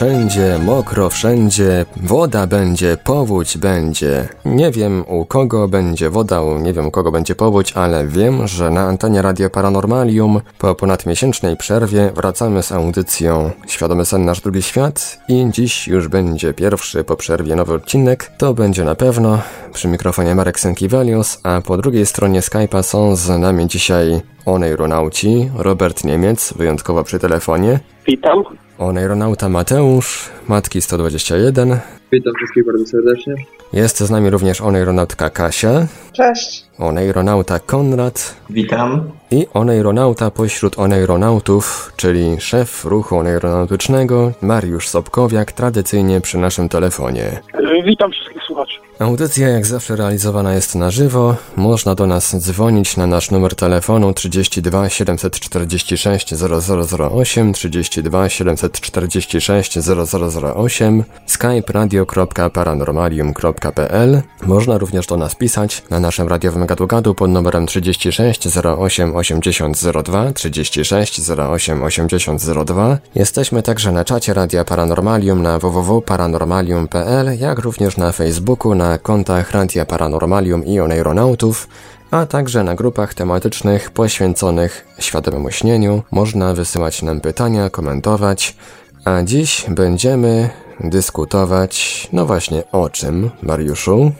wszędzie, 0.00 0.58
mokro 0.64 1.10
wszędzie, 1.10 1.86
woda 1.96 2.46
będzie, 2.46 2.96
powódź 3.04 3.58
będzie. 3.58 4.28
Nie 4.44 4.70
wiem 4.70 5.04
u 5.08 5.24
kogo 5.24 5.68
będzie 5.68 6.10
woda, 6.10 6.40
nie 6.62 6.72
wiem 6.72 6.86
u 6.86 6.90
kogo 6.90 7.12
będzie 7.12 7.34
powódź, 7.34 7.72
ale 7.72 8.06
wiem, 8.06 8.46
że 8.46 8.70
na 8.70 8.80
antenie 8.80 9.22
Radio 9.22 9.50
Paranormalium 9.50 10.40
po 10.58 10.74
ponadmiesięcznej 10.74 11.56
przerwie 11.56 12.12
wracamy 12.14 12.62
z 12.62 12.72
audycją 12.72 13.50
Świadomy 13.66 14.04
Sen 14.04 14.24
Nasz 14.24 14.40
Drugi 14.40 14.62
Świat 14.62 15.18
i 15.28 15.46
dziś 15.50 15.88
już 15.88 16.08
będzie 16.08 16.54
pierwszy 16.54 17.04
po 17.04 17.16
przerwie 17.16 17.56
nowy 17.56 17.74
odcinek. 17.74 18.32
To 18.38 18.54
będzie 18.54 18.84
na 18.84 18.94
pewno 18.94 19.38
przy 19.72 19.88
mikrofonie 19.88 20.34
Marek 20.34 20.60
Sękiewelius, 20.60 21.40
a 21.42 21.60
po 21.60 21.76
drugiej 21.76 22.06
stronie 22.06 22.40
Skype'a 22.40 22.82
są 22.82 23.16
z 23.16 23.28
nami 23.28 23.66
dzisiaj 23.66 24.20
oneironauci, 24.46 25.50
Robert 25.56 26.04
Niemiec, 26.04 26.52
wyjątkowo 26.56 27.04
przy 27.04 27.18
telefonie. 27.18 27.80
Witam. 28.06 28.59
Oneironauta 28.80 29.48
Mateusz, 29.48 30.30
Matki 30.48 30.80
121. 30.80 31.78
Witam 32.12 32.34
wszystkich 32.36 32.66
bardzo 32.66 32.86
serdecznie. 32.86 33.34
Jest 33.72 33.98
z 33.98 34.10
nami 34.10 34.30
również 34.30 34.60
oneironautka 34.60 35.30
Kasia. 35.30 35.86
Cześć. 36.12 36.64
Oneironauta 36.78 37.58
Konrad. 37.58 38.36
Witam. 38.50 39.10
I 39.30 39.46
oneironauta 39.54 40.30
pośród 40.30 40.78
oneironautów, 40.78 41.92
czyli 41.96 42.40
szef 42.40 42.84
ruchu 42.84 43.16
oneironautycznego 43.16 44.32
Mariusz 44.42 44.88
Sobkowiak, 44.88 45.52
tradycyjnie 45.52 46.20
przy 46.20 46.38
naszym 46.38 46.68
telefonie. 46.68 47.40
Witam 47.84 48.10
wszystkich 48.12 48.42
słuchaczy. 48.42 48.80
Audycja 49.00 49.48
jak 49.48 49.66
zawsze 49.66 49.96
realizowana 49.96 50.54
jest 50.54 50.74
na 50.74 50.90
żywo. 50.90 51.36
Można 51.56 51.94
do 51.94 52.06
nas 52.06 52.36
dzwonić 52.36 52.96
na 52.96 53.06
nasz 53.06 53.30
numer 53.30 53.54
telefonu 53.54 54.12
32 54.12 54.88
746 54.88 56.34
0008 56.34 57.52
32 57.52 58.28
746 58.28 59.78
0008 59.78 61.04
skype 61.26 61.72
radio.paranormalium.pl 61.72 64.22
Można 64.42 64.78
również 64.78 65.06
do 65.06 65.16
nas 65.16 65.34
pisać 65.34 65.82
na 65.90 66.00
naszym 66.00 66.28
radiowym 66.28 66.66
gadu-gadu 66.66 67.14
pod 67.14 67.30
numerem 67.30 67.66
36 67.66 68.48
08 68.78 69.16
80 69.16 69.80
02 70.04 70.32
36 70.32 71.30
08 71.30 71.82
80 71.82 72.42
02 72.64 72.98
Jesteśmy 73.14 73.62
także 73.62 73.92
na 73.92 74.04
czacie 74.04 74.34
Radia 74.34 74.64
Paranormalium 74.64 75.42
na 75.42 75.58
www.paranormalium.pl 75.58 77.38
jak 77.38 77.58
również 77.58 77.96
na 77.96 78.12
Facebooku 78.12 78.74
na 78.74 78.89
kontach 78.98 79.50
Radia 79.50 79.86
Paranormalium 79.86 80.64
i 80.64 80.80
Oneironautów, 80.80 81.68
a 82.10 82.26
także 82.26 82.64
na 82.64 82.74
grupach 82.74 83.14
tematycznych 83.14 83.90
poświęconych 83.90 84.86
świadomemu 84.98 85.50
śnieniu. 85.50 86.02
Można 86.12 86.54
wysyłać 86.54 87.02
nam 87.02 87.20
pytania, 87.20 87.70
komentować, 87.70 88.56
a 89.04 89.22
dziś 89.22 89.66
będziemy 89.68 90.50
dyskutować, 90.80 92.08
no 92.12 92.26
właśnie 92.26 92.62
o 92.72 92.90
czym, 92.90 93.30
Mariuszu? 93.42 94.12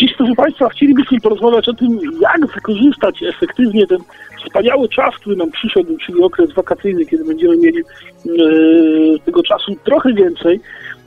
Dziś, 0.00 0.14
proszę 0.16 0.34
Państwa, 0.36 0.68
chcielibyśmy 0.68 1.20
porozmawiać 1.20 1.68
o 1.68 1.72
tym, 1.72 1.98
jak 2.20 2.54
wykorzystać 2.54 3.22
efektywnie 3.22 3.86
ten 3.86 3.98
wspaniały 4.46 4.88
czas, 4.88 5.14
który 5.14 5.36
nam 5.36 5.50
przyszedł, 5.50 5.96
czyli 6.06 6.22
okres 6.22 6.52
wakacyjny, 6.52 7.06
kiedy 7.06 7.24
będziemy 7.24 7.56
mieli 7.56 7.78
e, 7.78 9.18
tego 9.24 9.42
czasu 9.42 9.76
trochę 9.84 10.12
więcej. 10.12 10.60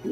E, 0.05 0.09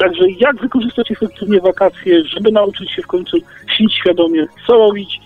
Także 0.00 0.24
jak 0.38 0.56
wykorzystać 0.60 1.10
efektywnie 1.10 1.60
wakacje, 1.60 2.24
żeby 2.24 2.52
nauczyć 2.52 2.90
się 2.90 3.02
w 3.02 3.06
końcu 3.06 3.36
śnić 3.76 3.94
świadomie, 3.94 4.46
co 4.66 4.72
robić. 4.72 5.20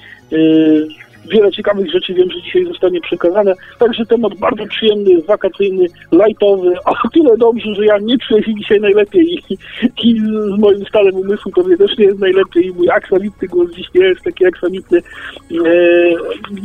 Wiele 1.31 1.53
ciekawych 1.53 1.91
rzeczy 1.91 2.15
wiem, 2.15 2.31
że 2.31 2.43
dzisiaj 2.43 2.65
zostanie 2.65 3.01
przekazane. 3.01 3.55
Także 3.79 4.07
temat 4.07 4.35
bardzo 4.35 4.67
przyjemny, 4.67 5.23
wakacyjny, 5.23 5.87
lightowy, 6.13 6.75
a 6.85 7.09
tyle 7.09 7.37
dobrze, 7.37 7.75
że 7.75 7.85
ja 7.85 7.99
nie 7.99 8.19
czuję 8.19 8.43
się 8.43 8.55
dzisiaj 8.55 8.81
najlepiej 8.81 9.35
i, 9.35 9.55
i 10.03 10.21
z 10.57 10.59
moim 10.59 10.85
stałym 10.85 11.15
umysłu 11.15 11.53
to 11.53 11.63
mnie 11.63 11.77
też 11.77 11.99
nie 11.99 12.05
jest 12.05 12.19
najlepiej 12.19 12.67
i 12.67 12.73
mój 12.73 12.91
aksamitny 12.91 13.49
głos 13.49 13.71
dziś 13.71 13.87
nie 13.95 14.05
jest 14.05 14.23
taki 14.23 14.47
aksamitny. 14.47 14.99
E, 14.99 15.03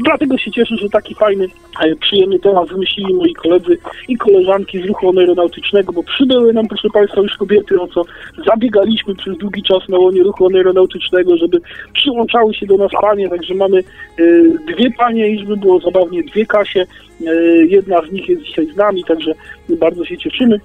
dlatego 0.06 0.38
się 0.38 0.52
cieszę, 0.52 0.76
że 0.76 0.90
taki 0.90 1.16
fajny, 1.16 1.48
e, 1.84 1.96
przyjemny 1.96 2.40
temat 2.40 2.70
wymyślili 2.70 3.14
moi 3.14 3.34
koledzy 3.34 3.78
i 4.08 4.18
koleżanki 4.18 4.82
z 4.82 4.86
ruchu 4.86 5.20
aeronautycznego, 5.20 5.94
bo 5.94 6.04
przybyły 6.04 6.54
nam, 6.54 6.68
proszę 6.68 6.88
Państwa, 6.94 7.22
już 7.22 7.38
kobiety, 7.38 7.82
o 7.82 7.88
co 7.88 8.04
zabiegaliśmy 8.46 9.16
przez 9.16 9.38
długi 9.38 9.64
czas 9.64 9.90
na 9.90 9.98
łonie 9.98 10.24
ruchu 10.24 10.48
aeronautycznego, 10.56 11.38
żeby 11.38 11.62
przyłączały 11.94 12.54
się 12.54 12.66
do 12.66 12.78
nas 12.78 12.92
panie, 13.02 13.30
także 13.30 13.54
mamy 13.54 13.78
e, 13.78 14.24
dwie 14.68 14.92
panie 14.92 15.30
i 15.30 15.40
żeby 15.40 15.58
było 15.58 15.80
zabawnie, 15.80 16.24
dwie 16.24 16.46
Kasie. 16.46 16.86
E, 17.28 17.34
jedna 17.66 18.02
z 18.02 18.12
nich 18.12 18.30
jest 18.30 18.44
dzisiaj 18.44 18.68
z 18.74 18.76
nami, 18.76 19.04
także 19.04 19.34
bardzo 19.70 20.06
się 20.06 20.18
cieszymy. 20.18 20.60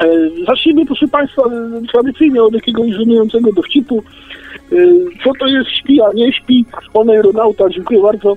E, 0.00 0.08
zacznijmy, 0.46 0.86
proszę 0.86 1.08
Państwa, 1.08 1.42
tradycyjnie 1.92 2.42
od 2.42 2.54
jakiegoś 2.54 2.90
żenującego 2.90 3.52
dowcipu. 3.52 4.02
E, 4.72 4.76
co 5.24 5.30
to 5.40 5.46
jest 5.46 5.70
śpi, 5.70 6.00
a 6.00 6.12
nie 6.14 6.32
śpi? 6.32 6.64
On 6.94 7.10
aeronauta, 7.10 7.68
dziękuję 7.68 8.02
bardzo. 8.02 8.36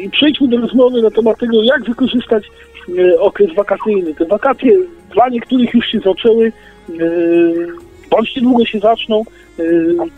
I 0.00 0.10
przejdźmy 0.10 0.48
do 0.48 0.56
rozmowy 0.56 1.02
na 1.02 1.10
temat 1.10 1.38
tego, 1.38 1.62
jak 1.62 1.84
wykorzystać 1.84 2.44
okres 3.18 3.54
wakacyjny. 3.54 4.14
Te 4.14 4.24
wakacje 4.24 4.72
dla 5.14 5.28
niektórych 5.28 5.74
już 5.74 5.86
się 5.86 5.98
zaczęły, 5.98 6.52
bądź 8.10 8.36
niedługo 8.36 8.64
się 8.64 8.78
zaczną. 8.78 9.22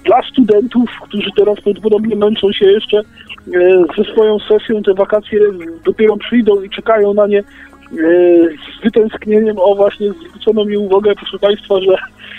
Dla 0.04 0.22
studentów, 0.22 0.90
którzy 1.02 1.30
teraz 1.36 1.60
prawdopodobnie 1.60 2.16
męczą 2.16 2.52
się 2.52 2.66
jeszcze 2.66 3.02
E, 3.02 3.25
ze 3.96 4.04
swoją 4.12 4.38
sesją 4.38 4.82
te 4.82 4.94
wakacje 4.94 5.40
dopiero 5.84 6.16
przyjdą 6.16 6.62
i 6.62 6.70
czekają 6.70 7.14
na 7.14 7.26
nie 7.26 7.38
e, 7.38 7.44
z 8.80 8.84
wytęsknieniem. 8.84 9.56
O 9.58 9.74
właśnie 9.74 10.12
zwrócono 10.12 10.64
mi 10.64 10.76
uwagę, 10.76 11.14
proszę 11.14 11.38
Państwa, 11.38 11.74
że 11.80 11.96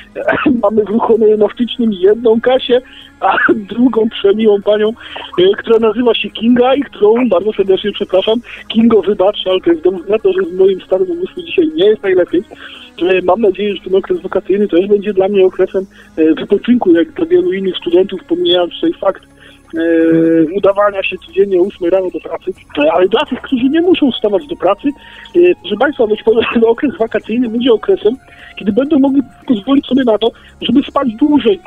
mamy 0.63 0.83
w 0.83 0.89
ruchu 0.89 1.19
naftycznym 1.37 1.93
jedną 1.93 2.41
Kasię, 2.41 2.81
a 3.19 3.37
drugą 3.55 4.09
przemiłą 4.09 4.61
panią, 4.61 4.89
e, 4.89 5.43
która 5.57 5.79
nazywa 5.79 6.13
się 6.15 6.29
Kinga 6.29 6.75
i 6.75 6.81
którą 6.81 7.29
bardzo 7.29 7.53
serdecznie 7.53 7.91
przepraszam. 7.91 8.39
Kingo, 8.67 9.01
wybacz, 9.01 9.47
ale 9.47 9.61
to 9.61 9.69
jest 9.69 9.83
dowód 9.83 10.09
na 10.09 10.19
to, 10.19 10.33
że 10.33 10.49
z 10.49 10.53
moim 10.53 10.81
starym 10.81 11.11
umysłem 11.11 11.45
dzisiaj 11.45 11.67
nie 11.75 11.85
jest 11.85 12.03
najlepiej. 12.03 12.43
Mam 13.23 13.41
nadzieję, 13.41 13.75
że 13.75 13.81
ten 13.81 13.95
okres 13.95 14.21
wakacyjny 14.21 14.67
też 14.67 14.87
będzie 14.87 15.13
dla 15.13 15.27
mnie 15.27 15.45
okresem 15.45 15.85
wypoczynku, 16.15 16.91
jak 16.91 17.11
dla 17.11 17.25
wielu 17.25 17.53
innych 17.53 17.77
studentów, 17.77 18.23
pomijając 18.23 18.73
tutaj 18.73 18.93
fakt, 18.93 19.23
e, 19.23 19.36
udawania 20.55 21.03
się 21.03 21.17
codziennie 21.17 21.59
o 21.61 21.63
8 21.63 21.89
rano 21.89 22.09
do 22.09 22.19
pracy, 22.19 22.51
ale 22.93 23.07
dla 23.07 23.25
tych, 23.25 23.41
którzy 23.41 23.63
nie 23.63 23.81
muszą 23.81 24.11
wstawać 24.11 24.47
do 24.47 24.55
pracy, 24.55 24.87
e, 25.35 25.39
proszę 25.61 25.75
Państwa, 25.79 26.07
być 26.07 26.23
może 26.25 26.67
okres 26.67 26.97
wakacyjny 26.97 27.49
będzie 27.49 27.73
okresem, 27.73 28.15
kiedy 28.55 28.71
będą 28.71 28.99
mogli 28.99 29.21
pozwolić 29.47 29.85
sobie 29.85 30.03
na 30.03 30.17
to, 30.17 30.31
żeby 30.61 30.83
spać 30.83 31.07
dłużej, 31.19 31.59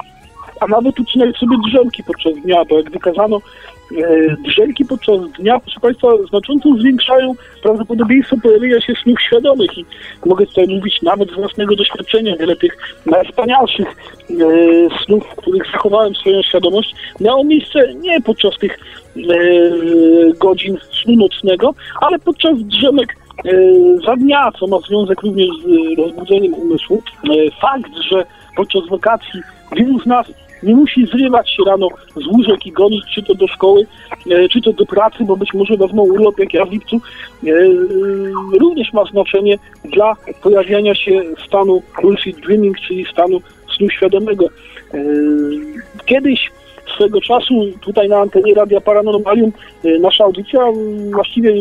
a 0.60 0.66
nawet 0.66 1.00
ucinać 1.00 1.37
sobie 1.37 1.56
drzemki 1.69 2.04
podczas 2.04 2.32
dnia, 2.34 2.65
bo 2.65 2.76
jak 2.76 2.90
wykazano, 2.90 3.37
e, 3.37 4.37
drzemki 4.44 4.84
podczas 4.84 5.20
dnia, 5.38 5.61
proszę 5.61 5.81
Państwa, 5.81 6.08
znacząco 6.29 6.75
zwiększają 6.75 7.34
prawdopodobieństwo 7.62 8.37
pojawienia 8.43 8.81
się 8.81 8.93
snów 9.02 9.20
świadomych 9.20 9.79
i 9.79 9.84
mogę 10.26 10.46
tutaj 10.46 10.67
mówić 10.67 11.02
nawet 11.02 11.31
z 11.31 11.34
własnego 11.34 11.76
doświadczenia, 11.76 12.37
wiele 12.37 12.56
tych 12.56 12.76
najwspanialszych 13.06 13.88
e, 13.88 14.34
snów, 15.05 15.25
w 15.25 15.37
których 15.37 15.62
zachowałem 15.73 16.14
swoją 16.14 16.43
świadomość, 16.43 16.94
miało 17.20 17.44
miejsce 17.44 17.94
nie 17.94 18.20
podczas 18.20 18.58
tych 18.58 18.79
e, 19.17 19.20
godzin 20.38 20.79
snu 21.02 21.17
nocnego, 21.17 21.75
ale 22.00 22.19
podczas 22.19 22.58
drzemek 22.58 23.17
e, 23.44 23.50
za 24.06 24.17
dnia, 24.17 24.52
co 24.61 24.67
ma 24.67 24.79
związek 24.79 25.20
również 25.23 25.49
z 25.49 25.99
rozbudzeniem 25.99 26.55
umysłu. 26.55 27.02
E, 27.25 27.50
fakt, 27.61 27.96
że 28.11 28.25
podczas 28.56 28.88
wakacji 28.90 29.40
wielu 29.76 29.99
z 29.99 30.06
nas 30.06 30.26
nie 30.62 30.74
musi 30.74 31.06
zrywać 31.06 31.50
się 31.50 31.62
rano 31.66 31.88
z 32.16 32.26
łóżek 32.26 32.66
i 32.66 32.72
gonić 32.72 33.04
czy 33.14 33.22
to 33.22 33.34
do 33.34 33.46
szkoły, 33.46 33.86
e, 34.30 34.48
czy 34.48 34.60
to 34.60 34.72
do 34.72 34.86
pracy, 34.86 35.24
bo 35.24 35.36
być 35.36 35.54
może 35.54 35.76
wezmą 35.76 36.02
urlop 36.02 36.38
jak 36.38 36.54
ja 36.54 36.64
w 36.64 36.72
lipcu, 36.72 36.96
e, 36.96 37.50
również 38.60 38.92
ma 38.92 39.04
znaczenie 39.04 39.58
dla 39.84 40.16
pojawiania 40.42 40.94
się 40.94 41.22
stanu 41.46 41.82
lucid 42.02 42.40
dreaming, 42.40 42.80
czyli 42.80 43.06
stanu 43.12 43.40
snu 43.76 43.90
świadomego. 43.90 44.46
E, 44.94 44.98
kiedyś 46.06 46.50
swego 46.94 47.20
czasu 47.20 47.66
tutaj 47.80 48.08
na 48.08 48.18
antenie 48.18 48.54
Radia 48.54 48.80
Paranormalium 48.80 49.52
nasza 50.00 50.24
audycja 50.24 50.60
właściwie 51.12 51.54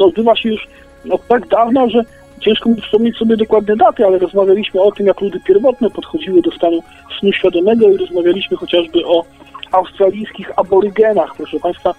odbywa 0.00 0.36
się 0.36 0.48
już 0.48 0.68
od 1.10 1.26
tak 1.26 1.48
dawna, 1.48 1.88
że 1.88 2.04
Ciężko 2.44 2.68
mi 2.68 2.80
wspomnieć 2.80 3.16
sobie 3.16 3.36
dokładne 3.36 3.76
daty, 3.76 4.06
ale 4.06 4.18
rozmawialiśmy 4.18 4.80
o 4.80 4.92
tym, 4.92 5.06
jak 5.06 5.20
ludy 5.20 5.40
pierwotne 5.40 5.90
podchodziły 5.90 6.42
do 6.42 6.50
stanu 6.50 6.80
snu 7.18 7.32
świadomego 7.32 7.88
i 7.90 7.96
rozmawialiśmy 7.96 8.56
chociażby 8.56 9.06
o 9.06 9.24
australijskich 9.72 10.58
aborygenach. 10.58 11.34
Proszę 11.36 11.60
Państwa, 11.60 11.94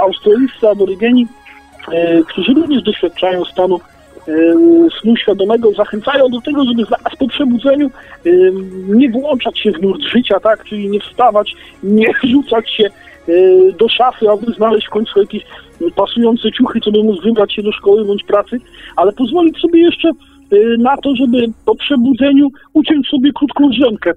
australijscy 0.00 0.68
aborygeni, 0.68 1.26
którzy 2.26 2.54
również 2.54 2.82
doświadczają 2.82 3.44
stanu 3.44 3.80
snu 5.00 5.16
świadomego 5.16 5.72
zachęcają 5.72 6.28
do 6.28 6.40
tego, 6.40 6.64
żeby 6.64 6.84
zaraz 6.84 7.16
po 7.18 7.28
przebudzeniu 7.28 7.90
nie 8.88 9.10
włączać 9.10 9.58
się 9.58 9.70
w 9.72 9.82
nurt 9.82 10.02
życia, 10.02 10.40
tak, 10.40 10.64
czyli 10.64 10.88
nie 10.88 11.00
wstawać, 11.00 11.54
nie 11.82 12.06
rzucać 12.32 12.70
się 12.70 12.90
do 13.78 13.88
szafy, 13.88 14.30
aby 14.30 14.52
znaleźć 14.52 14.86
w 14.86 14.90
końcu 14.90 15.20
jakieś 15.20 15.42
pasujące 15.96 16.52
ciuchy, 16.52 16.80
co 16.80 16.90
by 16.90 17.04
móc 17.04 17.22
wybrać 17.22 17.54
się 17.54 17.62
do 17.62 17.72
szkoły 17.72 18.04
bądź 18.04 18.24
pracy, 18.24 18.60
ale 18.96 19.12
pozwolić 19.12 19.58
sobie 19.58 19.80
jeszcze 19.80 20.10
na 20.78 20.96
to, 20.96 21.16
żeby 21.16 21.38
po 21.66 21.74
przebudzeniu 21.74 22.48
uciąć 22.74 23.08
sobie 23.08 23.30
krótką 23.32 23.70
drzemkę. 23.70 24.12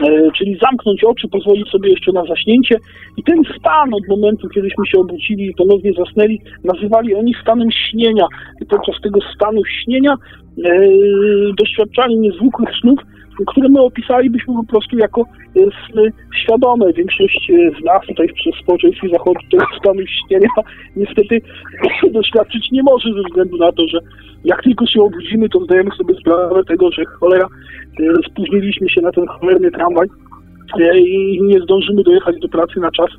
E, 0.00 0.30
czyli 0.38 0.58
zamknąć 0.62 1.04
oczy, 1.04 1.28
pozwolić 1.28 1.68
sobie 1.68 1.90
jeszcze 1.90 2.12
na 2.12 2.24
zaśnięcie. 2.24 2.76
I 3.16 3.22
ten 3.22 3.42
stan 3.58 3.94
od 3.94 4.08
momentu, 4.08 4.48
kiedyśmy 4.48 4.86
się 4.86 4.98
obudzili 4.98 5.46
i 5.46 5.54
ponownie 5.54 5.92
zasnęli, 5.92 6.40
nazywali 6.64 7.14
oni 7.14 7.34
stanem 7.42 7.68
śnienia. 7.70 8.26
I 8.60 8.66
podczas 8.66 9.00
tego 9.02 9.20
stanu 9.34 9.60
śnienia 9.64 10.14
e, 10.14 10.70
doświadczali 11.58 12.18
niezwykłych 12.18 12.70
snów, 12.80 13.00
które 13.46 13.68
my 13.68 13.80
opisalibyśmy 13.80 14.54
po 14.54 14.64
prostu 14.64 14.98
jako 14.98 15.20
e, 15.20 15.60
sny 15.86 16.12
świadome. 16.42 16.92
Większość 16.92 17.50
z 17.80 17.84
nas 17.84 18.06
tutaj 18.06 18.28
w 18.28 18.62
społeczeństwie 18.62 19.08
zachodu 19.08 19.40
tego 19.50 19.64
stanu 19.78 20.00
śnienia 20.06 20.48
niestety 20.96 21.40
doświadczyć 22.18 22.70
nie 22.72 22.82
może 22.82 23.08
ze 23.14 23.22
względu 23.28 23.56
na 23.56 23.72
to, 23.72 23.88
że 23.88 23.98
jak 24.44 24.62
tylko 24.62 24.86
się 24.86 25.02
obudzimy, 25.02 25.48
to 25.48 25.64
zdajemy 25.64 25.90
sobie 25.90 26.14
sprawę 26.14 26.64
tego, 26.64 26.92
że 26.92 27.04
cholera, 27.04 27.46
e, 28.00 28.30
spóźniliśmy 28.30 28.88
się 28.90 29.00
na 29.00 29.12
ten 29.12 29.26
cholerny 29.26 29.70
tramwaj 29.70 30.08
e, 30.80 30.98
i 30.98 31.42
nie 31.42 31.60
zdążymy 31.60 32.02
dojechać 32.02 32.40
do 32.40 32.48
pracy 32.48 32.80
na 32.80 32.90
czas. 32.90 33.10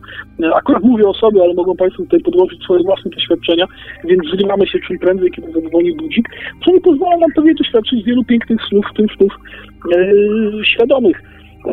E, 0.43 0.55
akurat 0.55 0.83
mówię 0.83 1.07
o 1.07 1.13
sobie, 1.13 1.41
ale 1.43 1.53
mogą 1.53 1.75
Państwo 1.75 2.03
tutaj 2.03 2.19
podłożyć 2.19 2.63
swoje 2.63 2.83
własne 2.83 3.11
doświadczenia, 3.11 3.65
więc 4.03 4.21
zrywamy 4.35 4.67
się 4.67 4.79
czym 4.87 4.99
prędzej, 4.99 5.31
kiedy 5.31 5.51
zadzwoni 5.51 5.95
budzik, 5.95 6.29
co 6.65 6.71
nie 6.71 6.81
pozwala 6.81 7.17
nam 7.17 7.31
pewnie 7.35 7.53
doświadczyć 7.53 8.03
wielu 8.03 8.23
pięknych 8.23 8.59
snów, 8.69 8.85
w 8.91 8.97
tym 8.97 9.07
snów 9.17 9.33
e, 9.33 9.70
świadomych. 10.63 11.21
E, 11.67 11.71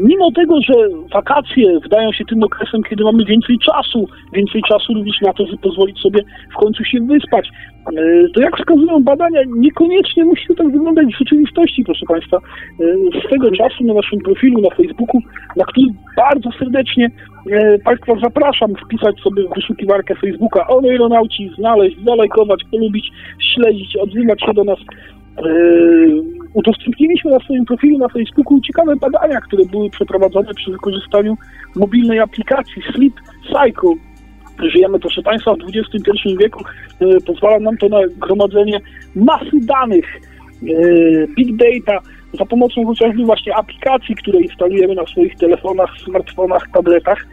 mimo 0.00 0.32
tego, 0.32 0.60
że 0.62 0.74
wakacje 1.12 1.80
wydają 1.80 2.12
się 2.12 2.24
tym 2.24 2.42
okresem, 2.42 2.82
kiedy 2.82 3.04
mamy 3.04 3.24
więcej 3.24 3.58
czasu, 3.58 4.08
więcej 4.32 4.62
czasu 4.68 4.94
również 4.94 5.20
na 5.20 5.32
to, 5.32 5.46
żeby 5.46 5.58
pozwolić 5.58 5.98
sobie 5.98 6.20
w 6.52 6.56
końcu 6.56 6.84
się 6.84 7.00
wyspać, 7.00 7.48
e, 7.48 8.28
to 8.34 8.40
jak 8.40 8.56
wskazują 8.56 9.04
badania, 9.04 9.40
niekoniecznie 9.56 10.24
musi 10.24 10.46
to 10.46 10.54
tak 10.54 10.72
wyglądać 10.72 11.06
w 11.06 11.18
rzeczywistości, 11.18 11.84
proszę 11.84 12.06
Państwa. 12.08 12.36
E, 12.36 12.40
z 13.26 13.30
tego 13.30 13.50
czasu 13.50 13.84
na 13.84 13.94
naszym 13.94 14.20
profilu 14.20 14.60
na 14.60 14.70
Facebooku, 14.70 15.20
na 15.56 15.64
który 15.64 15.86
bardzo 16.16 16.50
serdecznie 16.58 17.10
e, 17.50 17.78
Państwa 17.78 18.12
zapraszam 18.22 18.74
wpisać 18.74 19.20
sobie 19.20 19.42
w 19.42 19.54
wyszukiwarkę 19.54 20.14
Facebooka 20.14 20.66
Aeronauci, 20.68 21.50
znaleźć, 21.58 21.96
zalajkować, 22.04 22.60
polubić, 22.70 23.10
śledzić, 23.54 23.96
odzywać 23.96 24.40
się 24.40 24.54
do 24.54 24.64
nas 24.64 24.78
udostępniliśmy 26.54 27.30
na 27.30 27.38
swoim 27.38 27.64
profilu 27.64 27.98
na 27.98 28.08
Facebooku 28.08 28.60
ciekawe 28.60 28.96
badania, 28.96 29.40
które 29.40 29.64
były 29.64 29.90
przeprowadzone 29.90 30.54
przy 30.54 30.70
wykorzystaniu 30.70 31.36
mobilnej 31.76 32.18
aplikacji 32.20 32.82
Sleep 32.92 33.14
Cycle. 33.46 33.94
Żyjemy, 34.72 34.98
proszę 34.98 35.22
Państwa, 35.22 35.54
w 35.54 35.58
XXI 35.58 36.36
wieku. 36.40 36.64
E, 37.00 37.20
pozwala 37.26 37.58
nam 37.58 37.76
to 37.76 37.88
na 37.88 37.98
gromadzenie 38.16 38.80
masy 39.14 39.56
danych, 39.62 40.06
e, 40.16 40.76
big 41.36 41.56
data, 41.56 42.00
za 42.38 42.44
pomocą 42.44 42.86
chociażby 42.86 43.24
właśnie 43.24 43.56
aplikacji, 43.56 44.16
które 44.16 44.40
instalujemy 44.40 44.94
na 44.94 45.06
swoich 45.06 45.36
telefonach, 45.36 45.90
smartfonach, 46.04 46.62
tabletach. 46.72 47.26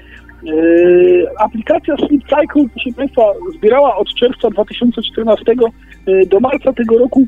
Aplikacja 1.40 1.98
Sleep 1.98 2.22
Cycle, 2.22 2.66
proszę 2.74 2.90
Państwa, 2.98 3.22
zbierała 3.58 3.96
od 3.96 4.08
czerwca 4.14 4.50
2014 4.50 5.44
do 6.28 6.40
marca 6.40 6.74
tego 6.74 6.98
roku 6.98 7.28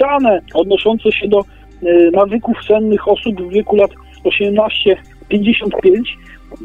dane 0.00 0.40
odnoszące 0.54 1.12
się 1.12 1.28
do 1.28 1.40
e, 1.40 2.10
nawyków 2.10 2.56
sennych 2.68 3.08
osób 3.08 3.42
w 3.42 3.50
wieku 3.50 3.76
lat 3.76 3.90
18-55. 4.24 4.66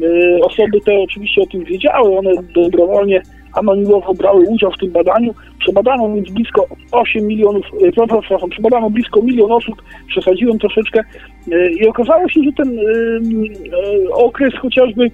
E, 0.02 0.46
osoby 0.46 0.82
te 0.86 1.00
oczywiście 1.00 1.42
o 1.42 1.46
tym 1.46 1.64
wiedziały, 1.64 2.18
one 2.18 2.32
dobrowolnie 2.56 3.22
anonimowo 3.54 4.14
brały 4.14 4.46
udział 4.50 4.72
w 4.72 4.78
tym 4.78 4.92
badaniu. 4.92 5.34
Przebadano 5.60 6.14
więc 6.16 6.32
blisko 6.32 6.68
8 6.92 7.28
milionów, 7.28 7.66
e, 7.88 7.92
przepraszam, 7.92 8.50
przebadano 8.50 8.90
blisko 8.90 9.22
milion 9.22 9.52
osób, 9.52 9.76
przesadziłem 10.08 10.60
troszeczkę 10.60 11.04
i 11.80 11.88
okazało 11.88 12.30
się, 12.30 12.42
że 12.44 12.52
ten 12.58 12.80
okres 14.14 14.54
chociażby 14.62 15.12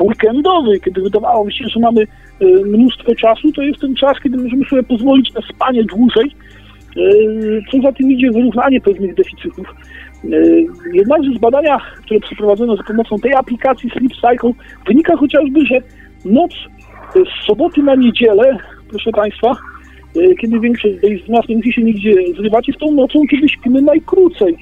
weekendowy, 0.00 0.80
kiedy 0.80 1.02
wydawało 1.02 1.44
mi 1.44 1.52
się, 1.52 1.64
że 1.68 1.80
mamy 1.80 2.06
mnóstwo 2.64 3.14
czasu, 3.14 3.52
to 3.52 3.62
jest 3.62 3.80
ten 3.80 3.94
czas, 3.94 4.16
kiedy 4.22 4.36
możemy 4.36 4.64
sobie 4.64 4.82
pozwolić 4.82 5.34
na 5.34 5.40
spanie 5.54 5.84
dłużej, 5.84 6.30
co 7.70 7.82
za 7.82 7.92
tym 7.92 8.10
idzie 8.10 8.30
wyrównanie 8.30 8.80
pewnych 8.80 9.14
deficytów. 9.14 9.66
E, 10.24 10.28
jednakże 10.92 11.30
z 11.30 11.38
badania, 11.38 11.80
które 12.04 12.20
przeprowadzono 12.20 12.76
za 12.76 12.82
pomocą 12.82 13.16
tej 13.18 13.34
aplikacji 13.34 13.90
Sleep 13.90 14.12
Cycle, 14.12 14.52
wynika 14.86 15.16
chociażby, 15.16 15.66
że 15.66 15.78
noc 16.24 16.52
z 17.14 17.46
soboty 17.46 17.82
na 17.82 17.94
niedzielę, 17.94 18.58
proszę 18.90 19.10
Państwa, 19.10 19.50
e, 19.50 20.34
kiedy 20.34 20.60
większość 20.60 20.94
z 21.26 21.28
nas 21.28 21.48
nie 21.48 21.56
musi 21.56 21.72
się 21.72 21.82
nigdzie 21.82 22.14
zrywać, 22.36 22.68
jest 22.68 22.80
tą 22.80 22.92
nocą, 22.92 23.20
kiedy 23.30 23.48
śpimy 23.48 23.82
najkrócej, 23.82 24.56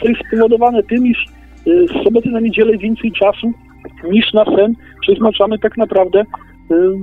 co 0.00 0.08
jest 0.08 0.20
spowodowane 0.26 0.82
tym, 0.82 1.06
iż 1.06 1.26
z 1.66 2.04
soboty 2.04 2.28
na 2.28 2.40
niedzielę 2.40 2.78
więcej 2.78 3.12
czasu 3.12 3.52
niż 4.10 4.32
na 4.32 4.44
sen 4.44 4.74
przeznaczamy 5.00 5.58
tak 5.58 5.76
naprawdę 5.76 6.24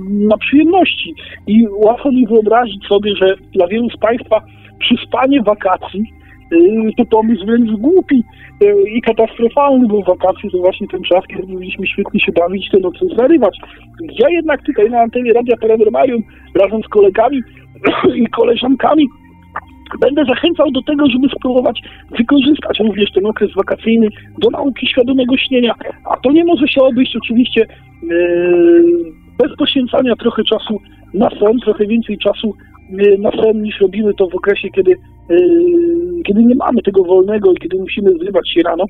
na 0.08 0.38
przyjemności. 0.38 1.14
I 1.46 1.68
łatwo 1.68 2.12
mi 2.12 2.26
wyobrazić 2.26 2.86
sobie, 2.86 3.16
że 3.16 3.36
dla 3.52 3.66
wielu 3.66 3.90
z 3.90 3.96
Państwa 3.96 4.40
przyspanie 4.78 5.42
wakacji 5.42 6.04
y, 6.52 6.90
to 6.96 7.04
pomysł 7.04 7.46
wręcz 7.46 7.70
głupi 7.70 8.24
y, 8.62 8.90
i 8.90 9.02
katastrofalny, 9.02 9.88
bo 9.88 10.02
wakacje 10.02 10.50
to 10.50 10.58
właśnie 10.58 10.88
ten 10.88 11.02
czas, 11.02 11.26
kiedy 11.26 11.52
mogliśmy 11.52 11.86
świetnie 11.86 12.20
się 12.20 12.32
bawić, 12.32 12.70
te 12.70 12.78
noce 12.78 13.06
zarywać. 13.16 13.58
Ja 14.18 14.28
jednak 14.30 14.62
tutaj 14.62 14.90
na 14.90 15.00
antenie 15.00 15.32
Radia 15.32 15.56
Paranormalium 15.56 16.22
razem 16.54 16.82
z 16.82 16.88
kolegami 16.88 17.40
i 18.22 18.26
koleżankami 18.26 19.08
Będę 20.00 20.24
zachęcał 20.24 20.70
do 20.70 20.82
tego, 20.82 21.06
żeby 21.10 21.28
spróbować 21.28 21.80
wykorzystać 22.18 22.78
również 22.78 23.12
ten 23.12 23.26
okres 23.26 23.50
wakacyjny 23.56 24.08
do 24.38 24.50
nauki 24.50 24.86
świadomego 24.86 25.36
śnienia. 25.36 25.74
A 26.04 26.16
to 26.16 26.32
nie 26.32 26.44
może 26.44 26.68
się 26.68 26.80
obejść 26.80 27.16
oczywiście 27.16 27.66
yy, 28.02 29.25
bez 29.38 29.56
poświęcania 29.56 30.16
trochę 30.16 30.44
czasu 30.44 30.80
na 31.14 31.30
sen, 31.30 31.60
trochę 31.64 31.86
więcej 31.86 32.18
czasu 32.18 32.54
y, 32.90 33.18
na 33.18 33.30
sen 33.30 33.62
niż 33.62 33.80
robimy 33.80 34.14
to 34.14 34.28
w 34.28 34.34
okresie, 34.34 34.68
kiedy, 34.68 34.92
y, 35.30 35.36
kiedy 36.26 36.44
nie 36.44 36.54
mamy 36.54 36.82
tego 36.82 37.04
wolnego 37.04 37.52
i 37.52 37.56
kiedy 37.56 37.78
musimy 37.78 38.10
zrywać 38.10 38.50
się 38.50 38.60
rano. 38.62 38.84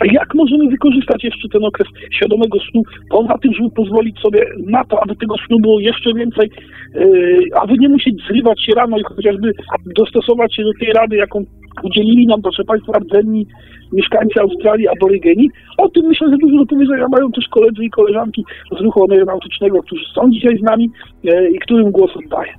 A 0.00 0.12
jak 0.12 0.34
możemy 0.34 0.68
wykorzystać 0.68 1.24
jeszcze 1.24 1.48
ten 1.48 1.64
okres 1.64 1.88
świadomego 2.12 2.58
snu, 2.70 2.82
poza 3.10 3.38
tym, 3.38 3.52
żeby 3.54 3.70
pozwolić 3.70 4.18
sobie 4.18 4.46
na 4.66 4.84
to, 4.84 5.02
aby 5.02 5.16
tego 5.16 5.34
snu 5.46 5.58
było 5.60 5.80
jeszcze 5.80 6.14
więcej, 6.14 6.50
y, 6.96 7.38
aby 7.62 7.74
nie 7.78 7.88
musieć 7.88 8.14
zrywać 8.28 8.64
się 8.64 8.72
rano 8.76 8.98
i 8.98 9.02
chociażby 9.02 9.52
dostosować 9.96 10.54
się 10.54 10.62
do 10.62 10.72
tej 10.80 10.92
rady, 10.92 11.16
jaką 11.16 11.44
udzielili 11.82 12.26
nam, 12.26 12.42
proszę 12.42 12.64
Państwa, 12.64 12.98
rdzenni 12.98 13.46
mieszkańcy 13.92 14.40
Australii, 14.40 14.88
aborygeni. 14.88 15.50
O 15.78 15.88
tym 15.88 16.06
myślę, 16.06 16.30
że 16.30 16.36
dużo 16.36 16.56
do 16.56 16.66
powiedzenia 16.66 17.06
mają 17.08 17.32
też 17.32 17.48
koledzy 17.48 17.84
i 17.84 17.90
koleżanki 17.90 18.44
z 18.78 18.80
ruchu 18.80 19.06
aeronautycznego, 19.10 19.82
którzy 19.82 20.04
są 20.14 20.30
dzisiaj 20.30 20.58
z 20.58 20.62
nami 20.62 20.90
e, 21.24 21.50
i 21.50 21.58
którym 21.58 21.90
głos 21.90 22.10
oddaję. 22.16 22.52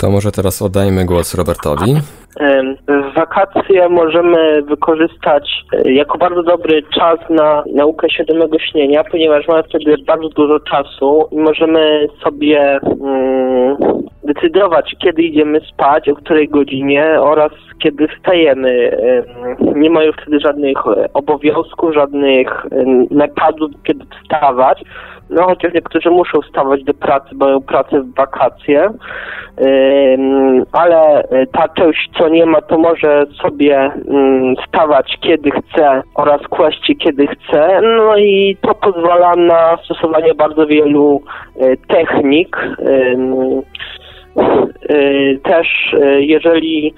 To 0.00 0.10
może 0.10 0.32
teraz 0.32 0.62
oddajmy 0.62 1.04
głos 1.04 1.34
Robertowi. 1.34 1.96
Wakacje 3.16 3.88
możemy 3.88 4.62
wykorzystać 4.62 5.50
e, 5.72 5.92
jako 5.92 6.18
bardzo 6.18 6.42
dobry 6.42 6.82
czas 6.82 7.18
na 7.30 7.64
naukę 7.74 8.10
świadomego 8.10 8.58
śnienia, 8.58 9.04
ponieważ 9.04 9.48
mamy 9.48 9.62
wtedy 9.62 9.96
bardzo 10.06 10.28
dużo 10.28 10.60
czasu 10.60 11.28
i 11.30 11.36
możemy 11.36 12.08
sobie 12.24 12.78
mm, 13.00 13.76
decydować, 14.24 14.94
kiedy 15.02 15.22
idziemy 15.22 15.60
spać, 15.60 16.08
o 16.08 16.14
której 16.14 16.48
godzinie 16.48 17.20
oraz 17.20 17.52
kiedy 17.82 18.08
wstajemy. 18.08 18.96
Nie 19.74 19.90
ma 19.90 20.02
już 20.02 20.16
wtedy 20.22 20.40
żadnych 20.40 20.78
obowiązków, 21.14 21.94
żadnych 21.94 22.66
nakazów, 23.10 23.70
kiedy 23.84 24.04
wstawać. 24.04 24.82
No 25.30 25.46
chociaż 25.46 25.74
niektórzy 25.74 26.10
muszą 26.10 26.40
wstawać 26.40 26.84
do 26.84 26.94
pracy, 26.94 27.28
bo 27.34 27.46
mają 27.46 27.60
pracę 27.60 28.00
w 28.00 28.14
wakacje, 28.14 28.90
ale 30.72 31.24
ta 31.52 31.68
część, 31.68 32.10
co 32.18 32.28
nie 32.28 32.46
ma, 32.46 32.60
to 32.60 32.78
może 32.78 33.26
sobie 33.42 33.90
wstawać 34.64 35.18
kiedy 35.20 35.50
chce 35.50 36.02
oraz 36.14 36.42
kłaść 36.42 36.92
kiedy 36.98 37.26
chce. 37.26 37.80
No 37.82 38.16
i 38.16 38.56
to 38.60 38.74
pozwala 38.74 39.36
na 39.36 39.76
stosowanie 39.84 40.34
bardzo 40.34 40.66
wielu 40.66 41.22
e, 41.60 41.76
technik. 41.76 42.56
E, 42.56 43.16
też 45.42 45.96
jeżeli 46.18 46.94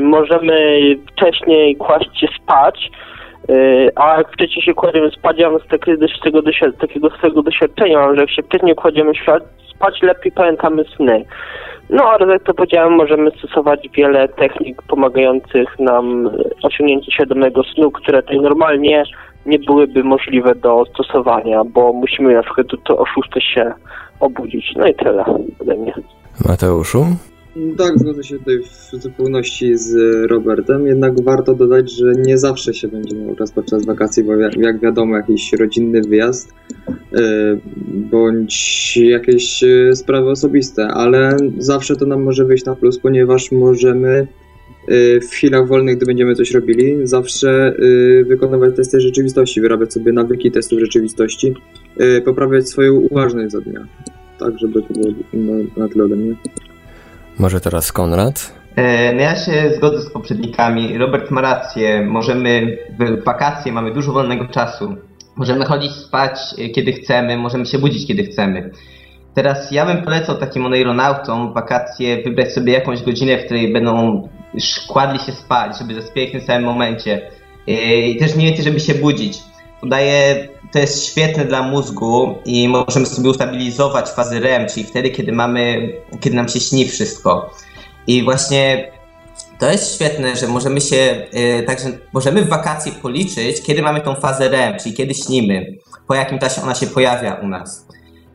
możemy 0.00 0.80
wcześniej 1.12 1.76
kłaść 1.76 2.20
się 2.20 2.26
spać, 2.42 2.90
a 3.96 4.16
jak 4.16 4.32
wcześniej 4.32 4.62
się 4.62 4.74
kładziemy 4.74 5.10
spać, 5.10 5.38
ja 5.38 5.50
z 5.58 5.68
takiego, 5.68 6.06
z 6.08 6.20
tego 6.20 6.42
takiego 6.80 7.10
swojego 7.10 7.42
doświadczenia, 7.42 8.14
że 8.14 8.20
jak 8.20 8.30
się 8.30 8.42
wcześniej 8.42 8.74
kładziemy 8.74 9.12
spać, 9.74 10.02
lepiej 10.02 10.32
pamiętamy 10.32 10.84
sny. 10.96 11.24
No 11.90 12.04
ale 12.04 12.32
jak 12.32 12.42
to 12.42 12.54
powiedziałem, 12.54 12.92
możemy 12.92 13.30
stosować 13.30 13.88
wiele 13.96 14.28
technik 14.28 14.82
pomagających 14.82 15.78
nam 15.78 16.30
osiągnięciu 16.62 17.10
świadomego 17.10 17.62
snu, 17.64 17.90
które 17.90 18.22
tutaj 18.22 18.40
normalnie 18.40 19.04
nie 19.46 19.58
byłyby 19.58 20.04
możliwe 20.04 20.54
do 20.54 20.84
stosowania, 20.94 21.64
bo 21.64 21.92
musimy 21.92 22.34
na 22.34 22.42
przykład 22.42 22.66
to 22.84 22.98
o 22.98 23.04
6 23.06 23.54
się 23.54 23.72
obudzić. 24.20 24.72
No 24.76 24.86
i 24.86 24.94
tyle 24.94 25.24
ode 25.60 25.74
mnie. 25.74 25.92
Mateuszu? 26.48 27.06
Tak, 27.78 27.98
zgodzę 27.98 28.24
się 28.24 28.38
tutaj 28.38 28.58
w 28.62 29.02
zupełności 29.02 29.76
z 29.76 29.94
Robertem, 30.30 30.86
jednak 30.86 31.22
warto 31.24 31.54
dodać, 31.54 31.92
że 31.92 32.12
nie 32.12 32.38
zawsze 32.38 32.74
się 32.74 32.88
będzie 32.88 33.16
miał 33.16 33.36
czas 33.36 33.52
podczas 33.52 33.86
wakacji, 33.86 34.24
bo 34.24 34.36
jak, 34.36 34.80
wiadomo 34.80 35.16
jakiś 35.16 35.52
rodzinny 35.52 36.00
wyjazd 36.08 36.54
yy, 37.12 37.60
bądź 37.88 38.96
jakieś 38.96 39.62
yy, 39.62 39.96
sprawy 39.96 40.30
osobiste, 40.30 40.88
ale 40.88 41.36
zawsze 41.58 41.96
to 41.96 42.06
nam 42.06 42.22
może 42.22 42.44
wyjść 42.44 42.64
na 42.64 42.76
plus, 42.76 42.98
ponieważ 42.98 43.52
możemy 43.52 44.26
yy, 44.88 45.20
w 45.20 45.30
chwilach 45.30 45.68
wolnych, 45.68 45.96
gdy 45.96 46.06
będziemy 46.06 46.34
coś 46.34 46.50
robili, 46.50 46.96
zawsze 47.02 47.74
wykonywać 48.26 48.76
testy 48.76 49.00
rzeczywistości, 49.00 49.60
wyrabiać 49.60 49.92
sobie 49.92 50.12
nawyki 50.12 50.50
testów 50.50 50.80
rzeczywistości, 50.80 51.54
poprawiać 52.24 52.68
swoją 52.68 52.94
uważność 52.94 53.52
za 53.52 53.60
dnia. 53.60 53.86
Tak, 54.38 54.58
żeby 54.58 54.82
to 54.82 54.94
było 54.94 55.06
na, 55.32 55.52
na 55.76 55.88
tyle 55.88 56.04
ode 56.04 56.16
mnie. 56.16 56.36
Może 57.40 57.60
teraz 57.60 57.92
Konrad? 57.92 58.52
E, 58.76 59.12
No 59.12 59.20
ja 59.20 59.36
się 59.36 59.72
zgodzę 59.76 60.02
z 60.02 60.10
poprzednikami. 60.10 60.98
Robert 60.98 61.30
ma 61.30 61.40
rację. 61.40 62.02
Możemy 62.06 62.78
w 62.98 63.24
wakacje 63.24 63.72
mamy 63.72 63.94
dużo 63.94 64.12
wolnego 64.12 64.48
czasu. 64.48 64.96
Możemy 65.36 65.64
chodzić 65.64 65.92
spać 65.92 66.38
e, 66.58 66.68
kiedy 66.68 66.92
chcemy, 66.92 67.36
możemy 67.36 67.66
się 67.66 67.78
budzić 67.78 68.06
kiedy 68.06 68.24
chcemy. 68.24 68.70
Teraz 69.34 69.72
ja 69.72 69.86
bym 69.86 70.02
polecał 70.02 70.36
takim 70.36 70.66
aeronautom 70.66 71.50
w 71.50 71.54
wakacje 71.54 72.22
wybrać 72.22 72.52
sobie 72.52 72.72
jakąś 72.72 73.02
godzinę, 73.02 73.38
w 73.38 73.44
której 73.44 73.72
będą 73.72 74.28
kładli 74.88 75.18
się 75.18 75.32
spać, 75.32 75.78
żeby 75.78 75.94
zaspiać 75.94 76.28
w 76.28 76.32
tym 76.32 76.40
samym 76.40 76.64
momencie. 76.64 77.30
E, 77.68 77.72
I 78.00 78.16
też 78.16 78.34
mniej 78.36 78.46
więcej, 78.46 78.64
żeby 78.64 78.80
się 78.80 78.94
budzić. 78.94 79.38
Podaje, 79.80 80.48
to 80.72 80.78
jest 80.78 81.06
świetne 81.06 81.44
dla 81.44 81.62
mózgu 81.62 82.38
i 82.44 82.68
możemy 82.68 83.06
sobie 83.06 83.30
ustabilizować 83.30 84.08
fazy 84.08 84.40
REM, 84.40 84.68
czyli 84.68 84.86
wtedy, 84.86 85.10
kiedy 85.10 85.32
mamy, 85.32 85.92
kiedy 86.20 86.36
nam 86.36 86.48
się 86.48 86.60
śni 86.60 86.88
wszystko. 86.88 87.50
I 88.06 88.22
właśnie 88.22 88.92
to 89.58 89.70
jest 89.70 89.94
świetne, 89.94 90.36
że 90.36 90.46
możemy 90.46 90.80
się, 90.80 91.26
yy, 91.32 91.62
także 91.62 91.88
możemy 92.12 92.42
w 92.42 92.48
wakacje 92.48 92.92
policzyć, 92.92 93.62
kiedy 93.62 93.82
mamy 93.82 94.00
tą 94.00 94.14
fazę 94.14 94.48
REM, 94.48 94.78
czyli 94.78 94.94
kiedy 94.94 95.14
śnimy, 95.14 95.66
po 96.08 96.14
jakim 96.14 96.38
czasie 96.38 96.62
ona 96.62 96.74
się 96.74 96.86
pojawia 96.86 97.34
u 97.34 97.48
nas. 97.48 97.86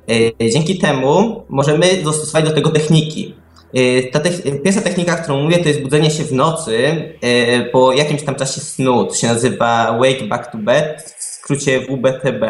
Yy, 0.07 0.49
dzięki 0.51 0.77
temu 0.77 1.43
możemy 1.49 1.97
dostosować 2.03 2.45
do 2.45 2.51
tego 2.51 2.69
techniki. 2.69 3.35
Yy, 3.73 4.03
ta 4.03 4.19
te- 4.19 4.51
pierwsza 4.63 4.81
technika, 4.81 5.15
którą 5.15 5.41
mówię, 5.41 5.57
to 5.57 5.67
jest 5.67 5.81
budzenie 5.81 6.11
się 6.11 6.23
w 6.23 6.31
nocy 6.31 6.73
yy, 7.21 7.69
po 7.71 7.93
jakimś 7.93 8.23
tam 8.23 8.35
czasie 8.35 8.61
snu. 8.61 9.05
To 9.05 9.15
się 9.15 9.27
nazywa 9.27 9.97
Wake 9.99 10.23
Back 10.27 10.51
to 10.51 10.57
Bed, 10.57 11.14
skrócie 11.45 11.79
WBTB. 11.79 12.43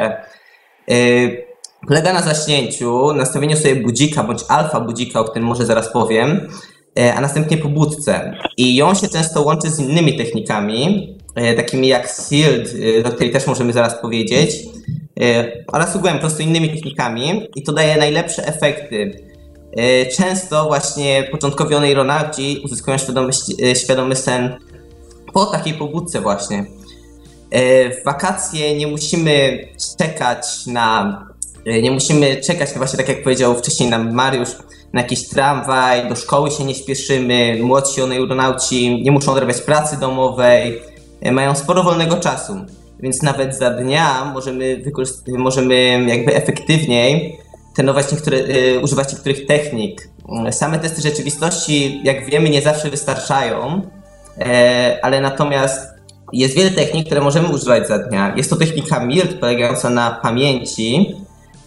Yy, 0.88 1.46
polega 1.88 2.14
na 2.14 2.22
zaśnięciu, 2.22 3.14
nastawieniu 3.14 3.58
sobie 3.58 3.76
budzika 3.76 4.24
bądź 4.24 4.44
alfa 4.48 4.80
budzika, 4.80 5.20
o 5.20 5.24
którym 5.24 5.48
może 5.48 5.66
zaraz 5.66 5.92
powiem, 5.92 6.48
e, 7.00 7.14
a 7.14 7.22
następnie 7.22 7.58
pobudce. 7.58 8.34
I 8.58 8.76
ją 8.76 8.94
się 8.94 9.08
często 9.08 9.42
łączy 9.42 9.70
z 9.70 9.80
innymi 9.80 10.18
technikami, 10.18 11.16
e, 11.36 11.54
takimi 11.54 11.88
jak 11.88 12.10
SEALD, 12.10 12.68
e, 13.06 13.08
o 13.08 13.12
której 13.12 13.32
też 13.32 13.48
możemy 13.48 13.74
zaraz 13.74 14.02
powiedzieć, 14.02 14.52
e, 15.22 15.52
oraz 15.74 15.96
ogółem 15.96 16.16
po 16.16 16.20
prostu 16.20 16.44
innymi 16.44 16.70
technikami 16.70 17.48
i 17.56 17.64
to 17.64 17.74
daje 17.74 17.98
najlepsze 17.98 18.48
efekty. 18.48 19.12
E, 19.78 20.06
Często 20.06 20.66
właśnie 20.66 21.28
początkowi 21.32 21.76
oneironauci 21.76 22.62
uzyskują 22.64 22.98
świadomy, 22.98 23.32
e, 23.64 23.76
świadomy 23.76 24.16
sen 24.16 24.56
po 25.34 25.46
takiej 25.46 25.74
pobudce 25.74 26.22
właśnie. 26.22 26.66
E, 27.56 27.90
W 27.90 28.04
wakacje 28.04 28.78
nie 28.78 28.88
musimy 28.88 29.68
czekać 29.98 30.68
na 30.68 31.20
e, 31.66 31.82
nie 31.82 31.92
musimy 31.92 32.42
czekać, 32.42 32.70
właśnie 32.76 32.98
tak 32.98 33.10
jak 33.10 33.24
powiedział 33.24 33.56
wcześniej 33.56 33.90
nam 33.90 34.14
Mariusz, 34.14 34.50
na 34.94 35.02
jakiś 35.02 35.30
tramwaj, 35.30 36.10
do 36.10 36.16
szkoły 36.16 36.52
się 36.52 36.64
nie 36.64 36.76
śpieszymy, 36.76 37.58
młodsi 37.62 38.02
oneuronauci 38.02 39.04
nie 39.04 39.12
muszą 39.12 39.32
odrabiać 39.32 39.62
pracy 39.62 40.00
domowej, 40.00 40.82
e, 41.22 41.32
mają 41.32 41.56
sporo 41.56 41.84
wolnego 41.84 42.18
czasu. 42.18 42.54
Więc 43.00 43.22
nawet 43.22 43.58
za 43.58 43.70
dnia 43.70 44.32
możemy, 44.34 44.84
możemy 45.28 46.06
jakby 46.08 46.36
efektywniej 46.36 47.38
trenować 47.76 48.12
niektóre, 48.12 48.38
używać 48.84 49.14
niektórych 49.14 49.46
technik. 49.46 50.10
Same 50.52 50.80
testy 50.80 51.02
rzeczywistości, 51.02 52.02
jak 52.04 52.26
wiemy, 52.26 52.50
nie 52.50 52.62
zawsze 52.62 52.90
wystarczają, 52.90 53.82
ale 55.02 55.22
natomiast 55.22 55.95
jest 56.34 56.56
wiele 56.56 56.72
technik, 56.72 57.06
które 57.06 57.22
możemy 57.22 57.48
używać 57.48 57.88
za 57.88 58.00
dnia. 58.00 58.34
Jest 58.36 58.50
to 58.50 58.56
technika 58.56 59.00
MILT 59.00 59.40
polegająca 59.40 59.90
na 59.90 60.12
pamięci, 60.12 61.16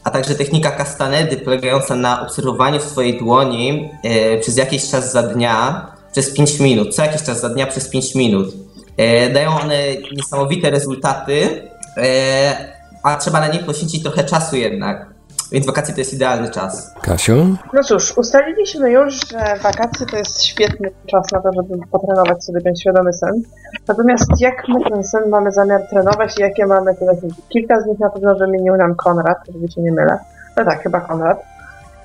a 0.05 0.11
także 0.11 0.35
technika 0.35 0.71
Castanedy 0.71 1.37
polegająca 1.37 1.97
na 1.97 2.23
obserwowaniu 2.23 2.81
swojej 2.81 3.19
dłoni 3.19 3.91
e, 4.05 4.39
przez 4.39 4.57
jakiś 4.57 4.91
czas 4.91 5.13
za 5.13 5.23
dnia, 5.23 5.87
przez 6.13 6.35
5 6.35 6.61
minut, 6.61 6.95
co 6.95 7.03
jakiś 7.03 7.23
czas 7.23 7.41
za 7.41 7.49
dnia 7.49 7.67
przez 7.67 7.89
5 7.89 8.15
minut. 8.15 8.55
E, 8.97 9.31
dają 9.31 9.61
one 9.61 9.83
niesamowite 10.17 10.71
rezultaty, 10.71 11.63
e, 11.97 12.75
a 13.03 13.17
trzeba 13.17 13.41
na 13.41 13.49
nie 13.49 13.59
poświęcić 13.59 14.03
trochę 14.03 14.25
czasu 14.25 14.57
jednak. 14.57 15.18
Więc 15.53 15.67
wakacje 15.67 15.95
to 15.95 16.01
jest 16.01 16.15
idealny 16.15 16.51
czas. 16.51 16.95
Kasiu? 17.03 17.57
No 17.73 17.83
cóż, 17.83 18.19
ustaliliśmy 18.19 18.91
już, 18.91 19.15
że 19.29 19.39
wakacje 19.63 20.07
to 20.07 20.17
jest 20.17 20.45
świetny 20.45 20.91
czas 21.07 21.33
na 21.33 21.41
to, 21.41 21.51
żeby 21.53 21.87
potrenować 21.91 22.45
sobie 22.45 22.61
ten 22.61 22.77
świadomy 22.77 23.13
sen. 23.13 23.43
Natomiast 23.89 24.41
jak 24.41 24.69
my 24.69 24.91
ten 24.91 25.05
sen 25.05 25.29
mamy 25.29 25.53
zamiar 25.53 25.81
trenować 25.91 26.39
i 26.39 26.43
jakie 26.43 26.67
mamy 26.67 26.95
te 26.95 27.07
techniki? 27.07 27.43
Kilka 27.49 27.81
z 27.81 27.87
nich 27.87 27.99
na 27.99 28.11
pewno 28.11 28.35
wymienił 28.35 28.77
nam 28.77 28.95
Konrad, 28.95 29.39
żeby 29.55 29.69
się 29.69 29.81
nie 29.81 29.93
mylę. 29.93 30.19
No 30.57 30.65
tak, 30.65 30.83
chyba 30.83 31.01
Konrad. 31.01 31.43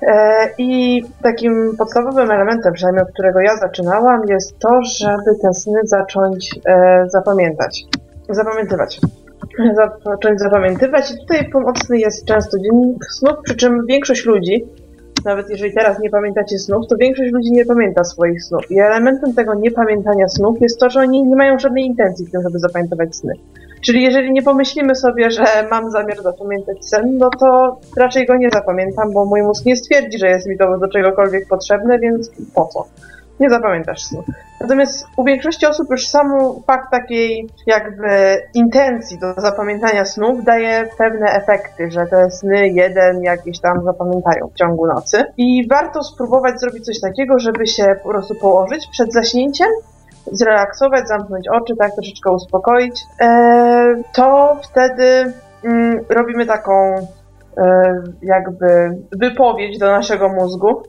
E, 0.02 0.48
I 0.58 1.02
takim 1.22 1.76
podstawowym 1.78 2.30
elementem, 2.30 2.72
przynajmniej 2.72 3.02
od 3.02 3.12
którego 3.12 3.40
ja 3.40 3.56
zaczynałam, 3.56 4.22
jest 4.28 4.58
to, 4.58 4.80
żeby 5.00 5.38
te 5.42 5.54
sny 5.54 5.80
zacząć 5.84 6.60
e, 6.66 7.04
zapamiętać. 7.08 7.84
Zapamiętywać. 8.28 9.00
Zacząć 10.04 10.40
zapamiętywać 10.40 11.10
i 11.10 11.18
tutaj 11.18 11.50
pomocny 11.50 11.98
jest 11.98 12.24
często 12.24 12.58
dziennik 12.58 13.04
snów, 13.10 13.34
przy 13.44 13.56
czym 13.56 13.86
większość 13.86 14.24
ludzi, 14.24 14.64
nawet 15.24 15.50
jeżeli 15.50 15.74
teraz 15.74 16.00
nie 16.00 16.10
pamiętacie 16.10 16.58
snów, 16.58 16.86
to 16.88 16.96
większość 16.96 17.32
ludzi 17.32 17.52
nie 17.52 17.64
pamięta 17.64 18.04
swoich 18.04 18.42
snów. 18.44 18.70
I 18.70 18.80
elementem 18.80 19.34
tego 19.34 19.54
niepamiętania 19.54 20.28
snów 20.28 20.60
jest 20.60 20.80
to, 20.80 20.90
że 20.90 21.00
oni 21.00 21.24
nie 21.24 21.36
mają 21.36 21.58
żadnej 21.58 21.84
intencji 21.84 22.26
w 22.26 22.30
tym, 22.30 22.42
żeby 22.42 22.58
zapamiętywać 22.58 23.16
sny. 23.16 23.32
Czyli 23.84 24.02
jeżeli 24.02 24.32
nie 24.32 24.42
pomyślimy 24.42 24.94
sobie, 24.94 25.30
że 25.30 25.44
mam 25.70 25.90
zamiar 25.90 26.22
zapamiętać 26.22 26.88
sen, 26.88 27.18
no 27.18 27.30
to 27.40 27.80
raczej 27.96 28.26
go 28.26 28.36
nie 28.36 28.50
zapamiętam, 28.50 29.12
bo 29.12 29.24
mój 29.24 29.42
mózg 29.42 29.66
nie 29.66 29.76
stwierdzi, 29.76 30.18
że 30.18 30.28
jest 30.28 30.46
mi 30.46 30.58
to 30.58 30.78
do 30.78 30.88
czegokolwiek 30.88 31.48
potrzebne, 31.48 31.98
więc 31.98 32.30
po 32.54 32.66
co? 32.66 32.84
Nie 33.40 33.50
zapamiętasz 33.50 34.02
snu. 34.02 34.24
Natomiast 34.60 35.06
u 35.16 35.24
większości 35.24 35.66
osób 35.66 35.90
już 35.90 36.08
sam 36.08 36.26
fakt 36.66 36.90
takiej 36.90 37.48
jakby 37.66 38.42
intencji 38.54 39.18
do 39.18 39.34
zapamiętania 39.36 40.04
snów 40.04 40.44
daje 40.44 40.88
pewne 40.98 41.26
efekty, 41.26 41.90
że 41.90 42.06
te 42.06 42.30
sny 42.30 42.68
jeden 42.68 43.22
jakieś 43.22 43.60
tam 43.60 43.84
zapamiętają 43.84 44.48
w 44.48 44.58
ciągu 44.58 44.86
nocy. 44.86 45.24
I 45.36 45.68
warto 45.68 46.02
spróbować 46.02 46.60
zrobić 46.60 46.84
coś 46.84 47.00
takiego, 47.00 47.38
żeby 47.38 47.66
się 47.66 47.84
po 48.02 48.08
prostu 48.08 48.34
położyć 48.34 48.86
przed 48.92 49.12
zaśnięciem 49.12 49.68
zrelaksować, 50.32 51.08
zamknąć 51.08 51.48
oczy, 51.48 51.76
tak 51.78 51.94
troszeczkę 51.94 52.32
uspokoić, 52.32 53.02
e, 53.20 54.02
to 54.12 54.56
wtedy 54.62 55.32
mm, 55.64 56.00
robimy 56.08 56.46
taką 56.46 56.94
e, 57.56 58.02
jakby 58.22 58.96
wypowiedź 59.12 59.78
do 59.78 59.86
naszego 59.86 60.28
mózgu, 60.28 60.82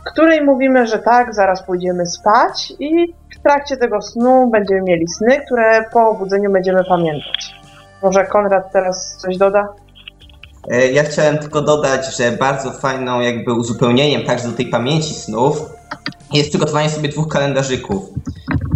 w 0.00 0.12
której 0.12 0.44
mówimy, 0.44 0.86
że 0.86 0.98
tak, 0.98 1.34
zaraz 1.34 1.62
pójdziemy 1.62 2.06
spać 2.06 2.72
i 2.78 3.14
w 3.38 3.42
trakcie 3.42 3.76
tego 3.76 4.02
snu 4.02 4.50
będziemy 4.52 4.82
mieli 4.82 5.08
sny, 5.08 5.40
które 5.46 5.84
po 5.92 6.10
obudzeniu 6.10 6.52
będziemy 6.52 6.84
pamiętać. 6.84 7.54
Może 8.02 8.24
Konrad 8.26 8.72
teraz 8.72 9.16
coś 9.16 9.36
doda? 9.36 9.68
E, 10.70 10.86
Ja 10.86 11.02
chciałem 11.04 11.38
tylko 11.38 11.62
dodać, 11.62 12.16
że 12.16 12.32
bardzo 12.32 12.70
fajną 12.72 13.20
jakby 13.20 13.52
uzupełnieniem 13.52 14.24
także 14.24 14.48
do 14.48 14.56
tej 14.56 14.66
pamięci 14.66 15.14
snów 15.14 15.70
jest 16.32 16.50
przygotowanie 16.50 16.90
sobie 16.90 17.08
dwóch 17.08 17.28
kalendarzyków. 17.28 18.02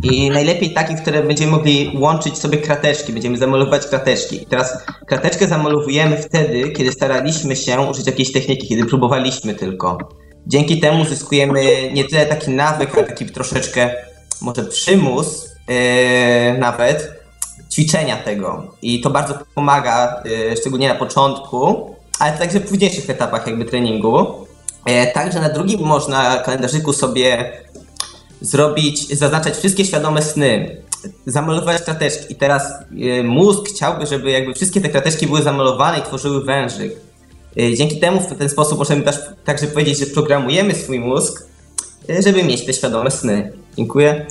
I 0.02 0.30
najlepiej 0.30 0.74
takich, 0.74 1.02
które 1.02 1.22
będziemy 1.22 1.52
mogli 1.52 1.96
łączyć 2.00 2.38
sobie 2.38 2.58
krateczki, 2.58 3.12
będziemy 3.12 3.38
zamalowywać 3.38 3.86
krateczki. 3.86 4.42
I 4.42 4.46
teraz 4.46 4.86
krateczkę 5.06 5.46
zamalowujemy 5.46 6.16
wtedy, 6.16 6.70
kiedy 6.70 6.92
staraliśmy 6.92 7.56
się 7.56 7.80
użyć 7.80 8.06
jakiejś 8.06 8.32
techniki, 8.32 8.68
kiedy 8.68 8.84
próbowaliśmy 8.84 9.54
tylko. 9.54 9.98
Dzięki 10.46 10.80
temu 10.80 11.04
zyskujemy 11.04 11.92
nie 11.92 12.04
tyle 12.04 12.26
taki 12.26 12.50
nawyk, 12.50 12.94
ale 12.94 13.04
taki 13.04 13.26
troszeczkę 13.26 13.90
może 14.40 14.64
przymus 14.64 15.48
yy, 15.68 16.58
nawet 16.58 17.24
ćwiczenia 17.72 18.16
tego 18.16 18.74
i 18.82 19.00
to 19.00 19.10
bardzo 19.10 19.38
pomaga, 19.54 20.22
szczególnie 20.60 20.88
na 20.88 20.94
początku, 20.94 21.90
ale 22.18 22.38
także 22.38 22.60
w 22.60 22.68
późniejszych 22.68 23.10
etapach 23.10 23.46
jakby 23.46 23.64
treningu. 23.64 24.46
Także 25.14 25.40
na 25.40 25.48
drugim 25.48 25.80
można 25.80 26.36
kalendarzyku 26.36 26.92
sobie 26.92 27.52
zrobić, 28.40 29.18
zaznaczać 29.18 29.56
wszystkie 29.56 29.84
świadome 29.84 30.22
sny, 30.22 30.82
zamalować 31.26 31.82
krateczki. 31.82 32.32
I 32.32 32.36
teraz 32.36 32.72
mózg 33.24 33.68
chciałby, 33.68 34.06
żeby 34.06 34.30
jakby 34.30 34.54
wszystkie 34.54 34.80
te 34.80 34.88
krateczki 34.88 35.26
były 35.26 35.42
zamalowane 35.42 35.98
i 35.98 36.02
tworzyły 36.02 36.44
wężyk. 36.44 36.92
Dzięki 37.56 38.00
temu 38.00 38.20
w 38.20 38.38
ten 38.38 38.48
sposób 38.48 38.78
możemy 38.78 39.02
też 39.02 39.16
także 39.44 39.66
powiedzieć, 39.66 39.98
że 39.98 40.06
programujemy 40.06 40.74
swój 40.74 41.00
mózg, 41.00 41.46
żeby 42.08 42.44
mieć 42.44 42.66
te 42.66 42.72
świadome 42.72 43.10
sny. 43.10 43.52
Dziękuję. 43.76 44.26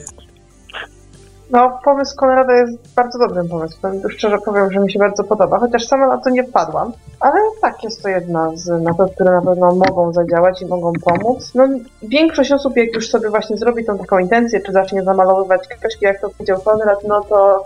No, 1.52 1.80
pomysł 1.84 2.16
Konrada 2.16 2.54
jest 2.54 2.74
bardzo 2.96 3.20
dobrym 3.20 3.48
pomysłem. 3.48 4.02
Szczerze 4.10 4.38
powiem, 4.46 4.72
że 4.72 4.80
mi 4.80 4.92
się 4.92 5.00
bardzo 5.00 5.24
podoba, 5.24 5.60
chociaż 5.60 5.88
sama 5.88 6.08
na 6.08 6.18
to 6.18 6.30
nie 6.30 6.44
wpadłam. 6.44 6.92
Ale 7.20 7.40
tak, 7.62 7.84
jest 7.84 8.04
to 8.04 8.10
jedna 8.10 8.52
z 8.56 8.84
metod, 8.84 9.14
które 9.16 9.32
na 9.32 9.42
pewno 9.42 9.76
mogą 9.76 10.14
zadziałać 10.14 10.62
i 10.62 10.66
mogą 10.66 10.94
pomóc. 10.94 11.52
No, 11.56 11.68
większość 12.04 12.52
osób, 12.52 12.78
jak 12.78 12.96
już 12.96 13.10
sobie 13.10 13.30
właśnie 13.30 13.58
zrobi 13.58 13.86
tą 13.86 13.98
taką 13.98 14.20
intencję, 14.20 14.62
czy 14.62 14.72
zacznie 14.72 15.04
zamalowywać 15.04 15.68
książki, 15.68 16.06
jak 16.06 16.22
to 16.22 16.30
powiedział 16.30 16.62
Konrad, 16.62 17.00
no 17.08 17.22
to 17.22 17.66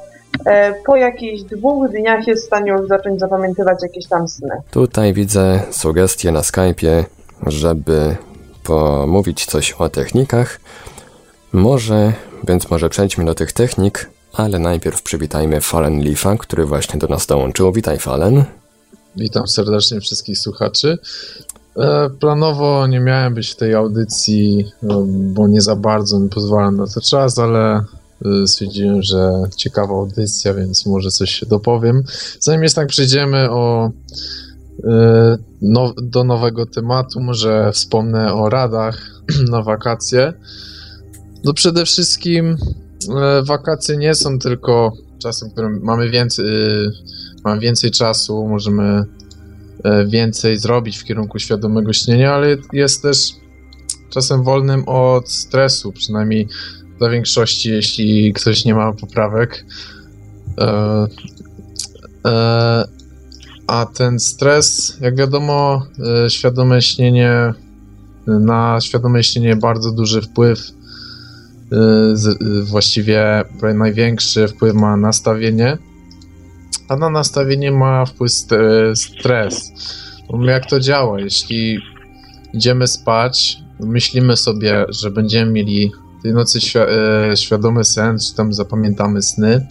po 0.85 0.95
jakichś 0.95 1.41
dwóch 1.41 1.89
dniach 1.89 2.27
jest 2.27 2.43
w 2.43 2.47
stanie 2.47 2.71
już 2.71 2.87
zacząć 2.87 3.19
zapamiętywać 3.19 3.83
jakieś 3.83 4.07
tam 4.07 4.27
sny. 4.27 4.49
Tutaj 4.71 5.13
widzę 5.13 5.59
sugestie 5.71 6.31
na 6.31 6.41
Skype'ie, 6.41 7.03
żeby 7.47 8.15
pomówić 8.63 9.45
coś 9.45 9.71
o 9.71 9.89
technikach. 9.89 10.59
Może, 11.53 12.13
więc 12.47 12.69
może 12.69 12.89
przejdźmy 12.89 13.25
do 13.25 13.35
tych 13.35 13.53
technik, 13.53 14.09
ale 14.33 14.59
najpierw 14.59 15.01
przywitajmy 15.01 15.61
Fallen 15.61 16.03
Leafa, 16.03 16.37
który 16.37 16.65
właśnie 16.65 16.99
do 16.99 17.07
nas 17.07 17.25
dołączył. 17.25 17.71
Witaj 17.71 17.99
Fallen. 17.99 18.43
Witam 19.15 19.47
serdecznie 19.47 20.01
wszystkich 20.01 20.37
słuchaczy. 20.37 20.97
E, 21.77 22.09
planowo 22.19 22.87
nie 22.87 22.99
miałem 22.99 23.33
być 23.33 23.49
w 23.49 23.55
tej 23.55 23.73
audycji, 23.73 24.71
no, 24.83 25.03
bo 25.07 25.47
nie 25.47 25.61
za 25.61 25.75
bardzo 25.75 26.19
mi 26.19 26.29
pozwala 26.29 26.71
na 26.71 26.87
to 26.87 27.01
czas, 27.01 27.39
ale 27.39 27.75
e, 27.75 27.83
stwierdziłem, 28.45 29.03
że 29.03 29.33
ciekawa 29.55 29.93
audycja, 29.93 30.53
więc 30.53 30.85
może 30.85 31.11
coś 31.11 31.31
się 31.31 31.45
dopowiem. 31.45 32.03
Zanim 32.39 32.63
jednak 32.63 32.87
przejdziemy 32.87 33.49
o, 33.51 33.91
e, 34.83 35.37
no, 35.61 35.93
do 36.01 36.23
nowego 36.23 36.65
tematu, 36.65 37.19
może 37.19 37.71
wspomnę 37.73 38.33
o 38.33 38.49
radach 38.49 39.21
na 39.51 39.61
wakacje. 39.61 40.33
No 41.43 41.53
przede 41.53 41.85
wszystkim 41.85 42.57
wakacje 43.43 43.97
nie 43.97 44.15
są 44.15 44.39
tylko 44.39 44.93
czasem, 45.19 45.49
którym 45.51 45.79
mamy 45.83 46.09
więcej, 46.09 46.45
mamy 47.43 47.61
więcej 47.61 47.91
czasu, 47.91 48.47
możemy 48.47 49.03
więcej 50.07 50.59
zrobić 50.59 50.97
w 50.97 51.03
kierunku 51.03 51.39
świadomego 51.39 51.93
śnienia, 51.93 52.33
ale 52.33 52.57
jest 52.73 53.01
też 53.01 53.33
czasem 54.09 54.43
wolnym 54.43 54.83
od 54.87 55.31
stresu, 55.31 55.91
przynajmniej 55.91 56.47
dla 56.99 57.09
większości, 57.09 57.69
jeśli 57.69 58.33
ktoś 58.33 58.65
nie 58.65 58.75
ma 58.75 58.93
poprawek. 58.93 59.65
A 63.67 63.85
ten 63.85 64.19
stres, 64.19 64.97
jak 65.01 65.15
wiadomo, 65.15 65.85
świadome 66.29 66.81
śnienie, 66.81 67.53
na 68.27 68.81
świadome 68.81 69.23
śnienie 69.23 69.55
bardzo 69.55 69.91
duży 69.91 70.21
wpływ 70.21 70.71
właściwie 72.63 73.43
największy 73.75 74.47
wpływ 74.47 74.73
ma 74.73 74.97
nastawienie, 74.97 75.77
a 76.89 76.95
na 76.95 77.09
nastawienie 77.09 77.71
ma 77.71 78.05
wpływ 78.05 78.31
stres. 78.95 79.71
Jak 80.41 80.69
to 80.69 80.79
działa? 80.79 81.19
Jeśli 81.19 81.79
idziemy 82.53 82.87
spać, 82.87 83.57
myślimy 83.79 84.37
sobie, 84.37 84.85
że 84.89 85.11
będziemy 85.11 85.51
mieli 85.51 85.91
tej 86.27 86.33
nocy 86.33 86.59
świadomy 87.35 87.83
sen, 87.83 88.19
czy 88.19 88.35
tam 88.35 88.53
zapamiętamy 88.53 89.21
sny, 89.21 89.67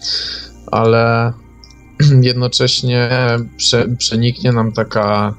ale 0.71 1.33
jednocześnie 2.21 3.09
prze, 3.57 3.87
przeniknie 3.97 4.51
nam 4.51 4.71
taka 4.71 5.33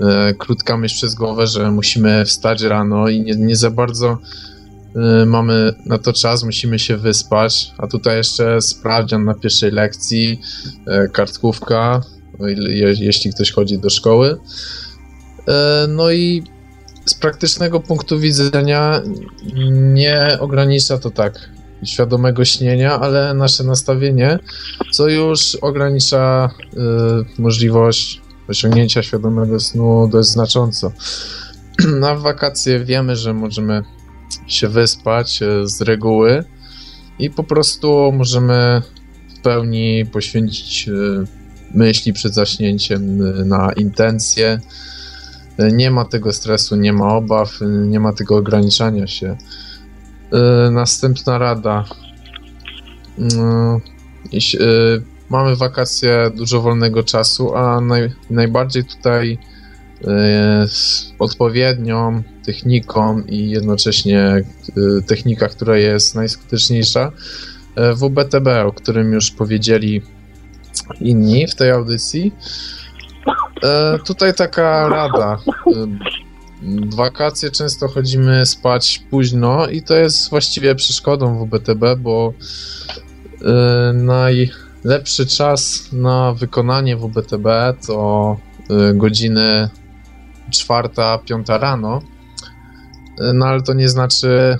e, 0.00 0.34
krótka 0.34 0.76
myśl 0.76 0.94
przez 0.94 1.14
głowę, 1.14 1.46
że 1.46 1.70
musimy 1.70 2.24
wstać 2.24 2.62
rano 2.62 3.08
i 3.08 3.20
nie, 3.20 3.36
nie 3.36 3.56
za 3.56 3.70
bardzo 3.70 4.18
Y, 5.22 5.26
mamy 5.26 5.74
na 5.86 5.98
to 5.98 6.12
czas, 6.12 6.44
musimy 6.44 6.78
się 6.78 6.96
wyspać, 6.96 7.72
a 7.78 7.86
tutaj 7.86 8.16
jeszcze 8.16 8.60
sprawdzian 8.60 9.24
na 9.24 9.34
pierwszej 9.34 9.70
lekcji, 9.70 10.40
y, 11.06 11.10
kartkówka, 11.10 12.00
jeśli 12.98 13.32
ktoś 13.32 13.52
chodzi 13.52 13.78
do 13.78 13.90
szkoły. 13.90 14.30
Y, 14.30 15.52
no 15.88 16.10
i 16.10 16.42
z 17.04 17.14
praktycznego 17.14 17.80
punktu 17.80 18.20
widzenia 18.20 19.02
nie 19.70 20.38
ogranicza 20.40 20.98
to 20.98 21.10
tak 21.10 21.50
świadomego 21.84 22.44
śnienia, 22.44 23.00
ale 23.00 23.34
nasze 23.34 23.64
nastawienie, 23.64 24.38
co 24.92 25.08
już 25.08 25.54
ogranicza 25.54 26.50
możliwość 27.38 28.20
osiągnięcia 28.48 29.02
świadomego 29.02 29.60
snu 29.60 30.08
dość 30.08 30.28
znacząco. 30.28 30.92
Na 32.00 32.14
wakacje 32.14 32.84
wiemy, 32.84 33.16
że 33.16 33.34
możemy 33.34 33.82
się 34.46 34.68
wyspać 34.68 35.42
e, 35.42 35.66
z 35.66 35.80
reguły 35.80 36.44
i 37.18 37.30
po 37.30 37.44
prostu 37.44 38.12
możemy 38.12 38.82
w 39.36 39.40
pełni 39.42 40.06
poświęcić 40.06 40.88
e, 40.88 40.92
myśli 41.74 42.12
przed 42.12 42.34
zaśnięciem 42.34 43.22
e, 43.22 43.44
na 43.44 43.72
intencje. 43.72 44.60
Nie 45.58 45.90
ma 45.90 46.04
tego 46.04 46.32
stresu, 46.32 46.76
nie 46.76 46.92
ma 46.92 47.14
obaw, 47.14 47.58
nie 47.86 48.00
ma 48.00 48.12
tego 48.12 48.36
ograniczania 48.36 49.06
się. 49.06 49.36
Następna 50.70 51.38
rada. 51.38 51.84
Mamy 55.30 55.56
wakacje, 55.56 56.30
dużo 56.36 56.60
wolnego 56.60 57.02
czasu, 57.02 57.54
a 57.54 57.80
naj, 57.80 58.10
najbardziej 58.30 58.84
tutaj 58.84 59.38
odpowiednią 61.18 62.22
techniką 62.44 63.22
i 63.22 63.50
jednocześnie 63.50 64.20
e, 64.20 64.42
technika, 65.06 65.48
która 65.48 65.78
jest 65.78 66.14
najskuteczniejsza. 66.14 67.12
E, 67.76 67.94
WBTB, 67.94 68.48
o 68.66 68.72
którym 68.72 69.12
już 69.12 69.30
powiedzieli 69.30 70.02
inni 71.00 71.46
w 71.46 71.54
tej 71.54 71.70
audycji. 71.70 72.32
E, 73.64 73.98
tutaj 73.98 74.34
taka 74.34 74.88
rada. 74.88 75.38
W 76.62 76.94
wakacje 76.94 77.50
często 77.50 77.88
chodzimy 77.88 78.46
spać 78.46 79.02
późno 79.10 79.66
i 79.66 79.82
to 79.82 79.94
jest 79.94 80.30
właściwie 80.30 80.74
przeszkodą 80.74 81.38
WBTB, 81.38 81.96
bo 81.98 82.32
najlepszy 83.94 85.26
czas 85.26 85.88
na 85.92 86.32
wykonanie 86.32 86.96
WBTB 86.96 87.46
to 87.86 88.36
godziny 88.94 89.68
czwarta, 90.50 91.18
piąta 91.18 91.58
rano. 91.58 92.02
No 93.34 93.46
ale 93.46 93.62
to 93.62 93.74
nie 93.74 93.88
znaczy, 93.88 94.58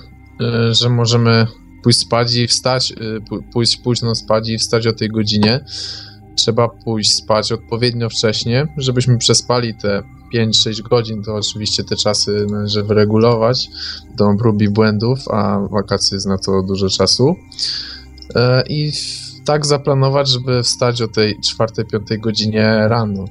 że 0.71 0.89
możemy 0.89 1.47
pójść 1.83 1.99
spać 1.99 2.35
i 2.35 2.47
wstać, 2.47 2.93
pójść 3.53 3.77
późno 3.77 4.15
spać 4.15 4.49
i 4.49 4.57
wstać 4.57 4.87
o 4.87 4.93
tej 4.93 5.09
godzinie. 5.09 5.65
Trzeba 6.35 6.69
pójść 6.69 7.13
spać 7.13 7.51
odpowiednio 7.51 8.09
wcześnie, 8.09 8.67
żebyśmy 8.77 9.17
przespali 9.17 9.75
te 9.75 10.03
5-6 10.35 10.81
godzin, 10.81 11.23
to 11.23 11.35
oczywiście 11.35 11.83
te 11.83 11.95
czasy 11.95 12.45
należy 12.51 12.83
wyregulować 12.83 13.69
do 14.17 14.35
prób 14.39 14.61
i 14.61 14.69
błędów, 14.69 15.19
a 15.31 15.59
wakacje 15.71 16.15
jest 16.15 16.27
na 16.27 16.37
to 16.37 16.63
dużo 16.63 16.89
czasu. 16.89 17.35
E, 18.35 18.63
I 18.69 18.91
tak 19.45 19.65
zaplanować, 19.65 20.29
żeby 20.29 20.63
wstać 20.63 21.01
o 21.01 21.07
tej 21.07 21.39
4-5 21.59 22.19
godzinie 22.19 22.87
rano. 22.87 23.25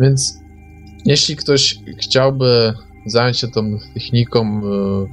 Więc 0.00 0.38
jeśli 1.04 1.36
ktoś 1.36 1.78
chciałby 1.98 2.74
zająć 3.06 3.38
się 3.38 3.48
tą 3.48 3.78
techniką, 3.94 4.60
e, 4.64 5.06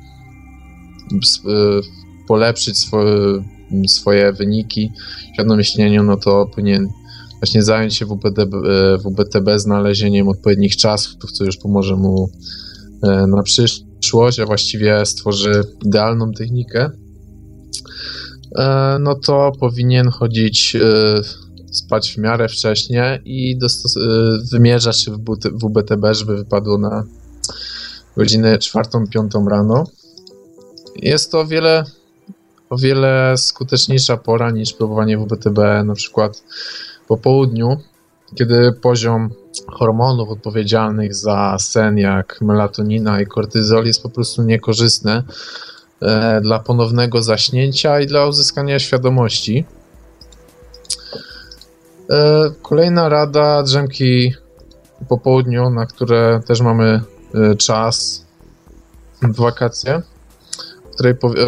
e, 1.49 1.81
polepszyć 2.27 2.77
swoje, 2.77 3.43
swoje 3.87 4.33
wyniki 4.33 4.91
świadomie 5.33 5.63
no 6.03 6.17
to 6.17 6.45
powinien 6.45 6.89
właśnie 7.43 7.63
zająć 7.63 7.95
się 7.95 8.05
WBTB, 8.05 8.53
e, 8.53 8.97
WBTB 8.97 9.59
znalezieniem 9.59 10.27
odpowiednich 10.27 10.75
czasów, 10.75 11.31
co 11.31 11.43
już 11.43 11.57
pomoże 11.57 11.95
mu 11.95 12.29
na 13.27 13.43
przyszłość, 13.43 14.39
a 14.39 14.45
właściwie 14.45 15.05
stworzy 15.05 15.63
idealną 15.85 16.31
technikę, 16.31 16.89
no 18.99 19.15
to 19.15 19.51
powinien 19.59 20.09
chodzić 20.09 20.77
spać 21.71 22.11
w 22.11 22.17
miarę 22.17 22.49
wcześnie 22.49 23.21
i 23.25 23.59
wymierzać 24.51 25.01
się 25.01 25.11
w 25.11 25.19
WBTB, 25.63 26.13
żeby 26.13 26.37
wypadło 26.37 26.77
na 26.77 27.03
godzinę 28.17 28.57
4-5 28.57 29.47
rano. 29.47 29.83
Jest 30.95 31.31
to 31.31 31.39
o 31.39 31.45
wiele, 31.45 31.83
o 32.69 32.77
wiele 32.77 33.33
skuteczniejsza 33.37 34.17
pora 34.17 34.51
niż 34.51 34.73
próbowanie 34.73 35.17
WBTB 35.17 35.83
na 35.85 35.93
przykład 35.93 36.43
po 37.13 37.17
południu, 37.17 37.77
kiedy 38.35 38.71
poziom 38.71 39.29
hormonów 39.67 40.29
odpowiedzialnych 40.29 41.15
za 41.15 41.57
sen, 41.59 41.97
jak 41.97 42.41
melatonina 42.41 43.21
i 43.21 43.25
kortyzol, 43.25 43.85
jest 43.85 44.03
po 44.03 44.09
prostu 44.09 44.43
niekorzystny 44.43 45.23
e, 46.01 46.41
dla 46.41 46.59
ponownego 46.59 47.21
zaśnięcia 47.21 47.99
i 47.99 48.07
dla 48.07 48.25
uzyskania 48.25 48.79
świadomości. 48.79 49.65
E, 52.09 52.51
kolejna 52.61 53.09
rada 53.09 53.63
drzemki 53.63 54.33
po 55.09 55.17
południu, 55.17 55.69
na 55.69 55.85
które 55.85 56.41
też 56.47 56.61
mamy 56.61 57.01
e, 57.33 57.55
czas 57.55 58.25
w 59.21 59.35
wakacje, 59.35 60.01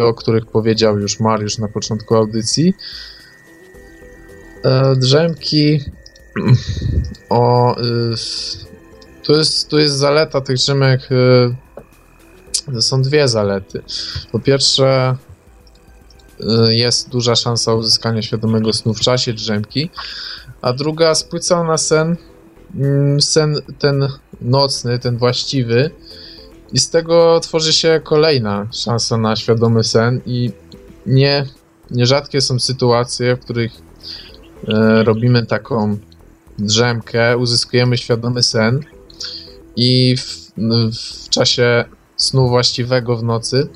o 0.02 0.14
których 0.14 0.46
powiedział 0.46 0.98
już 0.98 1.20
Mariusz 1.20 1.58
na 1.58 1.68
początku 1.68 2.14
audycji. 2.14 2.74
Drzemki 4.96 5.80
o, 7.28 7.76
y, 7.80 8.14
tu, 9.22 9.32
jest, 9.32 9.68
tu 9.68 9.78
jest 9.78 9.94
zaleta 9.94 10.40
tych 10.40 10.56
drzemek. 10.56 11.08
Y, 11.12 12.82
są 12.82 13.02
dwie 13.02 13.28
zalety. 13.28 13.82
Po 14.32 14.38
pierwsze, 14.38 15.16
y, 16.40 16.74
jest 16.74 17.08
duża 17.08 17.36
szansa 17.36 17.74
uzyskania 17.74 18.22
świadomego 18.22 18.72
snu 18.72 18.94
w 18.94 19.00
czasie 19.00 19.32
drzemki, 19.32 19.90
a 20.62 20.72
druga 20.72 21.14
spłyca 21.14 21.64
na 21.64 21.78
sen, 21.78 22.16
mm, 22.74 23.20
sen 23.20 23.56
ten 23.78 24.08
nocny, 24.40 24.98
ten 24.98 25.18
właściwy 25.18 25.90
i 26.72 26.78
z 26.78 26.90
tego 26.90 27.40
tworzy 27.40 27.72
się 27.72 28.00
kolejna 28.04 28.68
szansa 28.72 29.16
na 29.16 29.36
świadomy 29.36 29.84
sen 29.84 30.20
i 30.26 30.52
nie, 31.06 31.46
nierzadkie 31.90 32.40
są 32.40 32.58
sytuacje, 32.58 33.36
w 33.36 33.40
których 33.40 33.72
e, 33.72 33.85
robimy 35.04 35.46
taką 35.46 35.98
drzemkę, 36.58 37.36
uzyskujemy 37.36 37.98
świadomy 37.98 38.42
sen 38.42 38.80
i 39.76 40.16
w, 40.16 40.50
w 40.96 41.28
czasie 41.28 41.84
snu 42.16 42.48
właściwego 42.48 43.16
w 43.16 43.22
nocy 43.22 43.68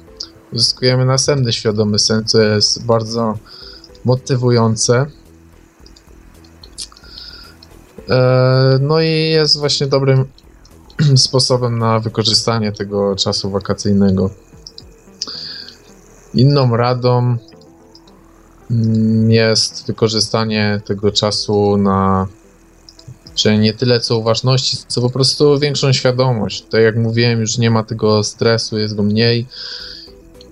uzyskujemy 0.52 1.04
następny 1.04 1.52
świadomy 1.52 1.98
sen, 1.98 2.24
co 2.24 2.42
jest 2.42 2.84
bardzo 2.84 3.38
motywujące. 4.04 5.06
E, 8.08 8.78
no 8.80 9.00
i 9.00 9.10
jest 9.10 9.58
właśnie 9.58 9.86
dobrym 9.86 10.24
sposobem 11.16 11.78
na 11.78 12.00
wykorzystanie 12.00 12.72
tego 12.72 13.16
czasu 13.16 13.50
wakacyjnego. 13.50 14.30
Inną 16.34 16.76
radą 16.76 17.36
jest 19.28 19.87
wykorzystanie 19.87 20.80
tego 20.85 21.12
czasu 21.12 21.76
na 21.76 22.26
Czyli 23.35 23.59
nie 23.59 23.72
tyle 23.72 24.00
co 24.00 24.18
uważności, 24.18 24.76
co 24.88 25.00
po 25.00 25.11
prostu 25.11 25.59
większą 25.59 25.92
świadomość. 25.92 26.64
Tak 26.70 26.83
jak 26.83 26.96
mówiłem, 26.96 27.40
już 27.40 27.59
nie 27.59 27.70
ma 27.70 27.83
tego 27.83 28.24
stresu, 28.24 28.78
jest 28.78 28.96
go 28.96 29.02
mniej 29.02 29.46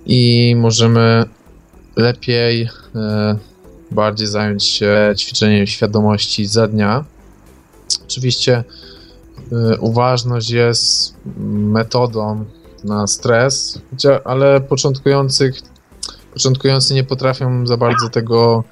i 0.07 0.55
możemy 0.59 1.25
lepiej, 1.97 2.69
e, 2.95 3.39
bardziej 3.91 4.27
zająć 4.27 4.65
się 4.65 5.15
ćwiczeniem 5.17 5.67
świadomości 5.67 6.47
za 6.47 6.67
dnia. 6.67 7.05
Oczywiście 8.05 8.65
e, 9.53 9.79
uważność 9.79 10.51
jest 10.51 11.15
metodą 11.49 12.45
na 12.85 13.07
stres, 13.07 13.81
ale 14.25 14.61
początkujących, 14.61 15.63
początkujący 16.39 16.95
nie 16.95 17.05
potrafią 17.05 17.67
za 17.67 17.77
bardzo 17.77 18.09
tego 18.09 18.65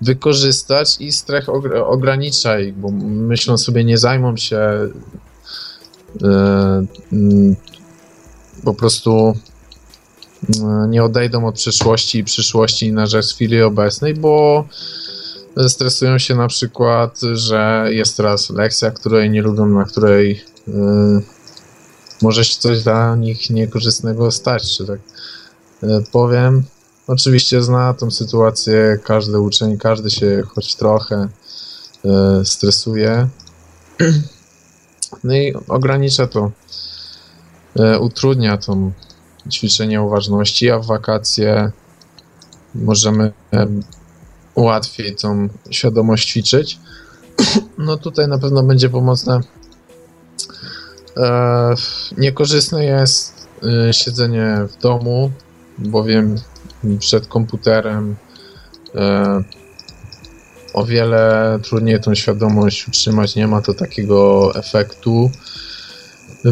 wykorzystać 0.00 0.96
i 1.00 1.12
strach 1.12 1.44
ogranicza 1.86 2.60
ich, 2.60 2.74
bo 2.74 2.90
myślą 3.00 3.58
sobie, 3.58 3.84
nie 3.84 3.98
zajmą 3.98 4.36
się 4.36 4.88
yy, 6.20 7.56
po 8.64 8.74
prostu 8.74 9.34
yy, 10.48 10.88
nie 10.88 11.04
odejdą 11.04 11.46
od 11.46 11.54
przeszłości 11.54 12.18
i 12.18 12.24
przyszłości 12.24 12.92
na 12.92 13.06
rzecz 13.06 13.34
chwili 13.34 13.62
obecnej, 13.62 14.14
bo 14.14 14.64
stresują 15.68 16.18
się 16.18 16.34
na 16.34 16.48
przykład, 16.48 17.20
że 17.32 17.86
jest 17.90 18.16
teraz 18.16 18.50
lekcja, 18.50 18.90
której 18.90 19.30
nie 19.30 19.42
lubią, 19.42 19.66
na 19.66 19.84
której 19.84 20.44
yy, 20.66 21.22
może 22.22 22.44
się 22.44 22.56
coś 22.58 22.82
dla 22.82 23.16
nich 23.16 23.50
niekorzystnego 23.50 24.30
stać, 24.30 24.76
czy 24.76 24.86
tak 24.86 25.00
powiem. 26.12 26.64
Oczywiście 27.10 27.62
zna 27.62 27.94
tą 27.94 28.10
sytuację 28.10 28.98
każdy 29.04 29.40
uczeń, 29.40 29.78
każdy 29.78 30.10
się 30.10 30.42
choć 30.54 30.76
trochę 30.76 31.28
e, 32.04 32.44
stresuje. 32.44 33.28
No 35.24 35.34
i 35.34 35.54
ogranicza 35.68 36.26
to, 36.26 36.50
e, 37.78 37.98
utrudnia 37.98 38.56
to 38.56 38.76
ćwiczenie 39.50 40.02
uważności, 40.02 40.70
a 40.70 40.78
w 40.78 40.86
wakacje 40.86 41.72
możemy 42.74 43.32
e, 43.52 43.66
łatwiej 44.56 45.16
tą 45.16 45.48
świadomość 45.70 46.28
ćwiczyć. 46.28 46.78
No 47.78 47.96
tutaj 47.96 48.28
na 48.28 48.38
pewno 48.38 48.62
będzie 48.62 48.88
pomocne. 48.88 49.40
E, 51.16 51.74
niekorzystne 52.18 52.84
jest 52.84 53.46
e, 53.88 53.92
siedzenie 53.92 54.66
w 54.68 54.82
domu, 54.82 55.30
bowiem 55.78 56.36
przed 56.98 57.26
komputerem. 57.26 58.16
E, 58.94 59.42
o 60.74 60.84
wiele 60.84 61.58
trudniej 61.62 62.00
tą 62.00 62.14
świadomość 62.14 62.88
utrzymać, 62.88 63.36
nie 63.36 63.46
ma 63.46 63.62
to 63.62 63.74
takiego 63.74 64.52
efektu. 64.54 65.30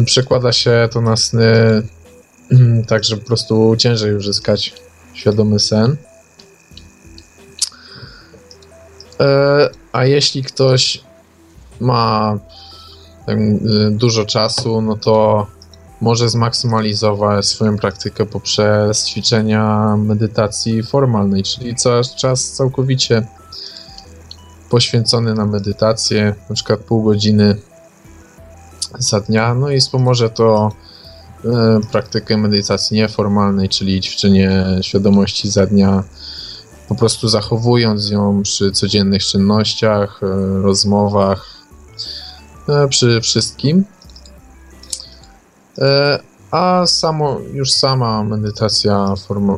Przekłada 0.05 0.51
się 0.51 0.89
to 0.91 1.01
na 1.01 1.17
sny 1.17 1.81
tak, 2.87 3.03
że 3.03 3.17
po 3.17 3.25
prostu 3.25 3.75
ciężej 3.77 4.15
uzyskać 4.15 4.73
świadomy 5.13 5.59
sen. 5.59 5.97
E, 9.19 9.69
a 9.91 10.05
jeśli 10.05 10.43
ktoś 10.43 11.03
ma 11.79 12.37
dużo 13.91 14.25
czasu, 14.25 14.81
no 14.81 14.95
to 14.95 15.47
może 16.01 16.29
zmaksymalizować 16.29 17.45
swoją 17.45 17.77
praktykę 17.77 18.25
poprzez 18.25 19.05
ćwiczenia 19.05 19.95
medytacji 19.97 20.83
formalnej, 20.83 21.43
czyli 21.43 21.75
czas 22.15 22.51
całkowicie 22.51 23.27
poświęcony 24.69 25.33
na 25.33 25.45
medytację, 25.45 26.35
na 26.49 26.55
przykład 26.55 26.79
pół 26.79 27.03
godziny 27.03 27.55
za 28.99 29.19
dnia, 29.19 29.53
no 29.53 29.69
i 29.69 29.79
wspomoże 29.79 30.29
to 30.29 30.71
e, 31.45 31.79
praktykę 31.91 32.37
medytacji 32.37 32.97
nieformalnej, 32.97 33.69
czyli 33.69 34.01
ćwiczenie 34.01 34.65
świadomości 34.81 35.49
za 35.49 35.65
dnia, 35.65 36.03
po 36.87 36.95
prostu 36.95 37.27
zachowując 37.27 38.09
ją 38.09 38.43
przy 38.43 38.71
codziennych 38.71 39.23
czynnościach, 39.23 40.19
e, 40.23 40.61
rozmowach, 40.61 41.45
e, 42.69 42.87
przy 42.87 43.21
wszystkim. 43.21 43.85
E, 45.79 46.19
a 46.51 46.85
samo, 46.87 47.39
już 47.53 47.71
sama 47.71 48.23
medytacja 48.23 49.15
forma, 49.27 49.57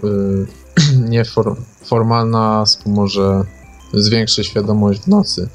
nieformalna 1.09 2.65
wspomoże 2.65 3.43
zwiększy 3.93 4.43
świadomość 4.43 5.01
w 5.01 5.07
nocy. 5.07 5.49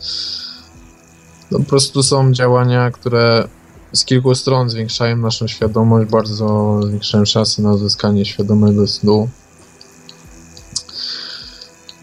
To 1.50 1.58
po 1.58 1.64
prostu 1.64 2.02
są 2.02 2.32
działania, 2.32 2.90
które 2.90 3.48
z 3.92 4.04
kilku 4.04 4.34
stron 4.34 4.70
zwiększają 4.70 5.16
naszą 5.16 5.46
świadomość, 5.46 6.10
bardzo 6.10 6.80
zwiększają 6.82 7.24
szanse 7.24 7.62
na 7.62 7.72
uzyskanie 7.72 8.24
świadomego 8.24 8.86
snu. 8.86 9.28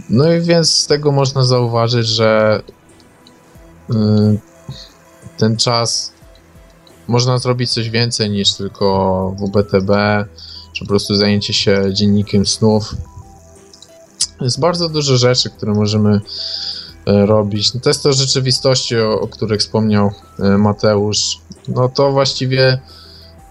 No 0.10 0.34
i 0.34 0.42
więc 0.42 0.72
z 0.72 0.88
tego 0.88 1.12
można 1.12 1.44
zauważyć, 1.44 2.08
że 2.08 2.62
y, 3.90 3.94
ten 5.38 5.58
czas 5.58 6.13
można 7.08 7.38
zrobić 7.38 7.74
coś 7.74 7.90
więcej 7.90 8.30
niż 8.30 8.54
tylko 8.54 9.36
WBTB, 9.40 9.92
czy 10.74 10.86
po 10.86 10.90
prostu 10.90 11.16
zajęcie 11.16 11.54
się 11.54 11.94
dziennikiem 11.94 12.46
snów. 12.46 12.96
Jest 14.42 14.60
bardzo 14.60 14.90
dużo 14.90 15.18
rzeczy, 15.18 15.50
które 15.50 15.74
możemy 15.74 16.22
e, 17.06 17.26
robić. 17.26 17.74
No 17.74 17.80
to 17.80 17.90
jest 17.90 18.04
to 18.04 18.14
rzeczywistości, 18.14 18.98
o, 18.98 19.20
o 19.20 19.28
których 19.28 19.60
wspomniał 19.60 20.12
e, 20.40 20.58
Mateusz. 20.58 21.42
No 21.68 21.90
to 21.90 22.12
właściwie 22.12 22.80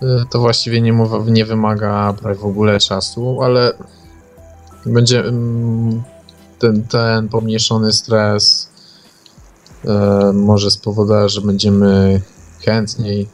e, 0.02 0.24
to 0.30 0.38
właściwie 0.38 0.80
nie, 0.80 0.94
nie 1.26 1.44
wymaga 1.44 2.14
prawie 2.22 2.38
w 2.38 2.44
ogóle 2.44 2.80
czasu, 2.80 3.42
ale 3.42 3.72
będzie 4.86 5.20
mm, 5.20 6.02
ten, 6.58 6.82
ten 6.82 7.28
pomniejszony 7.28 7.92
stres 7.92 8.72
może 10.32 10.70
spowodować, 10.70 11.32
że 11.32 11.40
będziemy 11.40 12.20
chętniej 12.64 13.28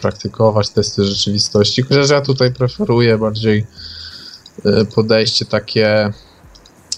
praktykować 0.00 0.70
testy 0.70 1.04
rzeczywistości. 1.04 1.82
Chociaż 1.82 2.10
ja 2.10 2.20
tutaj 2.20 2.52
preferuję 2.52 3.18
bardziej 3.18 3.66
y, 4.66 4.86
podejście 4.94 5.44
takie 5.44 6.12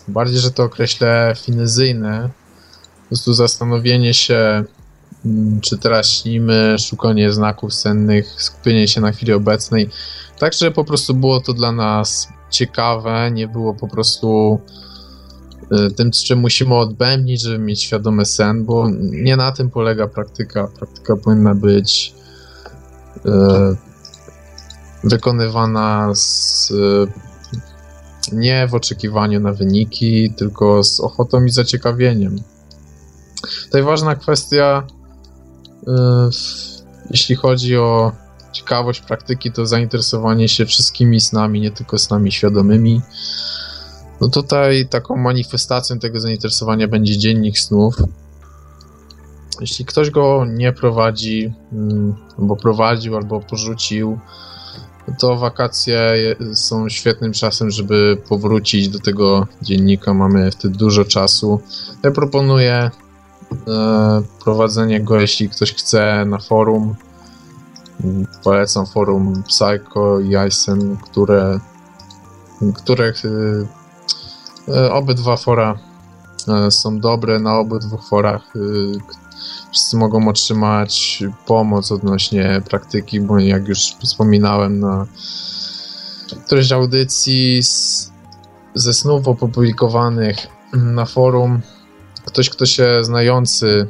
bardziej, 0.08 0.38
że 0.38 0.50
to 0.50 0.62
określę 0.62 1.34
finezyjne, 1.36 2.30
po 3.02 3.08
prostu 3.08 3.34
zastanowienie 3.34 4.14
się, 4.14 4.64
mm, 5.24 5.60
czy 5.60 5.78
teraz 5.78 6.08
śnimy, 6.08 6.76
szukanie 6.78 7.32
znaków 7.32 7.74
sennych, 7.74 8.42
skupienie 8.42 8.88
się 8.88 9.00
na 9.00 9.12
chwili 9.12 9.32
obecnej, 9.32 9.88
tak, 10.38 10.52
że 10.52 10.70
po 10.70 10.84
prostu 10.84 11.14
było 11.14 11.40
to 11.40 11.52
dla 11.52 11.72
nas 11.72 12.28
ciekawe, 12.50 13.30
nie 13.32 13.48
było 13.48 13.74
po 13.74 13.88
prostu 13.88 14.60
y, 15.72 15.90
tym, 15.90 16.10
czym 16.10 16.38
musimy 16.38 16.74
odbębnić, 16.74 17.42
żeby 17.42 17.58
mieć 17.58 17.82
świadomy 17.82 18.26
sen, 18.26 18.64
bo 18.64 18.86
nie 19.00 19.36
na 19.36 19.52
tym 19.52 19.70
polega 19.70 20.08
praktyka. 20.08 20.68
Praktyka 20.78 21.16
powinna 21.16 21.54
być 21.54 22.14
y, 22.16 22.19
wykonywana 25.04 26.14
z, 26.14 26.70
y, 26.70 27.06
nie 28.32 28.66
w 28.68 28.74
oczekiwaniu 28.74 29.40
na 29.40 29.52
wyniki, 29.52 30.32
tylko 30.36 30.84
z 30.84 31.00
ochotą 31.00 31.44
i 31.44 31.50
zaciekawieniem. 31.50 32.42
Tutaj 33.64 33.82
ważna 33.82 34.14
kwestia, 34.14 34.86
jeśli 37.10 37.36
chodzi 37.36 37.76
o 37.76 38.12
ciekawość 38.52 39.00
praktyki 39.00 39.52
to 39.52 39.66
zainteresowanie 39.66 40.48
się 40.48 40.66
wszystkimi 40.66 41.20
snami, 41.20 41.60
nie 41.60 41.70
tylko 41.70 41.98
snami 41.98 42.32
świadomymi. 42.32 43.00
No 44.20 44.28
tutaj 44.28 44.88
taką 44.88 45.16
manifestacją 45.16 45.98
tego 45.98 46.20
zainteresowania 46.20 46.88
będzie 46.88 47.18
dziennik 47.18 47.58
snów. 47.58 47.96
Jeśli 49.60 49.84
ktoś 49.84 50.10
go 50.10 50.44
nie 50.48 50.72
prowadzi, 50.72 51.52
mm, 51.72 52.14
albo 52.38 52.56
prowadził, 52.56 53.16
albo 53.16 53.40
porzucił, 53.40 54.18
to 55.18 55.36
wakacje 55.36 56.12
są 56.54 56.88
świetnym 56.88 57.32
czasem, 57.32 57.70
żeby 57.70 58.16
powrócić 58.28 58.88
do 58.88 58.98
tego 58.98 59.46
dziennika. 59.62 60.14
Mamy 60.14 60.50
wtedy 60.50 60.78
dużo 60.78 61.04
czasu. 61.04 61.60
Ja 62.02 62.10
proponuję 62.10 62.90
e, 63.68 64.22
prowadzenie 64.44 65.00
go, 65.00 65.20
jeśli 65.20 65.48
ktoś 65.48 65.74
chce, 65.74 66.24
na 66.24 66.38
forum 66.38 66.94
Polecam 68.44 68.86
forum 68.86 69.42
Psycho 69.42 70.20
i 70.20 70.48
Isen, 70.48 70.96
które, 70.96 71.60
których 72.74 73.24
y, 73.24 73.66
y, 74.68 74.92
obydwa 74.92 75.36
fora 75.36 75.78
są 76.70 76.98
dobre. 76.98 77.38
Na 77.38 77.58
obydwu 77.58 77.98
forach 77.98 78.52
wszyscy 79.72 79.96
mogą 79.96 80.28
otrzymać 80.28 81.22
pomoc 81.46 81.92
odnośnie 81.92 82.62
praktyki, 82.68 83.20
bo 83.20 83.38
jak 83.38 83.68
już 83.68 83.78
wspominałem 83.78 84.80
na 84.80 85.06
którejś 86.46 86.72
audycji 86.72 87.62
z, 87.62 88.12
ze 88.74 88.94
snów 88.94 89.28
opublikowanych 89.28 90.36
na 90.72 91.04
forum, 91.04 91.60
ktoś, 92.24 92.50
kto 92.50 92.66
się 92.66 93.04
znający, 93.04 93.86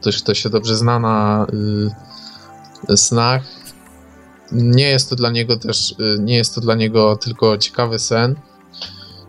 ktoś, 0.00 0.22
kto 0.22 0.34
się 0.34 0.50
dobrze 0.50 0.76
zna 0.76 0.98
na 0.98 1.46
snach. 2.96 3.42
Nie 4.52 4.88
jest 4.88 5.10
to 5.10 5.16
dla 5.16 5.30
niego 5.30 5.56
też, 5.56 5.90
y, 5.90 6.16
nie 6.20 6.36
jest 6.36 6.54
to 6.54 6.60
dla 6.60 6.74
niego 6.74 7.16
tylko 7.16 7.58
ciekawy 7.58 7.98
sen, 7.98 8.34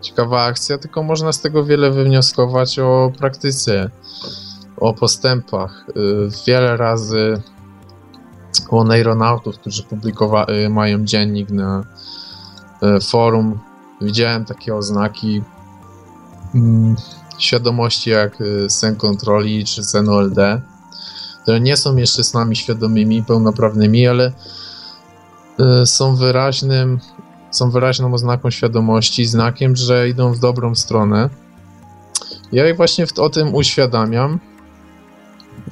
ciekawa 0.02 0.44
akcja, 0.44 0.78
tylko 0.78 1.02
można 1.02 1.32
z 1.32 1.40
tego 1.40 1.64
wiele 1.64 1.90
wywnioskować 1.90 2.78
o 2.78 3.12
praktyce, 3.18 3.90
o 4.80 4.94
postępach. 4.94 5.86
Y, 5.88 6.28
wiele 6.46 6.76
razy 6.76 7.42
u 8.70 8.84
neuronautów, 8.84 9.58
którzy 9.58 9.82
publikowa- 9.82 10.50
y, 10.50 10.68
mają 10.68 11.04
dziennik 11.04 11.50
na 11.50 11.84
forum, 13.10 13.58
widziałem 14.00 14.44
takie 14.44 14.74
oznaki 14.74 15.42
mm, 16.54 16.96
świadomości 17.38 18.10
jak 18.10 18.38
sen 18.68 18.96
kontroli 18.96 19.64
czy 19.64 19.84
sen 19.84 20.08
OLD 20.08 20.38
które 21.48 21.60
nie 21.60 21.76
są 21.76 21.96
jeszcze 21.96 22.24
snami 22.24 22.56
świadomymi, 22.56 23.22
pełnoprawnymi, 23.22 24.06
ale 24.06 24.32
y, 25.82 25.86
są 25.86 26.16
wyraźnym, 26.16 26.98
są 27.50 27.70
wyraźną 27.70 28.14
oznaką 28.14 28.50
świadomości, 28.50 29.24
znakiem, 29.24 29.76
że 29.76 30.08
idą 30.08 30.32
w 30.32 30.38
dobrą 30.38 30.74
stronę. 30.74 31.30
Ja 32.52 32.70
ich 32.70 32.76
właśnie 32.76 33.06
o 33.18 33.30
tym 33.30 33.54
uświadamiam 33.54 34.40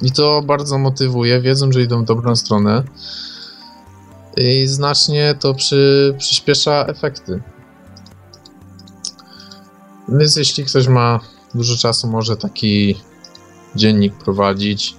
i 0.01 0.11
to 0.11 0.41
bardzo 0.41 0.77
motywuje, 0.77 1.41
wiedzą, 1.41 1.71
że 1.71 1.81
idą 1.81 2.01
w 2.01 2.05
dobrą 2.05 2.35
stronę 2.35 2.83
i 4.37 4.67
znacznie 4.67 5.35
to 5.39 5.53
przy, 5.53 6.15
przyspiesza 6.17 6.85
efekty. 6.85 7.41
Więc 10.09 10.35
jeśli 10.35 10.65
ktoś 10.65 10.87
ma 10.87 11.19
dużo 11.55 11.77
czasu, 11.77 12.07
może 12.07 12.37
taki 12.37 12.95
dziennik 13.75 14.13
prowadzić. 14.13 14.95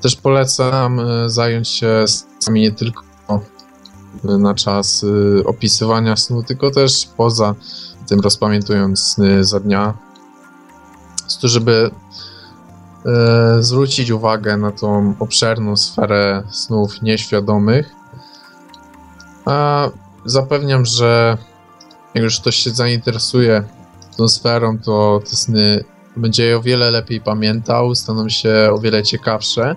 Też 0.00 0.16
polecam 0.16 1.00
e, 1.00 1.28
zająć 1.28 1.68
się 1.68 2.04
sami 2.38 2.60
nie 2.60 2.72
tylko 2.72 3.02
e, 3.30 4.38
na 4.38 4.54
czas 4.54 5.04
e, 5.04 5.44
opisywania 5.44 6.16
snu, 6.16 6.42
tylko 6.42 6.70
też 6.70 7.08
poza 7.16 7.54
tym 8.06 8.20
rozpamiętując 8.20 9.02
sny 9.02 9.44
za 9.44 9.60
dnia. 9.60 9.94
To, 11.40 11.48
żeby 11.48 11.90
zwrócić 13.60 14.10
uwagę 14.10 14.56
na 14.56 14.72
tą 14.72 15.14
obszerną 15.18 15.76
sferę 15.76 16.42
snów 16.50 17.02
nieświadomych. 17.02 17.90
A 19.44 19.88
zapewniam, 20.24 20.84
że 20.84 21.38
jak 22.14 22.24
już 22.24 22.40
ktoś 22.40 22.56
się 22.56 22.70
zainteresuje 22.70 23.64
tą 24.16 24.28
sferą, 24.28 24.78
to 24.78 25.20
te 25.30 25.36
sny 25.36 25.84
będzie 26.16 26.44
je 26.44 26.56
o 26.56 26.62
wiele 26.62 26.90
lepiej 26.90 27.20
pamiętał, 27.20 27.94
staną 27.94 28.28
się 28.28 28.70
o 28.72 28.78
wiele 28.78 29.02
ciekawsze 29.02 29.76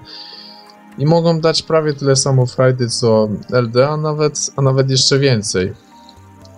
i 0.97 1.05
mogą 1.05 1.39
dać 1.39 1.63
prawie 1.63 1.93
tyle 1.93 2.15
samo 2.15 2.45
frajdy 2.45 2.89
co 2.89 3.29
LD, 3.49 3.89
a 3.89 3.97
nawet, 3.97 4.51
a 4.55 4.61
nawet 4.61 4.89
jeszcze 4.89 5.19
więcej. 5.19 5.73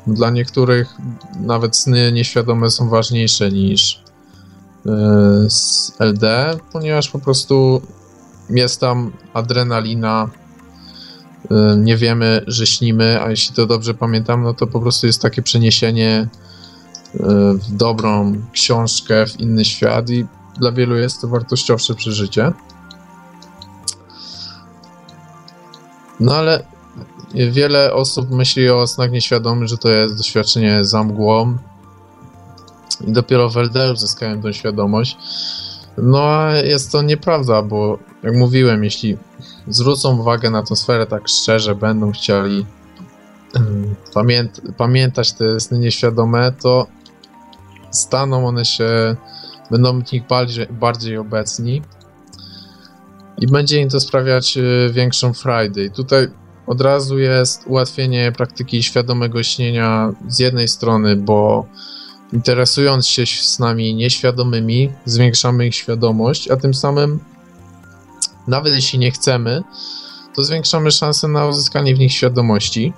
Dla 0.08 0.30
niektórych 0.30 0.96
nawet 1.40 1.78
sny 1.78 2.12
nieświadome 2.12 2.70
są 2.70 2.90
ważniejsze 2.90 3.52
niż 3.52 4.04
yy, 4.86 5.48
LD, 6.00 6.58
ponieważ 6.72 7.10
po 7.10 7.20
prostu 7.20 7.82
jest 8.50 8.82
tam 8.82 9.12
adrenalina, 9.34 10.30
yy, 11.50 11.78
nie 11.78 11.98
wiemy, 11.98 12.42
że 12.48 12.66
śnimy, 12.66 13.22
a 13.22 13.30
jeśli 13.30 13.56
to 13.56 13.66
dobrze 13.66 13.94
pamiętam, 13.94 14.44
no 14.44 14.54
to 14.54 14.68
po 14.68 14.80
prostu 14.80 15.08
jest 15.08 15.22
takie 15.22 15.42
przeniesienie 15.42 16.28
w 17.54 17.72
dobrą 17.72 18.34
książkę, 18.52 19.26
w 19.26 19.40
inny 19.40 19.66
świat 19.66 20.10
i 20.10 20.26
dla 20.60 20.72
wielu 20.72 20.96
jest 20.96 21.22
to 21.22 21.28
wartościowsze 21.28 21.96
przeżycie. 21.96 22.52
No 26.20 26.36
ale 26.36 26.64
wiele 27.34 27.94
osób 27.94 28.32
myśli 28.32 28.70
o 28.70 28.88
snach 28.88 29.12
nieświadomych, 29.12 29.68
że 29.68 29.78
to 29.78 29.90
jest 29.90 30.18
doświadczenie 30.18 30.86
za 30.86 31.04
mgłą 31.04 31.58
i 33.08 33.12
dopiero 33.12 33.50
w 33.50 33.58
LD 33.58 33.92
uzyskają 33.94 34.42
tą 34.42 34.52
świadomość. 34.52 35.18
No 35.98 36.24
a 36.24 36.56
jest 36.56 36.92
to 36.92 37.02
nieprawda, 37.02 37.62
bo 37.62 38.00
jak 38.24 38.36
mówiłem, 38.36 38.84
jeśli 38.84 39.18
zwrócą 39.68 40.20
uwagę 40.20 40.50
na 40.50 40.64
tę 40.64 40.76
sferę 40.76 41.06
tak 41.06 41.28
szczerze, 41.28 41.76
będą 41.76 42.12
chcieli 42.12 42.66
pamięt 44.14 44.62
pamiętać 44.78 45.34
te 45.34 45.60
sny 45.60 45.80
nieświadome, 45.80 46.52
to 46.52 46.88
staną 47.92 48.48
one 48.48 48.66
się, 48.66 49.16
będą 49.72 50.02
w 50.02 50.12
nich 50.12 50.28
bardziej, 50.28 50.68
bardziej 50.68 51.18
obecni 51.18 51.82
i 53.38 53.48
będzie 53.48 53.82
im 53.82 53.90
to 53.90 54.00
sprawiać 54.00 54.58
e, 54.58 54.90
większą 54.90 55.34
frajdę. 55.34 55.84
I 55.84 55.92
tutaj 55.92 56.28
od 56.68 56.82
razu 56.82 57.20
jest 57.20 57.68
ułatwienie 57.68 58.32
praktyki 58.32 58.84
świadomego 58.84 59.44
śnienia 59.44 60.14
z 60.28 60.40
jednej 60.40 60.68
strony, 60.68 61.16
bo 61.16 61.66
interesując 62.34 63.08
się 63.08 63.26
z 63.26 63.60
nami 63.60 63.96
nieświadomymi, 63.96 64.92
zwiększamy 65.06 65.68
ich 65.68 65.76
świadomość, 65.76 66.52
a 66.52 66.58
tym 66.58 66.74
samym 66.74 67.20
nawet 68.48 68.74
jeśli 68.74 69.00
nie 69.00 69.12
chcemy, 69.12 69.64
to 70.36 70.44
zwiększamy 70.44 70.92
szanse 70.92 71.28
na 71.28 71.46
uzyskanie 71.46 71.96
w 71.96 72.00
nich 72.00 72.14
świadomości. 72.14 72.94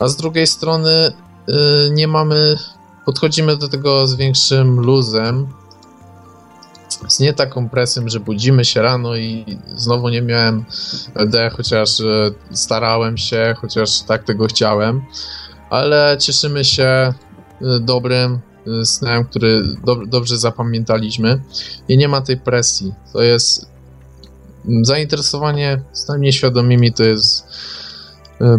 A 0.00 0.08
z 0.08 0.16
drugiej 0.16 0.46
strony 0.46 1.12
yy, 1.48 1.54
nie 1.92 2.08
mamy 2.08 2.56
podchodzimy 3.04 3.56
do 3.56 3.68
tego 3.68 4.06
z 4.06 4.14
większym 4.14 4.80
luzem, 4.80 5.48
z 7.08 7.20
nie 7.20 7.32
taką 7.32 7.68
presją, 7.68 8.08
że 8.08 8.20
budzimy 8.20 8.64
się 8.64 8.82
rano 8.82 9.16
i 9.16 9.58
znowu 9.74 10.08
nie 10.08 10.22
miałem 10.22 10.64
D, 11.26 11.50
chociaż 11.50 12.00
e, 12.00 12.30
starałem 12.52 13.18
się, 13.18 13.54
chociaż 13.60 14.02
tak 14.02 14.24
tego 14.24 14.46
chciałem, 14.46 15.02
ale 15.70 16.16
cieszymy 16.20 16.64
się 16.64 17.12
dobrym 17.80 18.38
e, 18.66 18.84
snem, 18.84 19.24
który 19.24 19.62
do, 19.84 19.96
dobrze 20.06 20.38
zapamiętaliśmy 20.38 21.42
i 21.88 21.98
nie 21.98 22.08
ma 22.08 22.20
tej 22.20 22.36
presji. 22.36 22.94
To 23.12 23.22
jest 23.22 23.70
zainteresowanie 24.82 25.82
snami 25.92 26.20
nieświadomymi 26.20 26.92
to 26.92 27.04
jest 27.04 27.46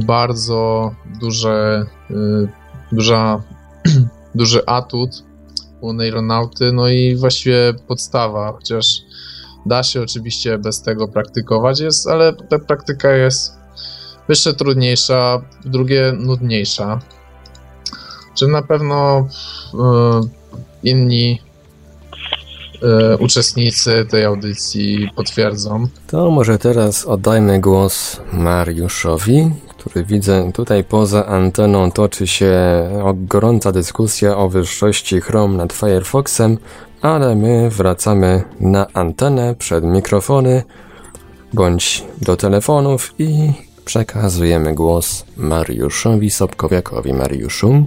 bardzo 0.06 0.92
duże, 1.22 1.86
duża 2.92 3.42
duży 4.36 4.66
atut 4.66 5.24
u 5.82 5.94
Neuronauty, 5.94 6.72
no 6.72 6.90
i 6.90 7.16
właściwie 7.16 7.74
podstawa, 7.88 8.52
chociaż 8.52 9.02
da 9.66 9.84
się 9.84 10.02
oczywiście 10.02 10.58
bez 10.58 10.82
tego 10.82 11.08
praktykować, 11.08 11.80
jest, 11.80 12.08
ale 12.08 12.34
ta 12.34 12.60
praktyka 12.60 13.12
jest 13.12 13.58
jeszcze 14.30 14.54
trudniejsza, 14.54 15.42
drugie 15.66 16.14
nudniejsza. 16.18 17.00
Czy 18.38 18.48
na 18.48 18.62
pewno 18.62 19.28
y, 19.74 19.78
inni 20.84 21.42
y, 23.14 23.18
uczestnicy 23.18 24.06
tej 24.10 24.26
audycji 24.26 25.10
potwierdzą? 25.16 25.88
To 26.08 26.32
może 26.32 26.58
teraz 26.58 27.06
oddajmy 27.06 27.60
głos 27.60 28.22
Mariuszowi, 28.34 29.52
który 29.68 30.06
widzę 30.06 30.52
tutaj 30.54 30.84
poza 30.84 31.26
anteną 31.26 31.92
toczy 31.92 32.28
się 32.28 32.54
gorąca 33.14 33.72
dyskusja 33.72 34.38
o 34.38 34.50
wyższości 34.50 35.22
Chrome 35.22 35.58
nad 35.58 35.74
Firefoxem, 35.74 36.58
ale 37.02 37.36
my 37.36 37.70
wracamy 37.70 38.44
na 38.60 38.88
antenę 38.94 39.56
przed 39.56 39.84
mikrofony 39.84 40.64
bądź 41.54 42.04
do 42.22 42.36
telefonów 42.38 43.14
i 43.20 43.52
przekazujemy 43.86 44.76
głos 44.76 45.26
Mariuszowi 45.38 46.30
Sobkowiakowi. 46.30 47.14
Mariuszu? 47.14 47.86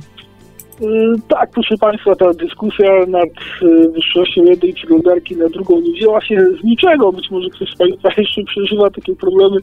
Y, 0.82 1.20
tak, 1.28 1.50
proszę 1.50 1.76
Państwa, 1.80 2.16
ta 2.16 2.34
dyskusja 2.34 3.06
nad 3.08 3.28
y, 3.62 3.88
wyższością 3.88 4.44
jednej 4.44 4.72
przeglądarki 4.72 5.36
na 5.36 5.48
drugą 5.48 5.80
nie 5.80 5.92
wzięła 5.92 6.20
się 6.20 6.46
z 6.60 6.64
niczego. 6.64 7.12
Być 7.12 7.30
może 7.30 7.50
ktoś 7.50 7.70
z 7.70 7.76
Państwa 7.76 8.08
jeszcze 8.16 8.42
przeżywa 8.42 8.90
takie 8.90 9.16
problemy, 9.16 9.56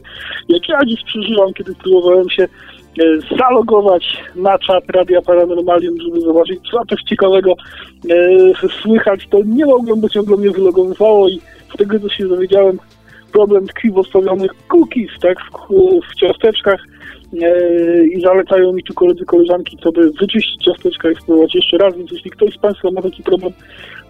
jak 0.48 0.68
ja 0.68 0.78
dziś 0.86 1.04
przeżywam, 1.04 1.54
kiedy 1.54 1.74
próbowałem 1.74 2.30
się 2.30 2.42
y, 2.42 3.20
zalogować 3.38 4.16
na 4.36 4.58
czat 4.58 4.84
Radia 4.88 5.22
Paranormalium, 5.22 6.00
żeby 6.00 6.20
zobaczyć, 6.20 6.60
co 6.70 6.84
coś 6.90 7.02
ciekawego 7.02 7.54
słychać, 8.82 9.28
to 9.30 9.38
nie 9.46 9.66
mogłem, 9.66 10.00
bo 10.00 10.08
ciągle 10.08 10.36
mnie 10.36 10.50
wylogowywało 10.50 11.28
i 11.28 11.40
z 11.74 11.76
tego, 11.78 12.00
co 12.00 12.08
się 12.08 12.28
dowiedziałem, 12.28 12.78
problem 13.32 13.66
tkwi 13.66 13.90
w 13.90 13.98
ostawionych 13.98 14.50
cookies, 14.68 15.10
tak, 15.20 15.38
w, 15.40 15.74
w 16.12 16.14
ciasteczkach 16.14 16.80
i 18.16 18.20
zalecają 18.20 18.72
mi 18.72 18.82
tu 18.82 18.94
koledzy, 18.94 19.24
koleżanki, 19.24 19.76
co 19.82 19.92
by 19.92 20.10
wyczyścić 20.10 20.64
ciasteczka 20.64 21.10
i 21.10 21.14
spróbować 21.14 21.54
jeszcze 21.54 21.78
raz, 21.78 21.96
więc 21.96 22.12
jeśli 22.12 22.30
ktoś 22.30 22.54
z 22.54 22.58
Państwa 22.58 22.90
ma 22.90 23.02
taki 23.02 23.22
problem 23.22 23.52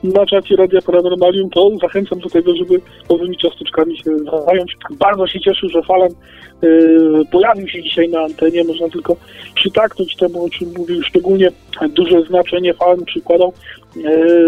na 0.05 0.27
czacie 0.27 0.57
Radia 0.57 0.81
Paranormalium, 0.83 1.51
to 1.51 1.71
zachęcam 1.83 2.19
do 2.19 2.29
tego, 2.29 2.57
żeby 2.57 2.81
nowymi 3.11 3.37
ciasteczkami 3.37 3.99
się 3.99 4.19
zająć. 4.47 4.77
Bardzo 4.91 5.27
się 5.27 5.41
cieszę, 5.41 5.69
że 5.69 5.83
Falan 5.83 6.11
e, 6.11 6.67
pojawił 7.33 7.69
się 7.69 7.83
dzisiaj 7.83 8.09
na 8.09 8.21
antenie, 8.21 8.65
można 8.65 8.89
tylko 8.89 9.17
przytaknąć 9.55 10.17
temu, 10.17 10.45
o 10.45 10.51
czym 10.51 10.69
mówił 10.79 11.03
szczególnie 11.03 11.51
duże 11.89 12.23
znaczenie 12.23 12.75
Falan 12.75 13.05
przykładał 13.05 13.53
e, 13.97 14.01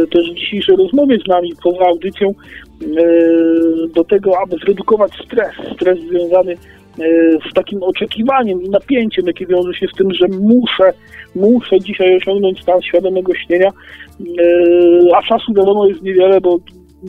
też 0.06 0.30
w 0.30 0.34
dzisiejszej 0.34 0.76
rozmowie 0.76 1.18
z 1.24 1.28
nami 1.28 1.52
poza 1.62 1.84
audycją 1.86 2.34
E, 2.82 3.88
do 3.94 4.04
tego, 4.04 4.40
aby 4.40 4.56
zredukować 4.56 5.12
stres, 5.26 5.52
stres 5.74 5.98
związany 6.00 6.52
e, 6.52 6.56
z 7.50 7.54
takim 7.54 7.82
oczekiwaniem 7.82 8.62
i 8.62 8.68
napięciem, 8.68 9.26
jakie 9.26 9.46
wiąże 9.46 9.74
się 9.74 9.86
z 9.94 9.96
tym, 9.96 10.14
że 10.14 10.28
muszę, 10.28 10.92
muszę 11.34 11.80
dzisiaj 11.80 12.16
osiągnąć 12.16 12.62
stan 12.62 12.82
świadomego 12.82 13.34
śnienia, 13.34 13.70
e, 13.70 15.16
a 15.16 15.22
czasu 15.22 15.54
wiadomo 15.54 15.86
jest 15.86 16.02
niewiele, 16.02 16.40
bo 16.40 16.58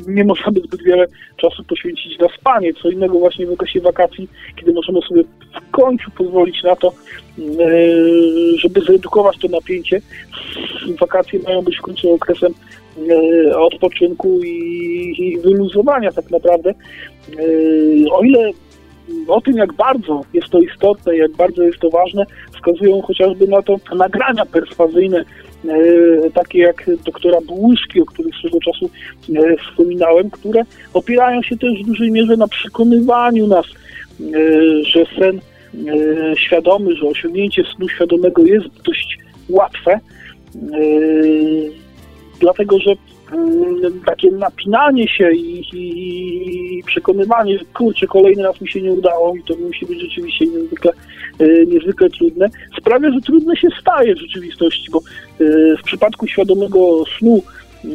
nie 0.07 0.23
możemy 0.23 0.59
zbyt 0.59 0.83
wiele 0.83 1.05
czasu 1.37 1.63
poświęcić 1.63 2.19
na 2.19 2.27
spanie, 2.39 2.73
co 2.73 2.89
innego 2.89 3.19
właśnie 3.19 3.45
w 3.45 3.51
okresie 3.51 3.81
wakacji, 3.81 4.29
kiedy 4.55 4.73
możemy 4.73 5.01
sobie 5.01 5.23
w 5.67 5.71
końcu 5.71 6.11
pozwolić 6.11 6.63
na 6.63 6.75
to, 6.75 6.93
żeby 8.57 8.81
zredukować 8.81 9.37
to 9.37 9.47
napięcie. 9.47 10.01
Wakacje 10.99 11.39
mają 11.39 11.61
być 11.61 11.77
w 11.77 11.81
końcu 11.81 12.13
okresem 12.13 12.53
E, 12.97 13.57
odpoczynku 13.57 14.39
i, 14.43 15.37
wyluzowania 15.43 16.11
tak 16.11 16.31
naprawdę. 16.31 16.69
E, 16.69 16.73
o 18.11 18.23
ile 18.23 18.51
o 19.27 19.41
tym, 19.41 19.57
jak 19.57 19.73
bardzo 19.73 20.21
jest 20.33 20.49
to 20.49 20.59
istotne, 20.59 21.17
jak 21.17 21.31
bardzo 21.31 21.63
jest 21.63 21.79
to 21.79 21.89
ważne, 21.89 22.25
wskazują 22.53 23.01
chociażby 23.01 23.47
na 23.47 23.61
to 23.61 23.75
nagrania 23.95 24.45
perswazyjne, 24.45 25.25
e, 25.65 26.31
takie 26.33 26.59
jak 26.59 26.89
doktora 27.05 27.37
Błyszki, 27.47 28.01
o 28.01 28.05
których 28.05 28.35
swego 28.35 28.59
czasu 28.59 28.89
wspominałem, 29.61 30.29
które 30.29 30.63
opierają 30.93 31.41
się 31.41 31.57
też 31.57 31.83
w 31.83 31.87
dużej 31.87 32.11
mierze 32.11 32.37
na 32.37 32.47
przekonywaniu 32.47 33.47
nas, 33.47 33.65
że 34.83 35.05
sen 35.19 35.39
świadomy, 36.37 36.95
że 36.95 37.07
osiągnięcie 37.07 37.63
snu 37.75 37.89
świadomego 37.89 38.43
jest 38.43 38.67
dość 38.85 39.17
łatwe. 39.49 39.99
Dlatego 42.39 42.79
że 42.79 42.91
takie 44.05 44.31
napinanie 44.31 45.07
się 45.07 45.31
i, 45.31 45.63
i, 45.73 46.83
przekonywanie, 46.83 47.59
kurczę, 47.73 48.07
kolejny 48.07 48.43
raz 48.43 48.61
mi 48.61 48.69
się 48.69 48.81
nie 48.81 48.91
udało 48.91 49.35
i 49.35 49.43
to 49.43 49.55
musi 49.55 49.85
być 49.85 50.01
rzeczywiście 50.01 50.45
niezwykle, 50.45 50.91
e, 51.39 51.65
niezwykle 51.65 52.09
trudne, 52.09 52.49
sprawia, 52.77 53.11
że 53.11 53.21
trudne 53.21 53.57
się 53.57 53.67
staje 53.81 54.15
w 54.15 54.19
rzeczywistości, 54.19 54.91
bo 54.91 54.99
e, 54.99 55.03
w 55.77 55.83
przypadku 55.83 56.27
świadomego 56.27 57.03
snu 57.17 57.41
e, 57.85 57.89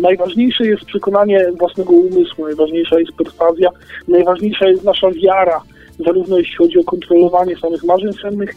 najważniejsze 0.00 0.66
jest 0.66 0.84
przekonanie 0.84 1.46
własnego 1.58 1.92
umysłu, 1.92 2.44
najważniejsza 2.44 3.00
jest 3.00 3.12
perswazja, 3.12 3.68
najważniejsza 4.08 4.68
jest 4.68 4.84
nasza 4.84 5.10
wiara, 5.10 5.60
zarówno 5.98 6.38
jeśli 6.38 6.56
chodzi 6.56 6.78
o 6.78 6.84
kontrolowanie 6.84 7.56
samych 7.56 7.84
marzeń 7.84 8.12
sennych, 8.12 8.54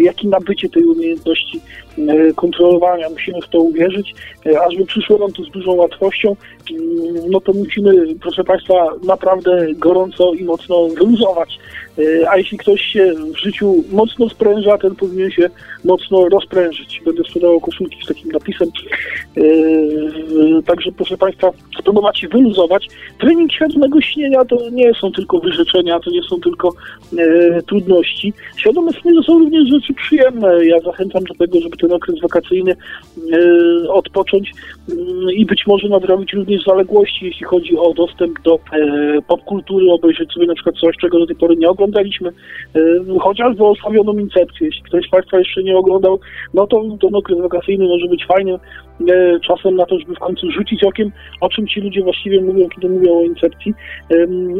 jak 0.00 0.24
i 0.24 0.28
nabycie 0.28 0.68
tej 0.68 0.84
umiejętności 0.84 1.60
E, 2.08 2.32
kontrolowania. 2.34 3.10
Musimy 3.10 3.40
w 3.42 3.48
to 3.48 3.60
uwierzyć, 3.60 4.14
e, 4.46 4.60
a 4.60 4.70
żeby 4.70 4.86
przyszło 4.86 5.18
nam 5.18 5.32
to 5.32 5.44
z 5.44 5.50
dużą 5.50 5.72
łatwością, 5.72 6.36
mm, 6.70 7.30
no 7.30 7.40
to 7.40 7.52
musimy, 7.52 8.14
proszę 8.20 8.44
Państwa, 8.44 8.74
naprawdę 9.04 9.66
gorąco 9.74 10.32
i 10.32 10.44
mocno 10.44 10.88
wyluzować. 10.88 11.58
E, 11.98 12.30
a 12.30 12.36
jeśli 12.36 12.58
ktoś 12.58 12.80
się 12.80 13.14
w 13.34 13.38
życiu 13.38 13.84
mocno 13.92 14.28
spręża, 14.28 14.78
ten 14.78 14.96
powinien 14.96 15.30
się 15.30 15.50
mocno 15.84 16.28
rozprężyć. 16.28 17.02
Będę 17.04 17.24
sprzedawał 17.24 17.60
koszulki 17.60 17.96
z 18.04 18.08
takim 18.08 18.32
napisem. 18.32 18.68
Także 20.66 20.92
proszę 20.92 21.16
Państwa, 21.16 21.50
spróbować 21.80 22.18
się 22.18 22.28
wyluzować. 22.28 22.88
Trening 23.18 23.52
świadomego 23.52 24.00
śnienia 24.00 24.44
to 24.44 24.70
nie 24.70 24.94
są 24.94 25.12
tylko 25.12 25.40
wyrzeczenia, 25.40 26.00
to 26.00 26.10
nie 26.10 26.22
są 26.22 26.40
tylko 26.40 26.72
trudności. 27.66 28.32
Świadome 28.56 28.92
sny 28.92 29.14
to 29.14 29.22
są 29.22 29.38
również 29.38 29.68
rzeczy 29.68 29.94
przyjemne. 29.94 30.66
Ja 30.66 30.80
zachęcam 30.80 31.24
do 31.24 31.34
tego, 31.34 31.60
żeby 31.60 31.76
ten 31.76 31.92
okres 31.92 32.20
wakacyjny 32.20 32.72
e, 32.72 33.92
odpocząć 33.92 34.52
mm, 34.90 35.30
i 35.30 35.46
być 35.46 35.66
może 35.66 35.88
nadrobić 35.88 36.32
również 36.32 36.64
zaległości, 36.64 37.24
jeśli 37.26 37.46
chodzi 37.46 37.76
o 37.78 37.94
dostęp 37.94 38.42
do 38.42 38.54
e, 38.54 39.22
popkultury, 39.22 39.90
obejrzeć 39.90 40.32
sobie 40.32 40.46
na 40.46 40.54
przykład 40.54 40.74
coś, 40.76 40.96
czego 40.96 41.18
do 41.18 41.26
tej 41.26 41.36
pory 41.36 41.56
nie 41.56 41.68
oglądaliśmy, 41.80 42.28
e, 42.28 43.18
chociażby 43.20 43.64
osławioną 43.64 44.12
Incepcję. 44.12 44.66
Jeśli 44.66 44.82
ktoś 44.82 45.06
z 45.06 45.10
Państwa 45.10 45.38
jeszcze 45.38 45.62
nie 45.62 45.76
oglądał, 45.76 46.20
no 46.54 46.66
to 46.66 46.82
ten 47.00 47.14
okres 47.14 47.40
wakacyjny 47.40 47.84
może 47.88 48.06
być 48.06 48.26
fajnym 48.26 48.58
czasem 49.46 49.76
na 49.76 49.86
to, 49.86 49.98
żeby 49.98 50.14
w 50.14 50.18
końcu 50.18 50.50
rzucić 50.50 50.84
okiem, 50.84 51.12
o 51.40 51.48
czym 51.48 51.66
ci 51.66 51.80
ludzie 51.80 52.02
właściwie 52.02 52.42
mówią, 52.42 52.68
kiedy 52.68 52.88
mówią 52.88 53.18
o 53.18 53.22
Incepcji 53.22 53.74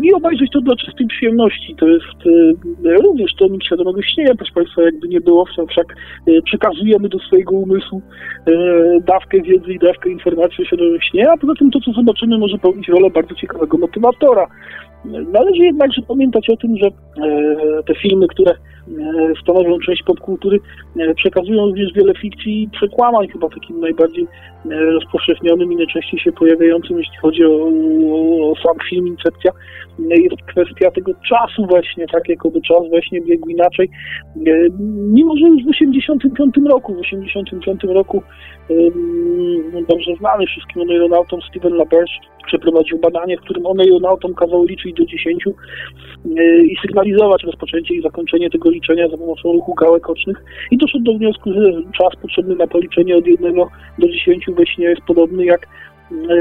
i 0.02 0.12
obejrzeć 0.12 0.50
to 0.52 0.60
dla 0.60 0.76
czystej 0.76 1.06
przyjemności. 1.06 1.74
To 1.78 1.88
jest 1.88 2.04
również 3.02 3.34
to 3.34 3.46
świadomego 3.64 4.02
śnienia, 4.02 4.34
proszę 4.34 4.52
Państwa, 4.54 4.82
jakby 4.82 5.08
nie 5.08 5.20
było, 5.20 5.44
wszak 5.70 5.96
przekazujemy 6.44 7.08
do 7.08 7.18
swojego 7.18 7.56
umysłu 7.56 8.02
dawkę 9.00 9.42
wiedzy 9.42 9.72
i 9.72 9.78
dawkę 9.78 10.10
informacji 10.10 10.64
o 10.64 10.66
świadomym 10.66 11.00
śnie, 11.00 11.30
a 11.30 11.36
poza 11.36 11.52
tym 11.58 11.70
to, 11.70 11.80
co 11.80 11.92
zobaczymy, 11.92 12.38
może 12.38 12.58
pełnić 12.58 12.88
rolę 12.88 13.10
bardzo 13.10 13.34
ciekawego 13.34 13.78
motywatora. 13.78 14.46
Należy 15.04 15.64
jednakże 15.64 16.02
pamiętać 16.02 16.50
o 16.50 16.56
tym, 16.56 16.76
że 16.76 16.86
e, 16.86 17.82
te 17.82 17.94
filmy, 17.94 18.26
które 18.28 18.54
stanowią 19.42 19.78
część 19.78 20.02
popkultury, 20.02 20.58
przekazują 21.16 21.66
również 21.66 21.92
wiele 21.92 22.14
fikcji 22.14 22.62
i 22.62 22.68
przekłamań, 22.68 23.28
chyba 23.28 23.48
takim 23.48 23.80
najbardziej 23.80 24.26
rozpowszechnionym 24.70 25.72
i 25.72 25.76
najczęściej 25.76 26.20
się 26.20 26.32
pojawiającym, 26.32 26.98
jeśli 26.98 27.16
chodzi 27.22 27.44
o, 27.44 27.50
o, 28.12 28.50
o 28.50 28.54
sam 28.64 28.76
film 28.88 29.06
Incepcja, 29.06 29.50
jest 29.98 30.42
kwestia 30.46 30.90
tego 30.90 31.12
czasu 31.28 31.66
właśnie, 31.66 32.06
tak 32.06 32.28
jakoby 32.28 32.60
czas 32.60 32.88
właśnie 32.88 33.20
biegł 33.20 33.48
inaczej. 33.48 33.90
Mimo, 35.12 35.36
że 35.36 35.48
już 35.48 35.64
w 35.64 35.68
85 35.68 36.54
roku, 36.70 36.94
w 36.94 36.98
85 36.98 37.82
roku 37.82 38.22
dobrze 39.88 40.14
znany 40.18 40.46
wszystkim 40.46 40.82
oneironautom 40.82 41.40
Steven 41.42 41.74
LaBerge 41.74 42.12
przeprowadził 42.46 42.98
badanie, 42.98 43.36
w 43.36 43.40
którym 43.40 43.66
oneironautom 43.66 44.34
kazał 44.34 44.64
liczyć 44.64 44.94
do 44.94 45.04
10 45.06 45.44
i 46.64 46.76
sygnalizować 46.82 47.42
rozpoczęcie 47.44 47.94
i 47.94 48.02
zakończenie 48.02 48.50
tego 48.50 48.70
liczenia 48.80 49.08
za 49.08 49.16
pomocą 49.16 49.52
ruchu 49.52 49.74
gałek 49.74 50.10
ocznych 50.10 50.44
i 50.70 50.76
doszedł 50.76 51.04
do 51.04 51.12
wniosku, 51.12 51.52
że 51.52 51.72
czas 51.98 52.22
potrzebny 52.22 52.54
na 52.54 52.66
policzenie 52.66 53.16
od 53.16 53.26
1 53.26 53.54
do 53.98 54.08
10 54.08 54.46
we 54.56 54.66
śnie 54.66 54.84
jest 54.84 55.02
podobny 55.06 55.44
jak 55.44 55.66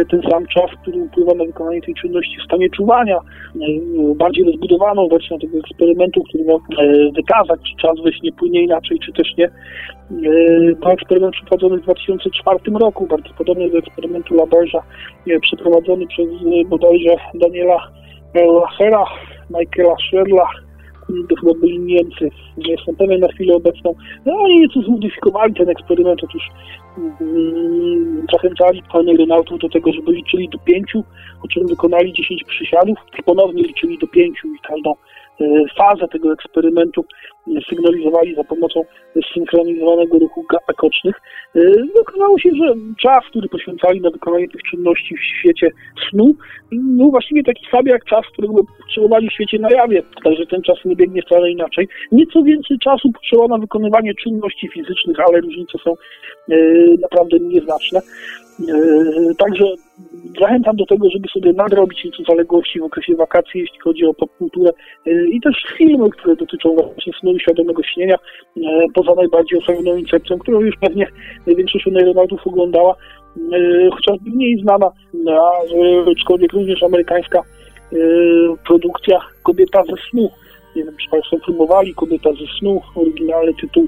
ten 0.10 0.22
sam 0.32 0.46
czas, 0.48 0.72
który 0.82 0.98
upływa 0.98 1.34
na 1.34 1.46
wykonanie 1.46 1.82
tej 1.82 1.94
czynności 1.94 2.38
w 2.40 2.44
stanie 2.44 2.70
czuwania, 2.70 3.20
bardziej 4.16 4.46
rozbudowaną 4.46 5.08
wersją 5.08 5.40
tego 5.40 5.58
eksperymentu, 5.58 6.24
który 6.24 6.44
miał 6.44 6.60
wykazać, 7.16 7.60
czy 7.62 7.88
czas 7.88 8.02
we 8.04 8.14
śnie 8.14 8.32
płynie 8.32 8.62
inaczej, 8.62 9.00
czy 9.00 9.14
też 9.14 9.38
nie. 9.38 9.50
To 10.82 10.92
eksperyment 10.92 11.34
przeprowadzony 11.34 11.78
w 11.82 11.84
2004 11.84 12.60
roku, 12.80 13.08
bardzo 13.08 13.30
podobny 13.38 13.70
do 13.70 13.78
eksperymentu 13.78 14.36
Laberge'a, 14.36 14.82
przeprowadzony 15.42 16.08
przez 16.08 16.28
bodajże 16.70 17.16
Daniela 17.34 17.78
Lachera, 18.34 19.06
Michaela 19.50 19.96
Schredla, 20.08 20.48
to 21.30 21.36
chyba 21.36 21.54
byli 21.54 21.80
Niemcy, 21.80 22.30
nie 22.58 22.72
jestem 22.72 22.96
pewien 22.96 23.20
na 23.20 23.28
chwilę 23.28 23.54
obecną. 23.54 23.96
No 24.26 24.34
oni 24.34 24.60
nieco 24.60 24.82
zmodyfikowali 24.82 25.54
ten 25.54 25.70
eksperyment, 25.70 26.24
otóż 26.24 26.44
mm, 27.22 28.26
zachęcali 28.34 28.84
neuronautów 29.06 29.60
do 29.60 29.70
tego, 29.70 29.94
żeby 29.94 30.12
liczyli 30.12 30.50
do 30.50 30.58
pięciu, 30.58 31.04
po 31.42 31.48
czym 31.48 31.68
wykonali 31.68 32.14
10 32.14 32.44
przysiadów 32.44 32.98
i 33.20 33.24
ponownie 33.24 33.64
liczyli 33.64 33.98
do 33.98 34.08
pięciu 34.08 34.48
i 34.48 34.60
każdą 34.68 34.92
e, 34.92 35.19
fazę 35.78 36.08
tego 36.08 36.34
eksperymentu 36.34 37.06
sygnalizowali 37.70 38.36
za 38.36 38.44
pomocą 38.44 38.82
synchronizowanego 39.34 40.20
ruchu 40.20 40.46
gapek 40.52 40.84
ocznych. 40.84 41.16
E, 41.56 41.62
okazało 42.02 42.40
się, 42.40 42.50
że 42.50 42.74
czas, 43.02 43.24
który 43.30 43.50
poświęcali 43.50 44.02
na 44.02 44.10
wykonanie 44.10 44.48
tych 44.48 44.62
czynności 44.72 45.16
w 45.16 45.40
świecie 45.40 45.72
snu, 46.10 46.36
był 46.72 47.12
właściwie 47.12 47.44
taki 47.44 47.66
sam 47.72 47.86
jak 47.86 48.06
czas, 48.06 48.26
którego 48.34 48.54
potrzebowali 48.82 49.30
w 49.30 49.34
świecie 49.34 49.60
na 49.60 49.70
jawie. 49.72 50.04
Także 50.24 50.46
ten 50.46 50.62
czas 50.62 50.78
nie 50.86 50.96
biegnie 50.96 51.22
wcale 51.22 51.52
inaczej. 51.52 51.88
Nieco 52.12 52.44
więcej 52.44 52.78
czasu 52.80 53.12
potrzeba 53.12 53.48
na 53.48 53.58
wykonywanie 53.58 54.14
czynności 54.14 54.68
fizycznych, 54.68 55.18
ale 55.28 55.42
różnice 55.42 55.78
są 55.84 55.92
e, 56.52 56.56
naprawdę 57.02 57.40
nieznaczne. 57.40 58.00
E, 58.68 59.36
także 59.38 59.66
zachęcam 60.40 60.76
do 60.76 60.86
tego, 60.86 61.10
żeby 61.10 61.28
sobie 61.28 61.54
nadrobić 61.54 62.06
nieco 62.06 62.24
zaległości 62.28 62.80
w 62.80 62.84
okresie 62.84 63.16
wakacji, 63.16 63.62
jeśli 63.62 63.80
chodzi 63.80 64.06
o 64.06 64.14
popkulturę 64.14 64.72
i 65.32 65.42
też 65.42 65.56
filmy, 65.78 66.10
które 66.10 66.36
dotyczą 66.36 66.76
właśnie 66.76 67.14
snu 67.20 67.34
i 67.34 67.40
świadomego 67.40 67.84
śnienia, 67.84 68.16
e, 68.16 68.62
poza 68.94 69.14
najbardziej 69.16 69.60
osobną 69.60 69.96
incepcją, 69.96 70.40
którą 70.40 70.60
już 70.60 70.76
pewnie 70.82 71.08
większość 71.48 71.86
neuronautów 71.86 72.48
oglądała, 72.48 72.96
e, 73.54 73.90
chociaż 73.92 74.18
mniej 74.26 74.62
znana, 74.62 74.92
aczkolwiek 76.12 76.54
również 76.54 76.84
amerykańska 76.84 77.44
produkcja 78.68 79.20
Kobieta 79.44 79.84
ze 79.84 79.96
snu. 80.10 80.30
Nie 80.76 80.84
wiem, 80.84 80.96
czy 81.04 81.10
Państwo 81.10 81.38
filmowali 81.46 81.94
Kobieta 81.94 82.30
ze 82.32 82.60
snu, 82.60 82.82
oryginalny 82.96 83.54
tytuł 83.62 83.88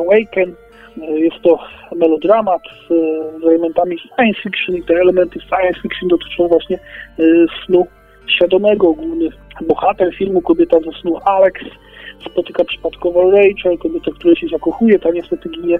Awaken. 0.00 0.54
Jest 0.96 1.42
to 1.42 1.58
melodramat 1.96 2.62
z 2.88 2.92
elementami 3.44 3.98
science 3.98 4.40
fiction 4.42 4.76
i 4.76 4.82
te 4.82 4.94
elementy 4.94 5.40
science 5.40 5.80
fiction 5.82 6.08
dotyczą 6.08 6.48
właśnie 6.48 6.78
snu 7.66 7.86
świadomego. 8.26 8.92
Główny 8.92 9.28
bohater 9.60 10.14
filmu 10.14 10.40
Kobieta 10.40 10.80
ze 10.80 11.00
snu 11.00 11.18
Alex 11.24 11.60
spotyka 12.30 12.64
przypadkowo 12.64 13.30
Rachel, 13.30 13.78
kobietę, 13.78 14.10
która 14.18 14.34
się 14.34 14.48
zakochuje, 14.48 14.98
ta 14.98 15.10
niestety 15.10 15.48
ginie 15.48 15.78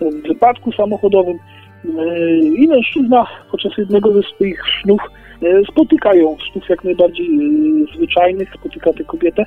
w 0.00 0.28
wypadku 0.28 0.72
samochodowym 0.72 1.38
e, 1.98 2.38
i 2.38 2.68
mężczyzna 2.68 3.26
podczas 3.50 3.78
jednego 3.78 4.12
ze 4.12 4.22
swoich 4.22 4.62
snów 4.82 5.00
e, 5.02 5.21
spotyka 5.70 6.14
ją, 6.14 6.36
snów 6.52 6.68
jak 6.68 6.84
najbardziej 6.84 7.26
e, 7.26 7.96
zwyczajnych, 7.96 8.48
spotyka 8.54 8.92
tę 8.92 9.04
kobietę, 9.04 9.44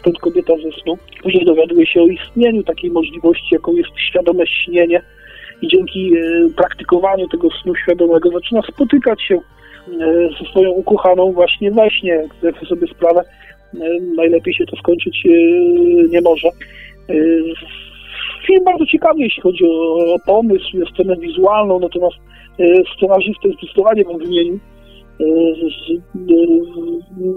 stąd 0.00 0.18
kobieta 0.18 0.52
ze 0.56 0.82
snu. 0.82 0.98
Później 1.22 1.44
dowiaduje 1.44 1.86
się 1.86 2.02
o 2.02 2.06
istnieniu 2.06 2.62
takiej 2.62 2.90
możliwości, 2.90 3.54
jaką 3.54 3.72
jest 3.72 3.90
świadome 4.08 4.46
śnienie 4.46 5.02
i 5.62 5.68
dzięki 5.68 6.12
praktykowaniu 6.56 7.28
tego 7.28 7.48
snu 7.62 7.74
świadomego 7.74 8.30
zaczyna 8.30 8.62
spotykać 8.62 9.22
się 9.22 9.40
ze 10.38 10.50
swoją 10.50 10.70
ukochaną 10.70 11.32
właśnie 11.32 11.70
we 11.70 11.90
śnie, 11.90 12.28
zdaję 12.38 12.54
sobie 12.68 12.86
sprawę, 12.86 13.22
najlepiej 14.16 14.54
się 14.54 14.66
to 14.66 14.76
skończyć 14.76 15.26
e, 15.26 15.30
nie 16.08 16.20
może. 16.20 16.48
E, 16.48 17.14
film 18.46 18.64
bardzo 18.64 18.86
ciekawy, 18.86 19.20
jeśli 19.20 19.42
chodzi 19.42 19.64
o 19.64 20.16
pomysł, 20.26 20.82
o 20.82 20.86
scenę 20.94 21.16
wizualną, 21.16 21.78
natomiast 21.78 22.16
e, 22.58 22.64
scenarzysta 22.96 23.48
jest 23.48 23.58
zdecydowanie 23.58 24.04
w 24.04 24.18
wymieniu. 24.18 24.58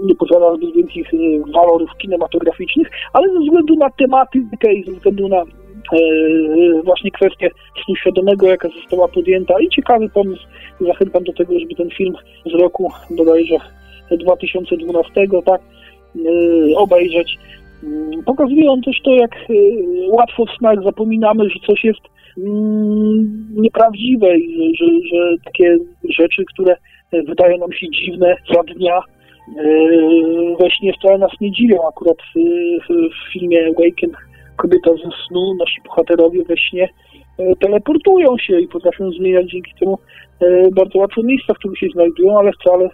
Nie 0.06 0.14
posiada 0.14 0.56
zbyt 0.56 0.74
wielkich 0.74 1.10
walorów 1.54 1.90
kinematograficznych, 1.98 2.90
ale 3.12 3.28
ze 3.28 3.40
względu 3.40 3.74
na 3.76 3.90
tematykę 3.90 4.72
i 4.74 4.84
ze 4.84 4.92
względu 4.92 5.28
na 5.28 5.44
właśnie 6.84 7.10
kwestię 7.10 7.50
snu 7.84 7.96
świadomego, 7.96 8.46
jaka 8.46 8.68
została 8.68 9.08
podjęta 9.08 9.54
i 9.60 9.68
ciekawy 9.68 10.08
pomysł, 10.08 10.42
zachęcam 10.80 11.24
do 11.24 11.32
tego, 11.32 11.58
żeby 11.58 11.74
ten 11.74 11.90
film 11.90 12.14
z 12.46 12.60
roku 12.60 12.92
bodajże 13.10 13.56
2012, 14.10 15.26
tak, 15.44 15.60
obejrzeć. 16.76 17.38
Mm, 17.84 18.24
pokazuje 18.24 18.70
on 18.70 18.82
też 18.82 19.00
to, 19.04 19.14
jak 19.14 19.30
łatwo 20.08 20.44
w 20.44 20.58
snach 20.58 20.82
zapominamy, 20.84 21.50
że 21.50 21.60
coś 21.66 21.84
jest 21.84 22.00
mm, 22.38 23.46
nieprawdziwe 23.56 24.38
i 24.38 24.76
że, 24.78 24.86
że 24.86 25.36
takie 25.44 25.78
rzeczy, 26.08 26.44
które 26.54 26.76
wydają 27.12 27.58
nam 27.58 27.72
się 27.72 27.86
dziwne 27.90 28.36
za 28.54 28.62
dnia, 28.62 29.00
we 30.60 30.70
śnie 30.70 30.92
wcale 30.92 31.18
nas 31.18 31.32
nie 31.40 31.52
dziwią. 31.52 31.88
Akurat 31.88 32.16
w, 32.18 32.38
w 32.88 33.32
filmie 33.32 33.60
Awaken 33.66 34.10
kobieta 34.56 34.90
ze 34.90 35.10
snu, 35.26 35.54
nasi 35.54 35.80
bohaterowie 35.86 36.44
we 36.44 36.56
śnie 36.56 36.88
teleportują 37.60 38.38
się 38.38 38.60
i 38.60 38.68
potrafią 38.68 39.10
zmieniać 39.10 39.50
dzięki 39.50 39.72
temu 39.80 39.98
bardzo 40.72 40.98
łatwo 40.98 41.22
miejsca, 41.22 41.54
w 41.54 41.58
których 41.58 41.78
się 41.78 41.86
znajdują, 41.94 42.38
ale 42.38 42.52
wcale 42.52 42.90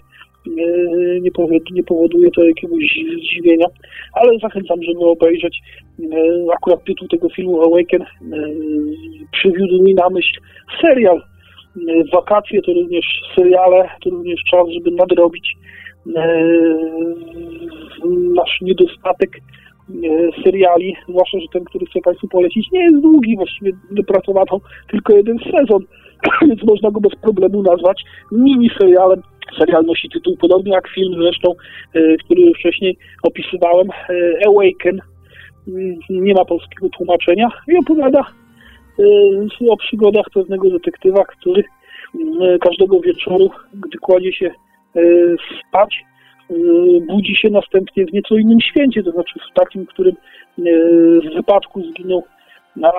nie, 1.20 1.30
nie 1.72 1.82
powoduje 1.82 2.30
to 2.30 2.44
jakiegoś 2.44 2.98
zdziwienia, 3.22 3.66
ale 4.12 4.38
zachęcam, 4.38 4.82
żeby 4.82 5.00
obejrzeć. 5.00 5.58
E, 6.00 6.04
akurat 6.54 6.84
tytuł 6.84 7.08
tego 7.08 7.28
filmu 7.28 7.62
Awaken 7.62 8.02
e, 8.02 8.06
przywiódł 9.32 9.82
mi 9.82 9.94
na 9.94 10.10
myśl 10.10 10.40
serial. 10.80 11.22
E, 11.76 12.04
wakacje 12.12 12.62
to 12.62 12.72
również 12.72 13.04
seriale, 13.34 13.88
to 14.04 14.10
również 14.10 14.40
czas, 14.50 14.68
żeby 14.68 14.90
nadrobić 14.90 15.56
nasz 18.34 18.60
niedostatek 18.60 19.40
seriali, 20.44 20.96
zwłaszcza, 21.08 21.38
że 21.38 21.46
ten, 21.52 21.64
który 21.64 21.86
chcę 21.86 22.00
Państwu 22.00 22.28
polecić, 22.28 22.70
nie 22.72 22.84
jest 22.84 23.00
długi, 23.00 23.36
właściwie 23.36 23.72
wypracowano 23.90 24.60
tylko 24.90 25.16
jeden 25.16 25.38
sezon, 25.38 25.84
więc 26.48 26.62
można 26.62 26.90
go 26.90 27.00
bez 27.00 27.14
problemu 27.14 27.62
nazwać 27.62 28.02
mini 28.32 28.70
serialem 28.78 29.22
Serial 29.58 29.84
nosi 29.84 30.08
tytuł 30.08 30.36
podobnie 30.36 30.72
jak 30.72 30.88
film 30.88 31.14
zresztą, 31.22 31.52
e, 31.94 32.16
który 32.16 32.54
wcześniej 32.54 32.98
opisywałem, 33.22 33.88
e, 33.90 34.48
Awaken. 34.48 35.00
Mm, 35.68 35.98
nie 36.10 36.34
ma 36.34 36.44
polskiego 36.44 36.88
tłumaczenia 36.88 37.48
i 37.68 37.76
opowiada 37.76 38.20
e, 38.20 38.45
o 39.70 39.76
przygodach 39.76 40.26
pewnego 40.34 40.70
detektywa, 40.70 41.24
który 41.24 41.64
mm, 42.14 42.58
każdego 42.58 43.00
wieczoru, 43.00 43.50
gdy 43.74 43.98
kładzie 43.98 44.32
się 44.32 44.50
spać, 45.68 46.04
budzi 47.08 47.36
się 47.36 47.50
następnie 47.50 48.06
w 48.06 48.12
nieco 48.12 48.36
innym 48.36 48.60
święcie, 48.60 49.02
to 49.02 49.10
znaczy 49.10 49.40
w 49.50 49.54
takim, 49.60 49.84
w 49.84 49.88
którym 49.88 50.16
w 51.22 51.34
wypadku 51.34 51.82
zginął 51.82 52.22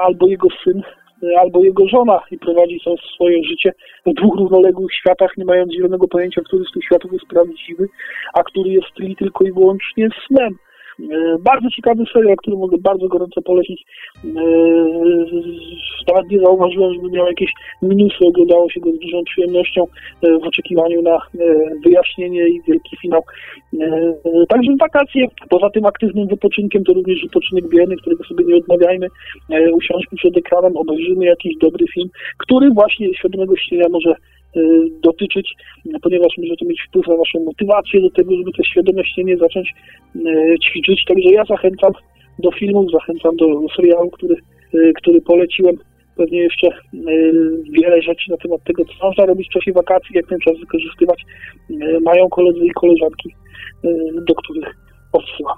albo 0.03 0.27
jego 0.27 0.47
syn, 0.63 0.81
albo 1.39 1.63
jego 1.63 1.87
żona 1.87 2.19
i 2.31 2.37
prowadzi 2.37 2.79
to 2.85 2.95
swoje 3.15 3.43
życie 3.43 3.73
w 4.05 4.13
dwóch 4.13 4.35
równoległych 4.35 4.93
światach, 4.93 5.37
nie 5.37 5.45
mając 5.45 5.73
zielonego 5.73 6.07
pojęcia, 6.07 6.41
który 6.41 6.65
z 6.65 6.71
tych 6.71 6.83
światów 6.83 7.13
jest 7.13 7.25
prawdziwy, 7.25 7.87
a 8.33 8.43
który 8.43 8.69
jest 8.69 8.87
tylko 9.19 9.45
i 9.45 9.51
wyłącznie 9.51 10.09
snem. 10.27 10.57
E, 10.99 11.37
bardzo 11.39 11.69
ciekawy 11.69 12.03
serial, 12.13 12.35
który 12.35 12.57
mogę 12.57 12.77
bardzo 12.77 13.07
gorąco 13.07 13.41
polecić. 13.41 13.85
E, 14.25 14.29
nawet 16.07 16.31
nie 16.31 16.39
zauważyłem, 16.39 16.93
żeby 16.93 17.09
miał 17.11 17.27
jakieś 17.27 17.51
minusy, 17.81 18.17
oglądało 18.25 18.69
się 18.69 18.79
go 18.79 18.91
z 18.91 18.99
dużą 18.99 19.23
przyjemnością 19.23 19.83
e, 19.83 20.39
w 20.39 20.43
oczekiwaniu 20.43 21.01
na 21.01 21.19
wyjaśnienie 21.85 22.47
i 22.47 22.61
wielki 22.67 22.97
finał. 23.01 23.23
Także 24.49 24.71
wakacje, 24.79 25.27
poza 25.49 25.69
tym 25.69 25.85
aktywnym 25.85 26.27
wypoczynkiem, 26.27 26.83
to 26.83 26.93
również 26.93 27.21
wypoczynek 27.23 27.69
bierny, 27.69 27.95
którego 27.95 28.23
sobie 28.23 28.45
nie 28.45 28.55
odmawiajmy. 28.55 29.07
Usiądźmy 29.73 30.17
przed 30.17 30.37
ekranem, 30.37 30.77
obejrzymy 30.77 31.25
jakiś 31.25 31.57
dobry 31.57 31.85
film, 31.93 32.09
który 32.37 32.69
właśnie 32.69 33.13
świadomego 33.13 33.55
śnienia 33.57 33.85
może 33.91 34.15
dotyczyć, 35.03 35.53
ponieważ 36.01 36.31
może 36.37 36.55
to 36.59 36.65
mieć 36.65 36.81
wpływ 36.87 37.07
na 37.07 37.17
naszą 37.17 37.39
motywację 37.45 38.01
do 38.01 38.09
tego, 38.09 38.31
żeby 38.37 38.51
to 38.51 38.63
świadome 38.63 39.05
śnienie 39.05 39.37
zacząć 39.37 39.73
y, 40.15 40.55
ćwiczyć. 40.65 41.05
Także 41.07 41.29
ja 41.29 41.43
zachęcam 41.45 41.91
do 42.39 42.51
filmów, 42.51 42.91
zachęcam 42.91 43.35
do 43.35 43.45
serialu, 43.75 44.09
który, 44.09 44.35
y, 44.75 44.93
który 44.95 45.21
poleciłem. 45.21 45.75
Pewnie 46.17 46.39
jeszcze 46.39 46.67
wiele 47.71 48.01
rzeczy 48.01 48.31
na 48.31 48.37
temat 48.37 48.63
tego, 48.63 48.85
co 48.85 49.07
można 49.07 49.25
robić 49.25 49.47
w 49.47 49.53
czasie 49.53 49.71
wakacji, 49.71 50.15
jak 50.15 50.27
ten 50.27 50.39
czas 50.39 50.59
wykorzystywać, 50.59 51.21
mają 52.01 52.29
koledzy 52.29 52.59
i 52.65 52.71
koleżanki, 52.71 53.35
do 54.27 54.35
których 54.35 54.75
odsyłam. 55.13 55.57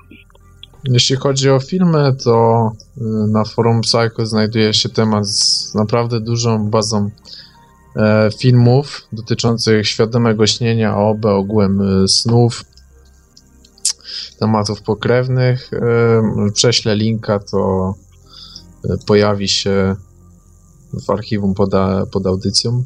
Jeśli 0.88 1.16
chodzi 1.16 1.50
o 1.50 1.60
filmy, 1.60 2.12
to 2.24 2.70
na 3.32 3.44
forum 3.46 3.82
Psycho 3.82 4.26
znajduje 4.26 4.74
się 4.74 4.90
temat 4.90 5.28
z 5.28 5.76
naprawdę 5.76 6.20
dużą 6.20 6.70
bazą 6.70 7.10
filmów 8.40 9.08
dotyczących 9.14 9.88
świadomego 9.88 10.48
śnienia, 10.48 10.98
OB, 10.98 11.26
ogółem 11.26 11.82
e, 11.82 12.08
snów, 12.08 12.66
tematów 14.40 14.82
pokrewnych. 14.82 15.74
E, 15.74 16.52
prześlę 16.54 16.96
linka, 16.96 17.40
to 17.40 17.94
e, 18.86 18.98
pojawi 19.08 19.48
się 19.48 19.96
w 21.06 21.10
archiwum 21.10 21.54
pod, 21.54 21.70
pod 22.12 22.28
audycją. 22.28 22.84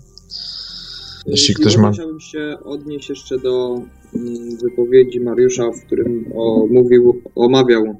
Jeśli 1.25 1.55
ktoś 1.55 1.77
ma. 1.77 1.91
Chciałbym 1.91 2.19
się 2.19 2.57
odnieść 2.65 3.09
jeszcze 3.09 3.39
do 3.39 3.81
mm, 4.15 4.57
wypowiedzi 4.57 5.19
Mariusza, 5.19 5.71
w 5.71 5.85
którym 5.85 6.31
o, 6.35 6.67
mówił, 6.71 7.21
omawiał 7.35 7.95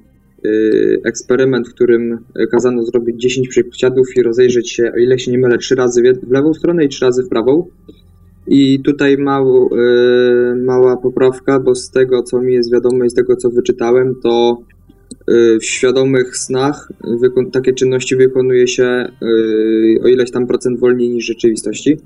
eksperyment, 1.06 1.68
w 1.68 1.74
którym 1.74 2.20
kazano 2.52 2.86
zrobić 2.86 3.22
10 3.22 3.50
przysiadów 3.70 4.08
i 4.16 4.24
rozejrzeć 4.24 4.72
się, 4.72 4.92
o 4.96 4.98
ile 4.98 5.20
się 5.20 5.32
nie 5.32 5.38
mylę, 5.38 5.58
trzy 5.58 5.76
razy 5.76 6.14
w 6.24 6.32
lewą 6.32 6.54
stronę 6.54 6.86
i 6.86 6.90
trzy 6.90 7.06
razy 7.06 7.24
w 7.24 7.30
prawą. 7.30 7.68
I 8.48 8.80
tutaj 8.80 9.18
mało, 9.18 9.70
y, 9.78 10.56
mała 10.56 10.98
poprawka, 10.98 11.60
bo 11.60 11.76
z 11.76 11.92
tego, 11.92 12.24
co 12.24 12.42
mi 12.42 12.54
jest 12.54 12.72
wiadome 12.74 13.06
i 13.06 13.10
z 13.10 13.14
tego, 13.14 13.36
co 13.36 13.50
wyczytałem, 13.50 14.16
to 14.24 14.62
y, 15.30 15.60
w 15.60 15.66
świadomych 15.66 16.38
snach 16.38 16.92
takie 17.52 17.74
czynności 17.74 18.16
wykonuje 18.16 18.68
się 18.68 19.08
y, 19.24 20.02
o 20.04 20.08
ileś 20.08 20.32
tam 20.32 20.48
procent 20.48 20.80
wolniej 20.80 21.10
niż 21.10 21.26
w 21.26 21.28
rzeczywistości 21.28 21.98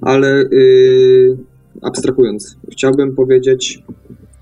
ale 0.00 0.48
abstrahując, 1.82 2.56
chciałbym 2.72 3.14
powiedzieć, 3.14 3.82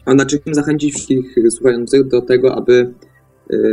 a 0.05 0.13
znaczy 0.13 0.39
zachęcić 0.53 0.95
wszystkich 0.95 1.35
słuchających 1.51 2.09
do 2.09 2.21
tego, 2.21 2.57
aby 2.57 2.95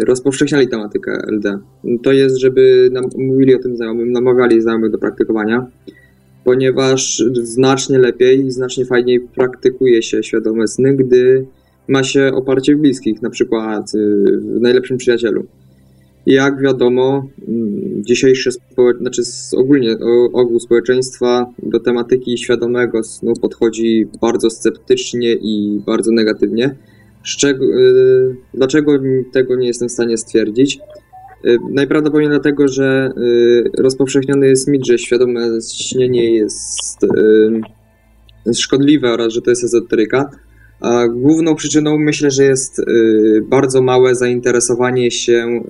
rozpowszechniali 0.06 0.68
tematykę 0.68 1.12
LD. 1.28 1.60
To 2.04 2.12
jest, 2.12 2.38
żeby 2.38 2.90
nam 2.92 3.06
mówili 3.18 3.56
o 3.56 3.60
tym 3.60 3.78
znajomym, 3.78 4.12
namawiali 4.12 4.62
znajomych 4.62 4.92
do 4.92 4.98
praktykowania, 4.98 5.68
ponieważ 6.44 7.24
znacznie 7.44 8.00
lepiej 8.00 8.52
znacznie 8.52 8.86
fajniej 8.86 9.20
praktykuje 9.20 10.04
się 10.04 10.24
świadome 10.24 10.68
sny, 10.68 10.96
gdy 10.96 11.46
ma 11.88 12.04
się 12.04 12.32
oparcie 12.34 12.76
w 12.76 12.80
bliskich, 12.80 13.22
na 13.22 13.30
przykład 13.30 13.94
yy, 13.94 14.40
w 14.40 14.62
najlepszym 14.62 14.98
przyjacielu. 14.98 15.46
Jak 16.26 16.62
wiadomo, 16.62 17.28
mm, 17.48 18.04
dzisiejsze 18.04 18.50
znaczy 19.02 19.22
ogólnie 19.58 19.98
ogół 20.34 20.60
społeczeństwa 20.60 21.54
do 21.64 21.80
tematyki 21.80 22.38
świadomego 22.38 23.04
snu 23.04 23.34
podchodzi 23.42 24.08
bardzo 24.22 24.50
sceptycznie 24.50 25.34
i 25.34 25.82
bardzo 25.86 26.12
negatywnie. 26.12 26.76
Y, 27.44 28.36
dlaczego 28.54 28.92
tego 29.32 29.56
nie 29.56 29.68
jestem 29.68 29.90
w 29.90 29.92
stanie 29.92 30.18
stwierdzić? 30.18 30.80
Y, 31.46 31.58
Najprawdopodobniej 31.70 32.30
dlatego, 32.30 32.68
że 32.68 33.12
y, 33.18 33.72
rozpowszechniony 33.78 34.48
jest 34.48 34.68
mit, 34.68 34.86
że 34.88 34.98
świadome 34.98 35.62
śnienie 35.74 36.36
jest 36.36 36.98
szkodliwe 38.56 39.12
oraz 39.12 39.34
że 39.34 39.42
to 39.42 39.50
jest 39.50 39.64
ezoteryka. 39.64 40.30
A 40.80 41.08
główną 41.08 41.56
przyczyną 41.56 41.98
myślę, 41.98 42.32
że 42.32 42.44
jest 42.44 42.82
bardzo 43.50 43.82
małe 43.82 44.16
zainteresowanie 44.16 45.12
się, 45.12 45.64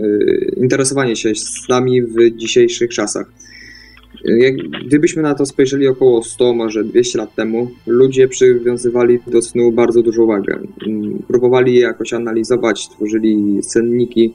interesowanie 0.58 1.16
się 1.16 1.36
snami 1.36 2.02
w 2.02 2.36
dzisiejszych 2.36 2.90
czasach. 2.90 3.28
Y, 4.30 4.40
Jak, 4.40 4.56
gdybyśmy 4.88 5.22
na 5.22 5.36
to 5.36 5.46
spojrzeli 5.46 5.88
około 5.88 6.24
100, 6.24 6.54
może 6.54 6.84
200 6.84 7.18
lat 7.18 7.36
temu, 7.36 7.72
ludzie 7.88 8.28
przywiązywali 8.28 9.20
do 9.28 9.42
snu 9.42 9.72
bardzo 9.72 10.02
dużą 10.02 10.26
wagę. 10.26 10.60
Próbowali 11.28 11.76
je 11.76 11.82
jakoś 11.82 12.14
analizować, 12.14 12.90
tworzyli 12.90 13.64
senniki, 13.64 14.34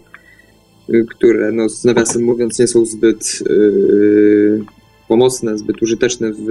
y, 0.95 1.07
które, 1.11 1.53
no, 1.53 1.68
z 1.68 1.84
nawiasem 1.84 2.24
mówiąc, 2.24 2.59
nie 2.59 2.66
są 2.66 2.86
zbyt 2.86 3.43
y, 3.51 4.61
pomocne, 5.09 5.59
zbyt 5.59 5.82
użyteczne 5.82 6.32
w 6.32 6.49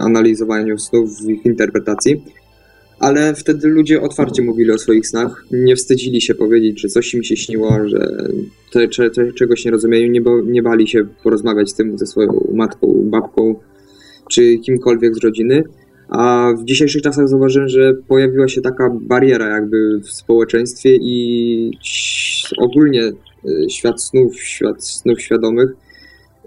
analizowaniu 0.00 0.78
snów, 0.78 1.20
w 1.20 1.30
ich 1.30 1.44
interpretacji 1.44 2.22
ale 2.98 3.34
wtedy 3.34 3.68
ludzie 3.68 4.00
otwarcie 4.00 4.42
mówili 4.42 4.70
o 4.70 4.78
swoich 4.78 5.06
snach, 5.06 5.44
nie 5.50 5.76
wstydzili 5.76 6.20
się 6.20 6.34
powiedzieć, 6.34 6.80
że 6.80 6.88
coś 6.88 7.14
im 7.14 7.22
się 7.22 7.36
śniło, 7.36 7.88
że 7.88 8.28
te, 8.72 8.88
cze, 8.88 9.10
cze, 9.10 9.32
czegoś 9.32 9.64
nie 9.64 9.70
rozumieją, 9.70 10.10
nie, 10.10 10.20
bo, 10.20 10.40
nie 10.42 10.62
bali 10.62 10.88
się 10.88 11.06
porozmawiać 11.22 11.70
z 11.70 11.74
tym 11.74 11.98
ze 11.98 12.06
swoją 12.06 12.46
matką, 12.52 12.94
babką, 13.04 13.54
czy 14.30 14.58
kimkolwiek 14.58 15.14
z 15.14 15.24
rodziny. 15.24 15.64
A 16.08 16.52
w 16.58 16.64
dzisiejszych 16.64 17.02
czasach 17.02 17.28
zauważyłem, 17.28 17.68
że 17.68 17.94
pojawiła 18.08 18.48
się 18.48 18.60
taka 18.60 18.90
bariera 19.00 19.48
jakby 19.48 20.00
w 20.00 20.10
społeczeństwie 20.10 20.96
i 21.00 21.70
ogólnie 22.58 23.02
y, 23.02 23.70
świat 23.70 24.02
snów, 24.02 24.40
świat 24.40 24.84
snów 24.84 25.20
świadomych 25.20 25.70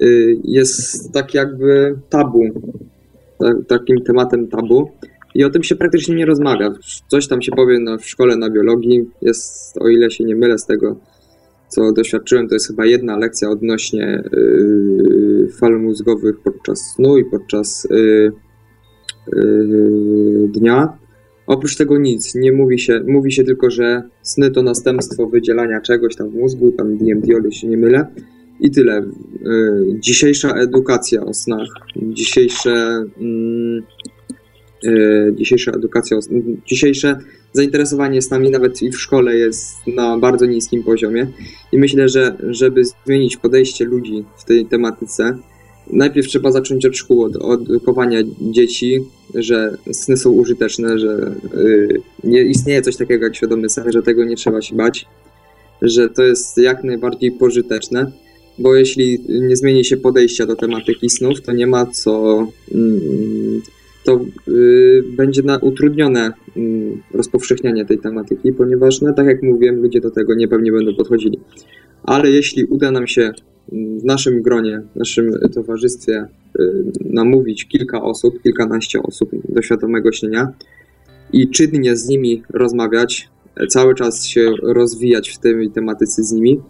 y, 0.01 0.37
jest 0.43 1.11
tak 1.13 1.33
jakby 1.33 1.95
tabu, 2.09 2.43
tak, 3.39 3.55
takim 3.67 4.01
tematem 4.01 4.47
tabu. 4.47 4.91
I 5.37 5.43
o 5.43 5.49
tym 5.49 5.63
się 5.63 5.75
praktycznie 5.75 6.15
nie 6.15 6.25
rozmawia. 6.25 6.73
Coś 7.07 7.27
tam 7.27 7.41
się 7.41 7.51
powie 7.51 7.79
na, 7.79 7.97
w 7.97 8.05
szkole 8.05 8.37
na 8.37 8.49
biologii. 8.49 9.09
Jest, 9.21 9.77
o 9.81 9.87
ile 9.87 10.11
się 10.11 10.23
nie 10.23 10.35
mylę 10.35 10.57
z 10.57 10.65
tego, 10.65 10.99
co 11.67 11.91
doświadczyłem, 11.91 12.47
to 12.47 12.55
jest 12.55 12.67
chyba 12.67 12.85
jedna 12.85 13.17
lekcja 13.17 13.49
odnośnie 13.49 14.23
yy, 14.31 15.47
fal 15.59 15.79
mózgowych 15.79 16.39
podczas 16.39 16.79
snu 16.95 17.17
i 17.17 17.25
podczas 17.25 17.87
yy, 17.89 18.31
yy, 19.33 20.47
dnia. 20.47 20.97
Oprócz 21.47 21.75
tego 21.75 21.97
nic, 21.97 22.35
nie 22.35 22.51
mówi 22.51 22.79
się, 22.79 23.01
mówi 23.07 23.31
się 23.31 23.43
tylko, 23.43 23.69
że 23.69 24.03
sny 24.21 24.51
to 24.51 24.63
następstwo 24.63 25.27
wydzielania 25.27 25.81
czegoś 25.81 26.15
tam 26.15 26.29
w 26.29 26.35
mózgu, 26.35 26.71
tam 26.71 26.97
DMT, 26.97 27.25
o 27.35 27.39
ile 27.39 27.51
się 27.51 27.67
nie 27.67 27.77
mylę. 27.77 28.07
I 28.59 28.71
tyle. 28.71 29.05
Yy, 29.41 29.99
dzisiejsza 29.99 30.53
edukacja 30.53 31.25
o 31.25 31.33
snach, 31.33 31.69
dzisiejsze 31.95 33.03
mm, 33.17 33.83
dzisiejsza 35.35 35.71
edukacja, 35.71 36.17
dzisiejsze 36.65 37.17
zainteresowanie 37.53 38.21
snami 38.21 38.49
nawet 38.49 38.81
i 38.81 38.91
w 38.91 38.99
szkole 38.99 39.35
jest 39.35 39.87
na 39.87 40.17
bardzo 40.17 40.45
niskim 40.45 40.83
poziomie. 40.83 41.27
I 41.71 41.77
myślę, 41.77 42.09
że 42.09 42.37
żeby 42.49 42.81
zmienić 43.05 43.37
podejście 43.37 43.85
ludzi 43.85 44.23
w 44.37 44.45
tej 44.45 44.65
tematyce, 44.65 45.37
najpierw 45.93 46.27
trzeba 46.27 46.51
zacząć 46.51 46.85
od 46.85 46.97
szkół, 46.97 47.23
od, 47.23 47.35
od 47.35 47.61
edukowania 47.61 48.19
dzieci, 48.41 48.99
że 49.35 49.77
sny 49.91 50.17
są 50.17 50.31
użyteczne, 50.31 50.99
że 50.99 51.35
y, 51.55 52.01
nie 52.23 52.41
istnieje 52.41 52.81
coś 52.81 52.95
takiego 52.95 53.25
jak 53.25 53.35
świadomy 53.35 53.69
sen, 53.69 53.91
że 53.91 54.01
tego 54.01 54.25
nie 54.25 54.35
trzeba 54.35 54.61
się 54.61 54.75
bać, 54.75 55.05
że 55.81 56.09
to 56.09 56.23
jest 56.23 56.57
jak 56.57 56.83
najbardziej 56.83 57.31
pożyteczne, 57.31 58.11
bo 58.59 58.75
jeśli 58.75 59.19
nie 59.29 59.55
zmieni 59.55 59.85
się 59.85 59.97
podejścia 59.97 60.45
do 60.45 60.55
tematyki 60.55 61.09
snów, 61.09 61.41
to 61.41 61.51
nie 61.51 61.67
ma 61.67 61.85
co 61.85 62.47
mm, 62.73 63.61
to 64.07 64.25
y, 64.47 65.03
będzie 65.17 65.43
na 65.43 65.57
utrudnione 65.57 66.33
y, 66.57 66.61
rozpowszechnianie 67.13 67.85
tej 67.85 67.99
tematyki, 67.99 68.53
ponieważ, 68.53 69.01
no, 69.01 69.13
tak 69.13 69.27
jak 69.27 69.43
mówiłem, 69.43 69.81
ludzie 69.81 70.01
do 70.01 70.11
tego 70.11 70.35
niepewnie 70.35 70.71
będą 70.71 70.95
podchodzili. 70.95 71.39
Ale 72.03 72.29
jeśli 72.29 72.65
uda 72.65 72.91
nam 72.91 73.07
się 73.07 73.21
y, 73.21 73.31
w 73.99 74.05
naszym 74.05 74.41
gronie, 74.41 74.81
w 74.95 74.99
naszym 74.99 75.31
towarzystwie 75.53 76.25
y, 76.59 76.83
namówić 77.05 77.67
kilka 77.67 78.01
osób, 78.01 78.41
kilkanaście 78.43 79.03
osób 79.03 79.29
do 79.49 79.61
świadomego 79.61 80.11
śnienia 80.11 80.53
i 81.33 81.49
czynnie 81.49 81.95
z 81.95 82.07
nimi 82.07 82.43
rozmawiać, 82.49 83.29
cały 83.69 83.95
czas 83.95 84.25
się 84.25 84.51
rozwijać 84.63 85.29
w 85.29 85.39
tej 85.39 85.69
tematyce 85.71 86.23
z 86.23 86.31
nimi, 86.31 86.61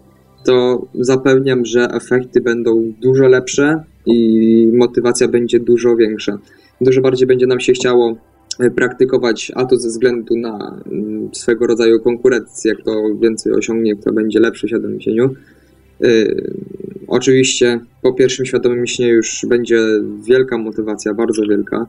to 0.44 0.86
zapewniam, 0.94 1.64
że 1.64 1.88
efekty 1.90 2.40
będą 2.40 2.92
dużo 3.00 3.28
lepsze 3.28 3.82
i 4.06 4.70
motywacja 4.72 5.28
będzie 5.28 5.60
dużo 5.60 5.96
większa 5.96 6.38
dużo 6.80 7.00
bardziej 7.00 7.26
będzie 7.26 7.46
nam 7.46 7.60
się 7.60 7.72
chciało 7.72 8.16
e, 8.60 8.70
praktykować, 8.70 9.52
a 9.54 9.64
to 9.64 9.76
ze 9.76 9.88
względu 9.88 10.36
na 10.36 10.80
mm, 10.92 11.28
swego 11.32 11.66
rodzaju 11.66 12.00
konkurencję, 12.00 12.74
kto 12.74 12.92
więcej 13.20 13.52
osiągnie, 13.52 13.96
kto 13.96 14.12
będzie 14.12 14.40
lepszy 14.40 14.66
w 14.66 15.02
śnieniu. 15.02 15.34
Yy, 16.00 16.52
oczywiście 17.08 17.80
po 18.02 18.12
pierwszym 18.12 18.46
świadomym 18.46 18.86
śnie 18.86 19.08
już 19.08 19.46
będzie 19.48 19.78
wielka 20.28 20.58
motywacja, 20.58 21.14
bardzo 21.14 21.42
wielka. 21.42 21.86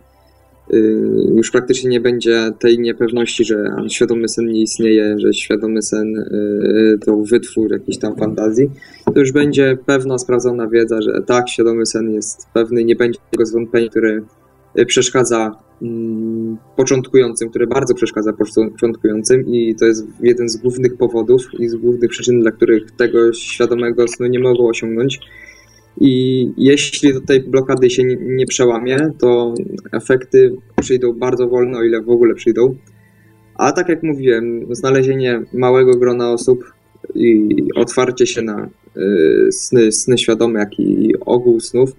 Yy, 0.70 0.80
już 1.36 1.52
praktycznie 1.52 1.90
nie 1.90 2.00
będzie 2.00 2.52
tej 2.60 2.80
niepewności, 2.80 3.46
że 3.46 3.76
świadomy 3.90 4.30
sen 4.30 4.46
nie 4.46 4.62
istnieje, 4.62 5.16
że 5.20 5.34
świadomy 5.34 5.82
sen 5.82 6.14
yy, 6.32 7.00
to 7.06 7.18
wytwór 7.18 7.72
jakiejś 7.72 7.98
tam 7.98 8.16
fantazji. 8.16 8.70
To 9.14 9.20
już 9.20 9.32
będzie 9.32 9.78
pewna, 9.86 10.18
sprawdzona 10.18 10.68
wiedza, 10.68 11.02
że 11.02 11.22
tak, 11.26 11.50
świadomy 11.50 11.86
sen 11.86 12.12
jest 12.12 12.48
pewny, 12.54 12.84
nie 12.84 12.96
będzie 12.96 13.20
tego 13.32 13.46
zwątpienia, 13.46 13.90
które 13.90 14.22
przeszkadza 14.86 15.51
mm, 15.82 16.57
początkującym, 16.75 17.49
które 17.49 17.67
bardzo 17.67 17.93
przeszkadza 17.93 18.34
początkującym 18.34 19.47
i 19.47 19.75
to 19.75 19.86
jest 19.86 20.07
jeden 20.21 20.49
z 20.49 20.57
głównych 20.57 20.97
powodów 20.97 21.41
i 21.59 21.67
z 21.67 21.75
głównych 21.75 22.09
przyczyn, 22.09 22.41
dla 22.41 22.51
których 22.51 22.91
tego 22.91 23.34
świadomego 23.34 24.07
snu 24.07 24.27
nie 24.27 24.39
mogą 24.39 24.67
osiągnąć. 24.67 25.19
I 26.01 26.51
jeśli 26.57 27.13
do 27.13 27.21
tej 27.21 27.39
blokady 27.41 27.89
się 27.89 28.03
nie, 28.03 28.15
nie 28.15 28.45
przełamie, 28.45 29.11
to 29.19 29.53
efekty 29.91 30.55
przyjdą 30.82 31.13
bardzo 31.13 31.47
wolno, 31.47 31.77
o 31.77 31.84
ile 31.84 32.01
w 32.01 32.09
ogóle 32.09 32.36
przyjdą. 32.36 32.75
A 33.55 33.71
tak 33.71 33.89
jak 33.89 34.03
mówiłem, 34.03 34.75
znalezienie 34.75 35.41
małego 35.53 35.91
grona 35.97 36.32
osób 36.32 36.63
i 37.15 37.55
otwarcie 37.75 38.27
się 38.27 38.41
na 38.41 38.69
y, 38.97 39.51
sny, 39.51 39.91
sny 39.91 40.17
świadome, 40.17 40.59
jak 40.59 40.80
i 40.80 41.13
ogół 41.25 41.59
snów 41.59 41.91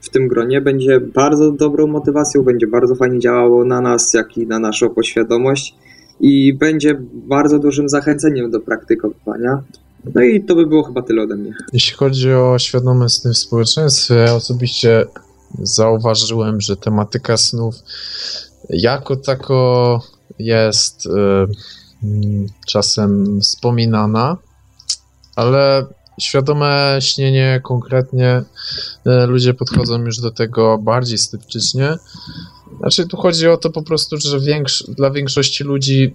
w 0.00 0.08
tym 0.08 0.28
gronie 0.28 0.60
będzie 0.60 1.00
bardzo 1.00 1.52
dobrą 1.52 1.86
motywacją, 1.86 2.42
będzie 2.42 2.66
bardzo 2.66 2.94
fajnie 2.94 3.18
działało 3.18 3.64
na 3.64 3.80
nas, 3.80 4.14
jak 4.14 4.38
i 4.38 4.46
na 4.46 4.58
naszą 4.58 4.90
poświadomość 4.90 5.74
i 6.20 6.54
będzie 6.54 7.00
bardzo 7.12 7.58
dużym 7.58 7.88
zachęceniem 7.88 8.50
do 8.50 8.60
praktykowania. 8.60 9.62
No 10.14 10.22
i 10.22 10.44
to 10.44 10.54
by 10.54 10.66
było 10.66 10.82
chyba 10.82 11.02
tyle 11.02 11.22
ode 11.22 11.36
mnie. 11.36 11.54
Jeśli 11.72 11.96
chodzi 11.96 12.32
o 12.32 12.58
świadome 12.58 13.08
sny 13.08 13.32
w 13.32 13.38
społeczeństwie, 13.38 14.32
osobiście 14.34 15.04
zauważyłem, 15.62 16.60
że 16.60 16.76
tematyka 16.76 17.36
snów 17.36 17.74
jako 18.70 19.16
tako 19.16 20.02
jest 20.38 21.06
y, 21.06 21.10
mm, 22.04 22.46
czasem 22.66 23.40
wspominana, 23.40 24.36
ale 25.36 25.86
świadome 26.18 26.98
śnienie 27.00 27.60
konkretnie 27.64 28.42
y, 29.06 29.26
ludzie 29.26 29.54
podchodzą 29.54 30.04
już 30.04 30.20
do 30.20 30.30
tego 30.30 30.78
bardziej 30.78 31.18
sceptycznie. 31.18 31.96
Znaczy 32.78 33.06
tu 33.06 33.16
chodzi 33.16 33.48
o 33.48 33.56
to 33.56 33.70
po 33.70 33.82
prostu, 33.82 34.16
że 34.18 34.40
większ, 34.40 34.84
dla 34.88 35.10
większości 35.10 35.64
ludzi 35.64 36.14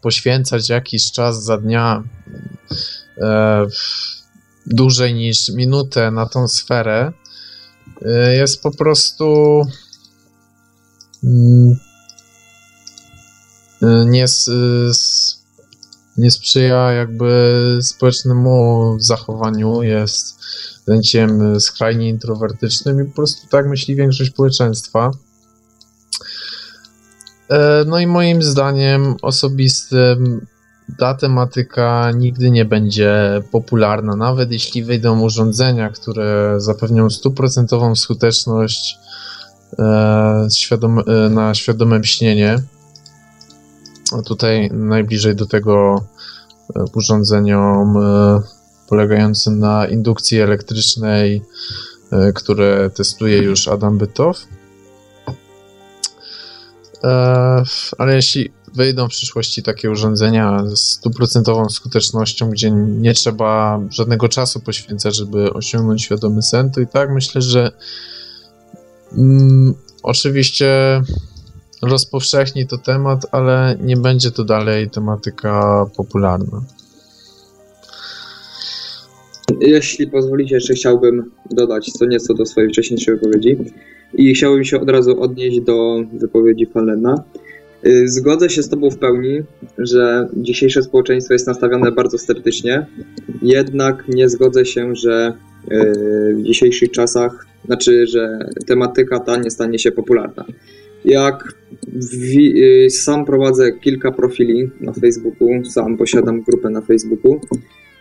poświęcać 0.00 0.68
jakiś 0.68 1.12
czas 1.12 1.44
za 1.44 1.58
dnia 1.58 2.02
e, 3.18 3.66
dłużej 4.66 5.14
niż 5.14 5.48
minutę 5.48 6.10
na 6.10 6.26
tą 6.26 6.48
sferę 6.48 7.12
e, 8.02 8.36
jest 8.36 8.62
po 8.62 8.70
prostu 8.70 9.62
mm, 11.24 11.76
e, 13.82 14.04
nie, 14.06 14.26
nie 16.20 16.30
sprzyja 16.30 16.92
jakby 16.92 17.78
społecznemu 17.82 18.96
zachowaniu, 18.98 19.82
jest 19.82 20.40
zajęciem 20.86 21.60
skrajnie 21.60 22.08
introwertycznym 22.08 23.02
i 23.02 23.04
po 23.04 23.16
prostu 23.16 23.48
tak 23.48 23.68
myśli 23.68 23.96
większość 23.96 24.30
społeczeństwa. 24.30 25.10
E, 27.50 27.84
no 27.86 27.98
i 27.98 28.06
moim 28.06 28.42
zdaniem 28.42 29.14
osobistym 29.22 30.46
ta 30.98 31.14
tematyka 31.14 32.10
nigdy 32.10 32.50
nie 32.50 32.64
będzie 32.64 33.42
popularna, 33.50 34.16
nawet 34.16 34.52
jeśli 34.52 34.84
wyjdą 34.84 35.20
urządzenia, 35.20 35.90
które 35.90 36.54
zapewnią 36.58 37.10
stuprocentową 37.10 37.96
skuteczność 37.96 38.98
e, 39.78 40.48
e, 41.06 41.28
na 41.28 41.54
świadome 41.54 42.04
śnienie. 42.04 42.62
Tutaj 44.26 44.70
najbliżej 44.72 45.34
do 45.36 45.46
tego 45.46 46.04
urządzeniom 46.94 47.98
polegającym 48.88 49.58
na 49.58 49.86
indukcji 49.86 50.40
elektrycznej, 50.40 51.42
które 52.34 52.90
testuje 52.90 53.38
już 53.38 53.68
Adam 53.68 53.98
Bytow. 53.98 54.46
E, 57.04 57.64
ale 57.98 58.14
jeśli 58.14 58.50
wyjdą 58.74 59.08
w 59.08 59.10
przyszłości 59.10 59.62
takie 59.62 59.90
urządzenia 59.90 60.64
z 60.74 60.80
stuprocentową 60.80 61.68
skutecznością, 61.68 62.50
gdzie 62.50 62.70
nie 62.70 63.14
trzeba 63.14 63.80
żadnego 63.90 64.28
czasu 64.28 64.60
poświęcać, 64.60 65.16
żeby 65.16 65.52
osiągnąć 65.52 66.02
świadomy 66.02 66.42
sen, 66.42 66.70
to 66.70 66.80
i 66.80 66.86
tak 66.86 67.10
myślę, 67.10 67.42
że 67.42 67.72
mm, 69.12 69.74
oczywiście 70.02 71.00
rozpowszechni 71.82 72.66
to 72.66 72.78
temat, 72.78 73.26
ale 73.30 73.76
nie 73.80 73.96
będzie 73.96 74.30
to 74.30 74.44
dalej 74.44 74.90
tematyka 74.90 75.86
popularna. 75.96 76.60
Jeśli 79.60 80.06
pozwolicie, 80.06 80.54
jeszcze 80.54 80.74
chciałbym 80.74 81.30
dodać 81.50 81.92
co 81.92 82.06
nieco 82.06 82.34
do 82.34 82.46
swojej 82.46 82.70
wcześniejszej 82.70 83.14
wypowiedzi. 83.14 83.56
I 84.14 84.34
chciałbym 84.34 84.64
się 84.64 84.80
od 84.80 84.90
razu 84.90 85.22
odnieść 85.22 85.60
do 85.60 86.04
wypowiedzi 86.12 86.66
Falena. 86.66 87.24
Y, 87.86 88.08
zgodzę 88.08 88.50
się 88.50 88.62
z 88.62 88.68
Tobą 88.68 88.90
w 88.90 88.98
pełni, 88.98 89.42
że 89.78 90.28
dzisiejsze 90.36 90.82
społeczeństwo 90.82 91.34
jest 91.34 91.46
nastawione 91.46 91.92
bardzo 91.92 92.18
sceptycznie, 92.18 92.86
jednak 93.42 94.04
nie 94.08 94.28
zgodzę 94.28 94.66
się, 94.66 94.96
że 94.96 95.32
y, 95.72 96.34
w 96.34 96.42
dzisiejszych 96.42 96.90
czasach, 96.90 97.46
znaczy, 97.64 98.06
że 98.06 98.38
tematyka 98.66 99.20
ta 99.20 99.36
nie 99.36 99.50
stanie 99.50 99.78
się 99.78 99.92
popularna. 99.92 100.44
Jak 101.04 101.54
y, 102.86 102.90
sam 102.90 103.24
prowadzę 103.24 103.72
kilka 103.72 104.12
profili 104.12 104.70
na 104.80 104.92
Facebooku, 104.92 105.64
sam 105.64 105.96
posiadam 105.96 106.42
grupę 106.42 106.70
na 106.70 106.80
Facebooku, 106.80 107.40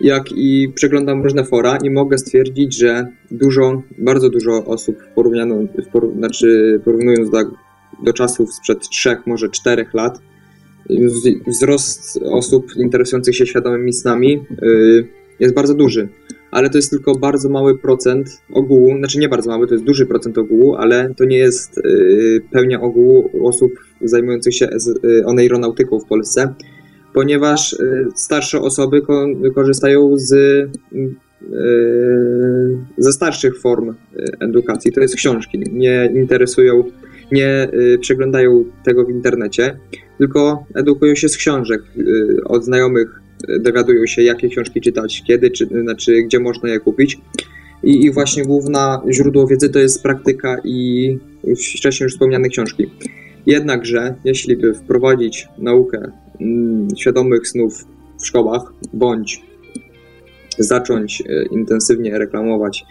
jak 0.02 0.32
i 0.32 0.72
przeglądam 0.76 1.24
różne 1.24 1.44
fora 1.44 1.78
i 1.84 1.90
mogę 1.90 2.18
stwierdzić, 2.18 2.78
że 2.78 3.08
dużo, 3.32 3.82
bardzo 3.98 4.30
dużo 4.30 4.66
osób 4.66 4.98
porównano, 5.16 5.56
w 5.56 6.18
znaczy 6.18 6.82
porównując 6.86 7.30
do, 7.30 7.38
do 8.04 8.14
czasów 8.14 8.54
sprzed 8.54 8.90
trzech, 8.90 9.28
może 9.28 9.50
czterech 9.50 9.94
lat, 9.94 10.22
wzrost 11.48 12.20
osób 12.24 12.76
interesujących 12.76 13.36
się 13.36 13.46
świadomymi 13.46 13.94
snami 13.94 14.46
yy, 14.62 15.08
jest 15.40 15.56
bardzo 15.56 15.74
duży. 15.74 16.10
Ale 16.52 16.70
to 16.70 16.78
jest 16.78 16.90
tylko 16.90 17.16
bardzo 17.16 17.50
mały 17.50 17.78
procent 17.78 18.42
ogółu, 18.54 18.98
znaczy 18.98 19.20
nie 19.20 19.30
bardzo 19.30 19.50
mały, 19.50 19.68
to 19.68 19.74
jest 19.74 19.86
duży 19.86 20.06
procent 20.06 20.38
ogółu, 20.38 20.76
ale 20.76 21.14
to 21.18 21.26
nie 21.26 21.38
jest 21.38 21.82
yy, 21.84 22.42
pełnia 22.52 22.82
ogółu 22.82 23.30
osób 23.44 23.72
zajmujących 24.02 24.56
się 24.56 24.70
yy, 25.04 25.26
oneironautyką 25.26 26.00
w 26.00 26.06
Polsce 26.06 26.54
ponieważ 27.14 27.74
y, 27.74 28.08
starsze 28.16 28.62
osoby 28.62 29.02
korzystają 29.56 30.12
z, 30.16 30.32
y, 30.34 30.70
ze 32.98 33.12
starszych 33.12 33.60
form 33.60 33.90
y, 33.90 33.96
edukacji, 34.40 34.92
to 34.92 35.02
jest 35.02 35.16
książki. 35.16 35.64
Nie 35.72 36.12
interesują, 36.16 36.84
nie 37.32 37.70
przeglądają 38.02 38.66
tego 38.84 39.06
w 39.06 39.10
internecie, 39.10 39.80
tylko 40.18 40.66
edukują 40.76 41.16
się 41.16 41.30
z 41.30 41.38
książek. 41.38 41.82
Od 42.46 42.66
znajomych 42.66 43.22
dowiadują 43.60 44.06
się, 44.06 44.22
jakie 44.22 44.50
książki 44.50 44.82
czytać, 44.82 45.24
kiedy, 45.28 45.52
czy, 45.52 45.66
znaczy 45.66 46.24
gdzie 46.24 46.40
można 46.40 46.70
je 46.70 46.80
kupić. 46.80 47.18
I, 47.84 48.06
I 48.06 48.12
właśnie 48.12 48.46
główne 48.46 49.00
źródło 49.12 49.48
wiedzy 49.48 49.70
to 49.70 49.80
jest 49.80 50.04
praktyka 50.04 50.58
i 50.64 51.18
wcześniej 51.76 52.06
już 52.06 52.14
wspomniane 52.14 52.50
książki. 52.50 52.86
Jednakże, 53.46 54.16
jeśli 54.24 54.58
by 54.58 54.74
wprowadzić 54.74 55.48
naukę 55.58 56.12
Mm, 56.42 56.88
świadomych 56.98 57.48
snów 57.48 57.86
w 58.20 58.26
szkołach, 58.28 58.74
bądź 58.94 59.44
zacząć 60.58 61.22
e, 61.22 61.46
intensywnie 61.46 62.18
reklamować, 62.18 62.86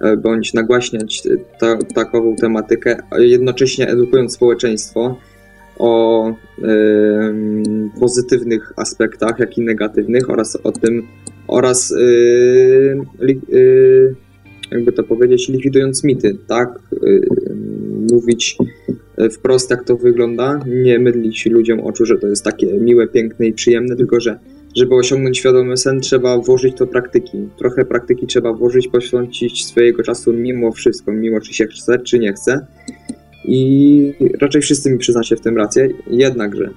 e, 0.00 0.16
bądź 0.16 0.54
nagłaśniać 0.54 1.22
ta, 1.60 1.78
takową 1.94 2.36
tematykę, 2.36 2.96
jednocześnie 3.18 3.88
edukując 3.88 4.34
społeczeństwo 4.34 5.16
o 5.78 6.28
y, 6.30 6.34
pozytywnych 8.00 8.72
aspektach, 8.76 9.38
jak 9.38 9.58
i 9.58 9.60
negatywnych 9.60 10.30
oraz 10.30 10.56
o 10.56 10.72
tym, 10.72 11.02
oraz 11.48 11.90
y, 11.90 12.96
y, 13.52 14.14
jakby 14.70 14.92
to 14.92 15.02
powiedzieć, 15.02 15.48
likwidując 15.48 16.04
mity, 16.04 16.38
tak? 16.48 16.78
Mówić 18.12 18.56
E, 19.18 19.30
wprost, 19.30 19.70
jak 19.70 19.84
to 19.84 19.96
wygląda, 19.96 20.60
nie 20.66 20.98
mydlić 20.98 21.46
ludziom 21.46 21.80
oczu, 21.80 22.06
że 22.06 22.18
to 22.18 22.26
jest 22.26 22.44
takie 22.44 22.66
miłe, 22.66 23.08
piękne 23.08 23.46
i 23.46 23.52
przyjemne, 23.52 23.96
tylko 23.96 24.20
że 24.20 24.38
żeby 24.76 24.94
osiągnąć 24.94 25.38
świadomy 25.38 25.76
sen, 25.76 26.00
trzeba 26.00 26.38
włożyć 26.38 26.76
to 26.76 26.86
praktyki. 26.86 27.48
Trochę 27.58 27.84
praktyki 27.84 28.26
trzeba 28.26 28.52
włożyć, 28.52 28.88
poświęcić 28.88 29.66
swojego 29.66 30.02
czasu 30.02 30.32
mimo 30.32 30.72
wszystko, 30.72 31.12
mimo 31.12 31.40
czy 31.40 31.54
się 31.54 31.66
chce, 31.66 31.98
czy 31.98 32.18
nie 32.18 32.32
chce. 32.32 32.66
I 33.44 34.12
raczej 34.40 34.62
wszyscy 34.62 34.90
mi 34.90 34.98
przyznacie 34.98 35.36
w 35.36 35.40
tym 35.40 35.56
rację. 35.56 35.88
Jednakże 36.06 36.70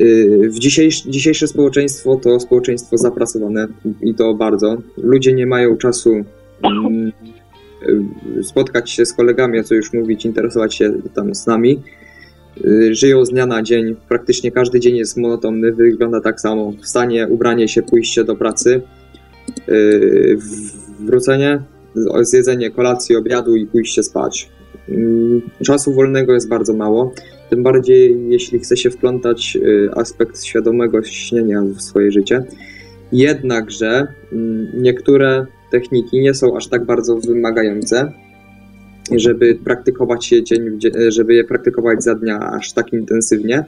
y, 0.00 0.48
w 0.52 0.58
dzisiejsze, 0.58 1.10
dzisiejsze 1.10 1.46
społeczeństwo 1.46 2.16
to 2.16 2.40
społeczeństwo 2.40 2.98
zapracowane 2.98 3.68
i 4.02 4.14
to 4.14 4.34
bardzo. 4.34 4.76
Ludzie 4.96 5.32
nie 5.32 5.46
mają 5.46 5.76
czasu 5.76 6.24
mm, 6.62 7.12
spotkać 8.42 8.90
się 8.90 9.06
z 9.06 9.12
kolegami, 9.12 9.58
o 9.58 9.64
co 9.64 9.74
już 9.74 9.92
mówić, 9.92 10.24
interesować 10.24 10.74
się 10.74 10.92
tam 11.14 11.34
z 11.34 11.46
nami. 11.46 11.82
Y, 12.64 12.94
żyją 12.94 13.24
z 13.24 13.30
dnia 13.30 13.46
na 13.46 13.62
dzień, 13.62 13.96
praktycznie 14.08 14.50
każdy 14.50 14.80
dzień 14.80 14.96
jest 14.96 15.16
monotonny, 15.16 15.72
wygląda 15.72 16.20
tak 16.20 16.40
samo. 16.40 16.72
Wstanie, 16.82 17.28
ubranie 17.28 17.68
się, 17.68 17.82
pójście 17.82 18.24
do 18.24 18.36
pracy, 18.36 18.82
y, 19.68 20.38
wrócenie, 21.00 21.62
zjedzenie 22.20 22.70
kolacji, 22.70 23.16
obiadu 23.16 23.56
i 23.56 23.66
pójście 23.66 24.02
spać. 24.02 24.50
Czasu 25.64 25.94
wolnego 25.94 26.34
jest 26.34 26.48
bardzo 26.48 26.72
mało, 26.74 27.14
tym 27.50 27.62
bardziej 27.62 28.28
jeśli 28.28 28.58
chce 28.58 28.76
się 28.76 28.90
wplątać 28.90 29.58
aspekt 29.96 30.44
świadomego 30.44 31.02
śnienia 31.02 31.62
w 31.62 31.80
swoje 31.80 32.12
życie. 32.12 32.44
Jednakże 33.12 34.06
niektóre 34.74 35.46
techniki 35.70 36.20
nie 36.20 36.34
są 36.34 36.56
aż 36.56 36.68
tak 36.68 36.84
bardzo 36.84 37.16
wymagające, 37.16 38.12
żeby 39.16 39.54
praktykować 39.64 40.32
je 40.32 40.42
dzień, 40.42 40.78
żeby 41.08 41.34
je 41.34 41.44
praktykować 41.44 42.02
za 42.04 42.14
dnia 42.14 42.40
aż 42.40 42.72
tak 42.72 42.92
intensywnie. 42.92 43.64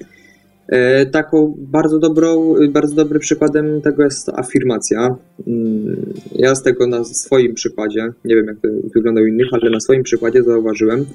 E, 0.69 1.07
taką 1.07 1.55
bardzo 1.59 1.99
dobrą, 1.99 2.55
bardzo 2.69 2.95
dobrym 2.95 3.21
przykładem 3.21 3.81
tego 3.81 4.05
jest 4.05 4.29
afirmacja. 4.29 5.17
Mm, 5.47 6.13
ja 6.33 6.55
z 6.55 6.63
tego 6.63 6.87
na 6.87 7.05
swoim 7.05 7.55
przykładzie, 7.55 8.09
nie 8.25 8.35
wiem 8.35 8.47
jak 8.47 8.57
to 8.61 8.69
wygląda 8.95 9.21
u 9.21 9.27
innych, 9.27 9.49
ale 9.53 9.71
na 9.71 9.81
swoim 9.81 10.03
przykładzie 10.03 10.43
zauważyłem, 10.43 11.07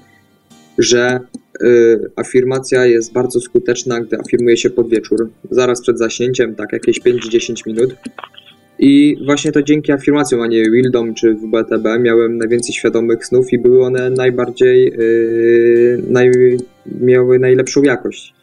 że 0.78 1.20
y, 1.64 2.00
afirmacja 2.16 2.86
jest 2.86 3.14
bardzo 3.14 3.42
skuteczna, 3.42 4.02
gdy 4.02 4.18
afirmuje 4.20 4.58
się 4.58 4.70
pod 4.70 4.90
wieczór, 4.90 5.30
zaraz 5.52 5.82
przed 5.82 5.98
zaśnięciem, 5.98 6.56
tak 6.56 6.74
jakieś 6.74 7.02
5-10 7.02 7.68
minut. 7.68 7.96
I 8.80 9.18
właśnie 9.26 9.52
to 9.52 9.64
dzięki 9.64 9.92
afirmacjom, 9.92 10.42
a 10.42 10.48
nie 10.48 10.72
Wildom 10.72 11.14
czy 11.14 11.34
WBTB 11.34 12.00
miałem 12.00 12.38
najwięcej 12.38 12.76
świadomych 12.76 13.26
snów 13.26 13.54
i 13.54 13.60
były 13.60 13.86
one 13.86 14.10
najbardziej, 14.10 14.94
yy, 14.98 16.04
naj, 16.10 16.32
miały 17.02 17.40
najlepszą 17.40 17.84
jakość. 17.84 18.37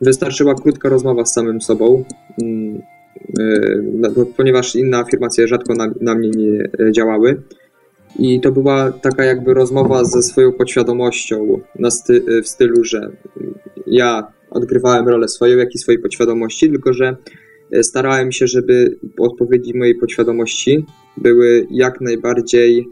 Wystarczyła 0.00 0.54
krótka 0.54 0.88
rozmowa 0.88 1.24
z 1.24 1.32
samym 1.32 1.60
sobą, 1.60 2.04
yy, 2.38 2.82
ponieważ 4.36 4.76
inne 4.76 4.98
afirmacje 4.98 5.48
rzadko 5.48 5.74
na, 5.74 5.92
na 6.00 6.14
mnie 6.14 6.30
nie 6.30 6.68
działały. 6.92 7.42
I 8.18 8.40
to 8.40 8.52
była 8.52 8.92
taka 8.92 9.24
jakby 9.24 9.54
rozmowa 9.54 10.04
ze 10.04 10.22
swoją 10.22 10.52
podświadomością 10.52 11.60
na 11.78 11.90
sty, 11.90 12.42
w 12.42 12.48
stylu, 12.48 12.84
że 12.84 13.10
ja 13.86 14.32
odgrywałem 14.50 15.08
rolę 15.08 15.28
swoją, 15.28 15.56
jak 15.56 15.74
i 15.74 15.78
swojej 15.78 16.02
podświadomości, 16.02 16.70
tylko 16.70 16.92
że 16.92 17.16
starałem 17.82 18.32
się, 18.32 18.46
żeby 18.46 18.98
odpowiedzi 19.18 19.78
mojej 19.78 19.94
podświadomości 19.94 20.86
były 21.16 21.66
jak 21.70 22.00
najbardziej 22.00 22.78
y, 22.80 22.84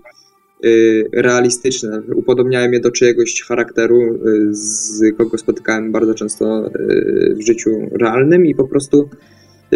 realistyczne. 1.13 2.03
Upodobniałem 2.15 2.73
je 2.73 2.81
do 2.81 2.91
czyjegoś 2.91 3.43
charakteru, 3.43 4.15
y, 4.15 4.55
z 4.55 5.03
kogo 5.19 5.39
spotykałem 5.39 5.93
bardzo 5.93 6.15
często 6.15 6.67
y, 6.67 7.35
w 7.35 7.47
życiu 7.47 7.71
realnym 8.01 8.47
i 8.47 8.55
po 8.55 8.65
prostu 8.65 9.09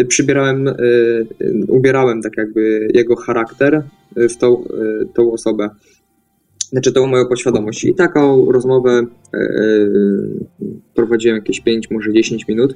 przybierałem, 0.07 0.69
ubierałem 1.67 2.21
tak 2.21 2.37
jakby 2.37 2.87
jego 2.93 3.15
charakter 3.15 3.83
w 4.15 4.37
tą, 4.37 4.63
tą 5.15 5.31
osobę, 5.31 5.69
znaczy 6.69 6.91
tą 6.91 7.07
moją 7.07 7.27
podświadomość. 7.27 7.85
I 7.85 7.95
taką 7.95 8.51
rozmowę 8.51 9.05
prowadziłem 10.95 11.37
jakieś 11.37 11.61
5, 11.61 11.91
może 11.91 12.13
10 12.13 12.47
minut 12.47 12.75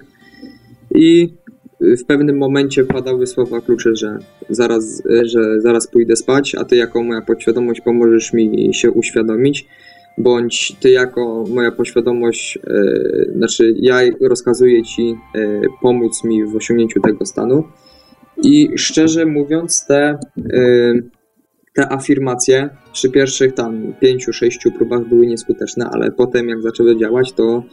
i 0.96 1.34
w 1.80 2.06
pewnym 2.06 2.38
momencie 2.38 2.84
padały 2.84 3.28
słowa 3.28 3.62
klucze, 3.62 3.96
że 3.96 4.18
zaraz, 4.50 5.04
że 5.24 5.62
zaraz 5.62 5.88
pójdę 5.88 6.16
spać, 6.16 6.56
a 6.56 6.66
ty 6.66 6.76
jako 6.76 7.04
moja 7.04 7.22
podświadomość 7.22 7.82
pomożesz 7.82 8.34
mi 8.34 8.74
się 8.74 8.92
uświadomić, 8.92 9.68
bądź 10.18 10.76
ty 10.80 10.90
jako 10.90 11.44
moja 11.50 11.72
podświadomość, 11.72 12.58
e, 12.58 13.34
znaczy 13.36 13.76
ja 13.78 14.00
rozkazuję 14.22 14.84
ci 14.84 15.16
e, 15.36 15.62
pomóc 15.82 16.24
mi 16.24 16.46
w 16.46 16.56
osiągnięciu 16.56 17.02
tego 17.02 17.26
stanu. 17.26 17.64
I 18.44 18.70
szczerze 18.76 19.26
mówiąc, 19.26 19.86
te, 19.88 20.20
e, 20.54 20.94
te 21.74 21.92
afirmacje 21.92 22.70
przy 22.94 23.10
pierwszych 23.10 23.54
tam 23.54 23.94
pięciu, 24.00 24.34
sześciu 24.34 24.72
próbach 24.72 25.08
były 25.08 25.28
nieskuteczne, 25.28 25.90
ale 25.92 26.12
potem 26.12 26.50
jak 26.50 26.62
zaczęły 26.62 26.98
działać, 26.98 27.32
to 27.32 27.64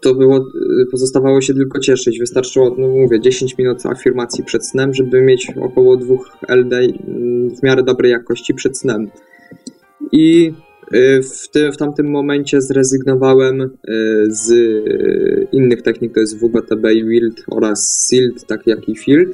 to 0.00 0.14
było, 0.14 0.46
pozostawało 0.90 1.40
się 1.40 1.54
tylko 1.54 1.78
cieszyć. 1.78 2.18
Wystarczyło, 2.18 2.76
no 2.78 2.88
mówię, 2.88 3.20
10 3.20 3.58
minut 3.58 3.86
afirmacji 3.86 4.44
przed 4.44 4.66
snem, 4.66 4.94
żeby 4.94 5.22
mieć 5.22 5.52
około 5.62 5.96
2 5.96 6.14
LD 6.48 6.76
mm, 6.76 7.56
w 7.56 7.62
miarę 7.62 7.82
dobrej 7.82 8.12
jakości 8.12 8.54
przed 8.54 8.78
snem. 8.78 9.10
I 10.12 10.52
y, 10.94 11.22
w, 11.22 11.48
ty, 11.48 11.72
w 11.72 11.76
tamtym 11.76 12.10
momencie 12.10 12.60
zrezygnowałem 12.60 13.60
y, 13.60 13.68
z 14.28 14.52
innych 15.52 15.82
technik, 15.82 16.14
to 16.14 16.20
jest 16.20 16.38
WBTB 16.38 16.82
WILD 16.82 17.44
oraz 17.50 18.08
SILD, 18.08 18.46
tak 18.46 18.66
jak 18.66 18.88
i 18.88 18.96
FIELD, 18.96 19.28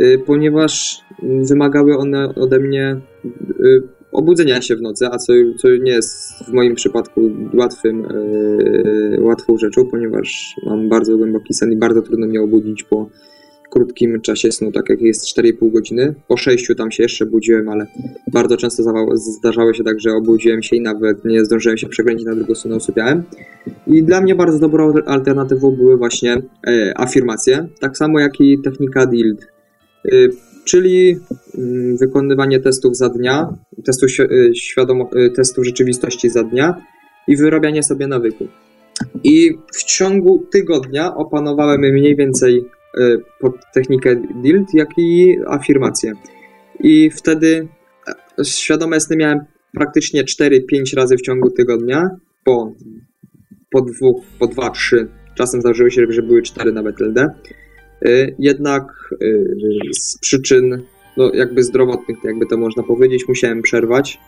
y, 0.00 0.22
ponieważ 0.26 1.00
wymagały 1.42 1.96
one 1.96 2.34
ode 2.34 2.58
mnie 2.58 3.00
obudzenia 4.18 4.62
się 4.62 4.76
w 4.76 4.80
nocy, 4.80 5.06
a 5.06 5.18
co, 5.18 5.32
co 5.58 5.68
nie 5.68 5.92
jest 5.92 6.32
w 6.44 6.52
moim 6.52 6.74
przypadku 6.74 7.30
łatwym, 7.54 8.02
yy, 8.02 9.18
łatwą 9.22 9.58
rzeczą, 9.58 9.86
ponieważ 9.90 10.54
mam 10.66 10.88
bardzo 10.88 11.16
głęboki 11.16 11.54
sen 11.54 11.72
i 11.72 11.76
bardzo 11.76 12.02
trudno 12.02 12.26
mnie 12.26 12.42
obudzić 12.42 12.82
po 12.82 13.10
krótkim 13.70 14.20
czasie 14.20 14.52
snu, 14.52 14.72
tak 14.72 14.88
jak 14.88 15.00
jest 15.00 15.38
4,5 15.38 15.72
godziny. 15.72 16.14
Po 16.28 16.36
6 16.36 16.70
tam 16.76 16.90
się 16.90 17.02
jeszcze 17.02 17.26
budziłem, 17.26 17.68
ale 17.68 17.86
bardzo 18.32 18.56
często 18.56 18.82
zdarzało 19.14 19.74
się 19.74 19.84
tak, 19.84 20.00
że 20.00 20.10
obudziłem 20.12 20.62
się 20.62 20.76
i 20.76 20.80
nawet 20.80 21.24
nie 21.24 21.44
zdążyłem 21.44 21.78
się 21.78 21.88
przekręcić 21.88 22.26
na 22.26 22.34
drugą 22.34 22.54
stronę, 22.54 22.76
usypiałem. 22.76 23.22
I 23.86 24.02
dla 24.02 24.20
mnie 24.20 24.34
bardzo 24.34 24.58
dobrą 24.58 24.94
alternatywą 25.06 25.70
były 25.70 25.96
właśnie 25.96 26.42
e, 26.66 26.92
afirmacje, 26.96 27.68
tak 27.80 27.96
samo 27.96 28.20
jak 28.20 28.40
i 28.40 28.58
technika 28.62 29.06
DILD. 29.06 29.46
Czyli 30.68 31.16
mm, 31.58 31.96
wykonywanie 31.96 32.60
testów 32.60 32.96
za 32.96 33.08
dnia, 33.08 33.48
testu, 33.84 34.06
y, 34.06 34.50
świadomo, 34.54 35.10
y, 35.16 35.30
testu 35.30 35.64
rzeczywistości 35.64 36.30
za 36.30 36.42
dnia 36.42 36.82
i 37.28 37.36
wyrabianie 37.36 37.82
sobie 37.82 38.06
nawyku. 38.06 38.48
I 39.24 39.58
w 39.74 39.84
ciągu 39.84 40.46
tygodnia 40.52 41.14
opanowałem 41.14 41.80
mniej 41.80 42.16
więcej 42.16 42.64
y, 42.98 43.18
technikę 43.74 44.16
DILD, 44.42 44.74
jak 44.74 44.88
i 44.98 45.36
afirmację. 45.46 46.12
I 46.80 47.10
wtedy 47.10 47.68
świadome 48.44 49.00
sny 49.00 49.16
miałem 49.16 49.38
praktycznie 49.72 50.24
4-5 50.24 50.96
razy 50.96 51.16
w 51.16 51.22
ciągu 51.22 51.50
tygodnia, 51.50 52.10
po, 52.44 52.72
po 53.70 53.80
dwóch, 53.80 54.24
po 54.38 54.46
dwa, 54.46 54.70
trzy. 54.70 55.08
Czasem 55.34 55.60
zdarzyło 55.60 55.90
się, 55.90 56.06
że 56.08 56.22
były 56.22 56.42
cztery 56.42 56.72
nawet 56.72 57.00
LD. 57.00 57.26
Y, 58.06 58.34
jednak 58.38 59.14
y, 59.22 59.56
z 59.92 60.18
przyczyn 60.18 60.82
no, 61.16 61.30
jakby 61.34 61.62
zdrowotnych, 61.62 62.18
jakby 62.24 62.46
to 62.46 62.56
można 62.56 62.82
powiedzieć, 62.82 63.28
musiałem 63.28 63.62
przerwać 63.62 64.18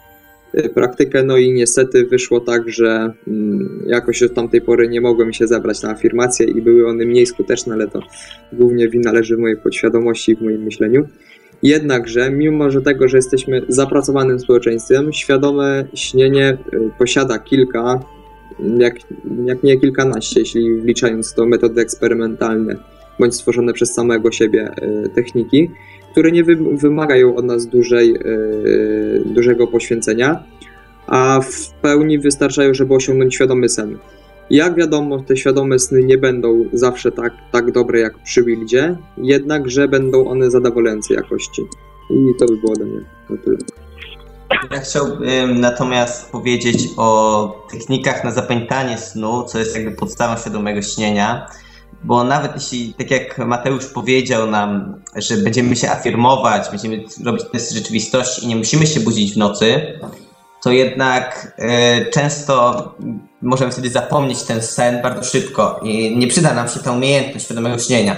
y, 0.55 0.69
praktykę, 0.69 1.23
no 1.23 1.37
i 1.37 1.53
niestety 1.53 2.07
wyszło 2.07 2.41
tak, 2.41 2.71
że 2.71 3.13
mm, 3.29 3.85
jakoś 3.87 4.23
od 4.23 4.35
tamtej 4.35 4.61
pory 4.61 4.89
nie 4.89 5.01
mogłem 5.01 5.33
się 5.33 5.47
zabrać 5.47 5.83
na 5.83 5.91
afirmacje 5.91 6.47
i 6.47 6.63
były 6.63 6.89
one 6.89 7.05
mniej 7.05 7.27
skuteczne, 7.27 7.75
ale 7.75 7.89
to 7.89 8.01
głównie 8.53 8.89
wina 8.89 9.13
leży 9.13 9.37
w 9.37 9.39
mojej 9.39 9.57
podświadomości 9.57 10.33
i 10.33 10.37
w 10.37 10.43
moim 10.43 10.63
myśleniu. 10.63 11.09
Jednakże, 11.63 12.31
mimo 12.31 12.71
że 12.71 12.83
tego, 12.83 13.09
że 13.09 13.19
jesteśmy 13.19 13.63
zapracowanym 13.69 14.39
społeczeństwem, 14.39 15.13
świadome 15.13 15.85
śnienie 15.95 16.59
posiada 16.99 17.39
kilka, 17.39 18.01
jak, 18.79 18.95
jak 19.45 19.63
nie 19.63 19.81
kilkanaście, 19.81 20.41
jeśli 20.41 20.81
wliczając 20.81 21.35
to 21.35 21.47
metody 21.47 21.81
eksperymentalne 21.81 22.77
bądź 23.21 23.35
stworzone 23.35 23.73
przez 23.73 23.95
samego 23.95 24.33
siebie 24.33 24.71
e, 24.77 25.09
techniki, 25.09 25.71
które 26.13 26.33
nie 26.33 26.45
wymagają 26.73 27.37
od 27.37 27.45
nas 27.45 27.67
dużej, 27.67 28.15
e, 28.15 28.21
dużego 29.25 29.67
poświęcenia, 29.67 30.45
a 31.07 31.41
w 31.41 31.71
pełni 31.83 32.19
wystarczają, 32.19 32.75
żeby 32.75 32.95
osiągnąć 32.95 33.35
świadomy 33.35 33.69
sen. 33.69 33.99
Jak 34.51 34.75
wiadomo, 34.75 35.23
te 35.23 35.37
świadome 35.37 35.79
sny 35.79 36.05
nie 36.05 36.19
będą 36.19 36.65
zawsze 36.73 37.13
tak, 37.13 37.33
tak 37.53 37.73
dobre 37.73 38.01
jak 38.01 38.19
przy 38.19 38.45
Wildzie, 38.45 38.97
jednakże 39.19 39.89
będą 39.89 40.29
one 40.29 40.51
zadowalającej 40.51 41.17
jakości. 41.17 41.63
I 42.11 42.39
to 42.39 42.47
by 42.47 42.57
było 42.57 42.73
ode 42.73 42.85
mnie 42.85 43.01
na 43.31 43.37
tyle. 43.37 43.57
Ja 44.71 44.81
chciałbym 44.81 45.61
natomiast 45.61 46.31
powiedzieć 46.33 46.89
o 46.97 47.67
technikach 47.73 48.25
na 48.25 48.31
zapamiętanie 48.31 48.99
snu, 48.99 49.45
co 49.45 49.59
jest 49.59 49.77
jakby 49.77 49.93
podstawą 49.93 50.41
świadomego 50.41 50.83
śnienia 50.83 51.47
bo 52.05 52.25
nawet 52.25 52.55
jeśli, 52.55 52.95
tak 52.95 53.11
jak 53.11 53.39
Mateusz 53.39 53.87
powiedział 53.87 54.51
nam, 54.51 55.01
że 55.17 55.37
będziemy 55.37 55.77
się 55.77 55.91
afirmować, 55.91 56.71
będziemy 56.71 57.05
robić 57.25 57.43
testy 57.53 57.75
rzeczywistości 57.75 58.45
i 58.45 58.49
nie 58.49 58.57
musimy 58.57 58.87
się 58.87 59.01
budzić 59.01 59.35
w 59.35 59.37
nocy, 59.37 59.99
to 60.63 60.71
jednak 60.71 61.55
y, 61.59 62.11
często 62.11 62.85
możemy 63.43 63.73
wtedy 63.73 63.91
zapomnieć 63.91 64.43
ten 64.43 64.63
sen 64.63 65.03
bardzo 65.03 65.25
szybko 65.25 65.81
i 65.83 66.17
nie 66.17 66.27
przyda 66.27 66.55
nam 66.55 66.69
się 66.69 66.81
ta 66.81 66.93
umiejętność 66.93 67.45
świadomego 67.45 67.79
śnienia. 67.79 68.17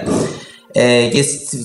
Y, 0.76 0.82
jest 1.14 1.56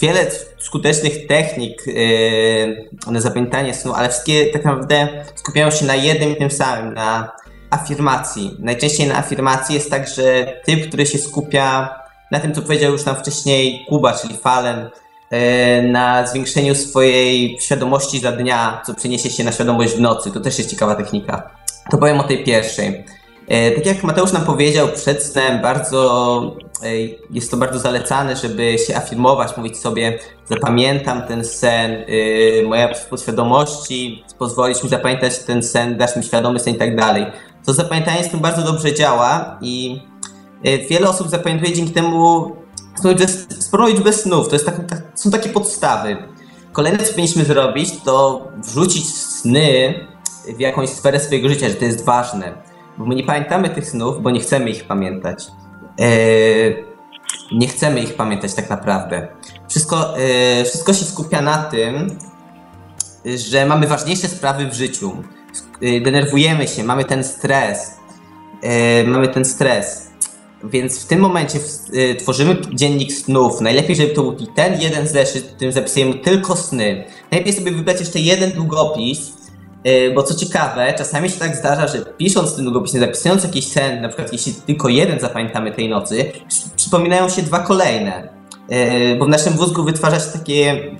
wiele 0.00 0.30
skutecznych 0.58 1.26
technik 1.26 1.88
y, 1.88 2.90
na 3.06 3.20
zapamiętanie 3.20 3.74
snu, 3.74 3.92
ale 3.92 4.08
wszystkie 4.08 4.46
tak 4.46 4.64
naprawdę 4.64 5.24
skupiają 5.34 5.70
się 5.70 5.86
na 5.86 5.94
jednym 5.94 6.32
i 6.32 6.36
tym 6.36 6.50
samym, 6.50 6.94
na 6.94 7.32
afirmacji. 7.82 8.56
Najczęściej 8.58 9.08
na 9.08 9.18
afirmacji 9.18 9.74
jest 9.74 9.90
tak, 9.90 10.08
że 10.08 10.52
typ, 10.64 10.88
który 10.88 11.06
się 11.06 11.18
skupia 11.18 11.88
na 12.30 12.40
tym, 12.40 12.54
co 12.54 12.62
powiedział 12.62 12.92
już 12.92 13.04
nam 13.04 13.16
wcześniej 13.16 13.84
Kuba, 13.88 14.12
czyli 14.12 14.36
Falen, 14.36 14.90
e, 15.30 15.82
na 15.82 16.26
zwiększeniu 16.26 16.74
swojej 16.74 17.58
świadomości 17.60 18.20
za 18.20 18.32
dnia, 18.32 18.82
co 18.86 18.94
przeniesie 18.94 19.30
się 19.30 19.44
na 19.44 19.52
świadomość 19.52 19.94
w 19.94 20.00
nocy. 20.00 20.30
To 20.30 20.40
też 20.40 20.58
jest 20.58 20.70
ciekawa 20.70 20.94
technika. 20.94 21.50
To 21.90 21.98
powiem 21.98 22.20
o 22.20 22.24
tej 22.24 22.44
pierwszej. 22.44 23.04
E, 23.48 23.70
tak 23.70 23.86
jak 23.86 24.02
Mateusz 24.02 24.32
nam 24.32 24.44
powiedział 24.44 24.88
przed 24.88 25.22
snem, 25.22 25.62
bardzo 25.62 26.56
e, 26.82 26.88
jest 27.30 27.50
to 27.50 27.56
bardzo 27.56 27.78
zalecane, 27.78 28.36
żeby 28.36 28.78
się 28.78 28.96
afirmować, 28.96 29.56
mówić 29.56 29.78
sobie, 29.78 30.18
zapamiętam 30.44 31.22
ten 31.22 31.44
sen, 31.44 32.04
moja 32.64 32.88
podświadomości 33.10 34.24
pozwolić 34.38 34.82
mi 34.82 34.90
zapamiętać 34.90 35.38
ten 35.38 35.62
sen, 35.62 35.96
dasz 35.96 36.16
mi 36.16 36.22
świadomy 36.22 36.60
sen 36.60 36.74
i 36.74 36.78
tak 36.78 36.96
dalej 36.96 37.26
to 37.66 37.74
zapamiętanie 37.74 38.24
z 38.24 38.30
tym 38.30 38.40
bardzo 38.40 38.62
dobrze 38.62 38.94
działa 38.94 39.58
i 39.60 40.00
Wiele 40.90 41.08
osób 41.08 41.28
zapamiętuje 41.28 41.72
dzięki 41.72 41.92
temu 41.92 42.52
sporą 43.58 43.86
liczbę 43.86 44.12
snów. 44.12 44.48
To 44.48 44.54
jest 44.54 44.66
tak, 44.66 44.86
tak, 44.86 45.02
są 45.14 45.30
takie 45.30 45.48
podstawy. 45.48 46.16
Kolejne, 46.72 46.98
co 46.98 47.10
powinniśmy 47.10 47.44
zrobić, 47.44 48.00
to 48.04 48.46
wrzucić 48.56 49.14
sny 49.14 49.94
w 50.56 50.60
jakąś 50.60 50.88
sferę 50.88 51.20
swojego 51.20 51.48
życia, 51.48 51.68
że 51.68 51.74
to 51.74 51.84
jest 51.84 52.04
ważne. 52.04 52.54
Bo 52.98 53.06
my 53.06 53.14
nie 53.14 53.24
pamiętamy 53.24 53.70
tych 53.70 53.90
snów, 53.90 54.22
bo 54.22 54.30
nie 54.30 54.40
chcemy 54.40 54.70
ich 54.70 54.84
pamiętać. 54.84 55.46
Eee, 55.98 56.84
nie 57.52 57.68
chcemy 57.68 58.00
ich 58.00 58.16
pamiętać 58.16 58.54
tak 58.54 58.70
naprawdę. 58.70 59.28
Wszystko, 59.68 60.18
eee, 60.18 60.64
wszystko 60.64 60.94
się 60.94 61.04
skupia 61.04 61.42
na 61.42 61.62
tym, 61.62 62.18
że 63.36 63.66
mamy 63.66 63.86
ważniejsze 63.86 64.28
sprawy 64.28 64.66
w 64.66 64.74
życiu. 64.74 65.22
Eee, 65.82 66.02
denerwujemy 66.02 66.68
się, 66.68 66.84
mamy 66.84 67.04
ten 67.04 67.24
stres. 67.24 67.94
Eee, 68.62 69.06
mamy 69.06 69.28
ten 69.28 69.44
stres. 69.44 70.06
Więc 70.64 71.04
w 71.04 71.06
tym 71.06 71.20
momencie 71.20 71.58
y, 71.94 72.14
tworzymy 72.14 72.56
dziennik 72.72 73.12
snów. 73.12 73.60
Najlepiej, 73.60 73.96
żeby 73.96 74.14
to 74.14 74.22
był 74.22 74.46
ten 74.46 74.80
jeden 74.80 75.08
zeszyt, 75.08 75.44
w 75.44 75.54
którym 75.54 75.72
zapisujemy 75.72 76.14
tylko 76.14 76.56
sny. 76.56 77.04
Najlepiej 77.30 77.52
sobie 77.54 77.72
wybrać 77.72 78.00
jeszcze 78.00 78.18
jeden 78.18 78.50
długopis, 78.50 79.32
y, 79.86 80.12
bo 80.14 80.22
co 80.22 80.34
ciekawe, 80.34 80.94
czasami 80.98 81.30
się 81.30 81.38
tak 81.38 81.56
zdarza, 81.56 81.86
że 81.86 82.04
pisząc 82.18 82.56
ten 82.56 82.64
długopis, 82.64 82.92
zapisując 82.92 83.44
jakiś 83.44 83.66
sen, 83.66 84.02
na 84.02 84.08
przykład 84.08 84.32
jeśli 84.32 84.54
tylko 84.54 84.88
jeden 84.88 85.20
zapamiętamy 85.20 85.72
tej 85.72 85.88
nocy, 85.88 86.32
przypominają 86.76 87.28
się 87.28 87.42
dwa 87.42 87.58
kolejne. 87.58 88.28
Y, 88.72 89.16
bo 89.18 89.24
w 89.24 89.28
naszym 89.28 89.54
mózgu 89.54 89.84
wytwarza 89.84 90.20
się 90.20 90.38
takie, 90.38 90.90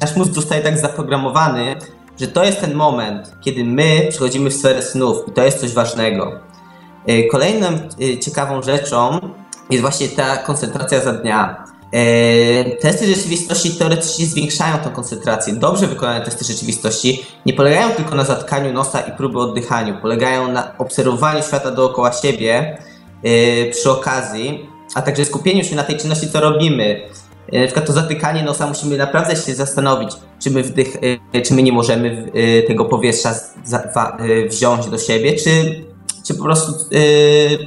nasz 0.00 0.16
mózg 0.16 0.32
zostaje 0.32 0.62
tak 0.62 0.78
zaprogramowany, 0.78 1.76
że 2.20 2.28
to 2.28 2.44
jest 2.44 2.60
ten 2.60 2.74
moment, 2.74 3.32
kiedy 3.40 3.64
my 3.64 4.06
przechodzimy 4.10 4.50
w 4.50 4.54
sferę 4.54 4.82
snów 4.82 5.28
i 5.28 5.32
to 5.32 5.44
jest 5.44 5.60
coś 5.60 5.72
ważnego. 5.72 6.32
E, 7.06 7.24
kolejną 7.24 7.68
e, 7.68 8.18
ciekawą 8.18 8.62
rzeczą 8.62 9.20
jest 9.70 9.80
właśnie 9.80 10.08
ta 10.08 10.36
koncentracja 10.36 11.00
za 11.00 11.12
dnia. 11.12 11.64
E, 11.92 12.64
testy 12.64 13.06
rzeczywistości 13.06 13.70
teoretycznie 13.70 14.26
zwiększają 14.26 14.78
tą 14.78 14.90
koncentrację. 14.90 15.54
Dobrze 15.54 15.86
wykonane 15.86 16.24
testy 16.24 16.44
rzeczywistości 16.44 17.26
nie 17.46 17.52
polegają 17.52 17.90
tylko 17.90 18.14
na 18.14 18.24
zatkaniu 18.24 18.72
nosa 18.72 19.00
i 19.00 19.12
próby 19.12 19.38
oddychaniu, 19.38 19.96
polegają 20.02 20.52
na 20.52 20.78
obserwowaniu 20.78 21.42
świata 21.42 21.70
dookoła 21.70 22.12
siebie 22.12 22.78
przy 23.70 23.90
okazji, 23.90 24.68
a 24.94 25.02
także 25.02 25.24
skupieniu 25.24 25.64
się 25.64 25.76
na 25.76 25.82
tej 25.82 25.96
czynności, 25.96 26.30
co 26.30 26.40
robimy. 26.40 27.00
Na 27.52 27.64
przykład 27.64 27.86
to 27.86 27.92
zatykanie 27.92 28.42
nosa 28.42 28.66
musimy 28.66 28.96
naprawdę 28.96 29.36
się 29.36 29.54
zastanowić, 29.54 30.10
czy 30.42 30.50
my, 30.50 30.62
wdych, 30.62 30.96
czy 31.44 31.54
my 31.54 31.62
nie 31.62 31.72
możemy 31.72 32.32
tego 32.66 32.84
powietrza 32.84 33.34
wziąć 34.48 34.86
do 34.86 34.98
siebie, 34.98 35.36
czy 35.36 35.84
czy 36.26 36.34
po 36.34 36.44
prostu, 36.44 36.72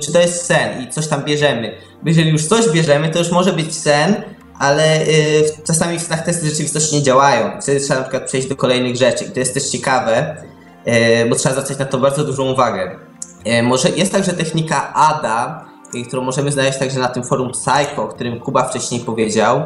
czy 0.01 0.13
to 0.13 0.19
jest 0.19 0.45
sen 0.45 0.83
i 0.83 0.89
coś 0.89 1.07
tam 1.07 1.23
bierzemy. 1.23 1.75
Bo 2.03 2.09
jeżeli 2.09 2.29
już 2.29 2.45
coś 2.45 2.69
bierzemy, 2.69 3.09
to 3.09 3.19
już 3.19 3.31
może 3.31 3.53
być 3.53 3.75
sen, 3.75 4.23
ale 4.59 4.99
czasami 5.67 5.99
w 5.99 6.01
snach 6.01 6.25
testy 6.25 6.49
rzeczywistości 6.49 6.95
nie 6.95 7.03
działają. 7.03 7.61
Wtedy 7.61 7.79
trzeba 7.79 7.99
na 7.99 8.03
przykład 8.05 8.27
przejść 8.27 8.47
do 8.47 8.55
kolejnych 8.55 8.95
rzeczy. 8.95 9.25
I 9.25 9.31
to 9.31 9.39
jest 9.39 9.53
też 9.53 9.69
ciekawe, 9.69 10.37
bo 11.29 11.35
trzeba 11.35 11.55
zwracać 11.55 11.77
na 11.77 11.85
to 11.85 11.97
bardzo 11.97 12.23
dużą 12.23 12.51
uwagę. 12.51 12.99
Może 13.63 13.89
jest 13.89 14.11
także 14.11 14.33
technika 14.33 14.93
ADA, 14.93 15.65
którą 16.07 16.23
możemy 16.23 16.51
znaleźć 16.51 16.79
także 16.79 16.99
na 16.99 17.07
tym 17.07 17.23
forum 17.23 17.51
Psycho, 17.51 18.03
o 18.03 18.07
którym 18.07 18.39
Kuba 18.39 18.63
wcześniej 18.63 19.01
powiedział. 19.01 19.61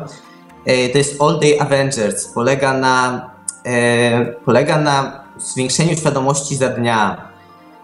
Yy, 0.66 0.90
to 0.90 0.98
jest 0.98 1.22
All 1.22 1.40
Day 1.40 1.62
Avengers. 1.62 2.28
Polega 2.28 2.74
na, 2.74 3.30
polega 4.46 4.78
na 4.78 5.24
zwiększeniu 5.38 5.96
świadomości 5.96 6.56
za 6.56 6.70
dnia 6.70 7.28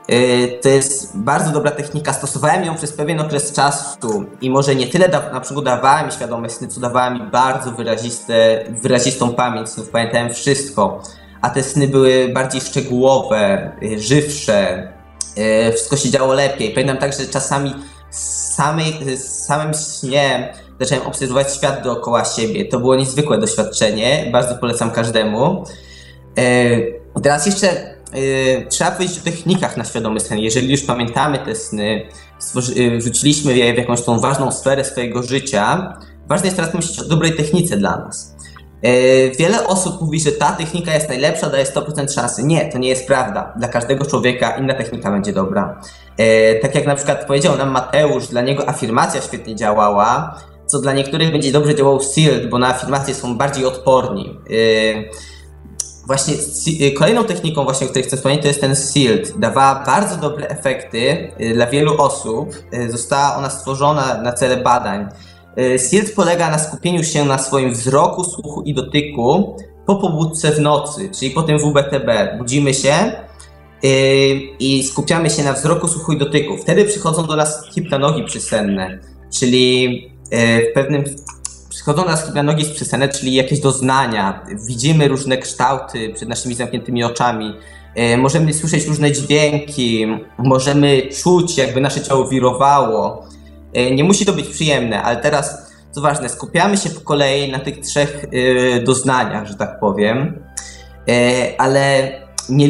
E, 0.08 0.48
to 0.48 0.70
jest 0.70 1.18
bardzo 1.18 1.52
dobra 1.52 1.72
technika. 1.72 2.14
Stosowałem 2.14 2.66
ją 2.66 2.76
przez 2.76 2.94
pewien 2.94 3.20
okres 3.20 3.54
czasu 3.54 4.26
i 4.42 4.50
może 4.50 4.76
nie 4.76 4.88
tyle 4.88 5.10
da, 5.10 5.32
na 5.34 5.42
przykład 5.42 5.66
dawała 5.66 6.04
mi 6.04 6.12
świadome 6.12 6.50
sny, 6.50 6.68
co 6.68 6.80
dawała 6.80 7.10
mi 7.10 7.20
bardzo 7.20 7.72
wyraziste, 7.72 8.66
wyrazistą 8.70 9.34
pamięć 9.34 9.70
snów. 9.70 9.90
Pamiętałem 9.90 10.34
wszystko, 10.34 11.02
a 11.42 11.50
te 11.50 11.64
sny 11.64 11.88
były 11.88 12.30
bardziej 12.34 12.62
szczegółowe, 12.62 13.72
e, 13.84 14.00
żywsze. 14.00 14.88
E, 15.36 15.72
wszystko 15.72 15.98
się 15.98 16.10
działo 16.10 16.34
lepiej. 16.34 16.70
Pamiętam 16.70 16.98
także 16.98 17.26
czasami 17.26 17.76
samej, 18.14 19.18
samym 19.18 19.72
śnie 19.74 20.54
zacząłem 20.80 21.08
obserwować 21.08 21.56
świat 21.56 21.84
dookoła 21.84 22.26
siebie. 22.26 22.66
To 22.66 22.80
było 22.80 22.96
niezwykłe 22.96 23.38
doświadczenie. 23.38 24.30
Bardzo 24.32 24.56
polecam 24.56 24.92
każdemu. 24.92 25.64
Teraz 27.24 27.46
jeszcze 27.46 27.96
yy, 28.14 28.66
trzeba 28.70 28.92
powiedzieć 28.92 29.20
o 29.20 29.24
technikach 29.24 29.78
na 29.78 29.84
świadomy 29.84 30.20
sen. 30.20 30.40
Jeżeli 30.40 30.72
już 30.72 30.82
pamiętamy 30.82 31.40
te 31.40 31.56
sny, 31.56 32.08
yy, 32.76 32.98
wrzuciliśmy 32.98 33.58
je 33.58 33.74
w 33.74 33.78
jakąś 33.78 34.02
tą 34.02 34.20
ważną 34.20 34.52
sferę 34.52 34.86
swojego 34.86 35.24
życia, 35.24 35.94
ważne 36.28 36.46
jest 36.46 36.58
teraz 36.58 36.74
myśleć 36.74 37.00
o 37.00 37.06
dobrej 37.06 37.36
technice 37.36 37.78
dla 37.78 37.98
nas. 37.98 38.34
Wiele 39.40 39.68
osób 39.68 40.02
mówi, 40.02 40.20
że 40.20 40.32
ta 40.32 40.52
technika 40.52 40.94
jest 40.94 41.10
najlepsza, 41.10 41.50
daje 41.50 41.66
100% 41.66 42.14
szansy. 42.14 42.44
Nie, 42.44 42.72
to 42.72 42.78
nie 42.78 42.90
jest 42.90 43.08
prawda. 43.08 43.54
Dla 43.58 43.68
każdego 43.68 44.06
człowieka 44.06 44.58
inna 44.58 44.74
technika 44.74 45.12
będzie 45.12 45.34
dobra. 45.34 45.82
Yy, 46.18 46.60
tak 46.62 46.76
jak 46.76 46.86
na 46.86 46.96
przykład 46.96 47.26
powiedział 47.26 47.58
nam 47.58 47.70
Mateusz, 47.70 48.28
dla 48.28 48.42
niego 48.42 48.70
afirmacja 48.70 49.22
świetnie 49.22 49.56
działała, 49.56 50.40
co 50.66 50.80
dla 50.80 50.94
niektórych 50.94 51.32
będzie 51.32 51.52
dobrze 51.52 51.76
działał 51.76 52.00
SILT, 52.02 52.50
bo 52.50 52.58
na 52.60 52.68
afirmacje 52.68 53.16
są 53.16 53.38
bardziej 53.38 53.66
odporni. 53.66 54.40
Yy, 54.50 55.10
Właśnie 56.08 56.34
y, 56.88 56.92
kolejną 56.92 57.24
techniką, 57.24 57.64
właśnie, 57.64 57.88
o 57.88 57.90
której 57.90 58.08
chcę 58.08 58.18
wspomnieć, 58.18 58.42
to 58.42 58.48
jest 58.48 58.62
ten 58.62 58.76
SILT. 58.76 59.40
Dawała 59.40 59.84
bardzo 59.86 60.18
dobre 60.18 60.48
efekty 60.48 61.32
dla 61.54 61.68
wielu 61.68 62.02
osób. 62.02 62.56
Została 62.90 63.36
ona 63.36 63.50
stworzona 63.50 64.22
na 64.22 64.34
cele 64.34 64.58
badań. 64.58 65.08
SILT 65.78 66.16
polega 66.16 66.50
na 66.50 66.60
skupieniu 66.60 67.04
się 67.04 67.26
na 67.26 67.38
swoim 67.38 67.74
wzroku, 67.74 68.24
słuchu 68.24 68.62
i 68.62 68.74
dotyku 68.74 69.58
po 69.86 69.96
pobudce 69.96 70.52
w 70.52 70.60
nocy, 70.60 71.10
czyli 71.20 71.32
po 71.32 71.44
tym 71.44 71.58
WBTB. 71.58 72.38
Budzimy 72.38 72.74
się 72.74 72.94
i 74.60 74.84
skupiamy 74.84 75.30
się 75.30 75.44
na 75.44 75.54
wzroku, 75.54 75.88
słuchu 75.88 76.12
i 76.12 76.18
dotyku. 76.18 76.58
Wtedy 76.58 76.86
przychodzą 76.86 77.28
do 77.28 77.36
nas 77.36 77.70
hipnogi 77.74 78.24
przysenne, 78.24 79.00
czyli 79.32 80.02
w 80.72 80.74
pewnym 80.74 81.04
Schodzą 81.74 82.06
nas 82.06 82.26
chyba 82.26 82.44
nogi 82.44 82.66
sprzysane, 82.66 83.10
czyli 83.10 83.34
jakieś 83.34 83.60
doznania. 83.60 84.46
Widzimy 84.68 85.08
różne 85.08 85.38
kształty 85.38 86.10
przed 86.10 86.30
naszymi 86.30 86.56
zamkniętymi 86.56 87.04
oczami. 87.04 87.54
E, 87.96 88.18
możemy 88.18 88.54
słyszeć 88.54 88.86
różne 88.86 89.12
dźwięki, 89.12 90.08
możemy 90.38 91.02
czuć, 91.02 91.58
jakby 91.58 91.82
nasze 91.82 92.02
ciało 92.02 92.28
wirowało. 92.28 93.28
Nie 93.96 94.04
musi 94.04 94.26
to 94.26 94.34
być 94.34 94.48
przyjemne, 94.48 95.04
ale 95.04 95.18
teraz, 95.18 95.72
co 95.92 96.02
ważne, 96.02 96.30
skupiamy 96.30 96.78
się 96.78 96.90
po 96.90 97.02
kolei 97.02 97.52
na 97.52 97.60
tych 97.60 97.80
trzech 97.80 98.26
doznaniach, 98.84 99.48
że 99.48 99.56
tak 99.56 99.80
powiem. 99.80 100.44
Ale 101.58 102.12
nie, 102.50 102.70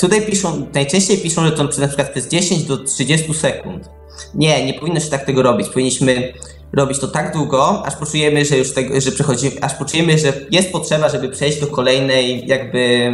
tutaj 0.00 0.26
piszą, 0.26 0.66
najczęściej 0.74 1.18
piszą, 1.18 1.44
że 1.44 1.52
to 1.52 1.62
na 1.62 1.88
przykład 1.88 2.10
przez 2.10 2.28
10 2.28 2.62
do 2.62 2.78
30 2.78 3.34
sekund. 3.34 3.88
Nie, 4.34 4.66
nie 4.66 4.74
powinno 4.74 5.00
się 5.00 5.10
tak 5.10 5.26
tego 5.26 5.42
robić. 5.42 5.68
Powinniśmy 5.68 6.32
robić 6.72 6.98
to 6.98 7.08
tak 7.08 7.32
długo, 7.32 7.86
aż 7.86 7.96
poczujemy, 7.96 8.44
że 8.44 8.58
już 8.58 8.72
tego, 8.72 9.00
że 9.00 9.12
przechodzimy, 9.12 9.52
aż 9.60 9.74
poczujemy, 9.74 10.18
że 10.18 10.32
jest 10.50 10.72
potrzeba, 10.72 11.08
żeby 11.08 11.28
przejść 11.28 11.60
do 11.60 11.66
kolejnej, 11.66 12.46
jakby 12.46 13.10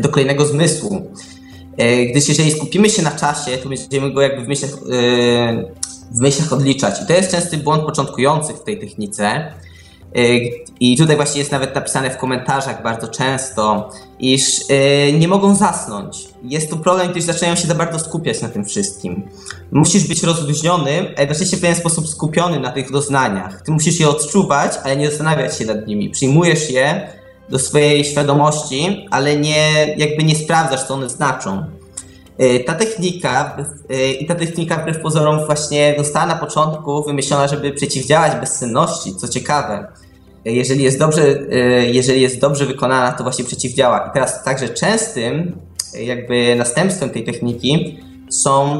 do 0.00 0.08
kolejnego 0.08 0.46
zmysłu. 0.46 1.12
E, 1.76 2.06
gdyż 2.06 2.28
jeżeli 2.28 2.50
skupimy 2.50 2.90
się 2.90 3.02
na 3.02 3.10
czasie, 3.10 3.58
to 3.58 3.68
będziemy 3.68 4.12
go 4.12 4.22
jakby 4.22 4.44
w 4.44 4.48
myślach, 4.48 4.70
e, 4.70 4.76
w 6.10 6.20
myślach 6.20 6.52
odliczać. 6.52 7.02
I 7.02 7.06
to 7.06 7.12
jest 7.12 7.30
częsty 7.30 7.56
błąd 7.56 7.82
początkujących 7.82 8.56
w 8.56 8.64
tej 8.64 8.78
technice, 8.78 9.52
i 10.80 10.96
tutaj 10.96 11.16
właśnie 11.16 11.38
jest 11.38 11.52
nawet 11.52 11.74
napisane 11.74 12.10
w 12.10 12.16
komentarzach 12.16 12.82
bardzo 12.82 13.08
często, 13.08 13.90
iż 14.18 14.60
e, 14.68 15.12
nie 15.12 15.28
mogą 15.28 15.54
zasnąć. 15.54 16.28
Jest 16.42 16.70
tu 16.70 16.76
problem, 16.76 17.10
gdyż 17.10 17.24
zaczynają 17.24 17.56
się 17.56 17.68
za 17.68 17.74
bardzo 17.74 17.98
skupiać 17.98 18.42
na 18.42 18.48
tym 18.48 18.64
wszystkim. 18.64 19.22
Musisz 19.72 20.08
być 20.08 20.22
rozluźniony, 20.22 21.14
a 21.16 21.20
jednocześnie 21.20 21.58
w 21.58 21.60
pewien 21.60 21.76
sposób 21.76 22.08
skupiony 22.08 22.60
na 22.60 22.72
tych 22.72 22.92
doznaniach. 22.92 23.62
Ty 23.62 23.72
musisz 23.72 24.00
je 24.00 24.08
odczuwać, 24.08 24.72
ale 24.84 24.96
nie 24.96 25.10
zastanawiać 25.10 25.58
się 25.58 25.64
nad 25.64 25.86
nimi. 25.86 26.10
Przyjmujesz 26.10 26.70
je 26.70 27.08
do 27.48 27.58
swojej 27.58 28.04
świadomości, 28.04 29.06
ale 29.10 29.36
nie, 29.36 29.94
jakby 29.96 30.24
nie 30.24 30.36
sprawdzasz, 30.36 30.82
co 30.82 30.94
one 30.94 31.08
znaczą. 31.08 31.64
E, 32.38 32.60
ta 32.60 32.74
technika 32.74 33.56
i 34.20 34.26
ta 34.26 34.34
technika 34.34 34.76
wbrew 34.76 35.00
pozorom 35.00 35.46
właśnie 35.46 35.94
została 35.98 36.26
na 36.26 36.36
początku 36.36 37.04
wymyślona, 37.04 37.48
żeby 37.48 37.72
przeciwdziałać 37.72 38.40
bezsenności, 38.40 39.16
co 39.16 39.28
ciekawe. 39.28 39.92
E, 40.46 40.52
jeżeli 40.52 40.84
jest 40.84 40.98
dobrze, 40.98 41.38
jeżeli 41.92 42.20
jest 42.20 42.40
dobrze 42.40 42.66
wykonana, 42.66 43.12
to 43.12 43.22
właśnie 43.22 43.44
przeciwdziała. 43.44 44.08
I 44.10 44.14
teraz 44.14 44.44
także 44.44 44.68
częstym 44.68 45.58
jakby 46.00 46.56
następstwem 46.56 47.10
tej 47.10 47.24
techniki 47.24 47.98
są, 48.30 48.78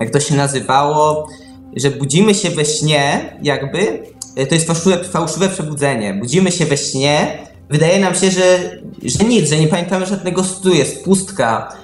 jak 0.00 0.10
to 0.10 0.20
się 0.20 0.34
nazywało, 0.34 1.28
że 1.76 1.90
budzimy 1.90 2.34
się 2.34 2.50
we 2.50 2.64
śnie, 2.64 3.36
jakby, 3.42 4.02
to 4.48 4.54
jest 4.54 4.66
fałszywe, 4.66 5.04
fałszywe 5.04 5.48
przebudzenie. 5.48 6.14
Budzimy 6.14 6.52
się 6.52 6.66
we 6.66 6.76
śnie, 6.76 7.38
wydaje 7.70 8.00
nam 8.00 8.14
się, 8.14 8.30
że, 8.30 8.78
że 9.02 9.24
nic, 9.24 9.50
że 9.50 9.56
nie 9.56 9.68
pamiętamy 9.68 10.06
żadnego 10.06 10.44
stu, 10.44 10.74
jest 10.74 11.04
pustka, 11.04 11.76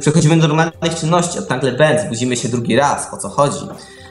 przechodzimy 0.00 0.36
do 0.36 0.48
normalnych 0.48 0.94
czynności, 1.00 1.38
a 1.38 1.54
nagle 1.54 1.72
bęc, 1.72 2.08
budzimy 2.08 2.36
się 2.36 2.48
drugi 2.48 2.76
raz, 2.76 3.14
o 3.14 3.16
co 3.16 3.28
chodzi. 3.28 3.66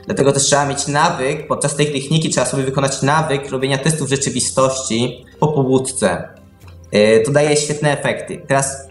Dlatego 0.06 0.32
też 0.32 0.44
trzeba 0.44 0.66
mieć 0.66 0.88
nawyk, 0.88 1.48
podczas 1.48 1.76
tej 1.76 1.92
techniki 1.92 2.30
trzeba 2.30 2.46
sobie 2.46 2.64
wykonać 2.64 3.02
nawyk 3.02 3.50
robienia 3.50 3.78
testów 3.78 4.10
rzeczywistości 4.10 5.26
po 5.40 5.48
pobudce. 5.48 6.30
E, 6.92 7.20
to 7.20 7.32
daje 7.32 7.58
świetne 7.58 8.00
efekty. 8.00 8.42
Teraz 8.48 8.88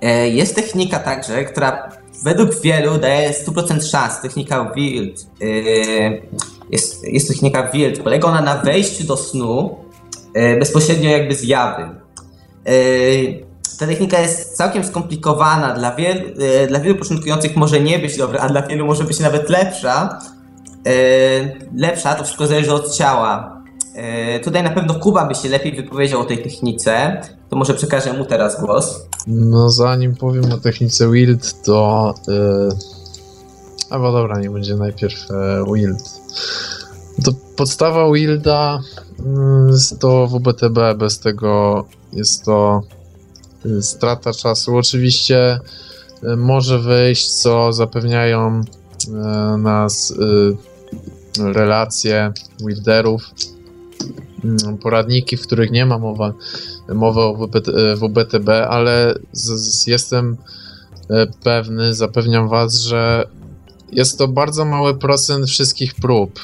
e, 0.00 0.28
jest 0.28 0.54
technika 0.54 0.98
także, 0.98 1.44
która 1.44 1.88
według 2.24 2.60
wielu 2.60 2.98
daje 2.98 3.30
100% 3.30 3.90
szans. 3.90 4.20
Technika 4.20 4.72
WILD. 4.76 5.26
E, 5.40 5.46
jest, 6.70 7.04
jest 7.08 7.28
technika 7.28 7.70
WILD. 7.70 8.02
Polega 8.02 8.28
ona 8.28 8.40
na 8.40 8.58
wejściu 8.58 9.04
do 9.04 9.16
snu 9.16 9.76
bezpośrednio 10.58 11.10
jakby 11.10 11.34
z 11.34 11.42
jawy. 11.42 11.88
Ta 13.82 13.88
technika 13.88 14.20
jest 14.20 14.56
całkiem 14.56 14.84
skomplikowana. 14.84 15.74
Dla, 15.74 15.94
wielu, 15.94 16.20
dla 16.68 16.80
wielu 16.80 16.98
początkujących 16.98 17.56
może 17.56 17.80
nie 17.80 17.98
być 17.98 18.16
dobra, 18.16 18.40
a 18.40 18.48
dla 18.48 18.62
wielu 18.62 18.86
może 18.86 19.04
być 19.04 19.20
nawet 19.20 19.50
lepsza. 19.50 20.18
Lepsza 21.76 22.14
to 22.14 22.24
wszystko 22.24 22.46
zależy 22.46 22.72
od 22.72 22.94
ciała. 22.94 23.62
E, 23.94 24.40
tutaj 24.40 24.62
na 24.62 24.70
pewno 24.70 24.94
Kuba 24.94 25.26
by 25.26 25.34
się 25.34 25.48
lepiej 25.48 25.76
wypowiedział 25.76 26.20
o 26.20 26.24
tej 26.24 26.42
technice. 26.42 27.20
To 27.50 27.56
może 27.56 27.74
przekażę 27.74 28.12
mu 28.12 28.24
teraz 28.24 28.60
głos. 28.60 29.06
No 29.26 29.70
zanim 29.70 30.16
powiem 30.16 30.52
o 30.52 30.58
technice 30.58 31.10
Wild, 31.10 31.62
to... 31.62 32.14
Yy... 32.28 32.68
Albo 33.90 34.12
dobra, 34.12 34.40
nie 34.40 34.50
będzie 34.50 34.76
najpierw 34.76 35.26
Wild. 35.74 36.02
To 37.24 37.32
podstawa 37.56 38.12
Wilda 38.12 38.80
yy, 39.18 39.98
to 39.98 40.26
WBTB, 40.26 40.78
bez 40.98 41.20
tego 41.20 41.84
jest 42.12 42.44
to 42.44 42.82
strata 43.80 44.32
czasu. 44.32 44.76
Oczywiście 44.76 45.60
yy, 46.22 46.36
może 46.36 46.78
wyjść, 46.78 47.32
co 47.32 47.72
zapewniają 47.72 48.60
yy, 48.60 49.58
nas 49.58 50.14
relacje 51.38 52.32
wilderów 52.66 53.22
Mm, 54.44 54.78
poradniki, 54.78 55.36
w 55.36 55.42
których 55.42 55.70
nie 55.70 55.86
ma 55.86 55.98
mowa, 55.98 56.32
mowy 56.94 57.20
o 57.20 57.48
WBTB, 57.96 58.48
ale 58.48 59.14
z, 59.32 59.50
z, 59.50 59.86
jestem 59.86 60.36
pewny, 61.44 61.94
zapewniam 61.94 62.48
Was, 62.48 62.80
że 62.80 63.26
jest 63.92 64.18
to 64.18 64.28
bardzo 64.28 64.64
mały 64.64 64.98
procent 64.98 65.46
wszystkich 65.46 65.94
prób. 65.94 66.40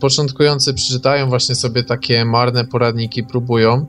Początkujący 0.00 0.74
przeczytają 0.74 1.28
właśnie 1.28 1.54
sobie 1.54 1.84
takie 1.84 2.24
marne 2.24 2.64
poradniki, 2.64 3.24
próbują. 3.24 3.86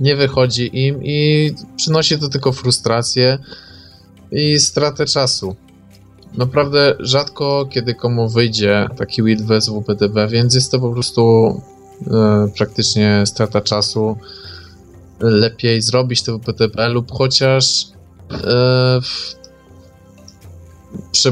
Nie 0.00 0.16
wychodzi 0.16 0.86
im 0.86 1.04
i 1.04 1.50
przynosi 1.76 2.18
to 2.18 2.28
tylko 2.28 2.52
frustrację 2.52 3.38
i 4.32 4.58
stratę 4.58 5.06
czasu. 5.06 5.56
Naprawdę 6.34 6.96
rzadko 7.00 7.68
kiedy 7.70 7.94
komu 7.94 8.28
wyjdzie 8.28 8.88
taki 8.96 9.22
build 9.22 9.42
bez 9.42 9.68
WPTB, 9.68 10.30
więc 10.30 10.54
jest 10.54 10.70
to 10.70 10.80
po 10.80 10.92
prostu 10.92 11.54
E, 12.10 12.48
praktycznie 12.56 13.22
strata 13.26 13.60
czasu. 13.60 14.16
Lepiej 15.20 15.82
zrobić 15.82 16.22
to 16.22 16.38
w 16.38 16.40
PTP 16.40 16.88
lub 16.88 17.12
chociaż 17.12 17.86
e, 18.30 19.00
e, 21.26 21.30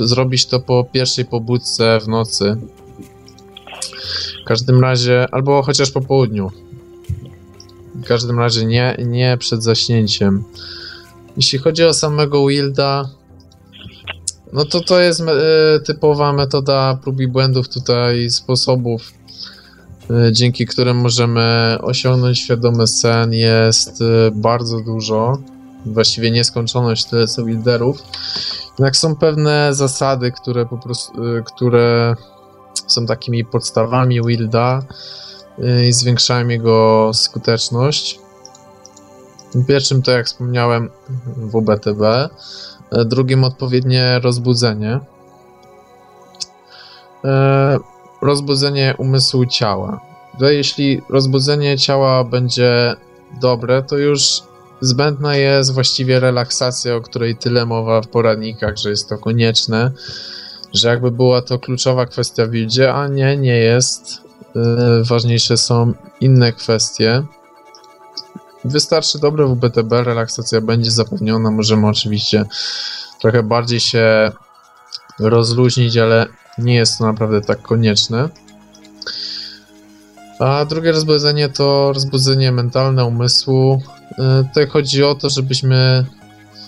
zrobić 0.00 0.46
to 0.46 0.60
po 0.60 0.84
pierwszej 0.92 1.24
pobudce 1.24 2.00
w 2.00 2.08
nocy. 2.08 2.56
W 4.42 4.46
każdym 4.46 4.80
razie, 4.80 5.26
albo 5.32 5.62
chociaż 5.62 5.90
po 5.90 6.00
południu. 6.00 6.50
W 7.94 8.04
każdym 8.04 8.38
razie 8.38 8.66
nie, 8.66 8.96
nie 9.06 9.36
przed 9.38 9.62
zaśnięciem. 9.62 10.44
Jeśli 11.36 11.58
chodzi 11.58 11.84
o 11.84 11.94
samego 11.94 12.46
Wilda, 12.46 13.08
no 14.52 14.64
to 14.64 14.80
to 14.80 15.00
jest 15.00 15.20
e, 15.20 15.80
typowa 15.80 16.32
metoda 16.32 16.98
prób 17.02 17.20
i 17.20 17.28
błędów 17.28 17.68
tutaj, 17.68 18.30
sposobów 18.30 19.12
E, 20.10 20.32
dzięki 20.32 20.66
którym 20.66 20.96
możemy 20.96 21.78
osiągnąć 21.82 22.38
świadomy 22.38 22.86
sen, 22.86 23.32
jest 23.32 24.02
e, 24.02 24.30
bardzo 24.30 24.80
dużo. 24.80 25.38
Właściwie 25.86 26.30
nieskończoność 26.30 27.04
tyle 27.04 27.26
co 27.26 27.46
liderów. 27.46 28.02
Jednak 28.68 28.96
są 28.96 29.16
pewne 29.16 29.74
zasady, 29.74 30.32
które 30.32 30.66
po 30.66 30.78
prostu, 30.78 31.12
które 31.44 32.14
są 32.86 33.06
takimi 33.06 33.44
podstawami 33.44 34.20
Wilda 34.26 34.82
i 35.88 35.92
zwiększają 35.92 36.48
jego 36.48 37.10
skuteczność. 37.14 38.18
Pierwszym 39.68 40.02
to, 40.02 40.10
jak 40.10 40.26
wspomniałem, 40.26 40.90
WBTB. 41.36 42.28
Drugim 43.04 43.44
odpowiednie 43.44 44.20
rozbudzenie 44.22 45.00
rozbudzenie 48.22 48.94
umysłu 48.98 49.46
ciała. 49.46 50.00
Jeśli 50.40 51.02
rozbudzenie 51.10 51.78
ciała 51.78 52.24
będzie 52.24 52.96
dobre, 53.40 53.82
to 53.82 53.98
już 53.98 54.42
zbędna 54.80 55.36
jest 55.36 55.72
właściwie 55.72 56.20
relaksacja, 56.20 56.96
o 56.96 57.00
której 57.00 57.36
tyle 57.36 57.66
mowa 57.66 58.00
w 58.00 58.08
poradnikach, 58.08 58.76
że 58.76 58.90
jest 58.90 59.08
to 59.08 59.18
konieczne, 59.18 59.90
że 60.74 60.88
jakby 60.88 61.10
była 61.10 61.42
to 61.42 61.58
kluczowa 61.58 62.06
kwestia 62.06 62.46
w 62.46 62.50
wildzie, 62.50 62.94
a 62.94 63.08
nie, 63.08 63.36
nie 63.36 63.56
jest. 63.56 64.20
Yy, 64.54 65.04
ważniejsze 65.04 65.56
są 65.56 65.92
inne 66.20 66.52
kwestie. 66.52 67.22
Wystarczy 68.64 69.18
dobre 69.18 69.46
WBTB, 69.46 69.92
relaksacja 69.92 70.60
będzie 70.60 70.90
zapewniona. 70.90 71.50
Możemy 71.50 71.86
oczywiście 71.86 72.44
trochę 73.20 73.42
bardziej 73.42 73.80
się 73.80 74.32
rozluźnić, 75.18 75.96
ale 75.96 76.26
nie 76.58 76.74
jest 76.74 76.98
to 76.98 77.04
naprawdę 77.04 77.40
tak 77.40 77.62
konieczne. 77.62 78.28
A 80.38 80.64
drugie 80.64 80.92
rozbudzenie 80.92 81.48
to 81.48 81.92
rozbudzenie 81.92 82.52
mentalne 82.52 83.04
umysłu. 83.04 83.82
E, 84.18 84.44
tutaj 84.44 84.66
chodzi 84.66 85.04
o 85.04 85.14
to, 85.14 85.30
żebyśmy, 85.30 86.06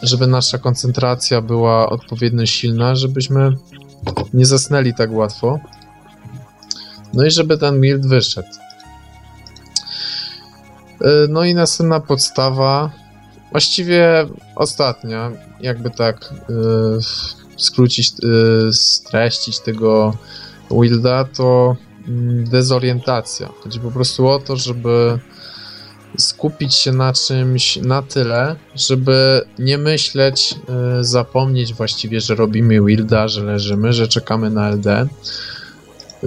żeby 0.02 0.26
nasza 0.26 0.58
koncentracja 0.58 1.40
była 1.40 1.90
odpowiednio 1.90 2.46
silna, 2.46 2.94
żebyśmy 2.94 3.56
nie 4.34 4.46
zasnęli 4.46 4.94
tak 4.94 5.12
łatwo. 5.12 5.60
No 7.16 7.24
i 7.24 7.30
żeby 7.30 7.58
ten 7.58 7.80
mild 7.80 8.06
wyszedł. 8.06 8.48
E, 11.00 11.08
no 11.28 11.44
i 11.44 11.54
następna 11.54 12.00
podstawa, 12.00 12.90
właściwie 13.50 14.26
ostatnia, 14.56 15.32
jakby 15.60 15.90
tak 15.90 16.34
yy, 16.48 16.98
skrócić, 17.56 18.12
y, 18.68 18.72
streścić 18.72 19.60
tego 19.60 20.16
Wilda, 20.70 21.24
to 21.24 21.76
mm, 22.08 22.44
dezorientacja. 22.44 23.48
Chodzi 23.64 23.80
po 23.80 23.90
prostu 23.90 24.28
o 24.28 24.38
to, 24.38 24.56
żeby 24.56 25.18
skupić 26.18 26.74
się 26.74 26.92
na 26.92 27.12
czymś 27.12 27.76
na 27.76 28.02
tyle, 28.02 28.56
żeby 28.74 29.42
nie 29.58 29.78
myśleć, 29.78 30.54
y, 31.00 31.04
zapomnieć 31.04 31.74
właściwie, 31.74 32.20
że 32.20 32.34
robimy 32.34 32.80
Wilda, 32.82 33.28
że 33.28 33.44
leżymy, 33.44 33.92
że 33.92 34.08
czekamy 34.08 34.50
na 34.50 34.68
LD. 34.68 35.08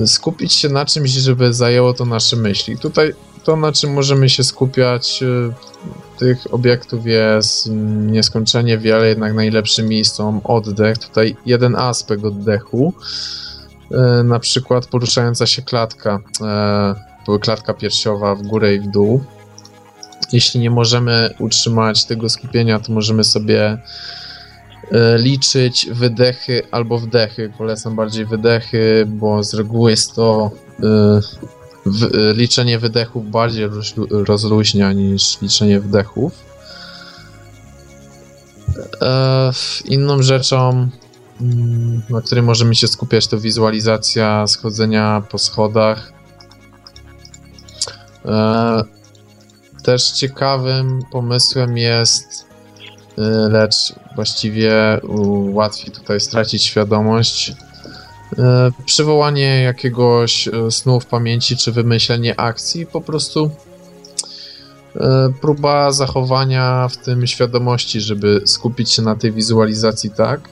Skupić 0.05 0.53
się 0.53 0.69
na 0.69 0.85
czymś, 0.85 1.11
żeby 1.11 1.53
zajęło 1.53 1.93
to 1.93 2.05
nasze 2.05 2.35
myśli. 2.35 2.77
Tutaj 2.77 3.13
to, 3.43 3.55
na 3.55 3.71
czym 3.71 3.93
możemy 3.93 4.29
się 4.29 4.43
skupiać, 4.43 5.23
y, 5.23 5.53
tych 6.19 6.53
obiektów 6.53 7.05
jest 7.05 7.69
nieskończenie 8.05 8.77
wiele, 8.77 9.07
jednak 9.07 9.33
najlepszymi 9.33 10.05
są 10.05 10.41
oddech. 10.43 10.97
Tutaj 10.97 11.35
jeden 11.45 11.75
aspekt 11.75 12.23
oddechu, 12.23 12.93
e, 13.91 14.23
na 14.23 14.39
przykład 14.39 14.85
poruszająca 14.85 15.45
się 15.47 15.61
klatka, 15.61 16.19
e, 16.41 17.39
klatka 17.41 17.73
piersiowa 17.73 18.35
w 18.35 18.41
górę 18.41 18.75
i 18.75 18.79
w 18.79 18.87
dół. 18.87 19.23
Jeśli 20.31 20.59
nie 20.59 20.69
możemy 20.69 21.29
utrzymać 21.39 22.05
tego 22.05 22.29
skupienia, 22.29 22.79
to 22.79 22.93
możemy 22.93 23.23
sobie 23.23 23.61
e, 23.63 23.79
liczyć 25.17 25.87
wydechy 25.91 26.61
albo 26.71 26.99
wdechy. 26.99 27.53
Polecam 27.57 27.95
bardziej 27.95 28.25
wydechy, 28.25 29.05
bo 29.07 29.43
z 29.43 29.53
reguły 29.53 29.91
jest 29.91 30.15
to 30.15 30.51
w, 31.85 32.03
y, 32.03 32.33
liczenie 32.33 32.79
wydechów 32.79 33.31
bardziej 33.31 33.69
rozluźnia 34.09 34.93
niż 34.93 35.41
liczenie 35.41 35.79
wdechów. 35.79 36.49
E, 39.01 39.51
inną 39.85 40.21
rzeczą, 40.21 40.89
mm, 41.41 42.01
na 42.09 42.21
której 42.21 42.43
możemy 42.43 42.75
się 42.75 42.87
skupiać, 42.87 43.27
to 43.27 43.39
wizualizacja 43.39 44.47
schodzenia 44.47 45.23
po 45.29 45.37
schodach. 45.37 46.13
E, 48.25 48.83
też 49.83 50.11
ciekawym 50.11 50.99
pomysłem 51.11 51.77
jest, 51.77 52.48
lecz 53.49 53.93
właściwie 54.15 54.71
łatwiej 55.53 55.91
tutaj 55.91 56.19
stracić 56.19 56.63
świadomość, 56.63 57.53
E, 58.37 58.71
przywołanie 58.85 59.61
jakiegoś 59.61 60.47
e, 60.47 60.71
snu 60.71 60.99
w 60.99 61.05
pamięci, 61.05 61.57
czy 61.57 61.71
wymyślenie 61.71 62.39
akcji, 62.39 62.85
po 62.85 63.01
prostu 63.01 63.51
próba 65.41 65.91
zachowania 65.91 66.87
w 66.87 66.97
tym 66.97 67.27
świadomości, 67.27 68.01
żeby 68.01 68.41
skupić 68.45 68.91
się 68.91 69.01
na 69.01 69.15
tej 69.15 69.31
wizualizacji 69.31 70.09
tak, 70.09 70.49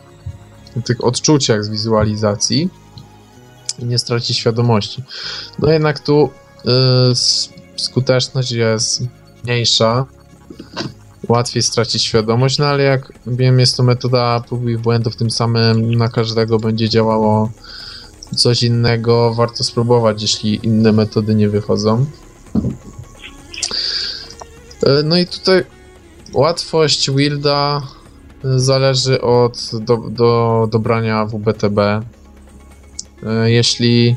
tych 0.86 1.04
odczuciach 1.04 1.64
z 1.64 1.70
wizualizacji 1.70 2.70
i 3.80 3.86
nie 3.86 3.98
stracić 3.98 4.38
świadomości. 4.38 5.04
No 5.60 5.72
jednak 5.72 6.00
tu 6.00 6.30
y, 6.66 6.70
skuteczność 7.76 8.52
jest 8.52 9.04
mniejsza, 9.44 10.06
łatwiej 11.28 11.64
stracić 11.64 12.04
świadomość, 12.04 12.58
no 12.58 12.66
ale 12.66 12.84
jak 12.84 13.14
wiem, 13.28 13.60
jest 13.60 13.78
to 13.78 13.84
metoda 13.84 14.44
prób 14.48 14.70
i 14.70 14.78
błędów, 14.78 15.16
tym 15.16 15.32
samym 15.32 15.96
na 15.96 16.10
każdego 16.10 16.60
będzie 16.60 16.90
działało 16.90 17.52
coś 18.36 18.64
innego, 18.64 19.34
warto 19.34 19.64
spróbować, 19.64 20.22
jeśli 20.22 20.60
inne 20.64 20.92
metody 20.92 21.36
nie 21.36 21.50
wychodzą. 21.50 22.06
E, 24.84 25.04
no 25.04 25.18
i 25.18 25.28
tutaj 25.28 25.64
łatwość 26.34 27.12
Wilda 27.12 27.82
zależy 28.44 29.22
od 29.22 29.72
do, 29.82 29.98
do 29.98 30.68
dobrania 30.72 31.26
WBTB. 31.26 31.80
E, 31.80 32.04
jeśli 33.52 34.16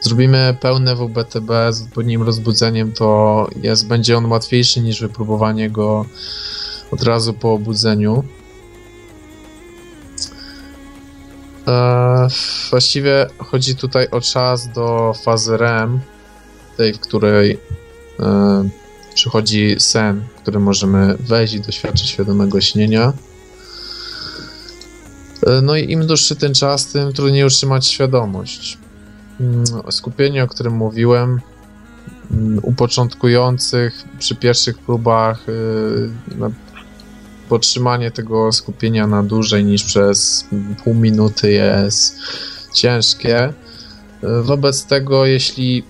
zrobimy 0.00 0.56
pełne 0.60 0.96
WBTB 0.96 1.50
z 1.70 1.82
odpowiednim 1.82 2.22
rozbudzeniem, 2.22 2.92
to 2.92 3.48
jest, 3.62 3.86
będzie 3.86 4.16
on 4.16 4.26
łatwiejszy 4.26 4.80
niż 4.80 5.00
wypróbowanie 5.00 5.70
go 5.70 6.06
od 6.90 7.02
razu 7.02 7.34
po 7.34 7.52
obudzeniu. 7.52 8.24
E, 11.68 12.28
właściwie 12.70 13.26
chodzi 13.38 13.76
tutaj 13.76 14.08
o 14.10 14.20
czas 14.20 14.68
do 14.68 15.14
fazy 15.24 15.56
REM, 15.56 16.00
tej, 16.76 16.94
w 16.94 17.00
której 17.00 17.58
e, 18.20 18.68
przychodzi 19.14 19.76
sen, 19.78 20.24
w 20.36 20.40
którym 20.40 20.62
możemy 20.62 21.16
wejść 21.20 21.54
i 21.54 21.60
doświadczyć 21.60 22.08
świadomego 22.08 22.60
śnienia. 22.60 23.12
E, 25.46 25.60
no 25.62 25.76
i 25.76 25.92
im 25.92 26.06
dłuższy 26.06 26.36
ten 26.36 26.54
czas, 26.54 26.86
tym 26.86 27.12
trudniej 27.12 27.44
utrzymać 27.44 27.86
świadomość. 27.86 28.79
Mm, 29.40 29.64
skupienie, 29.90 30.44
o 30.44 30.46
którym 30.46 30.74
mówiłem, 30.74 31.40
mm, 32.30 32.60
u 32.62 32.72
początkujących 32.72 34.04
przy 34.18 34.34
pierwszych 34.34 34.78
próbach 34.78 35.48
y, 35.48 36.10
podtrzymanie 37.48 38.10
tego 38.10 38.52
skupienia 38.52 39.06
na 39.06 39.22
dłużej 39.22 39.64
niż 39.64 39.84
przez 39.84 40.44
pół 40.84 40.94
minuty 40.94 41.52
jest 41.52 42.18
ciężkie. 42.74 43.48
Y, 43.48 43.52
wobec 44.42 44.84
tego, 44.84 45.26
jeśli 45.26 45.84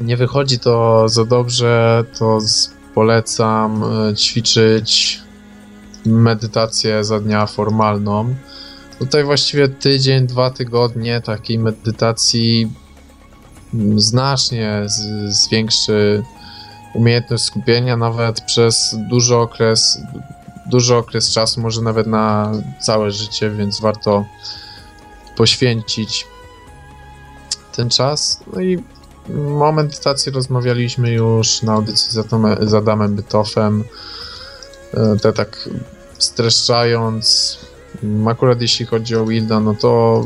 nie 0.00 0.16
wychodzi 0.16 0.58
to 0.58 1.08
za 1.08 1.24
dobrze, 1.24 2.04
to 2.18 2.38
polecam 2.94 3.82
y, 3.82 4.14
ćwiczyć 4.14 5.20
medytację 6.04 7.04
za 7.04 7.20
dnia 7.20 7.46
formalną 7.46 8.34
Tutaj 8.98 9.24
właściwie 9.24 9.68
tydzień, 9.68 10.26
dwa 10.26 10.50
tygodnie 10.50 11.20
takiej 11.20 11.58
medytacji 11.58 12.72
znacznie 13.96 14.86
zwiększy 15.28 16.22
umiejętność 16.94 17.44
skupienia, 17.44 17.96
nawet 17.96 18.40
przez 18.40 18.96
duży 19.10 19.36
okres, 19.36 19.98
duży 20.66 20.94
okres 20.94 21.30
czasu, 21.30 21.60
może 21.60 21.82
nawet 21.82 22.06
na 22.06 22.52
całe 22.80 23.10
życie, 23.10 23.50
więc 23.50 23.80
warto 23.80 24.24
poświęcić 25.36 26.26
ten 27.72 27.90
czas. 27.90 28.40
No 28.52 28.60
i 28.60 28.82
o 29.60 29.72
medytacji 29.72 30.32
rozmawialiśmy 30.32 31.10
już 31.12 31.62
na 31.62 31.72
audycji 31.72 32.22
z 32.60 32.74
Adamem 32.74 33.16
Bytofem. 33.16 33.84
E, 34.94 35.16
te 35.16 35.32
tak 35.32 35.68
streszczając, 36.18 37.58
Akurat 38.28 38.60
jeśli 38.60 38.86
chodzi 38.86 39.16
o 39.16 39.24
Wilda, 39.24 39.60
no 39.60 39.74
to 39.74 40.22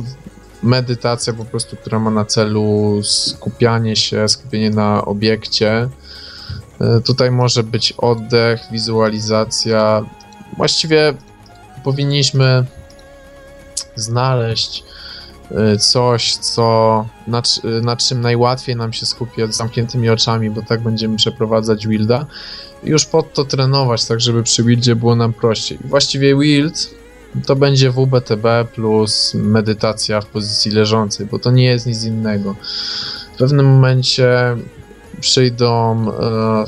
medytacja 0.62 1.32
po 1.32 1.44
prostu, 1.44 1.76
która 1.76 1.98
ma 1.98 2.10
na 2.10 2.24
celu 2.24 3.00
skupianie 3.02 3.96
się, 3.96 4.28
skupienie 4.28 4.70
na 4.70 5.04
obiekcie. 5.04 5.88
E, 6.80 7.00
tutaj 7.00 7.30
może 7.30 7.62
być 7.62 7.92
oddech, 7.92 8.60
wizualizacja. 8.72 10.04
Właściwie 10.56 11.14
powinniśmy 11.84 12.64
znaleźć 13.96 14.84
e, 15.50 15.76
coś, 15.76 16.36
co, 16.36 17.06
na, 17.26 17.42
na 17.82 17.96
czym 17.96 18.20
najłatwiej 18.20 18.76
nam 18.76 18.92
się 18.92 19.06
skupiać 19.06 19.54
z 19.54 19.56
zamkniętymi 19.56 20.10
oczami, 20.10 20.50
bo 20.50 20.62
tak 20.62 20.80
będziemy 20.80 21.16
przeprowadzać 21.16 21.86
Wilda. 21.86 22.26
I 22.84 22.88
już 22.88 23.04
pod 23.06 23.34
to 23.34 23.44
trenować, 23.44 24.04
tak 24.04 24.20
żeby 24.20 24.42
przy 24.42 24.64
Wildzie 24.64 24.96
było 24.96 25.16
nam 25.16 25.32
prościej. 25.32 25.78
Właściwie 25.84 26.36
Wild 26.36 26.99
to 27.46 27.56
będzie 27.56 27.90
WBTB 27.90 28.46
plus 28.74 29.34
medytacja 29.34 30.20
w 30.20 30.26
pozycji 30.26 30.70
leżącej, 30.70 31.26
bo 31.26 31.38
to 31.38 31.50
nie 31.50 31.64
jest 31.64 31.86
nic 31.86 32.04
innego. 32.04 32.54
W 33.34 33.38
pewnym 33.38 33.66
momencie 33.66 34.56
przyjdą. 35.20 36.06
E, 36.20 36.64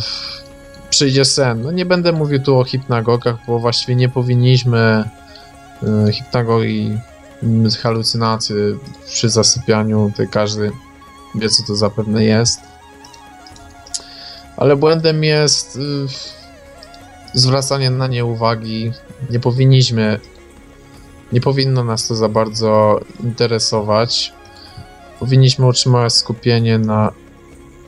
przyjdzie 0.91 1.25
sen. 1.25 1.63
No 1.63 1.71
nie 1.71 1.87
będę 1.87 2.13
mówił 2.13 2.43
tu 2.43 2.59
o 2.59 2.65
hipnagogach, 2.65 3.37
bo 3.47 3.59
właściwie 3.59 3.97
nie 3.97 4.09
powinniśmy 4.09 4.79
e, 5.83 6.13
hipnagogii, 6.13 6.99
halucynacje 7.83 8.57
przy 9.07 9.31
zasypianiu, 9.31 10.11
tutaj 10.11 10.29
każdy 10.29 10.71
wie 11.35 11.49
co 11.49 11.63
to 11.67 11.77
zapewne 11.77 12.25
jest. 12.25 12.61
Ale 14.57 14.77
błędem 14.77 15.25
jest 15.25 15.77
y, 15.77 16.07
zwracanie 17.35 17.91
na 17.91 18.07
nie 18.07 18.25
uwagi. 18.25 18.93
Nie 19.31 19.41
powinniśmy 19.41 20.21
nie 21.33 21.41
powinno 21.41 21.85
nas 21.85 22.09
to 22.09 22.15
za 22.15 22.29
bardzo 22.29 23.01
interesować. 23.25 24.33
Powinniśmy 25.21 25.67
utrzymać 25.67 26.13
skupienie 26.13 26.79
na, 26.79 27.13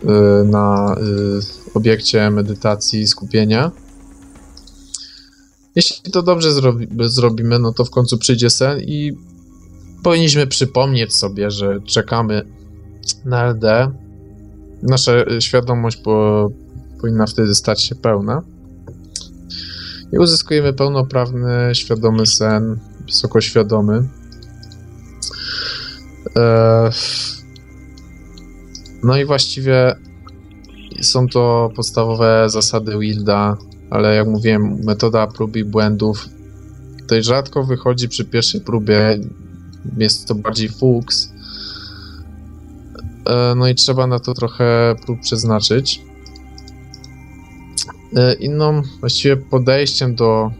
y, 0.02 0.44
na 0.44 0.96
y, 0.98 1.74
obiekcie 1.74 2.30
medytacji 2.30 3.06
skupienia. 3.06 3.70
Jeśli 5.74 6.12
to 6.12 6.22
dobrze 6.22 6.52
zrobi, 6.52 6.88
zrobimy, 7.00 7.58
no 7.58 7.72
to 7.72 7.84
w 7.84 7.90
końcu 7.90 8.18
przyjdzie 8.18 8.50
sen 8.50 8.80
i 8.80 9.12
powinniśmy 10.02 10.46
przypomnieć 10.46 11.14
sobie, 11.14 11.50
że 11.50 11.80
czekamy 11.80 12.42
na 13.24 13.44
LD. 13.44 13.90
Nasza 14.82 15.12
świadomość 15.40 15.96
po, 15.96 16.48
powinna 17.00 17.26
wtedy 17.26 17.54
stać 17.54 17.82
się 17.82 17.94
pełna. 17.94 18.42
I 20.12 20.18
uzyskujemy 20.18 20.72
pełnoprawny, 20.72 21.74
świadomy 21.74 22.26
sen, 22.26 22.78
wysoko 23.06 23.40
świadomy. 23.40 24.08
E, 26.36 26.90
no 29.02 29.16
i 29.16 29.24
właściwie 29.24 29.96
są 31.02 31.28
to 31.28 31.70
podstawowe 31.76 32.50
zasady 32.50 32.98
Wilda, 32.98 33.56
ale 33.90 34.14
jak 34.14 34.28
mówiłem, 34.28 34.78
metoda 34.84 35.26
prób 35.26 35.56
i 35.56 35.64
błędów 35.64 36.28
tutaj 37.04 37.22
rzadko 37.22 37.64
wychodzi 37.64 38.08
przy 38.08 38.24
pierwszej 38.24 38.60
próbie. 38.60 39.18
Jest 39.96 40.28
to 40.28 40.34
bardziej 40.34 40.68
fuks. 40.68 41.32
E, 43.26 43.54
no 43.56 43.68
i 43.68 43.74
trzeba 43.74 44.06
na 44.06 44.18
to 44.18 44.34
trochę 44.34 44.94
prób 45.04 45.20
przeznaczyć. 45.20 46.02
E, 48.16 48.34
inną 48.34 48.82
właściwie 49.00 49.36
podejściem 49.36 50.14
do 50.14 50.50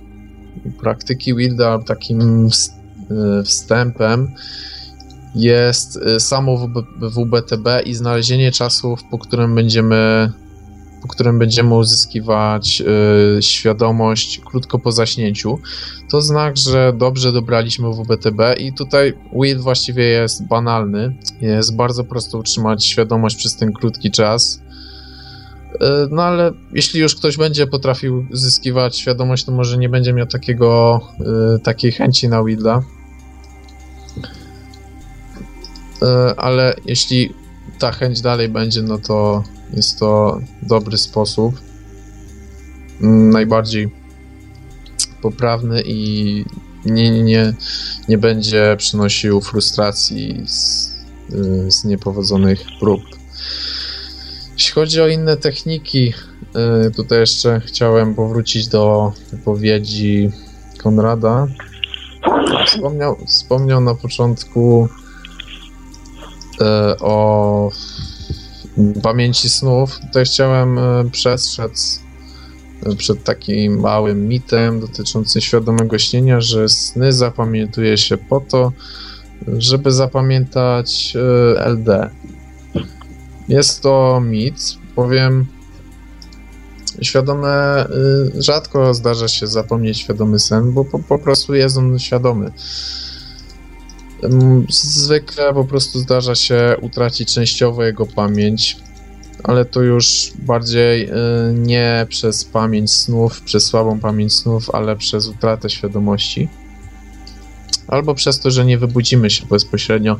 praktyki 0.81 1.35
Wilda 1.35 1.79
takim 1.79 2.49
e, 2.51 3.43
wstępem 3.43 4.31
jest 5.35 5.97
e, 5.97 6.21
samo 6.21 6.69
WBTB 7.01 7.69
i 7.85 7.95
znalezienie 7.95 8.53
czasów, 8.53 9.01
po 9.11 9.19
którym 9.19 9.55
będziemy 9.55 10.33
po 11.05 11.09
którym 11.09 11.39
będziemy 11.39 11.75
uzyskiwać 11.75 12.83
y, 13.39 13.43
świadomość 13.43 14.41
krótko 14.45 14.79
po 14.79 14.93
zaśnięciu. 14.93 15.59
To 16.11 16.23
znak, 16.23 16.57
że 16.57 16.93
dobrze 16.97 17.33
dobraliśmy 17.33 17.89
WBTB 17.93 18.41
i 18.59 18.73
tutaj 18.73 19.13
Will 19.43 19.59
właściwie 19.59 20.05
jest 20.05 20.47
banalny. 20.47 21.17
Jest 21.41 21.77
bardzo 21.77 22.05
prosto 22.05 22.39
utrzymać 22.39 22.87
świadomość 22.87 23.37
przez 23.37 23.57
ten 23.57 23.73
krótki 23.73 24.11
czas. 24.11 24.61
E, 25.81 26.09
no 26.11 26.23
ale 26.23 26.53
jeśli 26.73 27.01
już 27.01 27.17
ktoś 27.17 27.37
będzie 27.37 27.67
potrafił 27.67 28.27
zyskiwać 28.33 28.99
świadomość, 28.99 29.45
to 29.45 29.53
może 29.53 29.79
nie 29.79 29.89
będzie 29.89 30.13
miał 30.13 30.27
takiego, 30.27 31.01
e, 31.55 31.59
takiej 31.59 31.93
chęci 31.93 32.29
na 32.29 32.45
Widla. 32.45 32.83
E, 36.03 36.35
ale 36.37 36.75
jeśli 36.87 37.35
ta 37.79 37.93
chęć 37.93 38.21
dalej 38.21 38.49
będzie, 38.49 38.83
no 38.83 38.99
to 38.99 39.45
jest 39.73 39.99
to 39.99 40.41
dobry 40.63 40.99
sposób. 40.99 41.61
Mm, 43.03 43.31
najbardziej 43.31 43.89
poprawny 45.23 45.83
i 45.87 46.45
nie, 46.85 47.23
nie, 47.23 47.55
nie 48.09 48.19
będzie 48.19 48.75
przynosił 48.79 49.41
frustracji 49.41 50.43
z, 50.47 50.91
z 51.69 51.85
niepowodzonych 51.85 52.65
prób. 52.81 53.14
Jeśli 54.65 54.75
chodzi 54.75 55.01
o 55.01 55.09
inne 55.09 55.37
techniki 55.37 56.13
y, 56.87 56.91
tutaj 56.91 57.19
jeszcze 57.19 57.61
chciałem 57.61 58.15
powrócić 58.15 58.69
do 58.69 59.13
wypowiedzi 59.33 60.31
Konrada. 60.83 61.47
Wspomniał, 62.67 63.17
wspomniał 63.27 63.81
na 63.81 63.95
początku 63.95 64.89
y, 66.61 66.65
o 67.01 67.71
pamięci 69.03 69.51
snów. 69.51 69.99
Tutaj 70.01 70.25
chciałem 70.25 70.79
y, 70.79 71.11
przestrzec 71.11 72.01
przed 72.99 73.25
takim 73.25 73.81
małym 73.81 74.29
mitem 74.29 74.81
dotyczącym 74.81 75.43
świadomego 75.43 75.99
śnienia, 75.99 76.41
że 76.41 76.69
sny 76.69 77.13
zapamiętuje 77.13 77.99
się 77.99 78.17
po 78.17 78.41
to, 78.41 78.73
żeby 79.59 79.93
zapamiętać 79.93 81.17
LD. 81.57 82.11
Jest 83.49 83.83
to 83.83 84.23
mit, 84.25 84.79
powiem. 84.95 85.47
Świadome, 87.03 87.87
y, 88.37 88.43
rzadko 88.43 88.95
zdarza 88.95 89.29
się 89.29 89.47
zapomnieć 89.47 89.99
świadomy 89.99 90.39
sen, 90.39 90.73
bo 90.73 90.85
po, 90.85 90.99
po 90.99 91.19
prostu 91.19 91.55
jest 91.55 91.77
on 91.77 91.99
świadomy. 91.99 92.53
Zwykle 94.69 95.55
po 95.55 95.65
prostu 95.65 95.99
zdarza 95.99 96.35
się 96.35 96.77
utracić 96.81 97.35
częściowo 97.35 97.85
jego 97.85 98.07
pamięć, 98.07 98.77
ale 99.43 99.65
to 99.65 99.83
już 99.83 100.33
bardziej 100.39 101.11
y, 101.11 101.15
nie 101.55 102.07
przez 102.09 102.45
pamięć 102.45 102.93
snów, 102.93 103.41
przez 103.41 103.65
słabą 103.65 104.01
pamięć 104.01 104.35
snów, 104.35 104.71
ale 104.71 104.97
przez 104.97 105.29
utratę 105.29 105.71
świadomości. 105.71 106.49
Albo 107.89 108.15
przez 108.15 108.41
to, 108.41 108.51
że 108.51 108.65
nie 108.65 108.79
wybudzimy 108.79 109.31
się 109.31 109.47
bezpośrednio 109.47 110.17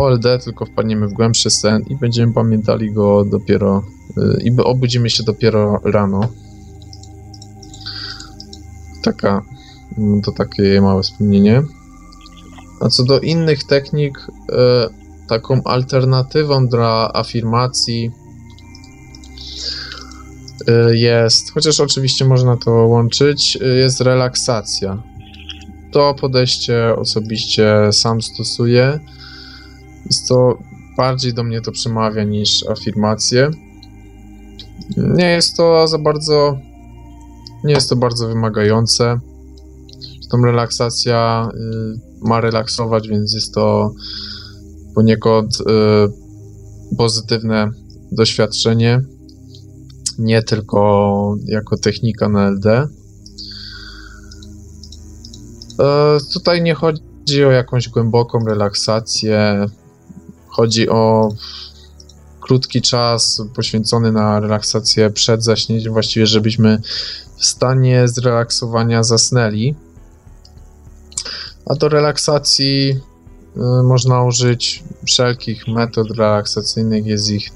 po 0.00 0.10
LD, 0.10 0.38
tylko 0.38 0.66
wpadniemy 0.66 1.08
w 1.08 1.12
głębszy 1.12 1.50
sen 1.50 1.82
i 1.88 1.96
będziemy 1.96 2.32
pamiętali 2.32 2.92
go 2.92 3.24
dopiero 3.24 3.82
y, 4.18 4.42
i 4.42 4.60
obudzimy 4.60 5.10
się 5.10 5.22
dopiero 5.22 5.80
rano. 5.84 6.20
Taka, 9.02 9.42
mm, 9.98 10.22
to 10.22 10.32
takie 10.32 10.80
małe 10.80 11.02
wspomnienie. 11.02 11.62
A 12.80 12.88
co 12.88 13.04
do 13.04 13.20
innych 13.20 13.64
technik, 13.64 14.18
y, 14.18 15.26
taką 15.28 15.62
alternatywą 15.64 16.68
dla 16.68 17.10
afirmacji 17.14 18.10
y, 20.68 20.96
jest, 20.96 21.52
chociaż 21.52 21.80
oczywiście 21.80 22.24
można 22.24 22.56
to 22.56 22.70
łączyć, 22.70 23.58
jest 23.76 24.00
relaksacja. 24.00 25.02
To 25.92 26.14
podejście 26.14 26.96
osobiście 26.96 27.92
sam 27.92 28.22
stosuję. 28.22 29.00
Jest 30.10 30.28
to 30.28 30.58
bardziej 30.96 31.34
do 31.34 31.44
mnie 31.44 31.60
to 31.60 31.72
przemawia 31.72 32.24
niż 32.24 32.66
afirmacje. 32.68 33.50
Nie 34.96 35.30
jest 35.30 35.56
to 35.56 35.88
za 35.88 35.98
bardzo. 35.98 36.58
Nie 37.64 37.74
jest 37.74 37.88
to 37.88 37.96
bardzo 37.96 38.28
wymagające. 38.28 39.20
Tą 40.30 40.44
relaksacja 40.44 41.48
y, 41.54 42.28
ma 42.28 42.40
relaksować, 42.40 43.08
więc 43.08 43.34
jest 43.34 43.54
to 43.54 43.94
poniekąd 44.94 45.60
y, 45.60 46.96
pozytywne 46.96 47.70
doświadczenie. 48.12 49.00
Nie 50.18 50.42
tylko 50.42 51.36
jako 51.44 51.76
technika 51.76 52.28
na 52.28 52.50
LD. 52.50 52.66
E, 55.80 56.18
Tutaj 56.32 56.62
nie 56.62 56.74
chodzi 56.74 57.44
o 57.46 57.50
jakąś 57.50 57.88
głęboką 57.88 58.38
relaksację. 58.38 59.66
Chodzi 60.50 60.88
o 60.88 61.32
krótki 62.40 62.82
czas 62.82 63.42
poświęcony 63.54 64.12
na 64.12 64.40
relaksację 64.40 65.10
przed 65.10 65.44
zaśnięciem, 65.44 65.92
właściwie 65.92 66.26
żebyśmy 66.26 66.82
w 67.36 67.44
stanie 67.44 68.08
zrelaksowania 68.08 69.02
zasnęli. 69.02 69.74
A 71.66 71.74
do 71.74 71.88
relaksacji 71.88 72.90
y, 72.90 73.82
można 73.82 74.24
użyć 74.24 74.84
wszelkich 75.06 75.68
metod 75.68 76.10
relaksacyjnych, 76.10 77.06
jest 77.06 77.30
ich 77.30 77.50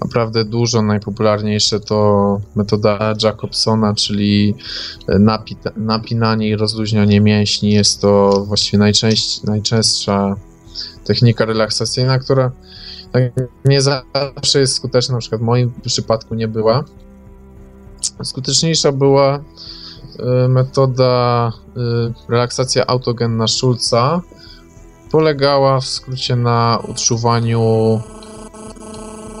naprawdę 0.00 0.44
dużo. 0.44 0.82
Najpopularniejsze 0.82 1.80
to 1.80 2.40
metoda 2.54 3.14
Jacobsona, 3.22 3.94
czyli 3.94 4.54
napi- 5.08 5.72
napinanie 5.76 6.48
i 6.48 6.56
rozluźnianie 6.56 7.20
mięśni. 7.20 7.72
Jest 7.72 8.00
to 8.00 8.44
właściwie 8.46 8.78
najczęść, 8.78 9.42
najczęstsza 9.42 10.36
technika 11.10 11.44
relaksacyjna, 11.44 12.18
która 12.18 12.50
tak 13.12 13.22
nie 13.64 13.80
zawsze 13.80 14.60
jest 14.60 14.74
skuteczna, 14.74 15.14
na 15.14 15.20
przykład 15.20 15.40
w 15.40 15.44
moim 15.44 15.72
przypadku 15.86 16.34
nie 16.34 16.48
była. 16.48 16.84
Skuteczniejsza 18.22 18.92
była 18.92 19.38
y, 19.38 20.48
metoda 20.48 21.52
y, 22.28 22.30
relaksacja 22.32 22.86
autogenna 22.86 23.48
Schulza. 23.48 24.20
Polegała 25.10 25.80
w 25.80 25.86
skrócie 25.86 26.36
na 26.36 26.82
odczuwaniu 26.88 28.00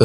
y, 0.00 0.04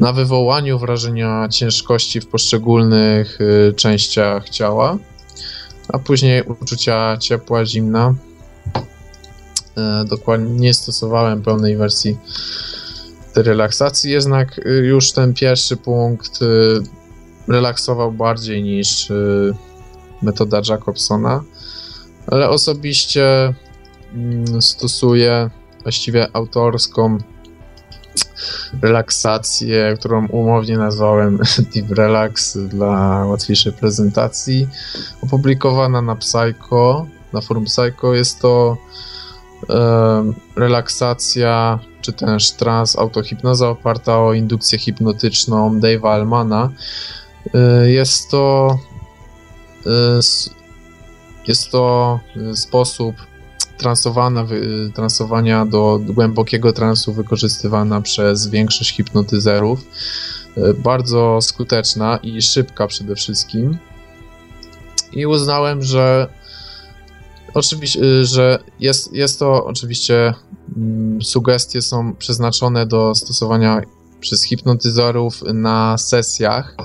na 0.00 0.12
wywołaniu 0.12 0.78
wrażenia 0.78 1.48
ciężkości 1.48 2.20
w 2.20 2.26
poszczególnych 2.26 3.38
częściach 3.76 4.50
ciała, 4.50 4.98
a 5.88 5.98
później 5.98 6.42
uczucia 6.42 7.16
ciepła, 7.16 7.66
zimna. 7.66 8.14
E, 9.76 10.04
dokładnie 10.04 10.50
nie 10.60 10.74
stosowałem 10.74 11.42
pełnej 11.42 11.76
wersji 11.76 12.18
tej 13.32 13.42
relaksacji, 13.42 14.10
jednak 14.10 14.58
y, 14.58 14.70
już 14.70 15.12
ten 15.12 15.34
pierwszy 15.34 15.76
punkt 15.76 16.42
y, 16.42 16.46
relaksował 17.48 18.12
bardziej 18.12 18.62
niż 18.62 19.12
metoda 20.22 20.60
Jacobsona, 20.68 21.44
ale 22.26 22.48
osobiście 22.48 23.54
mm, 24.14 24.62
stosuję 24.62 25.50
właściwie 25.82 26.28
autorską 26.36 27.18
relaksację, 28.82 29.96
którą 29.98 30.28
umownie 30.28 30.78
nazwałem 30.78 31.38
Deep 31.74 31.90
Relax 31.90 32.58
dla 32.58 33.24
łatwiejszej 33.26 33.72
prezentacji. 33.72 34.68
Opublikowana 35.22 36.02
na 36.02 36.16
Psycho, 36.16 37.06
na 37.32 37.40
forum 37.40 37.64
Psycho 37.64 38.14
jest 38.14 38.40
to 38.40 38.76
e, 38.76 39.23
relaksacja, 40.56 41.78
czy 42.00 42.12
też 42.12 42.50
trans, 42.52 42.96
autohipnoza 42.98 43.68
oparta 43.68 44.18
o 44.18 44.32
indukcję 44.32 44.78
hipnotyczną 44.78 45.80
Dave'a 45.80 46.08
Almana. 46.08 46.70
E, 47.54 47.90
jest 47.90 48.30
to 48.30 48.78
s- 50.18 50.50
jest 51.48 51.70
to 51.70 52.20
e, 52.52 52.56
sposób 52.56 53.16
transowania 54.94 55.66
do 55.66 56.00
głębokiego 56.02 56.72
transu 56.72 57.12
wykorzystywana 57.12 58.00
przez 58.00 58.46
większość 58.46 58.96
hipnotyzerów. 58.96 59.80
Bardzo 60.78 61.38
skuteczna 61.42 62.16
i 62.22 62.42
szybka 62.42 62.86
przede 62.86 63.14
wszystkim. 63.14 63.78
I 65.12 65.26
uznałem, 65.26 65.82
że 65.82 66.28
oczywiście, 67.54 68.00
y, 68.02 68.24
że 68.24 68.58
jest, 68.80 69.12
jest 69.12 69.38
to 69.38 69.64
oczywiście 69.64 70.34
mm, 70.76 71.22
sugestie 71.22 71.82
są 71.82 72.14
przeznaczone 72.14 72.86
do 72.86 73.14
stosowania 73.14 73.80
przez 74.20 74.44
hipnotyzerów 74.44 75.42
na 75.54 75.98
sesjach, 75.98 76.76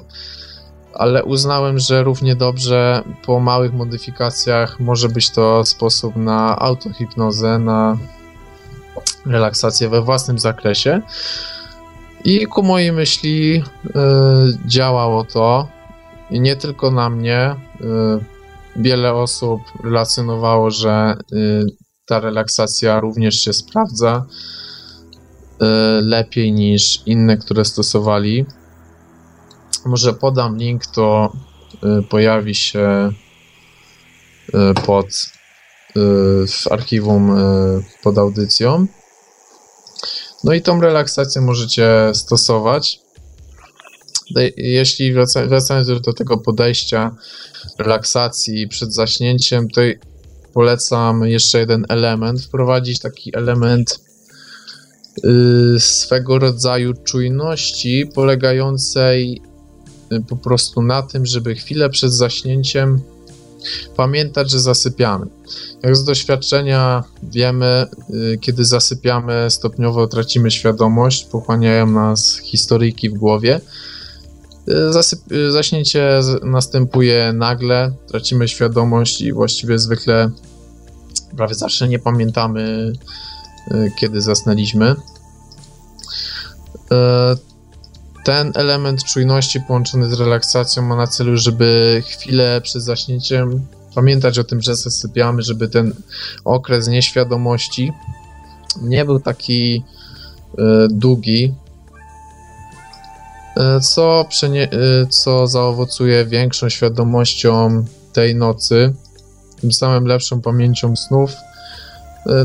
ale 0.94 1.24
uznałem, 1.24 1.80
że 1.80 2.04
równie 2.04 2.36
dobrze 2.36 3.04
po 3.26 3.40
małych 3.40 3.74
modyfikacjach 3.74 4.80
może 4.80 5.10
być 5.10 5.30
to 5.30 5.66
sposób 5.66 6.16
na 6.16 6.60
autohipnozę, 6.60 7.60
na 7.60 7.98
relaksację 9.26 9.90
we 9.90 10.02
własnym 10.02 10.40
zakresie. 10.40 11.02
I 12.24 12.46
ku 12.48 12.64
mojej 12.64 12.92
myśli 12.92 13.64
y, 13.86 13.92
działało 14.66 15.24
to. 15.24 15.68
Nie 16.32 16.56
tylko 16.56 16.92
na 16.92 17.10
mnie. 17.10 17.56
Y, 17.82 18.39
wiele 18.76 19.14
osób 19.14 19.62
relacjonowało, 19.84 20.72
że 20.72 21.18
y, 21.34 21.66
ta 22.06 22.20
relaksacja 22.20 23.00
również 23.00 23.36
się 23.36 23.54
sprawdza 23.54 24.26
y, 24.26 25.66
lepiej 26.02 26.52
niż 26.52 27.02
inne, 27.06 27.38
które 27.38 27.66
stosowali. 27.66 28.46
Może 29.86 30.14
podam 30.14 30.58
link, 30.58 30.86
to 30.86 31.34
y, 32.00 32.04
pojawi 32.04 32.56
się 32.56 33.12
pod 34.86 35.08
w 36.48 36.72
archiwum 36.72 37.36
pod 38.04 38.18
audycją. 38.18 38.88
No 40.44 40.54
i 40.54 40.62
tą 40.62 40.82
relaksację 40.82 41.42
możecie 41.42 42.12
stosować. 42.14 43.00
Dej- 44.36 44.54
Jeśli 44.58 45.14
wraca, 45.14 45.48
wracając 45.48 45.88
do 45.88 46.14
tego 46.14 46.38
podejścia 46.38 47.16
relaksacji 47.78 48.68
przed 48.68 48.94
zaśnięciem, 48.94 49.70
to 49.70 49.82
polecam 50.54 51.26
jeszcze 51.28 51.60
jeden 51.60 51.86
element, 51.90 52.42
wprowadzić 52.42 53.00
taki 53.00 53.38
element 53.38 54.00
y, 55.26 55.80
swego 55.80 56.40
rodzaju 56.40 56.94
czujności 57.04 58.10
polegającej 58.16 59.42
y, 60.14 60.22
po 60.30 60.36
prostu 60.38 60.82
na 60.82 61.02
tym, 61.02 61.26
żeby 61.26 61.56
chwilę 61.56 61.90
przed 61.90 62.14
zaśnięciem 62.14 63.02
pamiętać, 63.96 64.52
że 64.52 64.60
zasypiamy. 64.60 65.26
Jak 65.84 65.96
z 65.96 66.04
doświadczenia 66.04 67.04
wiemy, 67.24 67.86
y, 68.10 68.38
kiedy 68.42 68.66
zasypiamy, 68.66 69.46
stopniowo 69.50 70.08
tracimy 70.08 70.52
świadomość, 70.52 71.26
pochłaniają 71.26 71.92
nas 71.92 72.38
historyjki 72.38 73.10
w 73.10 73.14
głowie. 73.14 73.62
Y, 74.68 74.94
zasyp- 74.94 75.32
y, 75.32 75.52
zaśnięcie 75.52 76.20
następuje 76.44 77.34
nagle, 77.34 77.92
tracimy 78.08 78.48
świadomość 78.48 79.22
i 79.22 79.34
właściwie 79.34 79.80
zwykle 79.80 80.30
prawie 81.38 81.56
zawsze 81.56 81.88
nie 81.88 82.00
pamiętamy, 82.00 82.94
kiedy 84.00 84.22
zasnęliśmy. 84.22 84.96
Ten 88.24 88.52
element 88.56 89.04
czujności 89.04 89.62
połączony 89.62 90.16
z 90.16 90.20
relaksacją 90.20 90.84
ma 90.84 90.96
na 90.96 91.08
celu, 91.08 91.38
żeby 91.38 92.04
chwilę 92.08 92.62
przed 92.62 92.84
zaśnięciem 92.84 93.66
pamiętać 93.96 94.40
o 94.40 94.44
tym, 94.44 94.62
że 94.62 94.76
zasypiamy, 94.76 95.42
żeby 95.42 95.68
ten 95.68 95.94
okres 96.46 96.88
nieświadomości 96.88 97.92
nie 98.82 99.06
był 99.06 99.20
taki 99.20 99.84
y, 100.54 100.64
długi, 100.90 101.44
y, 101.44 101.69
co, 103.82 104.26
y, 104.44 105.08
co 105.10 105.48
zaowocuje 105.48 106.26
większą 106.26 106.70
świadomością 106.70 107.86
tej 108.14 108.36
nocy, 108.36 108.94
tym 109.62 109.72
samym 109.72 110.06
lepszą 110.06 110.42
pamięcią 110.42 110.96
snów, 110.96 111.32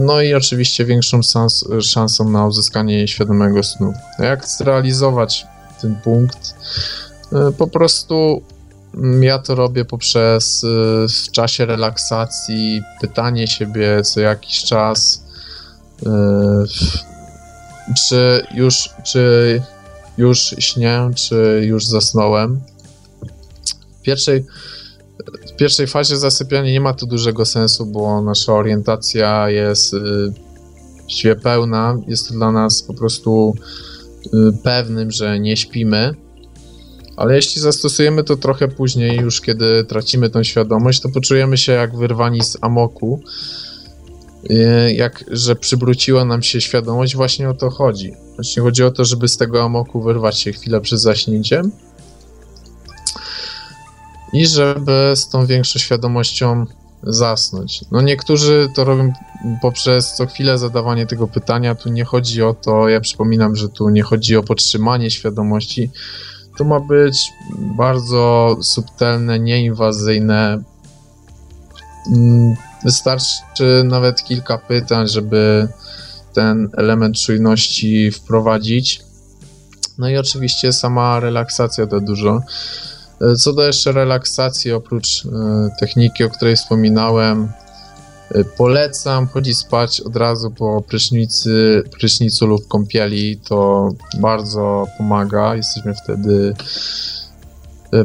no 0.01 0.21
i 0.21 0.35
oczywiście 0.35 0.85
większą 0.85 1.21
szansą 1.83 2.31
na 2.31 2.47
uzyskanie 2.47 3.09
świadomego 3.09 3.63
snu. 3.63 3.93
Jak 4.19 4.49
zrealizować 4.49 5.47
ten 5.83 5.97
punkt? 6.05 6.55
Po 7.59 7.67
prostu 7.67 8.43
ja 9.21 9.39
to 9.39 9.55
robię 9.55 9.85
poprzez 9.85 10.65
w 11.09 11.31
czasie 11.31 11.67
relaksacji 11.67 12.83
pytanie 13.01 13.47
siebie 13.47 14.03
co 14.03 14.21
jakiś 14.21 14.65
czas, 14.65 15.25
czy 18.09 18.47
już, 18.55 18.91
czy 19.05 19.63
już 20.19 20.55
śnię, 20.59 21.11
czy 21.15 21.63
już 21.65 21.87
zasnąłem. 21.87 22.61
W 23.99 24.03
pierwszej, 24.03 24.45
w 25.53 25.57
pierwszej 25.57 25.87
fazie 25.87 26.17
zasypiania 26.17 26.73
nie 26.73 26.81
ma 26.81 26.95
tu 26.95 27.07
dużego 27.07 27.45
sensu, 27.45 27.87
bo 27.87 28.23
nasza 28.23 28.53
orientacja 28.53 29.51
jest 29.51 29.95
właściwie 31.01 31.37
pełna. 31.37 31.99
Jest 32.09 32.29
to 32.29 32.35
dla 32.35 32.53
nas 32.53 32.83
po 32.83 32.95
prostu 32.95 33.55
pewnym, 34.63 35.11
że 35.11 35.41
nie 35.41 35.57
śpimy 35.57 36.15
ale 37.17 37.37
jeśli 37.37 37.61
zastosujemy 37.61 38.25
to 38.25 38.37
trochę 38.37 38.69
później, 38.69 39.17
już 39.17 39.41
kiedy 39.41 39.85
tracimy 39.85 40.31
tą 40.31 40.43
świadomość, 40.43 41.01
to 41.01 41.09
poczujemy 41.09 41.57
się 41.59 41.73
jak 41.73 41.97
wyrwani 41.97 42.45
z 42.45 42.57
amoku, 42.61 43.21
y, 43.23 43.29
jak, 44.95 45.25
że 45.31 45.57
przywróciła 45.57 46.25
nam 46.25 46.43
się 46.43 46.61
świadomość, 46.61 47.17
właśnie 47.17 47.51
o 47.51 47.55
to 47.55 47.71
chodzi. 47.71 48.13
Właśnie 48.35 48.63
chodzi 48.63 48.85
o 48.85 48.91
to, 48.91 49.05
żeby 49.05 49.29
z 49.29 49.37
tego 49.37 49.65
amoku 49.65 50.03
wyrwać 50.03 50.41
się 50.41 50.53
chwilę 50.53 50.81
przed 50.81 51.01
zaśnięciem 51.01 51.73
i 54.33 54.47
żeby 54.47 55.13
z 55.15 55.29
tą 55.29 55.47
większą 55.47 55.79
świadomością 55.79 56.67
zasnąć. 57.03 57.85
No 57.91 58.01
niektórzy 58.01 58.69
to 58.75 58.85
robią 58.85 59.13
poprzez 59.63 60.15
co 60.15 60.27
chwilę 60.27 60.59
zadawanie 60.59 61.07
tego 61.07 61.29
pytania. 61.29 61.75
Tu 61.75 61.89
nie 61.89 62.05
chodzi 62.05 62.43
o 62.43 62.55
to, 62.55 62.89
ja 62.89 63.01
przypominam, 63.01 63.57
że 63.57 63.69
tu 63.69 63.89
nie 63.89 64.03
chodzi 64.03 64.37
o 64.37 64.43
podtrzymanie 64.43 65.11
świadomości, 65.11 65.91
to 66.59 66.65
ma 66.65 66.81
być 66.81 67.33
bardzo 67.77 68.57
subtelne, 68.63 69.41
nieinwazyjne. 69.41 70.63
Wystarczy 72.85 73.83
nawet 73.85 74.23
kilka 74.25 74.59
pytań, 74.59 75.09
żeby 75.09 75.69
ten 76.33 76.69
element 76.77 77.17
czujności 77.21 78.11
wprowadzić. 78.11 79.01
No 79.99 80.09
i 80.09 80.17
oczywiście 80.17 80.73
sama 80.73 81.21
relaksacja 81.21 81.87
to 81.87 82.01
dużo. 82.01 82.41
Co 83.39 83.53
do 83.53 83.67
jeszcze 83.67 83.93
relaksacji, 83.93 84.73
oprócz 84.73 85.25
e, 85.27 85.29
techniki, 85.81 86.25
o 86.25 86.31
której 86.31 86.57
wspominałem, 86.57 87.49
Y, 88.37 88.45
polecam 88.45 89.27
chodzić 89.27 89.59
spać 89.59 90.01
od 90.01 90.17
razu 90.17 90.51
po 90.51 90.83
prysznicy, 90.83 91.83
prysznicu 91.91 92.47
lub 92.47 92.69
kąpieli. 92.69 93.37
To 93.37 93.89
bardzo 94.19 94.87
pomaga. 94.99 95.55
Jesteśmy 95.55 95.95
wtedy 95.95 96.55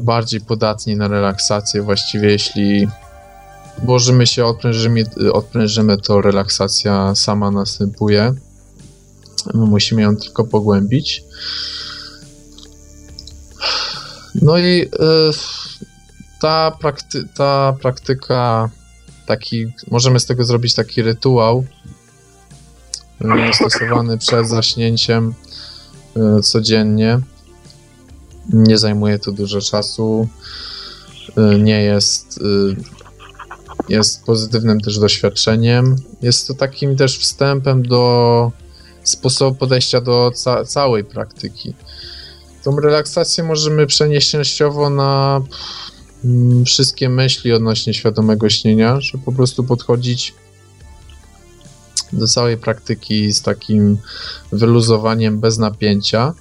bardziej 0.01 0.41
podatni 0.41 0.95
na 0.95 1.07
relaksację. 1.07 1.81
Właściwie 1.81 2.31
jeśli 2.31 2.87
włożymy 3.83 4.27
się, 4.27 4.45
odprężymy, 4.45 5.03
odprężymy, 5.33 5.97
to 5.97 6.21
relaksacja 6.21 7.15
sama 7.15 7.51
następuje. 7.51 8.33
My 9.53 9.65
musimy 9.65 10.01
ją 10.01 10.15
tylko 10.15 10.43
pogłębić. 10.43 11.23
No 14.35 14.57
i 14.57 14.81
y, 14.81 14.89
ta, 16.41 16.71
prakty 16.79 17.27
ta 17.35 17.75
praktyka 17.81 18.69
taki, 19.25 19.67
możemy 19.91 20.19
z 20.19 20.25
tego 20.25 20.43
zrobić 20.43 20.73
taki 20.73 21.01
rytuał 21.01 21.65
e, 23.21 23.53
stosowany 23.53 24.17
przed 24.17 24.49
zaśnięciem 24.49 25.33
e, 26.15 26.41
codziennie. 26.41 27.19
Nie 28.53 28.77
zajmuje 28.77 29.19
to 29.19 29.31
dużo 29.31 29.61
czasu. 29.61 30.27
Nie 31.59 31.83
jest 31.83 32.39
jest 33.89 34.23
pozytywnym 34.23 34.81
też 34.81 34.99
doświadczeniem. 34.99 35.95
Jest 36.21 36.47
to 36.47 36.53
takim 36.53 36.95
też 36.95 37.17
wstępem 37.17 37.83
do 37.83 38.51
sposobu 39.03 39.57
podejścia 39.57 40.01
do 40.01 40.31
ca 40.35 40.65
całej 40.65 41.03
praktyki. 41.03 41.73
Tą 42.63 42.79
relaksację 42.79 43.43
możemy 43.43 43.87
przenieść 43.87 44.31
częściowo 44.31 44.89
na 44.89 45.41
Mm, 46.25 46.65
wszystkie 46.65 47.09
myśli 47.09 47.53
odnośnie 47.53 47.93
świadomego 47.93 48.49
śnienia, 48.49 49.01
że 49.01 49.17
po 49.17 49.31
prostu 49.31 49.63
podchodzić 49.63 50.33
do 52.13 52.27
całej 52.27 52.57
praktyki 52.57 53.33
z 53.33 53.41
takim 53.41 53.97
wyluzowaniem 54.51 55.39
bez 55.39 55.57
napięcia, 55.57 56.33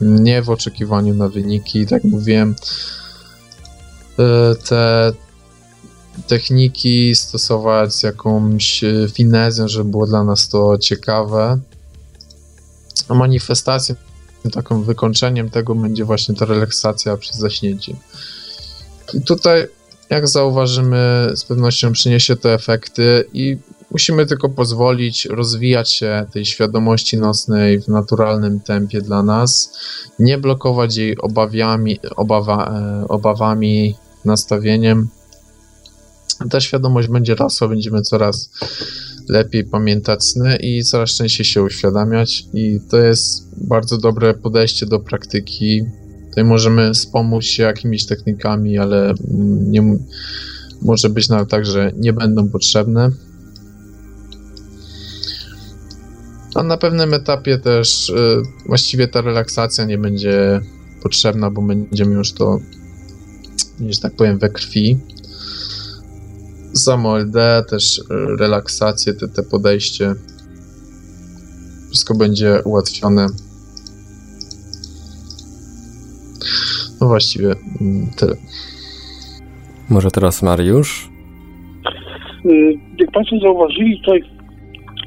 nie 0.00 0.42
w 0.42 0.50
oczekiwaniu 0.50 1.14
na 1.14 1.28
wyniki. 1.28 1.86
Tak 1.86 2.04
mówiłem, 2.04 2.54
e, 4.18 4.54
te 4.54 5.12
techniki 6.26 7.14
stosować 7.14 8.02
jakąś 8.02 8.84
finezją, 9.12 9.68
żeby 9.68 9.90
było 9.90 10.06
dla 10.06 10.24
nas 10.24 10.48
to 10.48 10.78
ciekawe. 10.78 11.58
A 13.08 13.14
manifestacją, 13.14 13.94
taką 14.52 14.82
wykończeniem 14.82 15.50
tego 15.50 15.74
będzie 15.74 16.04
właśnie 16.04 16.34
ta 16.34 16.44
relaksacja 16.44 17.16
przez 17.16 17.36
zaśnięcie. 17.36 17.96
I 19.14 19.20
tutaj, 19.20 19.66
jak 20.10 20.28
zauważymy, 20.28 21.32
z 21.34 21.44
pewnością 21.44 21.92
przyniesie 21.92 22.36
to 22.36 22.52
efekty 22.52 23.24
i 23.32 23.56
musimy 23.90 24.26
tylko 24.26 24.48
pozwolić 24.48 25.24
rozwijać 25.24 25.92
się 25.92 26.26
tej 26.32 26.44
świadomości 26.44 27.18
nocnej 27.18 27.80
w 27.80 27.88
naturalnym 27.88 28.60
tempie 28.60 29.00
dla 29.00 29.22
nas, 29.22 29.72
nie 30.18 30.38
blokować 30.38 30.96
jej 30.96 31.18
obawiami, 31.18 32.00
obawa, 32.16 32.70
e, 32.70 33.08
obawami, 33.08 33.94
nastawieniem. 34.24 35.08
Ta 36.50 36.60
świadomość 36.60 37.08
będzie 37.08 37.34
rosła, 37.34 37.68
będziemy 37.68 38.02
coraz 38.02 38.50
lepiej 39.28 39.64
pamiętać 39.64 40.24
sny 40.24 40.56
i 40.56 40.84
coraz 40.84 41.10
częściej 41.10 41.46
się 41.46 41.62
uświadamiać 41.62 42.44
i 42.54 42.80
to 42.90 42.98
jest 42.98 43.48
bardzo 43.56 43.98
dobre 43.98 44.34
podejście 44.34 44.86
do 44.86 45.00
praktyki 45.00 45.84
Tutaj 46.38 46.48
możemy 46.48 46.94
wspomóc 46.94 47.44
się 47.44 47.62
jakimiś 47.62 48.06
technikami, 48.06 48.78
ale 48.78 49.14
nie, 49.70 49.82
może 50.82 51.10
być 51.10 51.28
nawet 51.28 51.48
tak, 51.48 51.66
że 51.66 51.92
nie 51.96 52.12
będą 52.12 52.48
potrzebne. 52.48 53.10
A 56.54 56.62
na 56.62 56.76
pewnym 56.76 57.14
etapie 57.14 57.58
też 57.58 58.08
y, 58.08 58.42
właściwie 58.66 59.08
ta 59.08 59.20
relaksacja 59.20 59.84
nie 59.84 59.98
będzie 59.98 60.60
potrzebna, 61.02 61.50
bo 61.50 61.62
będziemy 61.62 62.14
już 62.14 62.32
to, 62.32 62.58
że 63.88 64.00
tak 64.00 64.16
powiem, 64.16 64.38
we 64.38 64.48
krwi. 64.48 64.98
Samo 66.78 67.18
LD, 67.18 67.64
też 67.70 68.02
relaksację, 68.38 69.14
te, 69.14 69.28
te 69.28 69.42
podejście, 69.42 70.14
wszystko 71.90 72.14
będzie 72.14 72.62
ułatwione 72.64 73.26
No 77.00 77.06
właściwie 77.06 77.54
mm, 77.80 78.10
tyle. 78.16 78.34
Może 79.90 80.10
teraz 80.10 80.42
Mariusz? 80.42 81.08
Y, 82.44 82.78
jak 82.98 83.10
Państwo 83.10 83.36
zauważyli, 83.42 84.00
tutaj 84.00 84.22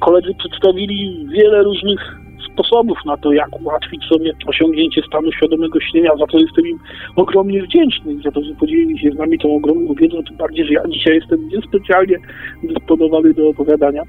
koledzy 0.02 0.30
przedstawili 0.38 1.28
wiele 1.34 1.64
różnych 1.64 2.21
sposobów 2.54 2.98
na 3.06 3.18
to, 3.18 3.34
jak 3.34 3.62
ułatwić 3.62 4.04
sobie 4.04 4.32
osiągnięcie 4.48 5.02
stanu 5.08 5.32
świadomego 5.32 5.80
śnienia, 5.80 6.12
za 6.20 6.28
to 6.28 6.40
jestem 6.40 6.68
im 6.68 6.80
ogromnie 7.16 7.62
wdzięczny 7.62 8.16
za 8.24 8.32
to, 8.32 8.44
że 8.44 8.54
podzielili 8.54 9.00
się 9.00 9.12
z 9.12 9.18
nami 9.18 9.40
tą 9.40 9.56
ogromną 9.56 9.94
wiedzą, 9.94 10.24
tym 10.24 10.38
bardziej, 10.38 10.66
że 10.66 10.74
ja 10.74 10.82
dzisiaj 10.88 11.16
jestem 11.16 11.48
niespecjalnie 11.48 12.18
dysponowany 12.64 13.34
do 13.34 13.50
opowiadania. 13.50 14.02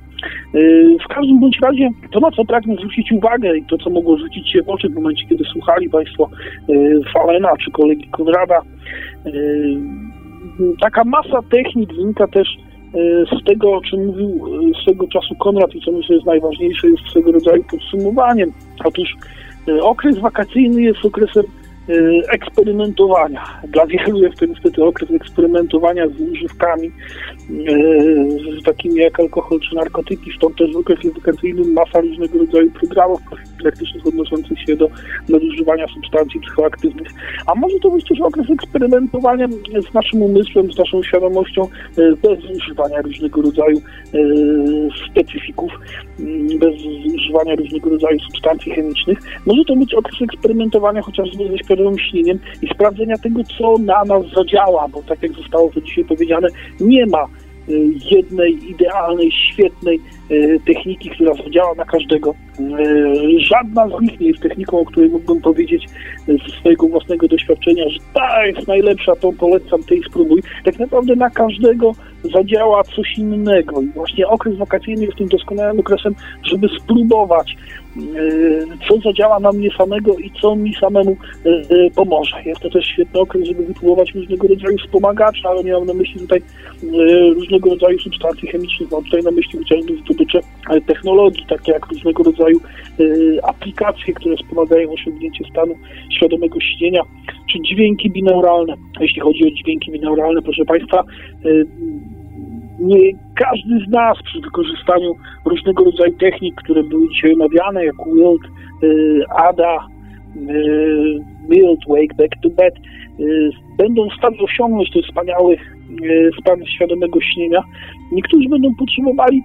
Yy, 0.55 0.97
w 1.05 1.09
każdym 1.15 1.41
bądź 1.41 1.59
razie 1.63 1.89
to, 2.13 2.21
na 2.21 2.31
co 2.31 2.45
pragnę 2.45 2.75
zwrócić 2.75 3.13
uwagę 3.13 3.57
i 3.57 3.65
to, 3.65 3.79
co 3.79 3.91
mogło 3.91 4.19
rzucić 4.19 4.53
się 4.53 4.63
w 4.63 4.69
oczy 4.69 4.89
w 4.89 4.95
momencie, 4.95 5.27
kiedy 5.29 5.45
słuchali 5.45 5.91
Państwo 5.91 6.31
yy, 6.69 7.01
Falena 7.15 7.57
czy 7.65 7.71
kolegi 7.71 8.09
Konrada, 8.09 8.63
yy, 9.25 9.81
taka 10.81 11.05
masa 11.05 11.43
technik 11.51 11.95
wynika 11.95 12.27
też 12.27 12.49
z 13.41 13.45
tego, 13.45 13.73
o 13.73 13.81
czym 13.81 14.07
mówił 14.07 14.41
swego 14.83 15.07
czasu 15.09 15.35
Konrad 15.35 15.75
i 15.75 15.81
co 15.81 15.93
myślę 15.93 16.15
jest 16.15 16.27
najważniejsze, 16.27 16.89
jest 16.89 17.03
swego 17.11 17.33
rodzaju 17.33 17.65
podsumowaniem. 17.65 18.53
Otóż 18.85 19.17
okres 19.83 20.19
wakacyjny 20.19 20.83
jest 20.83 21.05
okresem 21.05 21.45
eksperymentowania. 22.33 23.45
Dla 23.69 23.87
wielu 23.87 24.23
jest 24.23 24.39
to 24.39 24.47
niestety 24.47 24.85
okres 24.85 25.11
eksperymentowania 25.11 26.09
z 26.09 26.21
używkami, 26.21 26.93
y, 27.51 28.63
takimi 28.65 28.95
jak 28.95 29.21
alkohol 29.21 29.61
czy 29.61 29.75
narkotyki, 29.75 30.31
stąd 30.37 30.57
też 30.57 30.73
w 30.73 30.77
okresie 30.77 31.09
edukacyjnym 31.09 31.73
masa 31.73 32.01
różnego 32.01 32.39
rodzaju 32.39 32.71
programów 32.71 33.21
profilaktycznych 33.23 34.07
odnoszących 34.07 34.59
się 34.61 34.77
do 34.77 34.89
nadużywania 35.29 35.87
substancji 35.89 36.41
psychoaktywnych. 36.41 37.09
A 37.47 37.55
może 37.55 37.79
to 37.79 37.91
być 37.91 38.09
też 38.09 38.21
okres 38.21 38.51
eksperymentowania 38.51 39.49
z 39.91 39.95
naszym 39.95 40.23
umysłem, 40.23 40.73
z 40.73 40.79
naszą 40.79 41.03
świadomością, 41.03 41.63
y, 41.99 42.17
bez 42.23 42.45
używania 42.57 43.03
różnego 43.03 43.43
rodzaju 43.43 43.81
specyfików, 45.11 45.73
bez 46.59 46.75
używania 47.15 47.55
różnego 47.55 47.91
rodzaju 47.91 48.19
substancji 48.21 48.73
chemicznych. 48.73 49.19
Może 49.47 49.65
to 49.65 49.77
być 49.77 49.95
okres 49.95 50.23
eksperymentowania 50.23 51.03
chociażby 51.03 51.49
ze 51.49 51.59
świadomym 51.73 51.99
śnieniem 51.99 52.39
i 52.63 52.69
sprawdzenia 52.69 53.19
tego, 53.19 53.41
co 53.59 53.79
na 53.79 54.05
nas 54.05 54.23
zadziała, 54.37 54.89
bo 54.89 55.03
tak 55.03 55.23
jak 55.23 55.33
zostało 55.33 55.71
to 55.71 55.81
dzisiaj 55.81 56.05
powiedziane, 56.05 56.49
nie 56.81 57.07
ma 57.07 57.25
y, 57.69 57.91
jednej 58.11 58.71
idealnej, 58.71 59.33
świetnej 59.33 60.01
y, 60.31 60.61
techniki, 60.67 61.11
która 61.11 61.35
zadziała 61.35 61.75
na 61.75 61.85
każdego. 61.85 62.35
Y, 62.61 63.41
żadna 63.41 63.89
z 63.89 64.03
nich 64.03 64.21
nie 64.21 64.27
jest 64.27 64.43
techniką, 64.43 64.81
o 64.81 64.85
której 64.85 65.11
mógłbym 65.11 65.41
powiedzieć 65.41 65.87
ze 66.27 66.59
swojego 66.61 66.89
własnego 66.89 67.29
doświadczenia, 67.29 67.89
że 67.89 67.99
ta 68.15 68.47
jest 68.47 68.69
najlepsza, 68.69 69.17
tą 69.17 69.37
polecam, 69.37 69.83
tej 69.83 70.03
spróbuj. 70.03 70.43
Tak 70.65 70.79
naprawdę 70.79 71.17
na 71.17 71.31
każdego 71.31 71.93
zadziała 72.35 72.85
coś 72.85 73.19
innego 73.19 73.83
i 73.83 73.87
właśnie 73.87 74.29
okres 74.29 74.57
wakacyjny 74.57 75.05
jest 75.05 75.19
tym 75.19 75.29
doskonałym 75.29 75.81
okresem, 75.81 76.15
żeby 76.43 76.69
spróbować 76.81 77.57
co 78.89 78.99
zadziała 78.99 79.41
na 79.41 79.53
mnie 79.53 79.71
samego 79.79 80.17
i 80.17 80.31
co 80.41 80.57
mi 80.57 80.75
samemu 80.75 81.17
e, 81.47 81.49
e, 81.49 81.91
pomoże. 81.91 82.43
Jest 82.45 82.61
to 82.61 82.71
też 82.71 82.87
świetny 82.87 83.21
okres, 83.21 83.47
żeby 83.47 83.67
wypróbować 83.67 84.15
różnego 84.15 84.49
rodzaju 84.49 84.79
wspomagacze, 84.79 85.49
ale 85.49 85.65
nie 85.65 85.73
mam 85.73 85.87
na 85.87 85.95
myśli 85.95 86.21
tutaj 86.21 86.43
różnego 87.35 87.71
rodzaju 87.71 87.99
substancji 87.99 88.49
chemicznych, 88.49 88.91
mam 88.91 89.05
tutaj 89.05 89.23
na 89.23 89.31
myśli 89.31 89.59
chociażby 89.59 89.97
zdobycze 89.97 90.41
technologii, 90.87 91.47
takie 91.49 91.73
jak 91.73 91.87
różnego 91.87 92.23
rodzaju 92.23 92.61
aplikacje, 93.43 94.15
które 94.15 94.37
wspomagają 94.37 94.93
osiągnięcie 94.93 95.45
stanu 95.51 95.75
świadomego 96.17 96.61
śnienia, 96.61 97.03
czy 97.53 97.59
dźwięki 97.61 98.11
binauralne. 98.11 98.75
Jeśli 99.01 99.21
chodzi 99.21 99.45
o 99.47 99.51
dźwięki 99.51 99.91
binauralne, 99.91 100.43
proszę 100.43 100.65
Państwa, 100.65 101.05
nie 102.79 103.13
każdy 103.35 103.87
z 103.87 103.91
nas 103.91 104.23
przy 104.23 104.41
wykorzystaniu 104.41 105.15
różnego 105.45 105.85
rodzaju 105.85 106.13
technik, 106.13 106.55
które 106.55 106.83
były 106.83 107.09
dzisiaj 107.09 107.33
omawiane, 107.33 107.85
jak 107.85 107.95
Wild, 108.15 108.43
y, 108.83 109.21
ADA, 109.37 109.87
y, 110.37 111.19
Wild, 111.49 111.81
Wake, 111.89 112.15
Back 112.19 112.43
to 112.43 112.51
Bed, 112.51 112.75
y, 113.21 113.51
będą 113.79 114.09
w 114.09 114.19
stanie 114.19 114.39
osiągnąć 114.39 114.91
ten 114.93 115.03
wspaniały 115.03 115.57
stan 116.41 116.67
świadomego 116.67 117.21
śnienia. 117.21 117.63
Niektórzy 118.13 118.49
będą 118.49 118.75
potrzebowali 118.75 119.43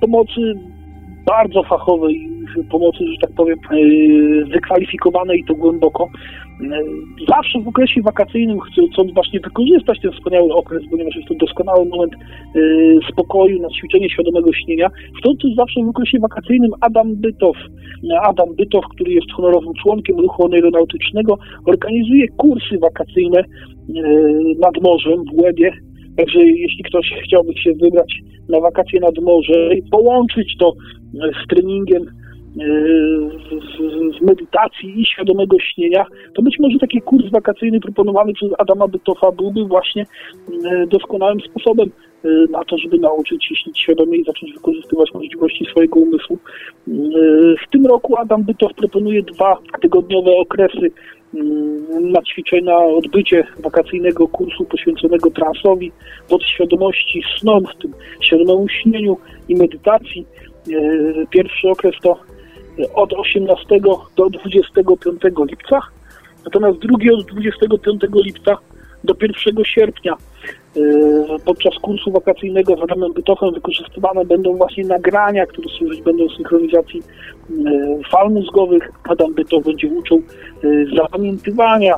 pomocy 0.00 0.40
bardzo 1.26 1.62
fachowej, 1.62 2.28
pomocy, 2.70 2.98
że 3.12 3.16
tak 3.20 3.32
powiem, 3.36 3.58
wykwalifikowanej 4.48 5.40
i 5.40 5.44
to 5.44 5.54
głęboko. 5.54 6.08
Zawsze 7.28 7.60
w 7.60 7.68
okresie 7.68 8.02
wakacyjnym, 8.02 8.58
chcąc 8.60 9.14
właśnie 9.14 9.40
wykorzystać 9.40 10.00
ten 10.00 10.12
wspaniały 10.12 10.52
okres, 10.52 10.82
ponieważ 10.90 11.16
jest 11.16 11.28
to 11.28 11.34
doskonały 11.34 11.84
moment 11.84 12.12
y, 12.56 12.98
spokoju 13.12 13.62
na 13.62 13.68
ćwiczenie 13.68 14.10
świadomego 14.10 14.52
śnienia, 14.52 14.88
też 15.24 15.54
zawsze 15.56 15.80
w 15.84 15.88
okresie 15.88 16.18
wakacyjnym 16.18 16.70
Adam 16.80 17.16
Bytow, 17.16 17.56
Adam 18.22 18.54
Bytow, 18.56 18.84
który 18.94 19.12
jest 19.12 19.32
honorowym 19.36 19.72
członkiem 19.82 20.20
ruchu 20.20 20.48
aeronautycznego, 20.52 21.38
organizuje 21.66 22.28
kursy 22.36 22.78
wakacyjne 22.78 23.44
nad 24.58 24.82
morzem 24.82 25.24
w 25.34 25.42
Łebie, 25.42 25.72
Także 26.16 26.38
jeśli 26.38 26.84
ktoś 26.84 27.06
chciałby 27.24 27.52
się 27.58 27.72
wybrać 27.72 28.12
na 28.48 28.60
wakacje 28.60 29.00
nad 29.00 29.18
morze 29.18 29.74
i 29.74 29.82
połączyć 29.90 30.56
to 30.58 30.72
z 31.12 31.48
treningiem 31.48 32.02
z, 32.56 34.18
z, 34.18 34.22
medytacji 34.22 35.00
i 35.00 35.06
świadomego 35.06 35.56
śnienia, 35.58 36.04
to 36.34 36.42
być 36.42 36.58
może 36.60 36.78
taki 36.78 37.00
kurs 37.00 37.30
wakacyjny 37.30 37.80
proponowany 37.80 38.32
przez 38.32 38.50
Adama 38.58 38.88
Bytofa 38.88 39.32
byłby 39.32 39.64
właśnie 39.64 40.06
e, 40.64 40.86
doskonałym 40.86 41.40
sposobem 41.40 41.90
e, 42.24 42.28
na 42.50 42.64
to, 42.64 42.78
żeby 42.78 42.98
nauczyć 42.98 43.44
się 43.44 43.56
śnić 43.56 43.80
świadomie 43.80 44.18
i 44.18 44.24
zacząć 44.24 44.52
wykorzystywać 44.52 45.14
możliwości 45.14 45.66
swojego 45.70 46.00
umysłu. 46.00 46.38
W 47.66 47.70
tym 47.70 47.86
roku 47.86 48.16
Adam 48.16 48.42
Bytow 48.42 48.74
proponuje 48.74 49.22
dwa 49.22 49.58
tygodniowe 49.82 50.30
okresy 50.30 50.90
na 52.00 52.22
ćwiczenie, 52.22 52.62
na 52.62 52.78
odbycie 52.78 53.46
wakacyjnego 53.58 54.28
kursu 54.28 54.64
poświęconego 54.64 55.30
transowi, 55.30 55.92
podświadomości, 56.28 57.22
snom, 57.38 57.64
w 57.66 57.82
tym 57.82 57.92
świadomemu 58.20 58.68
śnieniu 58.68 59.16
i 59.48 59.56
medytacji. 59.56 60.26
Pierwszy 61.30 61.68
okres 61.68 61.94
to 62.02 62.18
od 62.94 63.12
18 63.12 63.80
do 64.16 64.30
25 64.30 65.10
lipca, 65.50 65.80
natomiast 66.44 66.78
drugi 66.78 67.10
od 67.10 67.26
25 67.26 68.02
lipca 68.14 68.58
do 69.04 69.14
1 69.20 69.64
sierpnia. 69.64 70.16
E, 70.76 70.80
podczas 71.44 71.74
kursu 71.82 72.12
wakacyjnego 72.12 72.76
z 72.76 72.80
Adamem 72.80 73.12
Bytochem 73.12 73.54
wykorzystywane 73.54 74.24
będą 74.24 74.56
właśnie 74.56 74.84
nagrania, 74.84 75.46
które 75.46 75.68
służyć 75.68 76.02
będą 76.02 76.28
synchronizacji 76.28 77.02
e, 77.50 77.52
fal 78.10 78.30
mózgowych. 78.30 78.92
Adam 79.04 79.34
Bytoch 79.34 79.64
będzie 79.64 79.88
uczył 79.88 80.22
e, 80.64 80.68
zapamiętywania 80.96 81.94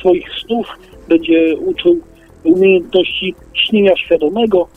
swoich 0.00 0.26
snów, 0.44 0.66
będzie 1.08 1.56
uczył 1.56 2.00
umiejętności 2.44 3.34
śnienia 3.54 3.96
świadomego, 3.96 4.68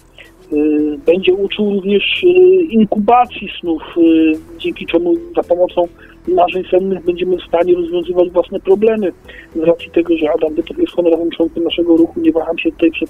będzie 1.05 1.33
uczył 1.33 1.73
również 1.73 2.23
y, 2.23 2.27
inkubacji 2.69 3.49
snów, 3.59 3.81
y, 3.97 4.31
dzięki 4.59 4.85
czemu 4.85 5.13
za 5.35 5.43
pomocą 5.43 5.87
marzeń 6.27 6.63
sennych 6.71 7.05
będziemy 7.05 7.37
w 7.37 7.43
stanie 7.43 7.75
rozwiązywać 7.75 8.29
własne 8.29 8.59
problemy. 8.59 9.11
Z 9.55 9.59
racji 9.59 9.91
tego, 9.91 10.17
że 10.17 10.31
Adam 10.31 10.55
Bytok 10.55 10.77
jest 10.77 10.93
honorowym 10.93 11.29
członkiem 11.31 11.63
naszego 11.63 11.97
ruchu, 11.97 12.19
nie 12.21 12.31
waham 12.31 12.57
się 12.57 12.71
tutaj 12.71 12.91
przed, 12.91 13.09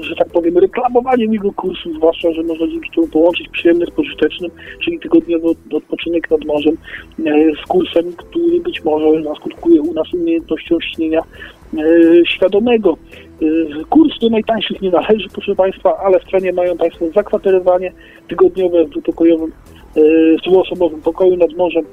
że 0.00 0.14
tak 0.18 0.28
powiem, 0.28 0.58
reklamowaniem 0.58 1.32
jego 1.32 1.52
kursu, 1.52 1.94
zwłaszcza, 1.94 2.32
że 2.32 2.42
można 2.42 2.66
dzięki 2.68 2.90
temu 2.94 3.08
połączyć 3.08 3.48
przyjemne 3.48 3.86
z 3.86 3.90
pożytecznym, 3.90 4.50
czyli 4.84 5.00
tygodniowy 5.00 5.48
odpoczynek 5.72 6.30
nad 6.30 6.44
morzem 6.44 6.76
z 7.64 7.66
kursem, 7.68 8.12
który 8.16 8.60
być 8.60 8.84
może 8.84 9.20
naskutkuje 9.20 9.82
u 9.82 9.94
nas 9.94 10.14
umiejętnością 10.14 10.80
śnienia 10.80 11.22
świadomego. 12.26 12.96
Y, 13.42 13.84
kurs 13.90 14.18
do 14.18 14.28
najtańszych 14.28 14.82
nie 14.82 14.90
należy, 14.90 15.28
proszę 15.32 15.54
Państwa, 15.54 15.98
ale 16.04 16.20
w 16.20 16.30
cenie 16.30 16.52
mają 16.52 16.76
Państwo 16.76 17.04
zakwaterowanie 17.14 17.92
tygodniowe 18.28 18.84
w 18.84 18.90
dwupokojowym, 18.90 19.52
y, 19.96 20.36
dwuosobowym 20.46 21.00
pokoju 21.02 21.36
nad 21.36 21.52
morzem. 21.52 21.84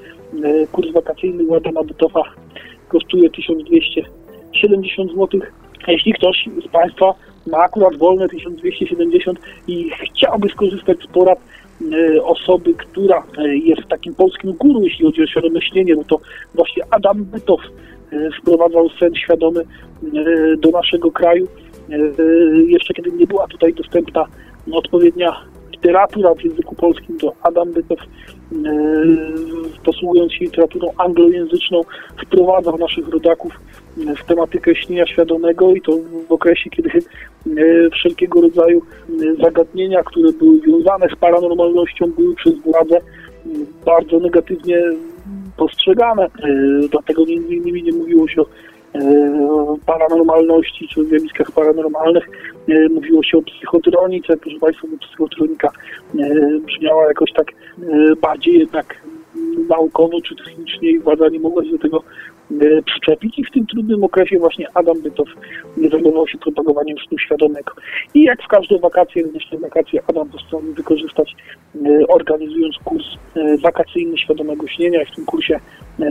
Y, 0.45 0.67
kurs 0.71 0.91
wakacyjny 0.91 1.45
Ładana 1.45 1.83
Bytowa 1.83 2.23
kosztuje 2.87 3.29
1270 3.29 5.11
zł. 5.11 5.41
Jeśli 5.87 6.13
ktoś 6.13 6.49
z 6.65 6.71
Państwa 6.71 7.13
ma 7.47 7.57
akurat 7.57 7.95
wolne 7.95 8.29
1270 8.29 9.39
i 9.67 9.89
chciałby 9.89 10.49
skorzystać 10.49 10.97
z 11.03 11.07
porad 11.07 11.39
osoby, 12.23 12.73
która 12.73 13.23
jest 13.63 13.87
takim 13.89 14.15
polskim 14.15 14.53
guru, 14.53 14.83
jeśli 14.83 15.05
chodzi 15.05 15.23
o 15.23 15.27
świadome 15.27 15.61
śnienie, 15.61 15.95
no 15.95 16.03
to 16.03 16.19
właśnie 16.55 16.83
Adam 16.91 17.23
Bytow 17.23 17.61
wprowadzał 18.41 18.89
sen 18.99 19.15
świadomy 19.15 19.61
e, 19.61 19.65
do 20.57 20.71
naszego 20.71 21.11
kraju. 21.11 21.47
E, 21.89 21.97
jeszcze 22.67 22.93
kiedy 22.93 23.11
nie 23.11 23.27
była 23.27 23.47
tutaj 23.47 23.73
dostępna 23.73 24.25
odpowiednia 24.71 25.35
literatura 25.71 26.33
w 26.35 26.43
języku 26.43 26.75
polskim, 26.75 27.17
to 27.17 27.33
Adam 27.41 27.73
Bytow, 27.73 27.99
e, 27.99 28.05
posługując 29.85 30.33
się 30.33 30.45
literaturą 30.45 30.87
anglojęzyczną, 30.97 31.81
wprowadzał 32.25 32.77
naszych 32.77 33.07
rodaków 33.07 33.59
w 34.17 34.23
tematykę 34.25 34.75
śnienia 34.75 35.07
świadomego 35.07 35.73
i 35.73 35.81
to 35.81 35.91
w 36.29 36.31
okresie, 36.31 36.69
kiedy 36.69 36.89
wszelkiego 37.93 38.41
rodzaju 38.41 38.81
zagadnienia, 39.43 40.03
które 40.03 40.33
były 40.33 40.59
związane 40.59 41.07
z 41.15 41.19
paranormalnością, 41.19 42.11
były 42.11 42.35
przez 42.35 42.53
władze 42.59 42.97
bardzo 43.85 44.19
negatywnie 44.19 44.81
postrzegane. 45.57 46.27
Dlatego 46.91 47.25
między 47.25 47.55
innymi 47.55 47.83
nie 47.83 47.91
mówiło 47.91 48.27
się 48.27 48.41
o 48.41 48.47
paranormalności 49.85 50.87
czy 50.87 51.05
zjawiskach 51.05 51.51
paranormalnych. 51.51 52.29
Mówiło 52.93 53.23
się 53.23 53.37
o 53.37 53.41
psychotronice. 53.41 54.37
Proszę 54.37 54.59
Państwa, 54.59 54.87
psychotronika 55.01 55.69
brzmiała 56.65 57.07
jakoś 57.07 57.31
tak 57.33 57.47
bardziej 58.21 58.59
jednak 58.59 59.01
naukowo 59.69 60.21
czy 60.21 60.35
technicznie 60.35 60.91
i 60.91 60.99
władza 60.99 61.29
nie 61.29 61.39
mogła 61.39 61.63
się 61.63 61.71
do 61.71 61.77
tego 61.77 61.97
e, 61.97 62.01
przyczepić 62.85 63.39
i 63.39 63.43
w 63.43 63.51
tym 63.51 63.65
trudnym 63.67 64.03
okresie 64.03 64.39
właśnie 64.39 64.67
Adam 64.73 65.01
Bytow 65.01 65.27
zajmował 65.91 66.27
się 66.27 66.37
propagowaniem 66.37 66.97
snu 67.07 67.17
świadomego. 67.17 67.73
I 68.13 68.23
jak 68.23 68.43
w 68.43 68.47
każde 68.47 68.79
wakacje, 68.79 69.23
te 69.51 69.57
wakacje 69.57 70.01
Adam 70.07 70.29
postanowił 70.29 70.73
wykorzystać, 70.73 71.35
e, 71.75 72.07
organizując 72.07 72.75
kurs 72.83 73.05
e, 73.35 73.57
wakacyjny 73.57 74.17
świadomego 74.17 74.67
śnienia 74.67 74.99
w 75.11 75.15
tym 75.15 75.25
kursie 75.25 75.59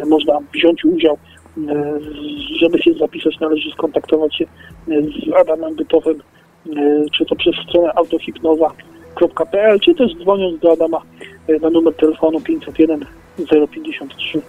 można 0.06 0.38
wziąć 0.54 0.84
udział 0.84 1.18
żeby 2.60 2.78
się 2.78 2.94
zapisać, 2.94 3.40
należy 3.40 3.70
skontaktować 3.70 4.36
się 4.36 4.44
z 4.86 5.32
Adamem 5.40 5.76
Bytowem, 5.76 6.22
czy 7.12 7.24
to 7.24 7.36
przez 7.36 7.54
stronę 7.68 7.92
autohipnoza.pl, 7.94 9.80
czy 9.80 9.94
też 9.94 10.14
dzwoniąc 10.14 10.60
do 10.60 10.72
Adama 10.72 11.02
na 11.60 11.70
numer 11.70 11.94
telefonu 11.94 12.40
501 12.40 13.04
053 13.70 14.40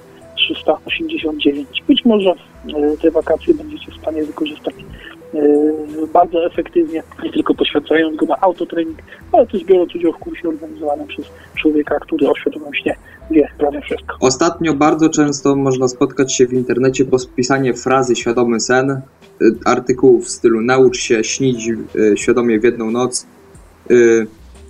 389. 0.53 1.83
Być 1.87 2.05
może 2.05 2.29
e, 2.29 2.97
te 3.01 3.11
wakacje 3.11 3.53
będziecie 3.53 3.91
w 3.91 3.95
stanie 4.01 4.23
wykorzystać 4.23 4.75
e, 5.33 5.39
bardzo 6.13 6.45
efektywnie, 6.45 7.03
nie 7.23 7.31
tylko 7.31 7.53
poświęcając 7.55 8.17
go 8.17 8.25
na 8.25 8.41
autotrening, 8.41 8.97
ale 9.31 9.47
też 9.47 9.63
biorąc 9.63 9.95
udział 9.95 10.13
w 10.13 10.17
kursie 10.17 10.49
organizowanym 10.49 11.07
przez 11.07 11.25
człowieka, 11.55 11.99
który 11.99 12.29
o 12.29 12.35
świadomym 12.35 12.73
śnie 12.73 12.95
wie 13.31 13.47
prawie 13.57 13.81
wszystko. 13.81 14.17
Ostatnio 14.19 14.73
bardzo 14.73 15.09
często 15.09 15.55
można 15.55 15.87
spotkać 15.87 16.35
się 16.35 16.47
w 16.47 16.53
internecie 16.53 17.05
po 17.05 17.19
spisanie 17.19 17.73
frazy 17.73 18.15
świadomy 18.15 18.59
sen, 18.59 18.91
e, 18.91 19.01
artykułów 19.65 20.25
w 20.25 20.29
stylu 20.29 20.61
naucz 20.61 20.97
się 20.97 21.23
śnić 21.23 21.69
świadomie 22.15 22.59
w 22.59 22.63
jedną 22.63 22.91
noc, 22.91 23.27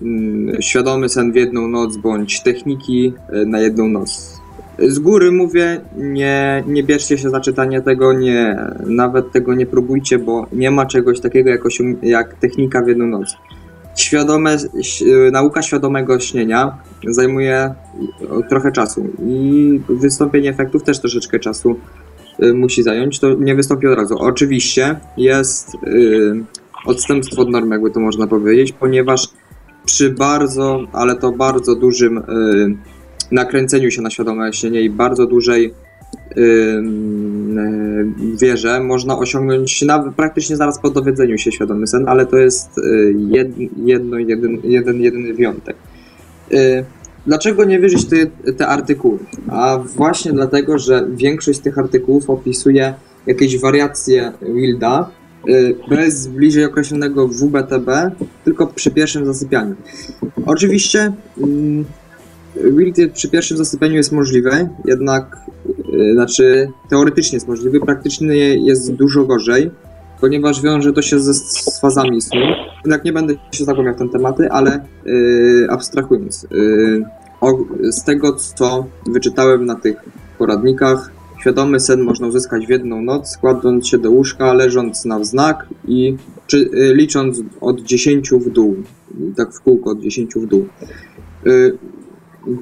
mm, 0.02 0.62
świadomy 0.62 1.10
sen 1.10 1.32
w 1.32 1.36
jedną 1.36 1.68
noc, 1.68 1.98
bądź 1.98 2.44
techniki 2.44 3.14
na 3.46 3.60
jedną 3.60 3.88
noc. 3.88 4.41
Z 4.80 5.00
góry 5.00 5.32
mówię, 5.32 5.82
nie, 5.98 6.64
nie 6.68 6.84
bierzcie 6.84 7.18
się 7.18 7.30
za 7.30 7.40
czytanie 7.40 7.82
tego, 7.82 8.14
nie, 8.14 8.58
nawet 8.86 9.32
tego 9.32 9.56
nie 9.56 9.66
próbujcie, 9.66 10.20
bo 10.20 10.48
nie 10.54 10.72
ma 10.72 10.86
czegoś 10.86 11.20
takiego 11.20 11.50
jak, 11.50 11.62
jak 12.02 12.34
technika 12.34 12.82
w 12.82 12.88
jedną 12.88 13.08
noc. 13.08 13.36
Świadome, 13.96 14.58
nauka 15.32 15.62
świadomego 15.62 16.20
śnienia 16.20 16.78
zajmuje 17.08 17.74
trochę 18.50 18.72
czasu 18.72 19.08
i 19.26 19.82
wystąpienie 19.90 20.50
efektów 20.50 20.84
też 20.84 21.00
troszeczkę 21.00 21.40
czasu 21.40 21.76
y, 22.44 22.54
musi 22.54 22.84
zająć. 22.84 23.20
To 23.20 23.34
nie 23.34 23.56
wystąpi 23.56 23.88
od 23.88 23.98
razu. 23.98 24.16
Oczywiście 24.20 25.00
jest 25.18 25.74
yy, 25.84 26.44
odstępstwo 26.86 27.42
od 27.42 27.50
normy, 27.50 27.76
jakby 27.76 27.92
to 27.92 28.00
można 28.00 28.28
powiedzieć, 28.28 28.72
ponieważ 28.72 29.30
przy 29.86 30.10
bardzo, 30.10 30.80
ale 30.94 31.16
to 31.16 31.32
bardzo 31.32 31.76
dużym 31.76 32.24
nakręceniu 33.32 33.92
się 33.92 34.02
na 34.02 34.10
świadome 34.10 34.54
śnienie 34.54 34.82
i 34.82 34.90
bardzo 34.90 35.28
dużej 35.28 35.74
yy, 36.36 36.84
wierze 38.42 38.80
można 38.80 39.18
osiągnąć 39.18 39.84
praktycznie 40.16 40.56
zaraz 40.56 40.80
po 40.80 40.90
dowiedzeniu 40.90 41.38
się 41.38 41.52
świadomy 41.52 41.88
sen, 41.88 42.08
ale 42.08 42.26
to 42.26 42.38
jest 42.38 42.78
y, 42.78 43.16
jed, 43.30 43.50
jedno, 43.78 44.18
jeden, 44.18 44.58
jeden, 44.64 45.02
jedyny 45.02 45.34
wyjątek. 45.34 45.76
Yy, 46.52 46.86
dlaczego 47.28 47.64
nie 47.64 47.80
wierzyć 47.80 48.06
te, 48.06 48.26
te 48.54 48.68
artykuły? 48.68 49.20
A 49.48 49.78
właśnie 49.96 50.34
dlatego, 50.34 50.80
że 50.80 51.08
większość 51.16 51.60
z 51.60 51.62
tych 51.62 51.78
artykułów 51.78 52.30
opisuje 52.30 52.94
jakieś 53.28 53.60
wariacje 53.60 54.32
Wilda, 54.42 55.10
y, 55.50 55.76
bez 55.90 56.28
bliżej 56.28 56.66
określonego 56.66 57.28
WBTB, 57.28 57.90
tylko 58.44 58.68
przy 58.68 58.92
pierwszym 58.92 59.26
zasypianiu. 59.26 59.76
Oczywiście 60.46 61.14
Wild 62.56 62.98
przy 63.14 63.30
pierwszym 63.30 63.58
zasypianiu 63.58 63.96
jest 63.96 64.12
możliwy, 64.12 64.70
jednak, 64.86 65.38
yy, 65.94 66.14
znaczy 66.14 66.70
teoretycznie 66.90 67.36
jest 67.36 67.48
możliwy, 67.48 67.80
praktycznie 67.80 68.36
jest 68.56 68.94
dużo 68.94 69.26
gorzej, 69.26 69.72
ponieważ 70.22 70.62
wiąże 70.62 70.94
to 70.94 71.02
się 71.02 71.20
ze, 71.20 71.34
z 71.34 71.80
fazami 71.82 72.22
snu. 72.22 72.42
Jednak 72.86 73.06
nie 73.06 73.14
będę 73.14 73.34
się 73.52 73.66
zagłębiał 73.66 73.96
w 73.96 73.98
ten 73.98 74.10
tematy, 74.10 74.52
ale 74.52 74.86
yy, 75.06 75.68
abstrahując, 75.70 76.48
yy, 76.52 77.06
o, 77.42 77.58
z 77.92 78.04
tego 78.04 78.34
co 78.34 78.86
wyczytałem 79.06 79.66
na 79.66 79.76
tych 79.76 79.96
poradnikach, 80.38 81.12
świadomy 81.42 81.80
sen 81.80 82.02
można 82.02 82.28
uzyskać 82.28 82.68
w 82.68 82.70
jedną 82.70 83.02
noc, 83.02 83.38
kładąc 83.38 83.88
się 83.88 83.98
do 83.98 84.12
łóżka, 84.12 84.54
leżąc 84.54 85.06
na 85.06 85.20
wznak 85.20 85.68
i 85.88 86.16
czy, 86.48 86.70
yy, 86.74 86.94
licząc 86.96 87.42
od 87.62 87.82
10 87.82 88.30
w 88.30 88.50
dół, 88.50 88.76
tak 89.38 89.54
w 89.54 89.62
kółko 89.62 89.90
od 89.90 90.00
10 90.00 90.34
w 90.36 90.46
dół. 90.46 90.66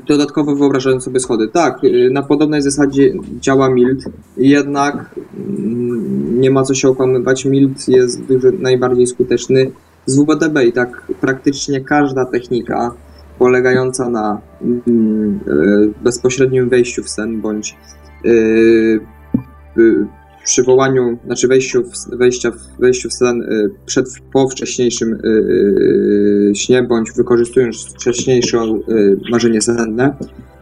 Dodatkowo 0.08 0.56
wyobrażając 0.56 1.04
sobie 1.04 1.20
schody. 1.20 1.48
Tak, 1.48 1.84
y, 1.84 2.10
na 2.14 2.24
podobnej 2.24 2.62
zasadzie 2.62 3.14
działa 3.40 3.70
Mild, 3.70 4.04
jednak 4.38 5.16
mm, 5.38 6.42
nie 6.42 6.52
ma 6.52 6.64
co 6.64 6.74
się 6.74 6.90
okłamywać. 6.90 7.46
Mild 7.46 7.88
jest 7.88 8.22
dużo, 8.22 8.48
najbardziej 8.60 9.08
skuteczny 9.08 9.72
z 10.06 10.20
WBDB 10.20 10.64
i 10.66 10.74
tak 10.74 11.08
praktycznie 11.22 11.82
każda 11.82 12.26
technika 12.26 12.92
polegająca 13.40 14.10
na 14.10 14.42
mm, 14.62 15.40
y, 15.48 16.04
bezpośrednim 16.04 16.70
wejściu 16.70 17.04
w 17.04 17.10
sen 17.10 17.42
bądź 17.42 17.78
y, 18.26 19.00
przywołaniu, 20.50 21.18
znaczy 21.26 21.48
wejściu 21.48 21.84
w, 21.84 22.18
wejścia 22.18 22.52
wejściu 22.80 23.10
w 23.10 23.14
sen 23.14 23.42
y, 23.42 23.70
przed, 23.86 24.06
po 24.34 24.50
wcześniejszym 24.50 25.14
y, 25.14 25.28
y, 26.52 26.56
śnie, 26.56 26.84
bądź 26.84 27.12
wykorzystując 27.12 27.86
wcześniejsze 27.86 28.58
marzenie 29.32 29.62
senne, 29.62 30.16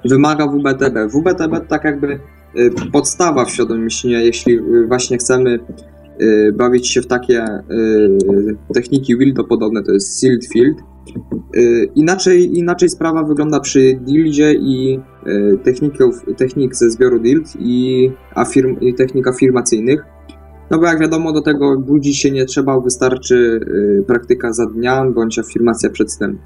wymaga 0.06 0.48
WBTB. 0.48 1.12
WBTB 1.12 1.68
tak 1.68 1.84
jakby 1.84 2.20
podstawa 2.92 3.46
w 3.46 3.52
świadomym 3.52 3.90
śnie, 3.90 4.24
jeśli 4.26 4.60
właśnie 4.88 5.18
chcemy 5.18 5.60
bawić 6.54 6.88
się 6.88 7.02
w 7.02 7.08
takie 7.08 7.46
techniki 8.74 9.18
Wildo 9.18 9.44
podobne, 9.44 9.84
to 9.84 9.92
jest 9.92 10.20
Sealed 10.20 10.46
Field, 10.54 10.78
Y, 11.58 11.90
inaczej, 11.96 12.58
inaczej 12.58 12.90
sprawa 12.90 13.24
wygląda 13.24 13.60
przy 13.60 14.00
dildzie 14.02 14.54
i 14.54 15.00
y, 15.28 15.58
techników, 15.64 16.26
technik 16.38 16.76
ze 16.76 16.90
zbioru 16.90 17.20
dild 17.20 17.54
i, 17.60 18.12
afirm, 18.36 18.80
i 18.80 18.94
technik 18.94 19.28
afirmacyjnych. 19.28 20.06
No 20.72 20.80
bo 20.80 20.86
jak 20.86 21.00
wiadomo, 21.00 21.32
do 21.32 21.42
tego 21.42 21.80
budzić 21.80 22.18
się 22.18 22.32
nie 22.32 22.46
trzeba, 22.46 22.80
wystarczy 22.80 23.60
y, 24.00 24.04
praktyka 24.08 24.54
za 24.54 24.66
dnia 24.66 25.06
bądź 25.16 25.40
afirmacja 25.40 25.90
przed 25.90 26.14
snem. 26.14 26.38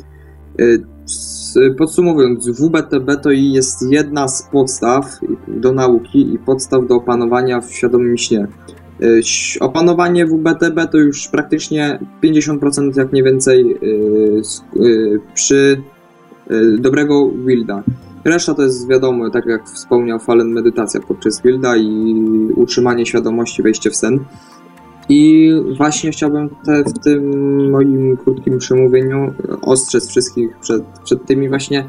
Podsumowując, 1.78 2.50
WBTB 2.50 3.22
to 3.24 3.32
jest 3.32 3.92
jedna 3.92 4.28
z 4.28 4.50
podstaw 4.52 5.20
do 5.48 5.72
nauki 5.72 6.34
i 6.34 6.40
podstaw 6.40 6.88
do 6.88 6.96
opanowania 6.96 7.62
w 7.62 7.72
świadomym 7.72 8.18
śnie. 8.18 8.48
Y, 9.04 9.22
opanowanie 9.60 10.26
WBTB 10.26 10.92
to 10.92 10.98
już 10.98 11.28
praktycznie 11.28 12.00
50% 12.24 12.98
jak 12.98 13.14
nie 13.14 13.24
więcej 13.24 13.78
y, 13.84 14.42
y, 14.82 15.20
przy 15.34 15.82
dobrego 16.80 17.28
builda. 17.28 17.84
Reszta 18.26 18.54
to 18.54 18.62
jest 18.62 18.90
wiadomo, 18.90 19.30
tak 19.30 19.46
jak 19.46 19.66
wspomniał 19.66 20.20
Fallen, 20.20 20.48
medytacja 20.48 21.00
podczas 21.08 21.42
builda 21.42 21.78
i 21.78 22.16
utrzymanie 22.56 23.06
świadomości, 23.06 23.64
wejście 23.64 23.90
w 23.90 23.96
sen. 23.96 24.20
I 25.10 25.52
właśnie 25.78 26.12
chciałbym 26.12 26.50
te, 26.66 26.84
w 26.84 27.00
tym 27.00 27.70
moim 27.70 28.18
krótkim 28.18 28.58
przemówieniu 28.58 29.34
ostrzec 29.62 30.10
wszystkich 30.10 30.58
przed, 30.60 30.84
przed 31.04 31.26
tymi 31.26 31.50
właśnie 31.50 31.86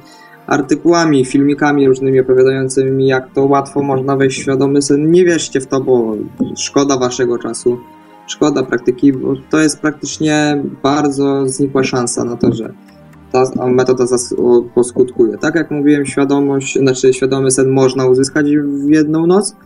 artykułami, 0.47 1.25
filmikami 1.25 1.89
różnymi 1.89 2.21
opowiadającymi, 2.21 3.07
jak 3.07 3.33
to 3.35 3.45
łatwo 3.45 3.83
można 3.83 4.17
wejść 4.17 4.39
w 4.39 4.43
świadomy 4.43 4.83
sen. 4.83 5.11
Nie 5.11 5.25
wierzcie 5.25 5.61
w 5.61 5.67
to, 5.67 5.81
bo 5.81 6.17
szkoda 6.57 6.99
waszego 6.99 7.39
czasu, 7.39 7.79
szkoda 8.27 8.63
praktyki, 8.63 9.13
bo 9.13 9.35
to 9.51 9.59
jest 9.59 9.81
praktycznie 9.81 10.63
bardzo 10.83 11.49
znikła 11.49 11.85
szansa 11.85 12.25
na 12.25 12.37
to, 12.37 12.53
że 12.53 12.73
ta 13.33 13.67
metoda 13.67 14.05
poskutkuje. 14.75 15.39
Tak 15.39 15.55
jak 15.55 15.71
mówiłem, 15.71 16.07
świadomość, 16.07 16.79
znaczy 16.79 17.13
świadomy 17.13 17.51
sen 17.51 17.71
można 17.71 18.07
uzyskać 18.07 18.47
w 18.57 18.91
jedną 18.91 19.27
noc, 19.27 19.57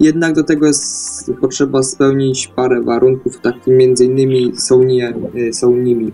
jednak 0.00 0.34
do 0.34 0.44
tego 0.44 0.66
jest 0.66 1.32
potrzeba 1.40 1.82
spełnić 1.82 2.52
parę 2.56 2.82
warunków, 2.82 3.40
takim 3.40 3.76
między 3.76 4.04
innymi 4.04 4.52
są, 4.56 4.82
nie, 4.82 5.14
są 5.52 5.76
nimi 5.76 6.12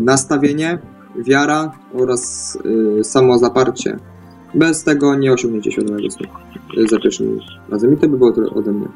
nastawienie, 0.00 0.78
wiara 1.16 1.72
oraz 1.94 2.58
y, 3.00 3.04
samozaparcie. 3.04 3.98
Bez 4.54 4.84
tego 4.84 5.14
nie 5.14 5.32
osiągniecie 5.32 5.72
świadomego 5.72 6.10
snu 6.10 6.26
y, 6.78 6.88
za 6.88 6.98
pierwszym 6.98 7.40
razem. 7.70 7.94
I 7.94 7.96
to 7.96 8.08
by 8.08 8.18
było 8.18 8.32
ode 8.54 8.72
mnie. 8.72 8.88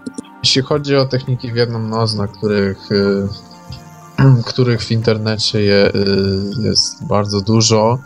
Jeśli 0.42 0.62
chodzi 0.62 0.96
o 0.96 1.06
techniki 1.06 1.52
w 1.52 1.56
jedną 1.56 1.78
noc, 1.78 2.14
na 2.14 2.26
których 2.26 2.92
y, 2.92 3.28
których 4.50 4.82
w 4.82 4.90
internecie 4.90 5.62
je, 5.62 5.92
jest 6.62 7.06
bardzo 7.06 7.40
dużo. 7.40 7.98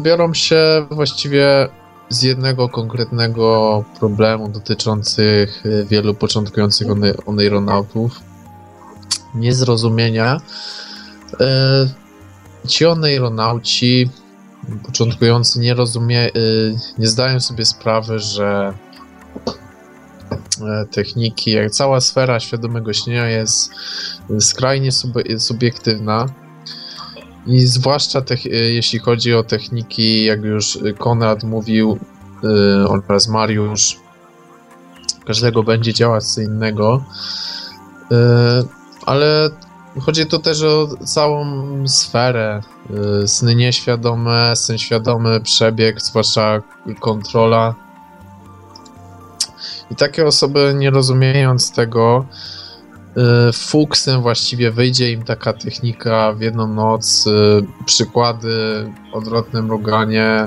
Biorą 0.00 0.34
się 0.34 0.86
właściwie 0.90 1.68
z 2.08 2.22
jednego 2.22 2.68
konkretnego 2.68 3.84
problemu 4.00 4.48
dotyczących 4.48 5.62
wielu 5.86 6.14
początkujących 6.14 6.86
oneironautów. 7.26 8.20
Niezrozumienia. 9.34 10.40
Ci 12.68 12.86
oneironauci 12.86 14.10
początkujący 14.86 15.60
nie 15.60 15.74
rozumie, 15.74 16.30
nie 16.98 17.06
zdają 17.06 17.40
sobie 17.40 17.64
sprawy, 17.64 18.18
że 18.18 18.74
E, 20.62 20.86
techniki, 20.86 21.50
jak 21.50 21.70
cała 21.70 22.00
sfera 22.00 22.40
świadomego 22.40 22.92
śnienia 22.92 23.26
jest 23.26 23.70
skrajnie 24.40 24.90
subiektywna. 25.38 26.26
I 27.46 27.60
zwłaszcza 27.60 28.20
te, 28.20 28.34
jeśli 28.50 28.98
chodzi 28.98 29.34
o 29.34 29.42
techniki, 29.42 30.24
jak 30.24 30.42
już 30.42 30.78
Konrad 30.98 31.44
mówił 31.44 31.98
e, 32.44 32.88
oraz 32.88 33.28
Mariusz, 33.28 33.96
każdego 35.26 35.62
będzie 35.62 35.94
działać 35.94 36.24
co 36.24 36.40
innego. 36.40 37.04
E, 38.12 38.16
ale 39.06 39.50
chodzi 40.00 40.26
tu 40.26 40.38
też 40.38 40.62
o 40.62 40.88
całą 41.04 41.46
sferę. 41.88 42.60
Sny 43.26 43.54
nieświadome, 43.54 44.56
sen 44.56 44.78
świadomy, 44.78 45.40
przebieg, 45.40 46.00
zwłaszcza 46.00 46.62
kontrola 47.00 47.74
i 49.90 49.96
takie 49.96 50.26
osoby, 50.26 50.74
nie 50.78 50.90
rozumiejąc 50.90 51.72
tego, 51.72 52.26
y, 53.48 53.52
fuksem 53.52 54.22
właściwie 54.22 54.70
wyjdzie 54.70 55.12
im 55.12 55.22
taka 55.22 55.52
technika 55.52 56.32
w 56.32 56.40
jedną 56.40 56.66
noc, 56.66 57.26
y, 57.26 57.30
przykłady, 57.84 58.50
odwrotne 59.12 59.62
mruganie, 59.62 60.46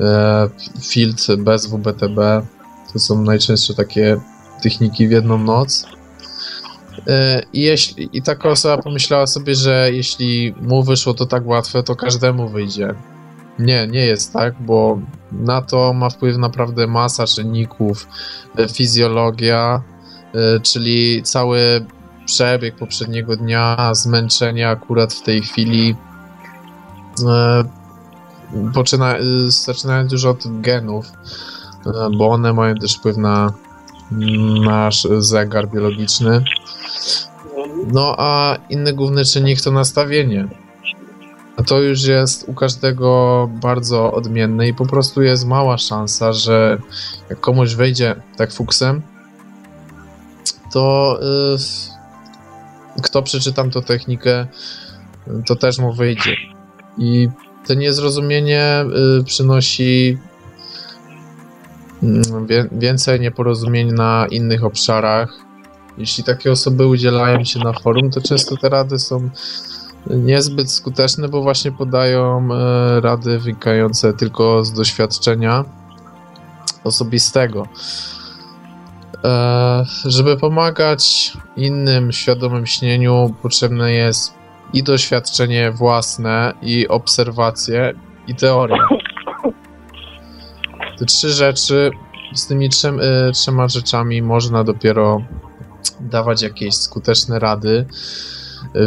y, 0.00 0.82
filtr 0.82 1.36
bez 1.36 1.66
WBTB. 1.66 2.46
To 2.92 2.98
są 2.98 3.22
najczęstsze 3.22 3.74
takie 3.74 4.20
techniki 4.62 5.08
w 5.08 5.10
jedną 5.10 5.38
noc. 5.38 5.86
I, 7.52 7.62
jeśli, 7.62 8.08
I 8.12 8.22
taka 8.22 8.48
osoba 8.48 8.82
pomyślała 8.82 9.26
sobie, 9.26 9.54
że 9.54 9.88
jeśli 9.92 10.54
mu 10.60 10.82
wyszło 10.82 11.14
to 11.14 11.26
tak 11.26 11.46
łatwe, 11.46 11.82
to 11.82 11.96
każdemu 11.96 12.48
wyjdzie. 12.48 12.94
Nie, 13.58 13.86
nie 13.86 14.06
jest 14.06 14.32
tak, 14.32 14.54
bo 14.60 15.00
na 15.32 15.62
to 15.62 15.92
ma 15.92 16.10
wpływ 16.10 16.36
naprawdę 16.36 16.86
masa 16.86 17.26
czynników. 17.26 18.08
E, 18.58 18.68
fizjologia, 18.68 19.82
e, 20.34 20.60
czyli 20.60 21.22
cały 21.22 21.86
przebieg 22.26 22.76
poprzedniego 22.76 23.36
dnia, 23.36 23.90
zmęczenie 23.94 24.68
akurat 24.68 25.14
w 25.14 25.22
tej 25.22 25.42
chwili. 25.42 25.96
Poczyna, 28.74 29.14
zaczynając 29.48 30.12
już 30.12 30.24
od 30.24 30.60
genów, 30.60 31.06
bo 32.18 32.28
one 32.28 32.52
mają 32.52 32.74
też 32.74 32.96
wpływ 32.96 33.16
na 33.16 33.52
nasz 34.64 35.06
zegar 35.18 35.68
biologiczny. 35.68 36.44
No 37.92 38.14
a 38.18 38.56
inny 38.70 38.92
główny 38.92 39.24
czynnik 39.24 39.60
to 39.60 39.70
nastawienie 39.70 40.48
to 41.66 41.80
już 41.80 42.04
jest 42.04 42.48
u 42.48 42.54
każdego 42.54 43.48
bardzo 43.52 44.12
odmienne 44.12 44.68
i 44.68 44.74
po 44.74 44.86
prostu 44.86 45.22
jest 45.22 45.46
mała 45.46 45.78
szansa, 45.78 46.32
że 46.32 46.78
jak 47.30 47.40
komuś 47.40 47.74
wejdzie 47.74 48.14
tak 48.36 48.52
fuksem, 48.52 49.02
to 50.72 51.18
yy, 52.96 53.02
kto 53.02 53.22
przeczytam 53.22 53.70
tą 53.70 53.82
technikę, 53.82 54.46
to 55.46 55.56
też 55.56 55.78
mu 55.78 55.92
wyjdzie. 55.92 56.36
I 56.98 57.28
to 57.66 57.74
niezrozumienie 57.74 58.84
yy, 59.16 59.24
przynosi 59.24 60.18
yy, 62.02 62.68
więcej 62.72 63.20
nieporozumień 63.20 63.92
na 63.92 64.26
innych 64.30 64.64
obszarach. 64.64 65.47
Jeśli 65.98 66.24
takie 66.24 66.52
osoby 66.52 66.86
udzielają 66.86 67.44
się 67.44 67.58
na 67.58 67.72
forum, 67.72 68.10
to 68.10 68.20
często 68.20 68.56
te 68.56 68.68
rady 68.68 68.98
są 68.98 69.30
niezbyt 70.06 70.70
skuteczne, 70.72 71.28
bo 71.28 71.42
właśnie 71.42 71.72
podają 71.72 72.48
e, 72.52 73.00
rady 73.00 73.38
wynikające 73.38 74.14
tylko 74.14 74.64
z 74.64 74.72
doświadczenia 74.72 75.64
osobistego. 76.84 77.66
E, 79.24 79.84
żeby 80.04 80.36
pomagać 80.36 81.32
innym 81.56 82.12
świadomym 82.12 82.66
śnieniu, 82.66 83.34
potrzebne 83.42 83.92
jest 83.92 84.34
i 84.72 84.82
doświadczenie 84.82 85.70
własne, 85.70 86.52
i 86.62 86.88
obserwacje, 86.88 87.94
i 88.26 88.34
teoria. 88.34 88.88
Te 90.98 91.04
trzy 91.04 91.30
rzeczy, 91.30 91.90
z 92.34 92.46
tymi 92.46 92.68
trzem, 92.68 93.00
e, 93.00 93.32
trzema 93.32 93.68
rzeczami 93.68 94.22
można 94.22 94.64
dopiero 94.64 95.22
dawać 96.00 96.42
jakieś 96.42 96.74
skuteczne 96.74 97.38
rady 97.38 97.86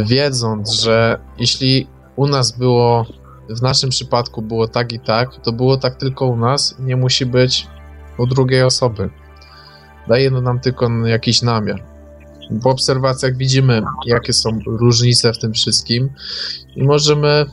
wiedząc, 0.04 0.72
że 0.72 1.18
jeśli 1.38 1.86
u 2.16 2.26
nas 2.26 2.58
było, 2.58 3.06
w 3.48 3.62
naszym 3.62 3.90
przypadku 3.90 4.42
było 4.42 4.68
tak 4.68 4.92
i 4.92 5.00
tak, 5.00 5.36
to 5.42 5.52
było 5.52 5.76
tak 5.76 5.96
tylko 5.96 6.26
u 6.26 6.36
nas, 6.36 6.76
nie 6.78 6.96
musi 6.96 7.26
być 7.26 7.66
u 8.18 8.26
drugiej 8.26 8.62
osoby. 8.62 9.10
Daje 10.08 10.30
nam 10.30 10.60
tylko 10.60 10.90
jakiś 11.06 11.42
namiar. 11.42 11.82
Po 12.62 12.70
obserwacjach 12.70 13.36
widzimy, 13.36 13.82
jakie 14.06 14.32
są 14.32 14.58
różnice 14.66 15.32
w 15.32 15.38
tym 15.38 15.52
wszystkim 15.52 16.10
i 16.76 16.82
możemy 16.82 17.46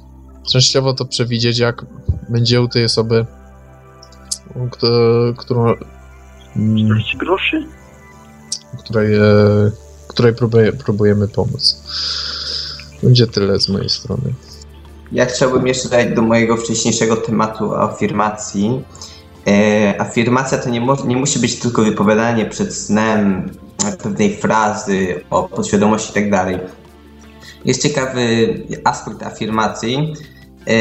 częściowo 0.51 0.93
to 0.93 1.05
przewidzieć, 1.05 1.59
jak 1.59 1.85
będzie 2.29 2.61
u 2.61 2.67
tej 2.67 2.85
osoby, 2.85 3.25
którą. 5.37 5.73
groszy? 7.17 7.65
Której 8.77 9.15
e, 9.15 9.21
której 10.07 10.33
próbuje, 10.33 10.73
próbujemy 10.73 11.27
pomóc. 11.27 11.83
Będzie 13.03 13.27
tyle 13.27 13.59
z 13.59 13.69
mojej 13.69 13.89
strony. 13.89 14.33
Ja 15.11 15.25
chciałbym 15.25 15.67
jeszcze 15.67 15.89
dać 15.89 16.15
do 16.15 16.21
mojego 16.21 16.57
wcześniejszego 16.57 17.15
tematu 17.15 17.75
afirmacji. 17.75 18.83
E, 19.47 20.01
afirmacja 20.01 20.57
to 20.57 20.69
nie, 20.69 20.81
mo 20.81 20.97
nie 21.05 21.17
musi 21.17 21.39
być 21.39 21.59
tylko 21.59 21.83
wypowiadanie 21.83 22.45
przed 22.45 22.75
snem 22.75 23.51
pewnej 24.03 24.37
frazy 24.37 25.23
o 25.29 25.43
podświadomości 25.43 26.19
i 26.19 26.31
tak. 26.31 26.47
Jest 27.65 27.83
ciekawy 27.83 28.53
aspekt 28.83 29.23
afirmacji, 29.23 30.13
e, 30.67 30.73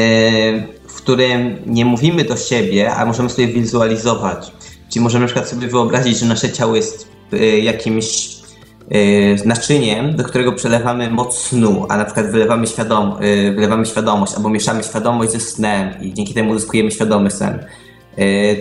w 0.87 0.93
którym 0.93 1.57
nie 1.65 1.85
mówimy 1.85 2.23
do 2.23 2.37
siebie, 2.37 2.93
a 2.95 3.05
możemy 3.05 3.29
sobie 3.29 3.47
wizualizować. 3.47 4.51
Czyli 4.89 5.03
możemy 5.03 5.21
na 5.21 5.27
przykład 5.27 5.49
sobie 5.49 5.67
wyobrazić, 5.67 6.17
że 6.17 6.25
nasze 6.25 6.51
ciało 6.51 6.75
jest 6.75 7.08
jakimś 7.61 8.39
Y, 8.95 9.37
naczyniem, 9.45 10.15
do 10.15 10.23
którego 10.23 10.51
przelewamy 10.51 11.11
moc 11.11 11.37
snu, 11.37 11.85
a 11.89 11.97
na 11.97 12.05
przykład 12.05 12.31
wylewamy, 12.31 12.67
świadom, 12.67 13.23
y, 13.23 13.51
wylewamy 13.55 13.85
świadomość 13.85 14.33
albo 14.35 14.49
mieszamy 14.49 14.83
świadomość 14.83 15.31
ze 15.31 15.39
snem 15.39 15.93
i 16.01 16.13
dzięki 16.13 16.33
temu 16.33 16.51
uzyskujemy 16.51 16.91
świadomy 16.91 17.31
sen. 17.31 17.65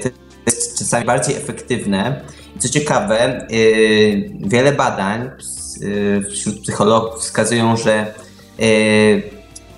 To 0.03 0.09
jest 0.47 0.78
czasami 0.78 1.07
bardziej 1.07 1.36
efektywne. 1.36 2.20
Co 2.59 2.69
ciekawe, 2.69 3.47
wiele 4.40 4.73
badań 4.73 5.31
wśród 6.31 6.61
psychologów 6.61 7.20
wskazują, 7.20 7.77
że, 7.77 8.15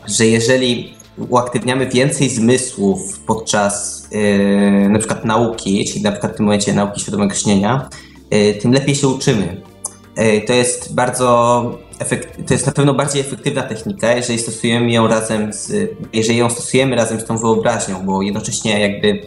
że 0.07 0.27
jeżeli 0.27 0.95
uaktywniamy 1.29 1.87
więcej 1.87 2.29
zmysłów 2.29 3.21
podczas 3.27 4.09
na 4.89 4.99
przykład 4.99 5.25
nauki, 5.25 5.85
czyli 5.85 6.03
na 6.03 6.12
przykład 6.12 6.33
w 6.33 6.37
tym 6.37 6.45
momencie 6.45 6.73
nauki 6.73 7.01
świadomego 7.01 7.35
śnienia, 7.35 7.89
tym 8.62 8.73
lepiej 8.73 8.94
się 8.94 9.09
uczymy. 9.09 9.62
E, 10.16 10.40
to 10.40 10.52
jest 10.52 10.94
bardzo 10.94 11.78
to 12.47 12.55
jest 12.55 12.66
na 12.66 12.73
pewno 12.73 12.94
bardziej 12.94 13.20
efektywna 13.20 13.62
technika, 13.62 14.12
jeżeli 14.12 14.39
stosujemy 14.39 14.93
ją 14.93 15.09
razem 15.09 15.52
z, 15.52 15.90
jeżeli 16.12 16.39
ją 16.39 16.51
stosujemy 16.51 16.97
razem 16.97 17.20
z 17.20 17.24
tą 17.24 17.39
wyobraźnią, 17.39 18.02
bo 18.05 18.23
jednocześnie 18.23 18.81
jakby 18.81 19.23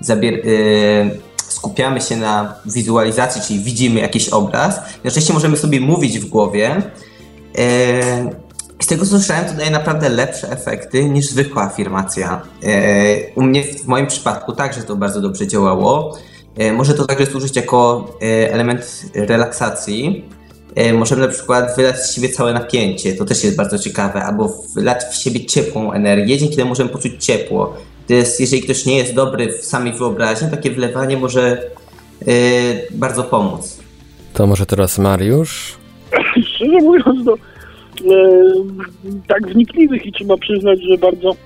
zabier, 0.00 0.46
yy, 0.46 1.20
skupiamy 1.36 2.00
się 2.00 2.16
na 2.16 2.54
wizualizacji, 2.66 3.42
czyli 3.42 3.60
widzimy 3.60 4.00
jakiś 4.00 4.28
obraz, 4.28 4.80
jednocześnie 4.94 5.34
możemy 5.34 5.56
sobie 5.56 5.80
mówić 5.80 6.18
w 6.18 6.28
głowie. 6.28 6.82
Z 8.82 8.86
tego 8.86 9.04
co 9.04 9.10
słyszałem, 9.10 9.44
to 9.44 9.54
daje 9.54 9.70
naprawdę 9.70 10.08
lepsze 10.08 10.50
efekty 10.50 11.04
niż 11.04 11.26
zwykła 11.26 11.62
afirmacja. 11.62 12.42
U 13.34 13.42
mnie, 13.42 13.64
w 13.64 13.86
moim 13.86 14.06
przypadku 14.06 14.52
także 14.52 14.82
to 14.82 14.96
bardzo 14.96 15.20
dobrze 15.20 15.46
działało. 15.46 16.18
Może 16.76 16.94
to 16.94 17.06
także 17.06 17.26
służyć 17.26 17.56
jako 17.56 18.10
element 18.50 19.04
relaksacji, 19.14 20.24
E, 20.78 20.92
możemy 20.92 21.22
na 21.22 21.28
przykład 21.28 21.76
wylać 21.76 21.96
z 21.96 22.14
siebie 22.14 22.28
całe 22.28 22.52
napięcie, 22.52 23.12
to 23.12 23.24
też 23.24 23.44
jest 23.44 23.56
bardzo 23.56 23.78
ciekawe, 23.78 24.22
albo 24.22 24.52
wylać 24.74 25.04
w 25.12 25.14
siebie 25.14 25.46
ciepłą 25.46 25.92
energię, 25.92 26.38
dzięki 26.38 26.56
temu 26.56 26.68
możemy 26.68 26.90
poczuć 26.90 27.24
ciepło. 27.24 27.76
To 28.06 28.14
jest, 28.14 28.40
jeżeli 28.40 28.62
ktoś 28.62 28.86
nie 28.86 28.96
jest 28.96 29.14
dobry 29.14 29.52
w 29.52 29.64
samej 29.64 29.92
wyobraźni, 29.92 30.50
takie 30.50 30.70
wlewanie 30.70 31.16
może 31.16 31.62
yy, 32.26 32.34
bardzo 32.90 33.24
pomóc. 33.24 33.78
To 34.32 34.46
może 34.46 34.66
teraz 34.66 34.98
Mariusz? 34.98 35.76
szczerze 36.54 36.78
mówiąc, 36.78 37.24
no, 37.24 37.34
tak 39.28 39.48
wnikliwych 39.48 40.06
i 40.06 40.12
trzeba 40.12 40.36
przyznać, 40.36 40.78
że 40.82 40.98
bardzo 40.98 41.36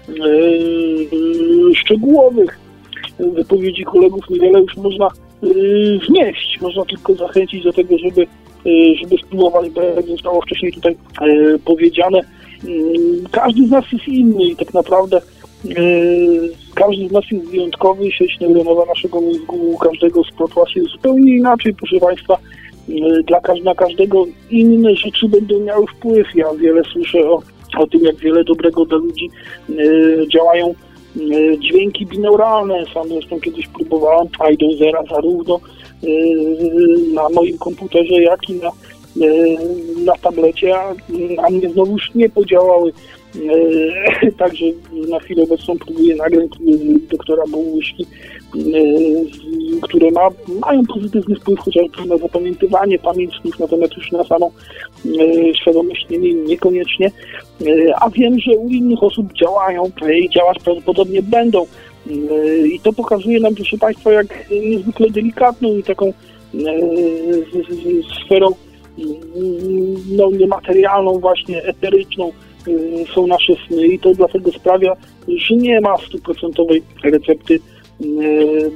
szczegółowych 1.75 2.62
wypowiedzi 3.19 3.85
kolegów 3.85 4.31
niewiele 4.31 4.61
już 4.61 4.77
można 4.77 5.09
wnieść. 6.09 6.59
Można 6.61 6.85
tylko 6.85 7.15
zachęcić 7.15 7.65
do 7.65 7.73
tego, 7.73 7.99
żeby, 7.99 8.27
żeby 9.01 9.17
spróbować, 9.23 9.71
bo 9.71 9.83
jak 9.83 10.07
zostało 10.07 10.41
wcześniej 10.41 10.73
tutaj 10.73 10.97
powiedziane, 11.65 12.21
każdy 13.31 13.67
z 13.67 13.71
nas 13.71 13.85
jest 13.93 14.09
inny 14.09 14.45
i 14.45 14.57
tak 14.57 14.75
naprawdę 14.75 15.21
każdy 16.75 17.09
z 17.09 17.13
nas 17.13 17.25
jest 17.31 17.51
wyjątkowy, 17.51 18.13
sieć 18.13 18.41
neuronowa 18.41 18.85
naszego 18.87 19.21
mózgu, 19.21 19.79
każdego 19.79 20.23
płatła 20.37 20.65
jest 20.77 20.89
zupełnie 20.89 21.37
inaczej, 21.37 21.75
proszę 21.75 21.97
Państwa. 22.01 22.39
Dla 23.27 23.41
na 23.65 23.75
każdego 23.75 24.25
inne 24.51 24.95
rzeczy 24.95 25.29
będą 25.29 25.61
miały 25.61 25.87
wpływ. 25.87 26.27
Ja 26.35 26.55
wiele 26.55 26.83
słyszę 26.93 27.19
o, 27.31 27.43
o 27.79 27.87
tym, 27.87 28.05
jak 28.05 28.17
wiele 28.17 28.45
dobrego 28.45 28.85
dla 28.85 28.99
ludzi 28.99 29.31
działają 30.33 30.75
dźwięki 31.59 32.07
binauralne. 32.07 32.85
Sam 32.95 33.09
zresztą 33.09 33.41
kiedyś 33.41 33.67
próbowałem 33.67 34.29
iDozera 34.53 35.03
zarówno 35.11 35.61
na 37.15 37.29
moim 37.29 37.59
komputerze, 37.59 38.23
jak 38.23 38.51
i 38.51 38.55
na, 38.55 38.71
na 40.05 40.13
tablecie, 40.13 40.79
a, 40.79 40.95
a 41.47 41.51
mnie 41.51 41.71
znowuż 41.71 42.11
nie 42.15 42.29
podziałały 42.29 42.93
także 44.39 44.67
na 45.09 45.21
chwilę 45.21 45.43
obecną 45.43 45.75
próbuję 45.79 46.17
nagrać 46.17 46.51
doktora 47.11 47.43
Bołuszki, 47.51 48.07
które 49.83 50.11
ma, 50.11 50.29
mają 50.61 50.83
pozytywny 50.95 51.37
wpływ 51.37 51.61
chociażby 51.61 52.07
na 52.07 52.17
zapamiętywanie 52.17 52.99
pamięć 52.99 53.35
snów, 53.41 53.59
natomiast 53.59 53.97
już 53.97 54.13
na 54.13 54.25
samą 54.25 54.51
e, 55.07 55.55
świadomość 55.55 56.07
nie, 56.11 56.35
niekoniecznie. 56.35 57.11
A 58.01 58.11
wiem, 58.11 58.39
że 58.39 58.51
u 58.51 58.69
innych 58.69 59.03
osób 59.03 59.33
działają 59.33 59.91
i 60.15 60.31
działać 60.31 60.59
prawdopodobnie 60.65 61.23
będą. 61.23 61.67
I 62.67 62.81
to 62.83 62.93
pokazuje 62.93 63.41
nam, 63.41 63.55
proszę 63.55 63.79
Państwa, 63.79 64.13
jak 64.13 64.51
niezwykle 64.51 65.11
delikatną 65.11 65.77
i 65.77 65.83
taką 65.83 66.13
sferą 68.25 68.49
no, 70.17 70.31
niematerialną, 70.31 71.19
właśnie 71.19 71.63
eteryczną 71.63 72.33
Y, 72.69 73.05
są 73.15 73.27
nasze 73.27 73.53
sny 73.67 73.87
i 73.87 73.99
to 73.99 74.15
dlatego 74.15 74.53
sprawia, 74.53 74.97
że 75.29 75.57
nie 75.57 75.81
ma 75.81 75.97
stuprocentowej 75.97 76.83
recepty 77.05 77.55
y, 77.55 77.61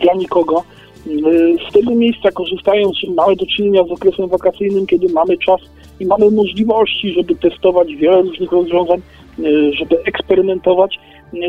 dla 0.00 0.14
nikogo. 0.14 0.62
Y, 1.06 1.56
z 1.70 1.72
tego 1.72 1.94
miejsca 1.94 2.30
korzystając, 2.30 2.96
mamy 3.16 3.36
do 3.36 3.46
czynienia 3.46 3.84
z 3.84 3.90
okresem 3.90 4.28
wakacyjnym, 4.28 4.86
kiedy 4.86 5.08
mamy 5.12 5.38
czas 5.38 5.60
i 6.00 6.06
mamy 6.06 6.30
możliwości, 6.30 7.12
żeby 7.12 7.34
testować 7.34 7.94
wiele 7.94 8.22
różnych 8.22 8.52
rozwiązań, 8.52 9.00
żeby 9.72 10.02
eksperymentować, 10.04 10.98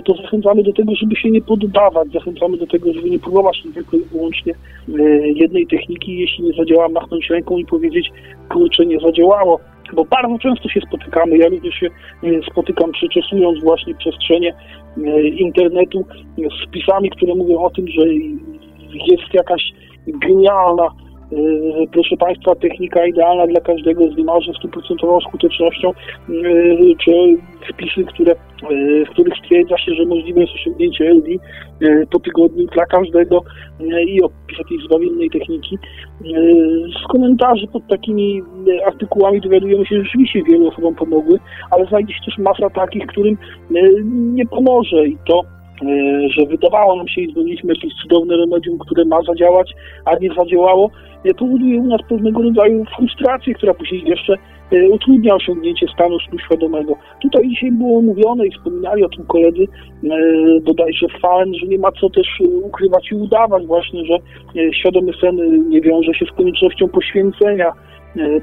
to 0.05 0.13
zachęcamy 0.13 0.63
do 0.63 0.73
tego, 0.73 0.95
żeby 0.95 1.15
się 1.15 1.31
nie 1.31 1.41
poddawać, 1.41 2.11
zachęcamy 2.11 2.57
do 2.57 2.67
tego, 2.67 2.93
żeby 2.93 3.09
nie 3.09 3.19
próbować 3.19 3.63
tylko 3.73 3.97
i 3.97 3.99
wyłącznie 3.99 4.53
jednej 5.35 5.67
techniki, 5.67 6.17
jeśli 6.17 6.43
nie 6.43 6.53
zadziała, 6.53 6.89
machnąć 6.89 7.29
ręką 7.29 7.57
i 7.57 7.65
powiedzieć, 7.65 8.11
kurczę, 8.49 8.85
nie 8.85 8.99
zadziałało 8.99 9.59
bo 9.93 10.05
bardzo 10.05 10.39
często 10.39 10.69
się 10.69 10.81
spotykamy. 10.81 11.37
Ja 11.37 11.49
również 11.49 11.75
się 11.75 11.89
spotykam, 12.51 12.91
przeczesując 12.91 13.63
właśnie 13.63 13.95
przestrzenie 13.95 14.53
internetu 15.37 16.05
z 16.37 16.71
pisami, 16.71 17.09
które 17.09 17.35
mówią 17.35 17.59
o 17.59 17.69
tym, 17.69 17.87
że 17.87 18.01
jest 19.07 19.33
jakaś 19.33 19.73
genialna 20.07 20.91
E, 21.06 21.06
proszę 21.91 22.17
Państwa, 22.17 22.55
technika 22.55 23.05
idealna 23.05 23.47
dla 23.47 23.61
każdego 23.61 24.11
z 24.11 24.17
niemalże 24.17 24.53
stuprocentową 24.53 25.19
skutecznością, 25.19 25.91
czy 27.05 27.37
wpisy, 27.73 28.05
które, 28.05 28.31
e, 28.31 29.05
w 29.05 29.09
których 29.09 29.33
stwierdza 29.37 29.77
się, 29.77 29.93
że 29.93 30.05
możliwe 30.05 30.41
jest 30.41 30.53
osiągnięcie 30.53 31.09
LD 31.09 31.27
po 32.11 32.19
tygodniu 32.19 32.67
dla 32.67 32.85
każdego 32.85 33.43
i 34.07 34.21
opis 34.21 34.57
jakiejś 34.57 34.83
zbawiennej 34.83 35.29
techniki. 35.29 35.77
Z 37.03 37.07
komentarzy 37.11 37.67
pod 37.67 37.87
takimi 37.87 38.43
artykułami 38.85 39.41
dowiadujemy 39.41 39.85
się, 39.85 39.95
że 39.95 40.03
rzeczywiście 40.03 40.43
wielu 40.43 40.67
osobom 40.67 40.95
pomogły, 40.95 41.39
ale 41.71 41.85
znajdzie 41.85 42.13
się 42.13 42.19
też 42.25 42.37
masa 42.37 42.69
takich, 42.69 43.05
którym 43.05 43.37
nie 44.33 44.45
pomoże 44.45 45.07
i 45.07 45.17
to 45.27 45.41
że 46.29 46.45
wydawało 46.45 46.95
nam 46.95 47.07
się 47.07 47.21
i 47.21 47.31
znaleźliśmy 47.33 47.73
jakieś 47.73 47.93
cudowne 47.93 48.37
remedium, 48.37 48.77
które 48.79 49.05
ma 49.05 49.21
zadziałać, 49.21 49.73
a 50.05 50.15
nie 50.15 50.29
zadziałało, 50.33 50.91
e, 51.23 51.33
powoduje 51.33 51.79
u 51.79 51.87
nas 51.87 52.01
pewnego 52.09 52.41
rodzaju 52.41 52.85
frustrację, 52.97 53.53
która 53.53 53.73
później 53.73 54.03
jeszcze 54.05 54.33
e, 54.71 54.89
utrudnia 54.89 55.35
osiągnięcie 55.35 55.87
stanu 55.93 56.19
snu 56.19 56.39
świadomego. 56.39 56.95
Tutaj 57.21 57.49
dzisiaj 57.49 57.71
było 57.71 58.01
mówione 58.01 58.47
i 58.47 58.51
wspominali 58.51 59.03
o 59.03 59.09
tym 59.09 59.25
koledzy 59.25 59.67
bodajże 60.65 61.07
Falen, 61.21 61.53
że 61.53 61.67
nie 61.67 61.77
ma 61.77 61.91
co 61.91 62.09
też 62.09 62.27
ukrywać 62.63 63.11
i 63.11 63.15
udawać 63.15 63.65
właśnie, 63.65 64.05
że 64.05 64.17
świadomy 64.71 65.11
sen 65.21 65.69
nie 65.69 65.81
wiąże 65.81 66.13
się 66.13 66.25
z 66.25 66.31
koniecznością 66.37 66.87
poświęcenia 66.87 67.73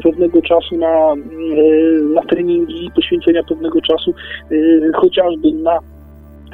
pewnego 0.03 0.43
czasu 0.43 0.77
na, 0.77 1.15
na 2.15 2.23
treningi, 2.23 2.91
poświęcenia 2.95 3.43
pewnego 3.49 3.81
czasu 3.81 4.15
chociażby 4.95 5.53
na 5.53 5.79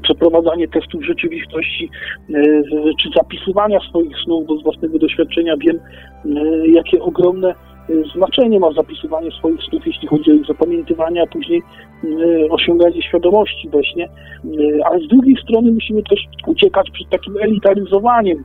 przeprowadzanie 0.00 0.68
testów 0.68 1.04
rzeczywistości, 1.04 1.90
e, 2.30 2.42
czy 3.02 3.08
zapisywania 3.16 3.80
swoich 3.80 4.16
snów, 4.24 4.46
bo 4.46 4.56
z 4.56 4.62
własnego 4.62 4.98
doświadczenia 4.98 5.54
wiem, 5.56 5.76
e, 5.76 6.68
jakie 6.68 7.02
ogromne 7.02 7.48
e, 7.48 7.54
znaczenie 8.16 8.60
ma 8.60 8.72
zapisywanie 8.72 9.30
swoich 9.30 9.62
snów, 9.62 9.86
jeśli 9.86 10.08
chodzi 10.08 10.30
o 10.30 10.34
ich 10.34 10.46
zapamiętywanie, 10.46 11.22
a 11.22 11.26
później 11.26 11.62
osiąganie 12.50 13.02
świadomości 13.02 13.68
we 13.68 13.84
śnie. 13.84 14.08
Ale 14.84 15.00
z 15.00 15.08
drugiej 15.08 15.36
strony 15.42 15.72
musimy 15.72 16.02
też 16.02 16.20
uciekać 16.46 16.90
przed 16.90 17.08
takim 17.08 17.36
elitaryzowaniem 17.36 18.44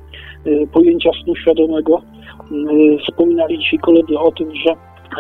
pojęcia 0.74 1.10
snu 1.24 1.36
świadomego. 1.36 2.02
Wspominali 3.02 3.60
dzisiaj 3.60 3.80
koledzy 3.80 4.20
o 4.20 4.32
tym, 4.32 4.56
że 4.56 4.76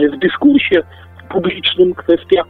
w 0.10 0.20
dyskursie 0.20 0.82
publicznym 1.30 1.94
kwestia 1.94 2.44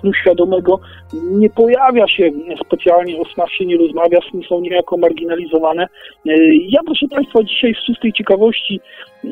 snu 0.00 0.14
świadomego 0.14 0.80
nie 1.12 1.50
pojawia 1.50 2.08
się 2.08 2.30
specjalnie, 2.66 3.20
o 3.20 3.24
snach 3.24 3.50
się 3.50 3.66
nie 3.66 3.76
rozmawia, 3.76 4.18
sny 4.30 4.40
są 4.48 4.60
niejako 4.60 4.96
marginalizowane. 4.96 5.86
Y, 6.26 6.30
ja 6.68 6.80
proszę 6.86 7.06
Państwa 7.10 7.42
dzisiaj 7.42 7.74
z 7.74 7.86
czystej 7.86 8.12
ciekawości 8.12 8.80
y, 9.24 9.28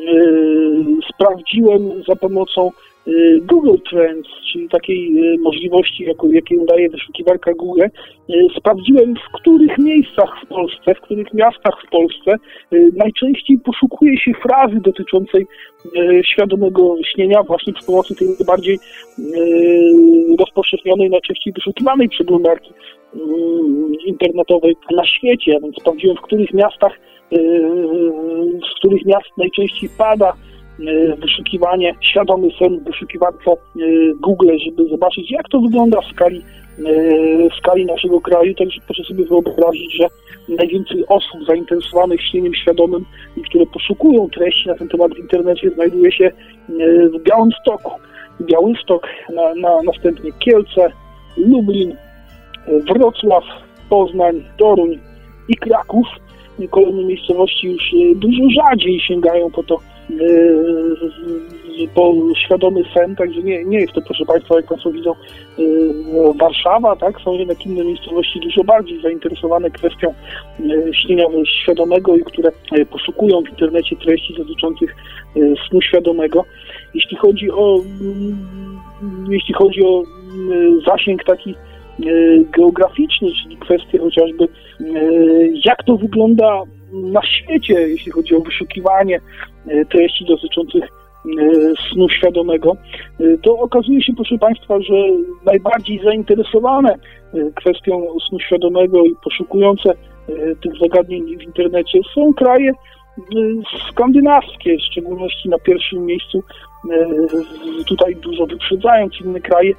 sprawdziłem 1.13 2.03
za 2.07 2.15
pomocą 2.15 2.71
Y, 2.71 2.88
Google 3.41 3.77
Trends, 3.89 4.29
czyli 4.53 4.69
takiej 4.69 5.33
y, 5.33 5.37
możliwości, 5.39 6.03
jaką 6.03 6.27
daje 6.65 6.89
wyszukiwarka 6.89 7.53
Google, 7.53 7.81
y, 7.81 7.89
sprawdziłem, 8.57 9.15
w 9.15 9.31
których 9.33 9.77
miejscach 9.77 10.41
w 10.43 10.47
Polsce, 10.47 10.95
w 10.95 11.01
których 11.01 11.33
miastach 11.33 11.73
w 11.87 11.89
Polsce 11.89 12.35
najczęściej 12.95 13.59
poszukuje 13.59 14.17
się 14.17 14.31
frazy 14.41 14.79
dotyczącej 14.81 15.47
świadomego 16.23 16.95
śnienia 17.05 17.43
właśnie 17.43 17.73
przy 17.73 17.85
pomocy 17.85 18.15
tej 18.15 18.27
najbardziej 18.27 18.77
rozpowszechnionej, 20.39 21.09
najczęściej 21.09 21.53
wyszukiwanej 21.53 22.09
przeglądarki 22.09 22.73
internetowej 24.05 24.75
na 24.91 25.05
świecie. 25.05 25.59
Więc 25.63 25.75
sprawdziłem, 25.75 26.17
w 26.17 26.21
których 26.21 26.53
miastach, 26.53 26.91
z 28.71 28.79
których 28.79 29.05
miast 29.05 29.37
najczęściej 29.37 29.89
pada 29.97 30.33
wyszukiwanie, 31.21 31.95
świadomy 32.01 32.49
sen 32.59 32.79
w 32.79 32.83
wyszukiwarce 32.83 33.51
e, 33.51 33.55
Google, 34.19 34.57
żeby 34.65 34.89
zobaczyć, 34.89 35.31
jak 35.31 35.49
to 35.49 35.61
wygląda 35.61 36.01
w 36.01 36.05
skali, 36.05 36.37
e, 36.39 37.49
w 37.49 37.55
skali 37.57 37.85
naszego 37.85 38.21
kraju. 38.21 38.55
Także 38.55 38.81
proszę 38.85 39.03
sobie 39.03 39.25
wyobrazić, 39.25 39.97
że 39.97 40.07
najwięcej 40.49 41.05
osób 41.07 41.45
zainteresowanych 41.47 42.21
śnieniem 42.23 42.53
świadomym 42.53 43.05
i 43.37 43.41
które 43.41 43.65
poszukują 43.65 44.29
treści 44.29 44.67
na 44.67 44.75
ten 44.75 44.89
temat 44.89 45.13
w 45.13 45.19
internecie 45.19 45.69
znajduje 45.69 46.11
się 46.11 46.31
w 47.13 47.23
Białymstoku. 47.23 47.91
Białystok, 48.41 49.07
na, 49.33 49.55
na, 49.55 49.81
następnie 49.83 50.31
Kielce, 50.39 50.91
Lublin, 51.37 51.95
Wrocław, 52.67 53.43
Poznań, 53.89 54.43
Toruń 54.57 54.99
i 55.47 55.55
Kraków. 55.55 56.07
Kolejne 56.69 57.03
miejscowości 57.03 57.67
już 57.67 57.91
dużo 58.15 58.43
rzadziej 58.49 58.99
sięgają 58.99 59.51
po 59.51 59.63
to 59.63 59.77
po 61.93 62.13
yy, 62.13 62.35
świadomy 62.45 62.83
sen, 62.93 63.15
także 63.15 63.41
nie, 63.43 63.65
nie 63.65 63.79
jest 63.79 63.93
to, 63.93 64.01
proszę 64.01 64.25
Państwa, 64.25 64.55
jak 64.55 64.65
Państwo 64.65 64.91
widzą, 64.91 65.13
yy, 65.57 66.33
Warszawa, 66.39 66.95
tak, 66.95 67.21
są 67.21 67.33
jednak 67.33 67.65
inne 67.65 67.83
miejscowości 67.83 68.39
dużo 68.39 68.63
bardziej 68.63 69.01
zainteresowane 69.01 69.71
kwestią 69.71 70.13
śnienia 70.93 71.25
świadomego 71.63 72.15
i 72.15 72.23
które 72.23 72.51
poszukują 72.91 73.41
w 73.41 73.49
internecie 73.49 73.95
treści 73.95 74.33
dotyczących 74.37 74.95
snu 75.69 75.81
świadomego. 75.81 76.45
Jeśli 76.93 77.17
chodzi 77.17 77.51
o 77.51 77.79
jeśli 79.29 79.53
chodzi 79.53 79.83
o 79.83 80.03
zasięg 80.85 81.23
taki 81.23 81.55
geograficzny, 82.57 83.27
czyli 83.43 83.57
kwestie 83.57 83.99
chociażby 83.99 84.47
jak 85.65 85.83
to 85.83 85.97
wygląda 85.97 86.63
na 86.93 87.21
świecie, 87.25 87.73
jeśli 87.73 88.11
chodzi 88.11 88.35
o 88.35 88.39
wyszukiwanie 88.39 89.19
e, 89.67 89.85
treści 89.85 90.25
dotyczących 90.25 90.83
snu 91.91 92.09
świadomego, 92.09 92.73
to 93.41 93.57
okazuje 93.57 94.03
się, 94.03 94.13
proszę 94.15 94.37
Państwa, 94.37 94.81
że 94.81 94.93
najbardziej 95.45 96.01
zainteresowane 96.03 96.95
kwestią 97.55 98.07
snu 98.29 98.39
świadomego 98.39 99.05
i 99.05 99.15
poszukujące 99.23 99.93
tych 100.63 100.73
zagadnień 100.81 101.37
w 101.37 101.43
internecie 101.43 101.99
są 102.15 102.33
kraje 102.33 102.71
skandynawskie, 103.91 104.77
w 104.77 104.81
szczególności 104.91 105.49
na 105.49 105.59
pierwszym 105.59 106.05
miejscu, 106.05 106.43
tutaj 107.87 108.15
dużo 108.15 108.45
wyprzedzając 108.45 109.21
inne 109.21 109.39
kraje, 109.39 109.73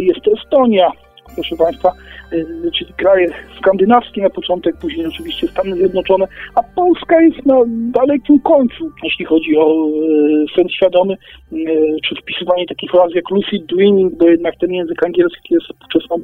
jest 0.00 0.28
Estonia, 0.38 0.90
proszę 1.38 1.56
Państwa, 1.56 1.92
y, 2.32 2.70
czyli 2.78 2.92
kraje 2.92 3.28
skandynawskie 3.58 4.22
na 4.22 4.30
początek, 4.30 4.76
później 4.80 5.06
oczywiście 5.06 5.46
Stany 5.48 5.76
Zjednoczone, 5.76 6.26
a 6.54 6.62
Polska 6.62 7.20
jest 7.20 7.46
na 7.46 7.54
dalekim 7.68 8.40
końcu, 8.40 8.90
jeśli 9.04 9.24
chodzi 9.24 9.56
o 9.56 9.88
y, 9.88 10.44
sen 10.56 10.68
świadomy, 10.68 11.14
y, 11.52 11.96
czy 12.08 12.14
wpisywanie 12.14 12.66
takich 12.66 12.90
fraz 12.90 13.14
jak 13.14 13.30
lucid 13.30 13.66
dreaming, 13.66 14.14
bo 14.18 14.28
jednak 14.28 14.54
ten 14.60 14.70
język 14.70 15.04
angielski 15.04 15.54
jest 15.54 15.66
współczesną 15.66 16.16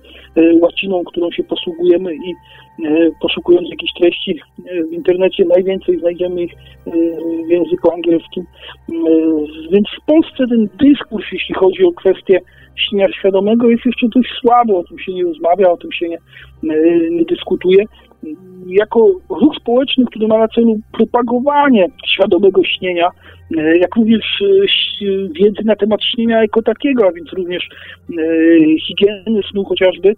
łaciną, 0.61 1.05
którą 1.05 1.31
się 1.31 1.45
posługujemy 1.45 2.15
i 2.15 2.35
poszukując 3.23 3.71
jakichś 3.71 3.93
treści 3.93 4.41
w 4.91 4.93
internecie 4.93 5.45
najwięcej 5.45 5.99
znajdziemy 5.99 6.43
ich 6.43 6.53
w 7.47 7.51
języku 7.51 7.93
angielskim. 7.93 8.45
Więc 9.71 9.87
w 10.03 10.07
Polsce 10.07 10.45
ten 10.51 10.69
dyskurs, 10.79 11.25
jeśli 11.33 11.55
chodzi 11.55 11.85
o 11.85 11.93
kwestie 11.93 12.41
śnienia 12.77 13.13
świadomego 13.13 13.71
jest 13.71 13.87
jeszcze 13.87 14.07
dość 14.15 14.31
słabo, 14.41 14.79
o 14.79 14.85
tym 14.85 14.99
się 15.05 15.15
nie 15.15 15.25
rozmawia, 15.25 15.71
o 15.71 15.77
tym 15.77 15.93
się 15.93 16.09
nie, 16.09 16.19
nie 17.11 17.25
dyskutuje. 17.25 17.85
Jako 18.67 19.11
ruch 19.29 19.57
społeczny, 19.61 20.05
który 20.05 20.29
ma 20.29 20.39
na 20.39 20.49
celu 20.49 20.77
propagowanie 20.93 21.87
świadomego 22.07 22.65
śnienia, 22.65 23.09
jak 23.81 23.97
również 23.97 24.43
wiedzy 25.33 25.65
na 25.65 25.77
temat 25.77 26.01
śnienia 26.05 26.43
jako 26.43 26.63
takiego, 26.63 27.09
a 27.09 27.13
więc 27.13 27.33
również 27.33 27.69
higieny 28.87 29.41
snu 29.51 29.65
chociażby, 29.65 30.15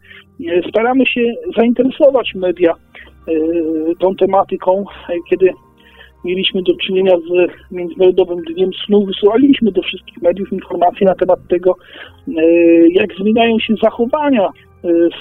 staramy 0.68 1.06
się 1.06 1.20
zainteresować 1.56 2.34
media 2.34 2.74
tą 3.98 4.16
tematyką, 4.16 4.84
kiedy 5.30 5.52
mieliśmy 6.26 6.62
do 6.62 6.76
czynienia 6.76 7.16
z 7.16 7.50
Międzynarodowym 7.72 8.42
Dniem 8.44 8.70
Snu, 8.86 9.06
wysyłaliśmy 9.06 9.72
do 9.72 9.82
wszystkich 9.82 10.22
mediów 10.22 10.52
informacje 10.52 11.06
na 11.06 11.14
temat 11.14 11.38
tego, 11.48 11.76
e, 12.28 12.42
jak 12.88 13.14
zmieniają 13.20 13.58
się 13.58 13.74
zachowania 13.82 14.48
e, 14.48 14.50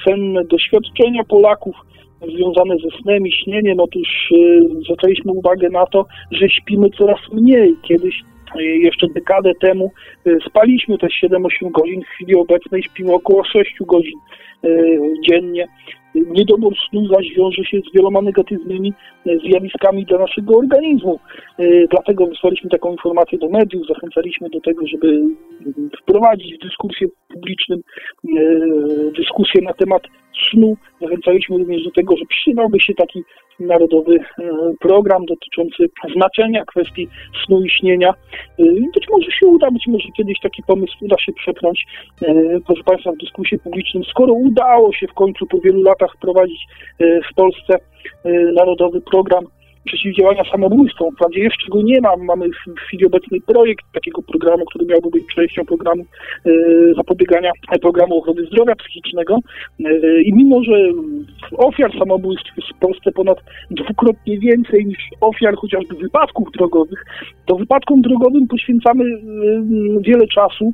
senne, 0.05 0.43
doświadczenia 0.43 1.23
Polaków 1.23 1.75
związane 2.35 2.75
ze 2.77 3.01
snem 3.01 3.27
i 3.27 3.31
śnieniem. 3.31 3.79
Otóż 3.79 4.07
e, 4.31 4.35
zwracaliśmy 4.83 5.31
uwagę 5.31 5.69
na 5.69 5.85
to, 5.85 6.05
że 6.31 6.49
śpimy 6.49 6.89
coraz 6.89 7.19
mniej. 7.31 7.75
Kiedyś 7.87 8.21
jeszcze 8.59 9.07
dekadę 9.07 9.51
temu 9.61 9.91
spaliśmy 10.49 10.97
te 10.97 11.07
7-8 11.07 11.71
godzin, 11.71 12.01
w 12.01 12.07
chwili 12.07 12.35
obecnej 12.35 12.83
śpimy 12.83 13.13
około 13.13 13.43
6 13.43 13.75
godzin 13.81 14.19
dziennie. 15.29 15.67
Niedobór 16.15 16.73
snu 16.89 17.07
zaś 17.07 17.33
wiąże 17.37 17.63
się 17.63 17.77
z 17.89 17.95
wieloma 17.95 18.21
negatywnymi 18.21 18.93
e, 19.25 19.37
zjawiskami 19.37 20.05
dla 20.05 20.17
naszego 20.17 20.57
organizmu. 20.57 21.19
E, 21.59 21.87
dlatego 21.87 22.27
wysłaliśmy 22.27 22.69
taką 22.69 22.91
informację 22.91 23.37
do 23.37 23.49
mediów, 23.49 23.87
zachęcaliśmy 23.87 24.49
do 24.49 24.61
tego, 24.61 24.87
żeby 24.87 25.21
wprowadzić 26.01 26.55
w 26.55 26.63
dyskusję 26.63 27.07
publicznym 27.33 27.79
e, 27.79 28.41
dyskusję 29.17 29.61
na 29.61 29.73
temat 29.73 30.03
snu. 30.49 30.77
Zachęcaliśmy 31.01 31.57
również 31.57 31.83
do 31.83 31.91
tego, 31.91 32.17
że 32.17 32.25
przydałby 32.29 32.79
się 32.79 32.93
taki 32.93 33.23
narodowy 33.59 34.19
program 34.79 35.25
dotyczący 35.25 35.85
znaczenia 36.15 36.65
kwestii 36.65 37.07
snu 37.45 37.61
i 37.61 37.69
śnienia. 37.69 38.13
Być 38.93 39.09
może 39.09 39.31
się 39.31 39.47
uda, 39.47 39.71
być 39.71 39.87
może 39.87 40.09
kiedyś 40.17 40.39
taki 40.39 40.63
pomysł 40.63 40.93
uda 41.01 41.15
się 41.19 41.33
przepchnąć, 41.33 41.85
proszę 42.65 42.83
Państwa, 42.83 43.11
w 43.11 43.17
dyskusji 43.17 43.59
publicznym. 43.59 44.03
Skoro 44.03 44.33
udało 44.33 44.93
się 44.93 45.07
w 45.07 45.13
końcu 45.13 45.45
po 45.45 45.59
wielu 45.59 45.81
latach 45.81 46.13
wprowadzić 46.17 46.59
e, 46.99 47.21
w 47.31 47.35
Polsce 47.35 47.73
e, 47.73 48.31
narodowy 48.31 49.01
program 49.01 49.45
przeciwdziałania 49.85 50.43
samobójstwom. 50.51 51.15
Wprawdzie 51.15 51.39
jeszcze 51.39 51.67
go 51.69 51.81
nie 51.81 52.01
ma. 52.01 52.17
Mamy 52.17 52.49
w 52.49 52.79
chwili 52.79 53.05
obecnej 53.05 53.41
projekt 53.41 53.85
takiego 53.93 54.21
programu, 54.21 54.65
który 54.65 54.85
miałby 54.85 55.09
być 55.09 55.23
częścią 55.35 55.65
programu 55.65 56.03
e, 56.45 56.51
zapobiegania 56.95 57.51
programu 57.81 58.17
ochrony 58.17 58.45
zdrowia 58.45 58.75
psychicznego. 58.75 59.39
E, 59.85 60.21
I 60.21 60.33
mimo, 60.33 60.63
że 60.63 60.73
ofiar 61.57 61.91
samobójstw 61.99 62.57
jest 62.57 62.69
w 62.69 62.79
Polsce 62.79 63.11
ponad 63.11 63.37
dwukrotnie 63.71 64.39
więcej 64.39 64.85
niż 64.85 64.97
ofiar 65.21 65.55
chociażby 65.55 65.95
wypadków 65.95 66.51
drogowych, 66.51 67.05
to 67.45 67.55
wypadkom 67.55 68.01
drogowym 68.01 68.47
poświęcamy 68.47 69.03
e, 69.03 69.19
wiele 70.01 70.27
czasu, 70.27 70.73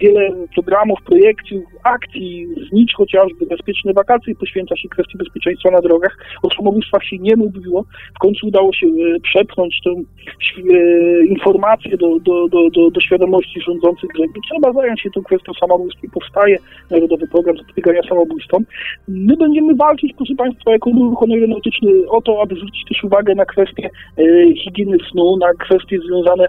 wiele 0.00 0.30
programów, 0.54 0.98
projektów, 1.06 1.62
akcji, 1.84 2.46
znicz 2.70 2.94
chociażby, 2.94 3.46
bezpieczne 3.46 3.92
wakacje 3.92 4.34
poświęca 4.34 4.76
się 4.76 4.88
kwestii 4.88 5.18
bezpieczeństwa 5.18 5.70
na 5.70 5.80
drogach. 5.80 6.16
O 6.42 6.50
samobójstwach 6.50 7.04
się 7.04 7.18
nie 7.18 7.36
mówiło, 7.36 7.79
w 8.16 8.18
końcu 8.18 8.46
udało 8.46 8.72
się 8.72 8.86
e, 8.86 9.20
przepchnąć 9.20 9.80
tę 9.84 9.90
e, 9.90 11.26
informację 11.26 11.96
do, 11.96 12.18
do, 12.18 12.48
do, 12.48 12.70
do, 12.70 12.90
do 12.90 13.00
świadomości 13.00 13.60
rządzących, 13.60 14.10
że 14.18 14.24
trzeba 14.50 14.72
zająć 14.72 15.00
się 15.00 15.10
tą 15.10 15.22
kwestią 15.22 15.52
samobójstw 15.60 16.04
i 16.04 16.10
powstaje 16.10 16.58
Narodowy 16.90 17.26
Program 17.26 17.56
Zapobiegania 17.56 18.02
Samobójstwom. 18.08 18.64
My 19.08 19.36
będziemy 19.36 19.74
walczyć, 19.74 20.12
proszę 20.16 20.34
Państwa, 20.34 20.72
jako 20.72 20.90
ruch 20.90 21.22
aeronautyczny 21.22 21.90
o 22.08 22.20
to, 22.20 22.42
aby 22.42 22.54
zwrócić 22.54 22.84
też 22.88 23.04
uwagę 23.04 23.34
na 23.34 23.44
kwestie 23.44 23.90
e, 24.18 24.54
higieny 24.54 24.96
snu, 25.10 25.36
na 25.36 25.54
kwestie 25.54 25.98
związane 25.98 26.48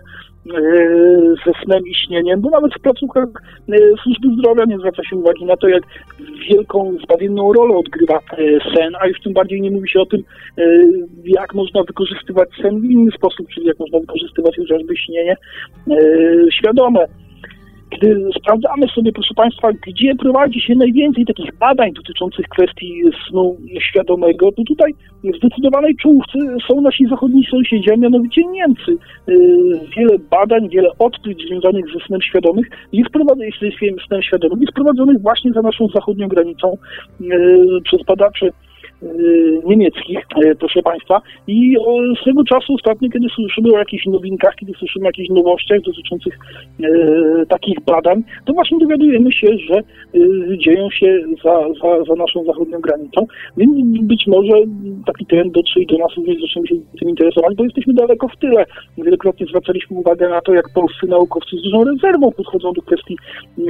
ze 1.46 1.52
snem 1.64 1.88
i 1.88 1.96
śnieniem, 1.96 2.42
bo 2.42 2.50
nawet 2.50 2.74
w 2.74 2.82
placówkach 2.82 3.28
e, 3.70 3.76
służby 4.04 4.28
zdrowia 4.38 4.66
nie 4.66 4.78
zwraca 4.78 5.04
się 5.04 5.16
uwagi 5.16 5.46
na 5.46 5.58
to, 5.58 5.68
jak 5.68 5.84
wielką, 6.50 6.98
zbawienną 7.04 7.54
rolę 7.54 7.76
odgrywa 7.76 8.18
e, 8.18 8.38
sen, 8.76 8.94
a 9.00 9.08
już 9.08 9.22
tym 9.22 9.34
bardziej 9.34 9.62
nie 9.62 9.72
mówi 9.72 9.90
się 9.90 10.00
o 10.00 10.06
tym, 10.06 10.24
jak 11.24 11.54
można 11.54 11.84
wykorzystywać 11.84 12.50
sen 12.62 12.82
w 12.82 12.84
inny 12.84 13.12
sposób, 13.12 13.48
czyli 13.54 13.66
jak 13.66 13.80
można 13.80 14.00
wykorzystywać 14.00 14.58
chociażby 14.58 14.98
śnienie 14.98 15.36
świadome. 16.52 17.06
Gdy 17.92 18.30
sprawdzamy 18.40 18.88
sobie, 18.88 19.12
proszę 19.12 19.34
Państwa, 19.34 19.70
gdzie 19.88 20.16
prowadzi 20.16 20.62
się 20.62 20.76
najwięcej 20.76 21.26
takich 21.26 21.56
badań 21.58 21.94
dotyczących 21.94 22.48
kwestii 22.48 23.02
snu 23.28 23.58
świadomego, 23.80 24.52
to 24.52 24.64
tutaj 24.68 24.94
w 25.24 25.38
zdecydowanej 25.38 25.96
czołówce 25.96 26.40
są 26.68 26.82
nasi 26.82 27.08
zachodni 27.08 27.46
sąsiedzi, 27.52 27.92
a 27.92 27.98
mianowicie 27.98 28.42
Niemcy. 28.46 28.92
Y, 28.92 29.36
wiele 29.98 30.20
badań, 30.32 30.70
wiele 30.70 30.90
odkryć 31.00 31.48
związanych 31.48 31.86
ze 31.94 32.06
snem 32.06 32.22
świadomych 32.22 32.68
jest 32.94 33.10
prowadzonych, 33.10 33.56
snem 34.08 34.22
świadomym 34.22 34.62
jest 34.62 34.74
prowadzonych 34.74 35.22
właśnie 35.22 35.52
za 35.52 35.62
naszą 35.62 35.88
zachodnią 35.88 36.28
granicą 36.28 36.78
y, 37.22 37.28
przez 37.84 38.04
badaczy 38.06 38.52
niemieckich, 39.66 40.20
y, 40.46 40.56
proszę 40.56 40.82
Państwa. 40.82 41.22
I 41.48 41.76
z 42.22 42.26
tego 42.26 42.44
czasu 42.44 42.74
ostatnio, 42.74 43.10
kiedy 43.10 43.28
słyszymy 43.30 43.74
o 43.74 43.78
jakichś 43.78 44.06
nowinkach, 44.06 44.56
kiedy 44.56 44.74
słyszymy 44.74 45.06
o 45.06 45.10
jakichś 45.10 45.30
nowościach 45.30 45.82
dotyczących 45.82 46.40
y, 46.80 47.46
takich 47.48 47.78
badań, 47.86 48.24
to 48.46 48.54
właśnie 48.54 48.78
dowiadujemy 48.80 49.32
się, 49.32 49.48
że 49.70 49.82
dzieją 50.58 50.90
się 50.90 51.20
za, 51.44 51.60
za, 51.82 52.04
za 52.04 52.16
naszą 52.16 52.44
zachodnią 52.44 52.80
granicą. 52.80 53.26
Więc 53.58 53.72
być 54.02 54.28
może 54.28 54.54
taki 55.06 55.26
trend 55.26 55.54
dotrze 55.54 55.80
i 55.80 55.88
do 55.88 55.98
nas 55.98 56.16
również 56.18 56.42
zaczniemy 56.42 56.68
się 56.68 56.76
tym 57.00 57.10
interesować, 57.10 57.56
bo 57.56 57.64
jesteśmy 57.64 57.94
daleko 57.94 58.28
w 58.28 58.38
tyle. 58.38 58.66
Wielokrotnie 58.98 59.46
zwracaliśmy 59.46 59.98
uwagę 59.98 60.30
na 60.30 60.42
to, 60.42 60.54
jak 60.54 60.66
polscy 60.74 61.08
naukowcy 61.08 61.58
z 61.58 61.62
dużą 61.64 61.84
rezerwą 61.84 62.32
podchodzą 62.32 62.74
do 62.74 62.82
kwestii 62.82 63.18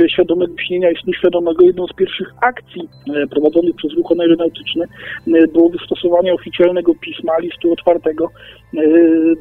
świadomego 0.07 0.53
śnienia 0.57 0.91
i 0.91 0.95
snu 1.03 1.13
świadomego. 1.13 1.65
Jedną 1.65 1.87
z 1.87 1.93
pierwszych 1.93 2.33
akcji 2.41 2.81
prowadzonych 3.29 3.75
przez 3.75 3.93
ruch 3.93 4.11
aeronautyczny 4.19 4.85
było 5.27 5.69
wystosowanie 5.69 6.33
oficjalnego 6.33 6.95
pisma, 6.95 7.39
listu 7.39 7.73
otwartego 7.73 8.25
e, 8.25 8.81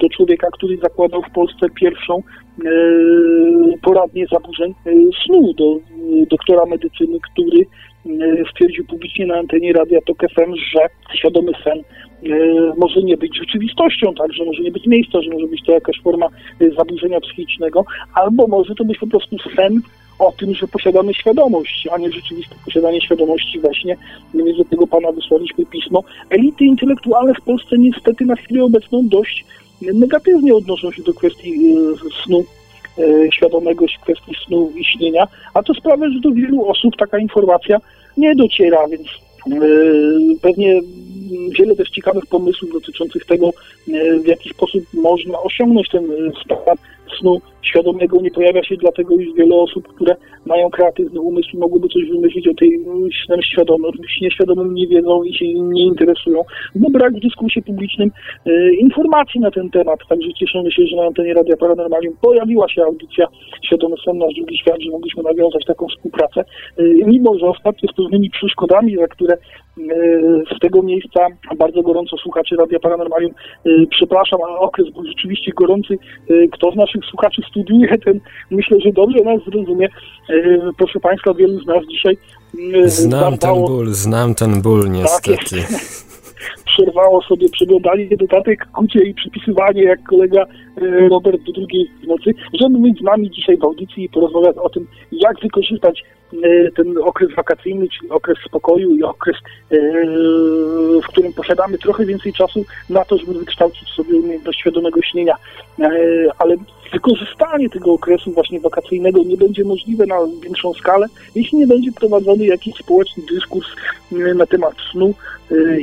do 0.00 0.08
człowieka, 0.08 0.48
który 0.52 0.76
zakładał 0.76 1.22
w 1.22 1.30
Polsce 1.30 1.66
pierwszą 1.74 2.16
e, 2.16 2.70
poradnię 3.82 4.26
zaburzeń 4.32 4.74
e, 4.86 4.92
snu, 5.26 5.52
do 5.52 5.76
doktora 6.30 6.66
medycyny, 6.66 7.18
który 7.32 7.66
stwierdził 8.50 8.84
publicznie 8.86 9.26
na 9.26 9.34
antenie 9.34 9.72
Radia 9.72 9.98
Tok 10.06 10.18
FM, 10.18 10.54
że 10.54 10.80
świadomy 11.14 11.52
sen 11.64 11.82
może 12.76 13.02
nie 13.02 13.16
być 13.16 13.36
rzeczywistością, 13.38 14.14
tak, 14.14 14.32
że 14.32 14.44
może 14.44 14.62
nie 14.62 14.70
być 14.70 14.86
miejsca, 14.86 15.22
że 15.22 15.30
może 15.30 15.46
być 15.46 15.60
to 15.66 15.72
jakaś 15.72 16.00
forma 16.02 16.26
zaburzenia 16.78 17.20
psychicznego, 17.20 17.84
albo 18.14 18.46
może 18.46 18.74
to 18.74 18.84
być 18.84 18.98
po 18.98 19.06
prostu 19.06 19.36
sen 19.56 19.80
o 20.20 20.32
tym, 20.32 20.54
że 20.54 20.68
posiadamy 20.68 21.14
świadomość, 21.14 21.88
a 21.92 21.98
nie 21.98 22.12
rzeczywiste 22.12 22.54
posiadanie 22.64 23.00
świadomości 23.00 23.60
właśnie. 23.60 23.96
Więc 24.34 24.58
do 24.58 24.64
tego 24.64 24.86
pana 24.86 25.12
wysłaliśmy 25.12 25.66
pismo. 25.66 26.04
Elity 26.30 26.64
intelektualne 26.64 27.34
w 27.34 27.40
Polsce 27.40 27.78
niestety 27.78 28.24
na 28.24 28.36
chwilę 28.36 28.64
obecną 28.64 29.08
dość 29.08 29.44
negatywnie 29.82 30.54
odnoszą 30.54 30.92
się 30.92 31.02
do 31.02 31.14
kwestii 31.14 31.52
e, 31.52 32.24
snu 32.24 32.44
e, 32.98 33.32
świadomego, 33.32 33.84
kwestii 34.02 34.32
snu 34.46 34.72
i 34.76 34.84
śnienia, 34.84 35.28
a 35.54 35.62
to 35.62 35.74
sprawia, 35.74 36.10
że 36.10 36.20
do 36.20 36.30
wielu 36.30 36.64
osób 36.64 36.96
taka 36.96 37.18
informacja 37.18 37.78
nie 38.16 38.34
dociera, 38.34 38.88
więc 38.88 39.06
e, 39.06 39.60
pewnie 40.42 40.80
wiele 41.58 41.76
też 41.76 41.90
ciekawych 41.90 42.26
pomysłów 42.26 42.72
dotyczących 42.72 43.24
tego, 43.24 43.50
w 44.24 44.26
jaki 44.26 44.48
sposób 44.48 44.84
można 44.94 45.38
osiągnąć 45.38 45.88
ten 45.88 46.04
stan 46.44 46.76
snu 47.18 47.40
świadomego 47.62 48.20
nie 48.20 48.30
pojawia 48.30 48.64
się 48.64 48.76
dlatego, 48.76 49.14
iż 49.14 49.34
wiele 49.34 49.56
osób, 49.56 49.88
które 49.88 50.16
mają 50.46 50.70
kreatywny 50.70 51.20
umysł, 51.20 51.58
mogłyby 51.58 51.88
coś 51.88 52.04
wymyślić 52.10 52.48
o 52.48 52.54
tej 52.54 52.80
snem 53.26 53.42
świadomym, 53.42 53.92
nieświadomym 54.20 54.74
nie 54.74 54.86
wiedzą 54.86 55.22
i 55.22 55.34
się 55.34 55.44
nie 55.54 55.82
interesują. 55.82 56.42
No 56.74 56.90
brak 56.90 57.12
w 57.14 57.20
dyskursie 57.20 57.62
publicznym 57.62 58.10
e, 58.46 58.74
informacji 58.74 59.40
na 59.40 59.50
ten 59.50 59.70
temat, 59.70 60.00
także 60.08 60.28
cieszymy 60.32 60.72
się, 60.72 60.86
że 60.86 60.96
na 60.96 61.02
antenie 61.02 61.34
Radia 61.34 61.56
Paranormalium 61.56 62.14
pojawiła 62.22 62.68
się 62.68 62.82
audycja 62.82 63.26
Świadomy 63.66 63.96
Sen 64.04 64.18
Nasz 64.18 64.34
Drugi 64.34 64.58
Świat, 64.58 64.80
że 64.80 64.90
mogliśmy 64.90 65.22
nawiązać 65.22 65.64
taką 65.64 65.86
współpracę, 65.88 66.40
e, 66.40 66.82
mimo 66.84 67.38
że 67.38 67.46
ostatnio 67.46 67.88
z 67.92 67.96
pewnymi 67.96 68.30
przeszkodami, 68.30 68.96
za 68.96 69.06
które 69.06 69.36
z 70.56 70.58
tego 70.60 70.82
miejsca 70.82 71.26
bardzo 71.58 71.82
gorąco 71.82 72.16
słuchaczy 72.16 72.56
Radia 72.56 72.78
Paranormalium 72.78 73.32
przepraszam, 73.90 74.40
ale 74.48 74.58
okres 74.58 74.90
był 74.90 75.04
rzeczywiście 75.06 75.52
gorący. 75.52 75.98
Kto 76.52 76.72
z 76.72 76.76
naszych 76.76 76.99
słuchaczy 77.10 77.42
studiuje 77.50 77.98
ten, 78.04 78.20
myślę, 78.50 78.80
że 78.80 78.92
dobrze 78.92 79.24
nas 79.24 79.44
zrozumie. 79.44 79.88
Proszę 80.78 81.00
Państwa, 81.00 81.34
wielu 81.34 81.60
z 81.60 81.66
nas 81.66 81.86
dzisiaj 81.90 82.16
Znam 82.84 83.38
ten 83.38 83.54
ból, 83.54 83.88
znam 83.88 84.34
ten 84.34 84.62
ból 84.62 84.90
niestety. 84.90 85.62
Tak 85.62 85.80
przerwało 86.66 87.22
sobie 87.22 87.48
przeglądanie 87.48 88.16
dodatek, 88.16 88.66
kucie 88.72 89.04
i 89.04 89.14
przypisywanie 89.14 89.82
jak 89.82 90.02
kolega 90.02 90.44
Robert 91.10 91.42
do 91.42 91.52
drugiej 91.52 91.90
w 92.02 92.06
nocy, 92.06 92.34
żeby 92.60 92.78
z 93.00 93.02
nami 93.02 93.30
dzisiaj 93.30 93.56
w 93.56 93.64
audycji 93.64 94.04
i 94.04 94.08
porozmawiać 94.08 94.56
o 94.56 94.68
tym, 94.68 94.86
jak 95.12 95.40
wykorzystać 95.40 96.02
E, 96.32 96.70
ten 96.70 96.98
okres 96.98 97.34
wakacyjny, 97.36 97.88
czyli 97.88 98.10
okres 98.10 98.38
spokoju 98.46 98.96
i 98.96 99.02
okres, 99.02 99.36
e, 99.70 99.76
w 101.02 101.06
którym 101.08 101.32
posiadamy 101.32 101.78
trochę 101.78 102.06
więcej 102.06 102.32
czasu 102.32 102.64
na 102.90 103.04
to, 103.04 103.18
żeby 103.18 103.34
wykształcić 103.34 103.88
sobie 103.88 104.16
umiejętność 104.16 104.58
świadomego 104.58 105.02
śnienia. 105.02 105.36
Ale 106.38 106.56
wykorzystanie 106.92 107.70
tego 107.70 107.92
okresu 107.92 108.32
właśnie 108.32 108.60
wakacyjnego 108.60 109.22
nie 109.22 109.36
będzie 109.36 109.64
możliwe 109.64 110.06
na 110.06 110.16
większą 110.42 110.74
skalę, 110.74 111.06
jeśli 111.34 111.58
nie 111.58 111.66
będzie 111.66 111.92
prowadzony 111.92 112.46
jakiś 112.46 112.74
społeczny 112.74 113.22
dyskurs 113.32 113.66
na 114.34 114.46
temat 114.46 114.74
snu 114.92 115.14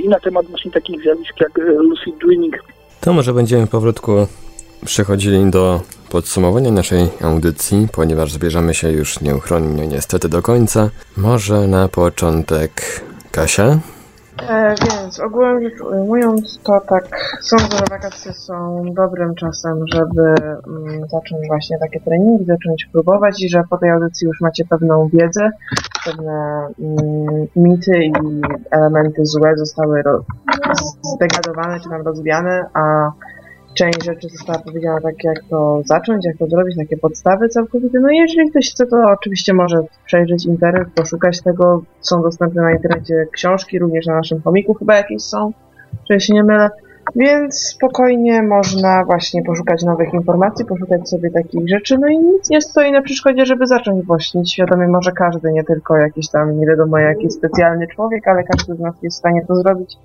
i 0.04 0.08
na 0.08 0.20
temat 0.20 0.46
właśnie 0.46 0.72
takich 0.72 1.02
zjawisk 1.02 1.40
jak 1.40 1.58
lucid 1.58 2.18
dreaming. 2.18 2.64
To 3.02 3.14
może 3.14 3.34
będziemy 3.34 3.68
powrótku 3.68 4.12
przechodzili 4.86 5.52
do 5.52 5.82
podsumowania 6.12 6.72
naszej 6.72 7.10
audycji, 7.24 7.88
ponieważ 7.92 8.32
zbierzemy 8.34 8.74
się 8.74 8.92
już 8.92 9.22
nieuchronnie 9.22 9.88
niestety 9.88 10.30
do 10.30 10.42
końca. 10.42 10.90
Może 11.18 11.68
na 11.68 11.88
początek 11.88 12.72
Kasia? 13.32 13.80
E, 14.50 14.76
więc 14.82 15.20
ogółem 15.20 15.64
rzecz 15.64 15.82
ujmując, 15.82 16.60
to 16.64 16.82
tak 16.90 17.38
sądzę, 17.42 17.78
że 17.78 17.84
wakacje 17.90 18.34
są 18.34 18.86
dobrym 18.94 19.36
czasem, 19.36 19.84
żeby 19.94 20.22
mm, 20.68 21.02
zacząć 21.02 21.48
właśnie 21.48 21.78
takie 21.80 22.00
treningi, 22.00 22.46
zacząć 22.46 22.90
próbować 22.92 23.44
i 23.44 23.50
że 23.50 23.64
po 23.70 23.78
tej 23.78 23.90
audycji 23.90 24.28
już 24.28 24.42
macie 24.42 24.66
pewną 24.66 25.08
wiedzę, 25.14 25.50
pewne 26.06 26.68
mm, 26.80 27.48
mity 27.56 28.04
i 28.04 28.12
elementy 28.72 29.26
złe 29.26 29.58
zostały 29.58 30.02
ro- 30.02 30.24
zdegradowane 31.16 31.80
czy 31.80 31.90
tam 31.90 32.02
rozwiane, 32.02 32.66
a 32.74 33.12
część 33.78 34.06
rzeczy 34.06 34.30
została 34.30 34.60
powiedziana 34.60 35.02
tak, 35.02 35.24
jak 35.24 35.44
to 35.50 35.82
zacząć, 35.86 36.26
jak 36.26 36.38
to 36.38 36.48
zrobić, 36.48 36.78
takie 36.78 36.98
podstawy 36.98 37.50
całkowite. 37.50 38.00
No 38.00 38.10
jeżeli 38.10 38.50
ktoś 38.50 38.72
chce, 38.72 38.86
to 38.86 38.98
oczywiście 39.06 39.54
może 39.54 39.78
przejrzeć 40.06 40.46
internet, 40.46 40.88
poszukać 40.96 41.42
tego. 41.42 41.84
Są 42.02 42.22
dostępne 42.22 42.62
na 42.62 42.72
internecie 42.72 43.28
książki, 43.32 43.80
również 43.80 44.06
na 44.06 44.16
naszym 44.16 44.42
chomiku 44.42 44.74
chyba 44.74 44.96
jakieś 44.96 45.22
są, 45.22 45.52
że 46.10 46.20
się 46.20 46.34
nie 46.34 46.44
mylę. 46.44 46.70
Więc 47.16 47.58
spokojnie 47.60 48.44
można 48.44 49.06
właśnie 49.06 49.44
poszukać 49.44 49.84
nowych 49.84 50.14
informacji, 50.14 50.66
poszukać 50.66 51.10
sobie 51.10 51.32
takich 51.32 51.70
rzeczy, 51.70 51.98
no 51.98 52.08
i 52.08 52.18
nic 52.18 52.50
nie 52.50 52.62
stoi 52.62 52.92
na 52.92 53.02
przeszkodzie, 53.02 53.46
żeby 53.46 53.68
zacząć 53.68 54.06
właśnie. 54.06 54.46
Świadomie 54.46 54.88
może 54.88 55.12
każdy, 55.12 55.52
nie 55.52 55.64
tylko 55.64 55.98
jakiś 55.98 56.30
tam 56.30 56.60
nie 56.60 56.68
wiadomo 56.68 56.98
jaki 56.98 57.32
specjalny 57.32 57.88
człowiek, 57.88 58.28
ale 58.28 58.44
każdy 58.44 58.76
z 58.76 58.80
nas 58.80 58.96
jest 59.04 59.18
w 59.18 59.20
stanie 59.20 59.46
to 59.48 59.56
zrobić 59.56 59.98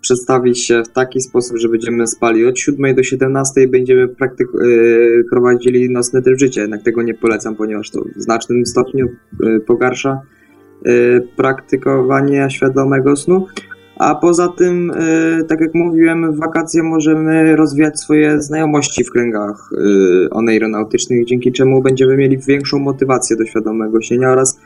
przedstawić 0.00 0.58
się 0.58 0.82
w 0.82 0.88
taki 0.88 1.20
sposób, 1.20 1.56
że 1.56 1.68
będziemy 1.68 2.06
spali 2.06 2.46
od 2.46 2.58
7 2.58 2.94
do 2.94 3.02
17 3.02 3.62
i 3.62 3.68
będziemy 3.68 4.08
praktyk- 4.08 4.64
yy, 4.64 5.24
prowadzili 5.30 5.90
nocny 5.90 6.22
tryb 6.22 6.38
życia. 6.38 6.60
Jednak 6.60 6.82
tego 6.82 7.02
nie 7.02 7.14
polecam, 7.14 7.56
ponieważ 7.56 7.90
to 7.90 8.04
w 8.16 8.22
znacznym 8.22 8.66
stopniu 8.66 9.08
pogarsza 9.66 10.20
praktykowanie 11.36 12.50
świadomego 12.50 13.16
snu. 13.16 13.46
A 13.98 14.14
poza 14.14 14.48
tym, 14.48 14.92
yy, 15.38 15.44
tak 15.44 15.60
jak 15.60 15.74
mówiłem, 15.74 16.32
w 16.32 16.38
wakacje 16.38 16.82
możemy 16.82 17.56
rozwijać 17.56 18.00
swoje 18.00 18.42
znajomości 18.42 19.04
w 19.04 19.10
kręgach 19.10 19.70
yy, 19.72 20.30
oneironautycznych, 20.30 21.24
dzięki 21.24 21.52
czemu 21.52 21.82
będziemy 21.82 22.16
mieli 22.16 22.38
większą 22.38 22.78
motywację 22.78 23.36
do 23.36 23.46
świadomego 23.46 24.00
śnienia 24.00 24.30
oraz 24.30 24.60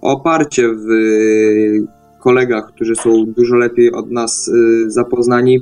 oparcie 0.00 0.68
w 0.68 0.88
yy, 0.88 1.86
kolegach, 2.20 2.66
którzy 2.66 2.94
są 2.96 3.24
dużo 3.26 3.56
lepiej 3.56 3.92
od 3.92 4.10
nas 4.10 4.50
zapoznani 4.86 5.60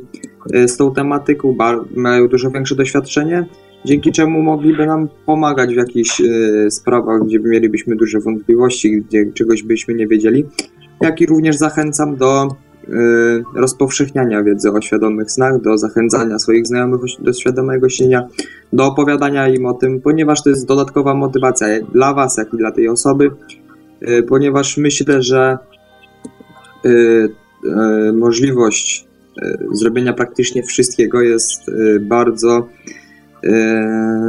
z 0.66 0.76
tą 0.76 0.94
tematyką, 0.94 1.56
mają 1.97 2.28
dużo 2.28 2.51
większe 2.51 2.74
doświadczenie, 2.74 3.47
dzięki 3.84 4.12
czemu 4.12 4.42
mogliby 4.42 4.86
nam 4.86 5.09
pomagać 5.26 5.74
w 5.74 5.76
jakichś 5.76 6.22
sprawach, 6.70 7.22
gdzie 7.24 7.38
mielibyśmy 7.38 7.97
duże 7.97 8.20
wątpliwości, 8.20 9.02
gdzie 9.02 9.32
czegoś 9.32 9.62
byśmy 9.62 9.94
nie 9.94 10.06
wiedzieli. 10.06 10.44
Jak 11.01 11.20
i 11.20 11.26
również 11.26 11.56
zachęcam 11.56 12.16
do 12.16 12.48
rozpowszechniania 13.55 14.43
wiedzy 14.43 14.71
o 14.71 14.81
świadomych 14.81 15.31
snach, 15.31 15.61
do 15.61 15.79
zachęcania 15.79 16.39
swoich 16.39 16.67
znajomych 16.67 17.01
do 17.19 17.33
świadomego 17.33 17.89
śnienia, 17.89 18.29
do 18.73 18.87
opowiadania 18.87 19.49
im 19.49 19.67
o 19.67 19.75
tym, 19.75 20.01
ponieważ 20.01 20.43
to 20.43 20.51
jest 20.51 20.67
dodatkowa 20.67 21.15
motywacja 21.15 21.67
dla 21.93 22.15
Was, 22.15 22.37
jak 22.37 22.55
i 22.55 22.57
dla 22.57 22.73
tej 22.73 22.89
osoby, 22.89 23.31
y, 24.09 24.23
ponieważ 24.23 24.77
myślę, 24.77 25.23
że 25.23 25.59
y, 26.87 27.29
możliwość 28.12 29.11
zrobienia 29.73 30.12
praktycznie 30.12 30.62
wszystkiego 30.62 31.23
jest 31.23 31.71
bardzo 32.01 32.69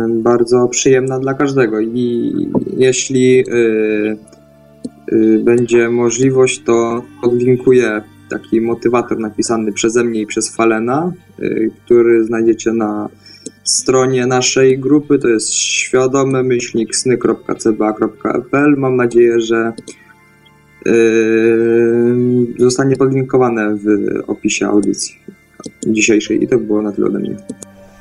bardzo 0.09 0.67
przyjemna 0.67 1.19
dla 1.19 1.33
każdego. 1.33 1.79
I 1.79 2.33
jeśli 2.77 3.43
będzie 5.43 5.89
możliwość, 5.89 6.63
to 6.63 7.03
odlinkuję 7.21 8.01
taki 8.31 8.61
motywator 8.61 9.19
napisany 9.19 9.73
przeze 9.73 10.03
mnie 10.03 10.21
i 10.21 10.25
przez 10.25 10.55
Falena, 10.55 11.11
y, 11.39 11.71
który 11.85 12.25
znajdziecie 12.25 12.73
na 12.73 13.09
stronie 13.63 14.25
naszej 14.25 14.79
grupy, 14.79 15.19
to 15.19 15.27
jest 15.27 15.53
świadome 15.53 16.43
myślnik 16.43 16.95
sny.cba.pl. 16.95 18.75
Mam 18.77 18.95
nadzieję, 18.95 19.41
że 19.41 19.73
yy, 20.85 20.93
zostanie 22.59 22.95
podlinkowane 22.95 23.75
w 23.75 23.85
opisie 24.27 24.67
audycji 24.67 25.15
dzisiejszej 25.87 26.43
i 26.43 26.47
to 26.47 26.57
było 26.57 26.81
na 26.81 26.91
tyle 26.91 27.07
ode 27.07 27.19
mnie. 27.19 27.35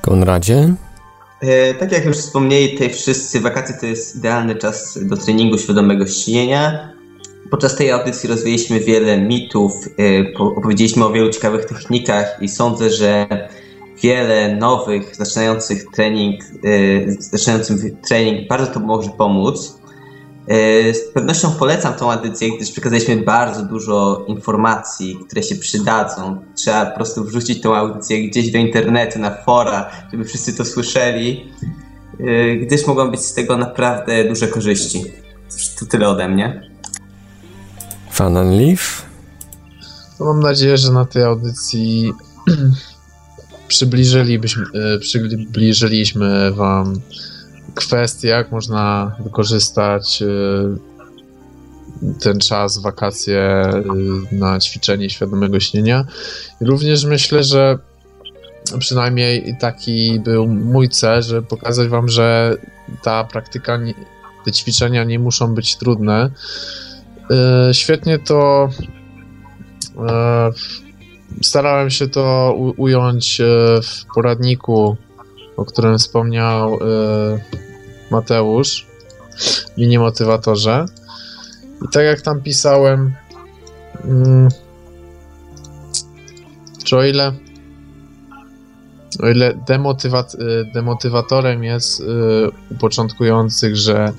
Konradzie? 0.02 0.74
E, 1.40 1.74
tak 1.74 1.92
jak 1.92 2.04
już 2.04 2.16
wspomnieli 2.16 2.72
tutaj 2.72 2.90
wszyscy, 2.90 3.40
wakacje 3.40 3.74
to 3.80 3.86
jest 3.86 4.16
idealny 4.16 4.54
czas 4.56 4.98
do 5.02 5.16
treningu 5.16 5.58
świadomego 5.58 6.06
śnienia. 6.06 6.92
Podczas 7.50 7.76
tej 7.76 7.90
audycji 7.90 8.28
rozwijaliśmy 8.28 8.80
wiele 8.80 9.20
mitów, 9.20 9.72
e, 9.88 10.38
opowiedzieliśmy 10.38 11.04
o 11.04 11.12
wielu 11.12 11.30
ciekawych 11.30 11.64
technikach 11.64 12.38
i 12.40 12.48
sądzę, 12.48 12.90
że 12.90 13.26
wiele 14.02 14.56
nowych, 14.56 15.16
zaczynających 15.16 15.84
trening, 15.94 16.40
e, 16.44 17.12
zaczynającym 17.12 17.96
trening 18.08 18.48
bardzo 18.48 18.66
to 18.66 18.80
może 18.80 19.10
pomóc. 19.10 19.80
E, 20.48 20.94
z 20.94 21.12
pewnością 21.12 21.50
polecam 21.58 21.94
tą 21.94 22.12
edycję, 22.12 22.48
gdyż 22.56 22.72
przekazaliśmy 22.72 23.16
bardzo 23.16 23.62
dużo 23.62 24.24
informacji, 24.28 25.18
które 25.26 25.42
się 25.42 25.56
przydadzą. 25.56 26.36
Trzeba 26.54 26.86
po 26.86 26.96
prostu 26.96 27.24
wrzucić 27.24 27.60
tą 27.60 27.76
audycję 27.76 28.28
gdzieś 28.28 28.50
do 28.50 28.58
internetu, 28.58 29.18
na 29.18 29.30
fora, 29.30 29.90
żeby 30.12 30.24
wszyscy 30.24 30.56
to 30.56 30.64
słyszeli, 30.64 31.52
gdyż 32.62 32.86
mogą 32.86 33.10
być 33.10 33.20
z 33.20 33.34
tego 33.34 33.56
naprawdę 33.56 34.24
duże 34.24 34.48
korzyści. 34.48 35.04
To 35.80 35.86
tyle 35.86 36.08
ode 36.08 36.28
mnie. 36.28 36.69
And 38.20 38.36
Leaf? 38.36 39.06
No 40.20 40.26
mam 40.26 40.40
nadzieję, 40.40 40.78
że 40.78 40.92
na 40.92 41.04
tej 41.04 41.22
audycji 41.22 42.12
przybliżylibyśmy, 43.68 44.64
e, 44.74 44.98
przybliżyliśmy 44.98 46.52
Wam 46.52 47.00
kwestie, 47.74 48.28
jak 48.28 48.52
można 48.52 49.16
wykorzystać 49.24 50.22
e, 50.22 50.26
ten 52.20 52.38
czas, 52.38 52.78
wakacje 52.78 53.40
e, 53.40 53.82
na 54.32 54.60
ćwiczenie 54.60 55.10
świadomego 55.10 55.60
śnienia. 55.60 56.04
Również 56.60 57.04
myślę, 57.04 57.44
że 57.44 57.78
przynajmniej 58.78 59.56
taki 59.60 60.20
był 60.20 60.46
mój 60.46 60.88
cel, 60.88 61.22
żeby 61.22 61.42
pokazać 61.42 61.88
Wam, 61.88 62.08
że 62.08 62.56
ta 63.02 63.24
praktyka, 63.24 63.78
te 64.44 64.52
ćwiczenia 64.52 65.04
nie 65.04 65.18
muszą 65.18 65.54
być 65.54 65.76
trudne. 65.76 66.30
Świetnie 67.72 68.18
to 68.18 68.68
starałem 71.42 71.90
się 71.90 72.08
to 72.08 72.54
ująć 72.76 73.40
e, 73.40 73.44
w 73.82 74.04
poradniku, 74.14 74.96
o 75.56 75.64
którym 75.64 75.98
wspomniał 75.98 76.74
e, 76.74 76.78
Mateusz, 78.10 78.86
mini 79.76 79.98
motywatorze. 79.98 80.84
I 81.84 81.88
tak 81.92 82.04
jak 82.04 82.20
tam 82.20 82.42
pisałem, 82.42 83.14
mm, 84.04 84.48
czy 86.84 86.96
o 86.96 87.04
ile 87.04 87.32
o 89.22 89.28
ile 89.28 89.46
e, 89.48 89.54
demotywatorem 90.74 91.64
jest 91.64 92.02
u 92.70 92.74
początkujących, 92.74 93.76
że 93.76 94.12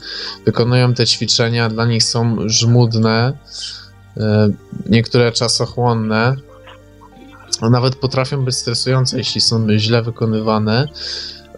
wykonują 0.45 0.93
te 0.93 1.07
ćwiczenia, 1.07 1.69
dla 1.69 1.85
nich 1.85 2.03
są 2.03 2.37
żmudne, 2.45 3.33
niektóre 4.89 5.31
czasochłonne, 5.31 6.35
nawet 7.69 7.95
potrafią 7.95 8.45
być 8.45 8.55
stresujące, 8.55 9.17
jeśli 9.17 9.41
są 9.41 9.67
źle 9.77 10.01
wykonywane, 10.01 10.87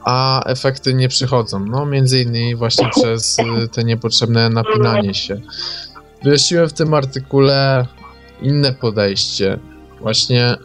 a 0.06 0.44
efekty 0.46 0.94
nie 0.94 1.10
przychodzą. 1.10 1.60
No, 1.60 1.86
między 1.86 2.22
innymi 2.22 2.56
właśnie 2.56 2.90
przez 2.90 3.40
y, 3.40 3.68
te 3.68 3.84
niepotrzebne 3.84 4.50
napinanie 4.50 5.14
się. 5.14 5.42
Wyjaśniłem 6.24 6.70
w 6.70 6.74
tym 6.74 6.94
artykule 6.94 7.88
inne 8.42 8.74
podejście. 8.74 9.60
Właśnie 10.02 10.56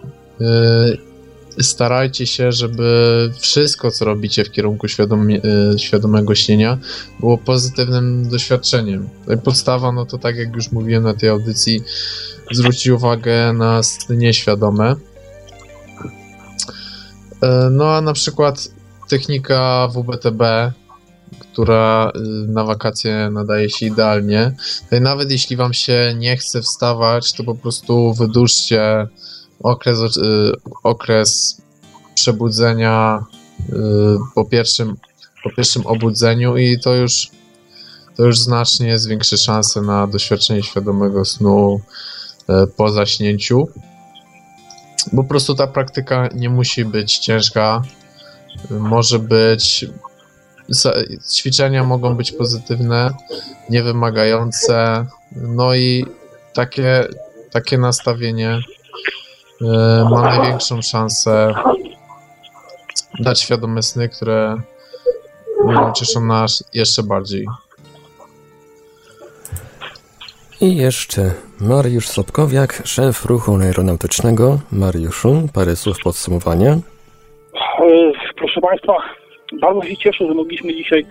starajcie 1.60 2.26
się, 2.26 2.52
żeby 2.52 3.30
wszystko, 3.38 3.90
co 3.90 4.04
robicie 4.04 4.44
w 4.44 4.50
kierunku 4.50 4.86
yy, 4.86 5.78
świadomego 5.78 6.34
śnienia, 6.34 6.78
było 7.20 7.38
pozytywnym 7.38 8.28
doświadczeniem. 8.28 9.08
Podstawa, 9.44 9.92
no 9.92 10.06
to 10.06 10.18
tak 10.18 10.36
jak 10.36 10.54
już 10.54 10.72
mówiłem 10.72 11.02
na 11.02 11.14
tej 11.14 11.28
audycji, 11.28 11.82
zwrócić 12.52 12.88
uwagę 12.88 13.52
na 13.52 13.82
sny 13.82 14.16
nieświadome 14.16 14.94
E, 17.42 17.70
no 17.70 17.96
a 17.96 18.00
na 18.00 18.12
przykład 18.12 18.68
technika 19.08 19.88
WBTB, 19.88 20.72
która 21.40 22.12
na 22.48 22.64
wakacje 22.64 23.30
nadaje 23.32 23.70
się 23.70 23.86
idealnie. 23.86 24.52
Nawet 25.00 25.30
jeśli 25.30 25.56
wam 25.56 25.74
się 25.74 26.14
nie 26.18 26.36
chce 26.36 26.62
wstawać, 26.62 27.32
to 27.32 27.44
po 27.44 27.54
prostu 27.54 28.14
wydłużcie 28.14 29.06
okres, 29.62 29.98
y, 30.16 30.52
okres 30.82 31.60
przebudzenia 32.14 33.24
y, 33.58 33.72
po 34.34 34.44
pierwszym, 34.44 34.96
po 35.42 35.50
pierwszym 35.50 35.86
obudzeniu 35.86 36.56
i 36.56 36.80
to 36.80 36.94
już, 36.94 37.30
to 38.16 38.24
już 38.24 38.38
znacznie 38.38 38.98
zwiększy 38.98 39.38
szanse 39.38 39.82
na 39.82 40.06
doświadczenie 40.06 40.62
świadomego 40.62 41.24
snu 41.24 41.80
po 42.76 42.90
zaśnięciu. 42.90 43.68
Po 45.16 45.24
prostu 45.24 45.54
ta 45.54 45.66
praktyka 45.66 46.28
nie 46.34 46.50
musi 46.50 46.84
być 46.84 47.18
ciężka. 47.18 47.82
Może 48.70 49.18
być. 49.18 49.86
Ćwiczenia 51.30 51.84
mogą 51.84 52.14
być 52.16 52.32
pozytywne, 52.32 53.10
niewymagające. 53.70 55.06
No 55.32 55.74
i 55.74 56.06
takie, 56.54 57.08
takie 57.50 57.78
nastawienie 57.78 58.60
ma 60.10 60.22
największą 60.22 60.82
szansę 60.82 61.54
dać 63.20 63.40
świadome 63.40 63.82
sny, 63.82 64.08
które 64.08 64.56
cieszą 65.94 66.24
nas 66.24 66.64
jeszcze 66.74 67.02
bardziej. 67.02 67.46
I 70.60 70.76
jeszcze 70.76 71.34
Mariusz 71.60 72.08
Sobkowiak, 72.08 72.82
szef 72.84 73.24
ruchu 73.24 73.56
aeronautycznego. 73.56 74.58
Mariuszu, 74.72 75.48
parę 75.54 75.76
słów 75.76 75.96
podsumowania. 76.04 76.72
E, 76.72 76.80
proszę 78.36 78.60
Państwa, 78.60 78.92
bardzo 79.60 79.82
się 79.82 79.96
cieszę, 79.96 80.26
że 80.26 80.34
mogliśmy 80.34 80.74
dzisiaj 80.74 81.06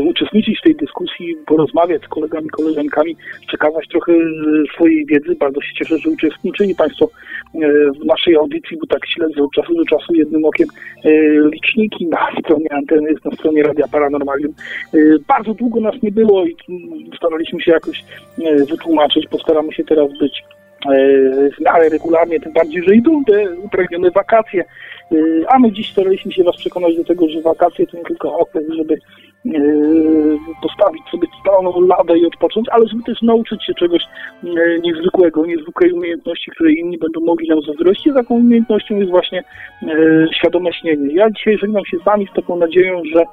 uczestniczyć 0.00 0.58
w 0.58 0.62
tej 0.62 0.76
dyskusji, 0.76 1.36
porozmawiać 1.46 2.02
z 2.02 2.08
kolegami, 2.08 2.48
koleżankami, 2.48 3.16
przekazać 3.48 3.88
trochę 3.88 4.12
swojej 4.74 5.06
wiedzy. 5.06 5.34
Bardzo 5.34 5.60
się 5.60 5.74
cieszę, 5.78 5.98
że 5.98 6.10
uczestniczyli 6.10 6.74
Państwo 6.74 7.04
y, 7.06 7.58
w 8.02 8.04
naszej 8.04 8.36
audycji, 8.36 8.76
bo 8.80 8.86
tak 8.86 9.06
śledzę 9.06 9.42
od 9.42 9.52
czasu 9.52 9.74
do 9.74 9.84
czasu 9.84 10.14
jednym 10.14 10.44
okiem 10.44 10.68
y, 11.04 11.40
liczniki 11.52 12.06
na 12.06 12.28
stronie 12.40 12.72
anteny, 12.72 13.14
na 13.24 13.30
stronie 13.30 13.62
Radia 13.62 13.88
Paranormalium. 13.88 14.52
Bardzo 15.28 15.54
długo 15.54 15.80
nas 15.80 16.02
nie 16.02 16.12
było 16.12 16.46
i 16.46 16.56
staraliśmy 17.16 17.60
się 17.62 17.72
jakoś 17.72 18.04
wytłumaczyć. 18.70 19.26
Postaramy 19.30 19.72
się 19.72 19.84
teraz 19.84 20.08
być 20.18 20.44
miarę 21.60 21.88
regularnie, 21.88 22.40
tym 22.40 22.52
bardziej, 22.52 22.82
że 22.82 22.94
idą 22.94 23.24
te 23.24 23.56
upragnione 23.56 24.10
wakacje. 24.10 24.64
A 25.48 25.58
my 25.58 25.72
dziś 25.72 25.92
staraliśmy 25.92 26.32
się 26.32 26.44
Was 26.44 26.56
przekonać 26.56 26.96
do 26.96 27.04
tego, 27.04 27.28
że 27.28 27.40
wakacje 27.40 27.86
to 27.86 27.96
nie 27.96 28.04
tylko 28.04 28.38
okres, 28.38 28.64
żeby 28.76 28.98
postawić 30.62 31.02
sobie 31.10 31.28
staloną 31.40 31.80
ladę 31.80 32.18
i 32.18 32.26
odpocząć, 32.26 32.66
ale 32.70 32.88
żeby 32.88 33.02
też 33.02 33.22
nauczyć 33.22 33.64
się 33.64 33.74
czegoś 33.74 34.02
niezwykłego, 34.82 35.46
niezwykłej 35.46 35.92
umiejętności, 35.92 36.50
której 36.50 36.78
inni 36.78 36.98
będą 36.98 37.20
mogli 37.20 37.48
nam 37.48 37.62
zazdrościć. 37.62 38.14
Taką 38.14 38.34
umiejętnością 38.34 38.96
jest 38.96 39.10
właśnie 39.10 39.44
świadome 40.32 40.72
śnienie. 40.72 41.14
Ja 41.14 41.30
dzisiaj 41.30 41.58
żegnam 41.58 41.84
się 41.84 41.98
z 41.98 42.04
Wami 42.04 42.26
z 42.32 42.36
taką 42.36 42.56
nadzieją, 42.56 43.02
że 43.14 43.24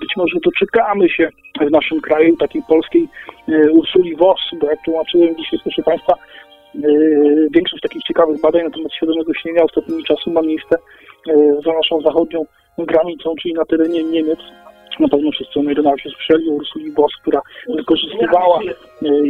być 0.00 0.16
może 0.16 0.38
doczekamy 0.44 1.08
się 1.08 1.28
w 1.60 1.70
naszym 1.70 2.00
kraju 2.00 2.36
takiej 2.36 2.62
polskiej 2.68 3.08
Ursuli 3.72 4.16
Voss, 4.16 4.40
bo 4.60 4.66
jak 4.66 4.84
tłumaczyłem 4.84 5.36
dzisiaj, 5.36 5.58
proszę 5.64 5.82
Państwa, 5.82 6.14
Yy, 6.74 7.48
większość 7.50 7.82
takich 7.82 8.02
ciekawych 8.02 8.40
badań 8.40 8.64
na 8.64 8.70
temat 8.70 8.92
świadomego 8.92 9.34
śnienia 9.34 9.62
ostatnimi 9.62 10.04
czasu 10.04 10.30
ma 10.30 10.42
miejsce 10.42 10.76
yy, 11.26 11.60
za 11.66 11.72
naszą 11.72 12.00
zachodnią 12.00 12.44
granicą, 12.78 13.34
czyli 13.42 13.54
na 13.54 13.64
terenie 13.64 14.04
Niemiec. 14.04 14.38
Na 15.00 15.08
pewno 15.08 15.30
wszyscy 15.30 15.62
Merynacie 15.62 16.10
słyszeli 16.10 16.50
o 16.50 16.52
Ursuli 16.52 16.92
Boss, 16.92 17.12
która 17.22 17.40
wykorzystywała 17.76 18.60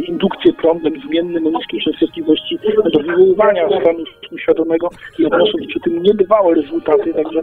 indukcję 0.07 0.53
prądem 0.53 0.93
zmiennym 1.07 1.47
o 1.47 1.49
niskiej 1.49 1.81
częstotliwości 1.81 2.59
do 2.93 2.99
wywoływania 2.99 3.67
stanu 3.81 4.03
świadomego 4.37 4.89
i 5.19 5.25
odnosząc 5.25 5.67
przy 5.67 5.79
tym 5.79 6.03
niebywałe 6.03 6.55
rezultaty. 6.55 7.13
Także 7.13 7.41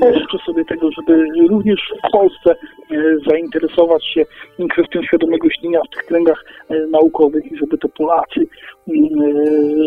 życzę 0.00 0.38
sobie 0.46 0.64
tego, 0.64 0.90
żeby 0.92 1.24
również 1.48 1.92
w 2.08 2.10
Polsce 2.12 2.54
zainteresować 3.30 4.04
się 4.04 4.24
kwestią 4.70 5.02
świadomego 5.02 5.50
śnienia 5.50 5.80
w 5.86 5.94
tych 5.94 6.04
kręgach 6.04 6.44
naukowych 6.90 7.52
i 7.52 7.56
żeby 7.56 7.78
to 7.78 7.88
Polacy 7.88 8.46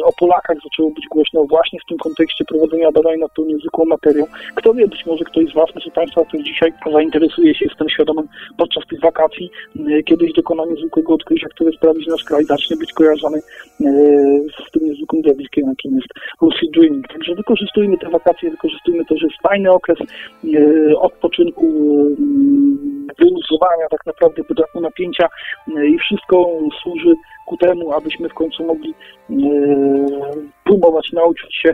o 0.03 0.11
Polakach 0.19 0.57
zaczęło 0.63 0.89
być 0.89 1.05
głośno 1.11 1.43
właśnie 1.43 1.79
w 1.79 1.89
tym 1.89 1.97
kontekście 1.97 2.45
prowadzenia 2.45 2.91
badań 2.91 3.19
nad 3.19 3.33
tą 3.33 3.45
niezwykłą 3.45 3.85
materią. 3.85 4.25
Kto 4.55 4.73
wie, 4.73 4.87
być 4.87 5.05
może 5.05 5.23
ktoś 5.23 5.45
z 5.49 5.53
Was, 5.53 5.71
proszę 5.71 5.91
Państwa, 5.91 6.25
który 6.25 6.43
dzisiaj 6.43 6.73
zainteresuje 6.91 7.55
się, 7.55 7.65
jestem 7.65 7.89
świadomym 7.89 8.27
podczas 8.57 8.83
tych 8.89 8.99
wakacji, 8.99 9.51
kiedyś 10.05 10.33
dokona 10.33 10.65
niezwykłego 10.65 11.14
odkrycia, 11.15 11.47
które 11.49 11.71
sprawi, 11.71 12.03
że 12.03 12.11
nasz 12.11 12.23
kraj 12.23 12.43
zacznie 12.43 12.77
być 12.77 12.93
kojarzony 12.93 13.39
z 14.67 14.71
tym 14.71 14.81
niezwykłym 14.85 15.21
zjawiskiem, 15.21 15.63
jakim 15.69 15.95
jest 15.95 16.07
lucid 16.41 16.71
dreaming. 16.71 17.07
Także 17.07 17.35
wykorzystujmy 17.35 17.97
te 17.97 18.09
wakacje, 18.09 18.51
wykorzystujmy 18.51 19.05
to, 19.05 19.17
że 19.17 19.27
jest 19.27 19.41
fajny 19.47 19.71
okres 19.71 19.99
odpoczynku, 20.99 21.65
wyluzowania 23.19 23.87
tak 23.91 24.05
naprawdę 24.05 24.43
braku 24.55 24.81
napięcia 24.81 25.27
i 25.67 25.97
wszystko 25.97 26.59
służy 26.83 27.13
ku 27.45 27.57
temu, 27.57 27.91
abyśmy 27.91 28.29
w 28.29 28.33
końcu 28.33 28.65
mogli 28.65 28.93
e, 29.29 29.35
próbować 30.63 31.11
nauczyć 31.11 31.55
się 31.55 31.73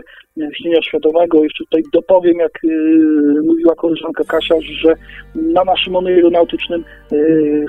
śnienia 0.54 0.82
świadomego. 0.82 1.42
Jeszcze 1.42 1.64
tutaj 1.64 1.82
dopowiem, 1.92 2.36
jak 2.38 2.58
e, 2.64 2.68
mówiła 3.42 3.74
koleżanka 3.74 4.24
Kasia, 4.24 4.54
że 4.60 4.94
na 5.34 5.64
naszym 5.64 5.96
aeronautycznym 5.96 6.84
e, 6.84 7.16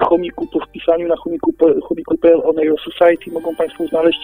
chomiku, 0.06 0.48
po 0.54 0.60
wpisaniu 0.60 1.08
na 1.08 1.16
chomiku, 1.16 1.54
chomiku.pl 1.84 2.42
on 2.44 2.60
Aero 2.60 2.76
Society 2.78 3.32
mogą 3.32 3.56
Państwo 3.56 3.88
znaleźć 3.88 4.20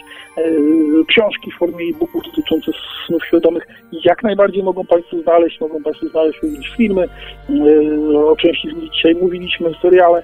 książki 1.07 1.51
w 1.51 1.57
formie 1.57 1.85
e-booków 1.85 2.23
dotyczące 2.25 2.71
snów 3.07 3.25
świadomych. 3.25 3.67
Jak 4.05 4.23
najbardziej 4.23 4.63
mogą 4.63 4.85
Państwo 4.85 5.21
znaleźć, 5.21 5.61
mogą 5.61 5.83
Państwo 5.83 6.07
znaleźć 6.07 6.39
również 6.43 6.73
filmy, 6.77 7.07
o 8.25 8.35
części 8.35 8.69
z 8.69 8.75
nich 8.75 8.91
dzisiaj 8.91 9.15
mówiliśmy, 9.15 9.71
seriale, 9.81 10.23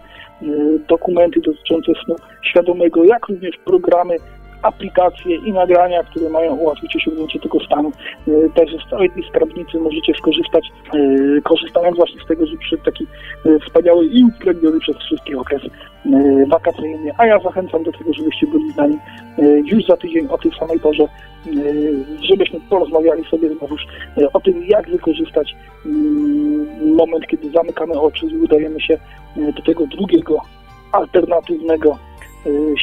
dokumenty 0.87 1.41
dotyczące 1.41 1.91
snu 2.05 2.15
świadomego, 2.41 3.03
jak 3.03 3.27
również 3.27 3.55
programy, 3.65 4.15
aplikacje 4.65 5.35
i 5.35 5.53
nagrania, 5.53 6.03
które 6.03 6.29
mają 6.29 6.55
ułatwić 6.55 6.95
osiągnięcie 6.95 7.39
tego 7.39 7.59
stanu. 7.59 7.91
E, 8.27 8.31
także 8.55 8.77
z 8.87 8.89
całej 8.89 9.09
tej 9.11 9.23
skarbnicy 9.29 9.79
możecie 9.79 10.13
skorzystać, 10.13 10.71
e, 10.93 11.41
korzystając 11.41 11.97
właśnie 11.97 12.21
z 12.21 12.27
tego, 12.27 12.45
że 12.45 12.57
przyszedł 12.57 12.83
taki 12.83 13.07
e, 13.45 13.59
wspaniały 13.59 14.05
i 14.05 14.23
utrudniony 14.23 14.79
przez 14.79 14.97
wszystkie 14.97 15.39
okres 15.39 15.61
wakacyjny. 16.47 17.11
A 17.17 17.25
ja 17.25 17.39
zachęcam 17.39 17.83
do 17.83 17.91
tego, 17.91 18.13
żebyście 18.13 18.47
byli 18.47 18.71
z 18.71 18.77
nami 18.77 18.97
już 19.65 19.85
za 19.85 19.97
tydzień 19.97 20.27
o 20.27 20.37
tej 20.37 20.51
samej 20.51 20.79
porze, 20.79 21.07
żebyśmy 22.21 22.59
porozmawiali 22.69 23.23
sobie 23.23 23.49
znowu 23.49 23.75
o 24.33 24.39
tym, 24.39 24.63
jak 24.67 24.89
wykorzystać 24.89 25.55
mm, 25.85 26.95
moment, 26.95 27.27
kiedy 27.27 27.51
zamykamy 27.51 27.99
oczy 27.99 28.25
i 28.25 28.37
udajemy 28.37 28.81
się 28.81 28.97
do 29.35 29.61
tego 29.61 29.87
drugiego, 29.87 30.41
alternatywnego 30.91 31.97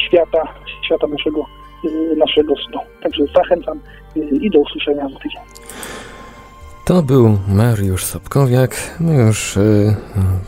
świata, 0.07 0.47
świata 0.85 1.07
naszego, 1.07 1.45
naszego 2.17 2.53
snu. 2.55 2.79
Także 3.03 3.23
zachęcam 3.35 3.79
i 4.15 4.49
do 4.49 4.59
usłyszenia 4.59 5.09
za 5.09 5.19
tydzień. 5.19 5.41
To 6.85 7.03
był 7.03 7.37
Mariusz 7.47 8.05
Sobkowiak. 8.05 8.75
My 8.99 9.15
już 9.15 9.57
y, 9.57 9.95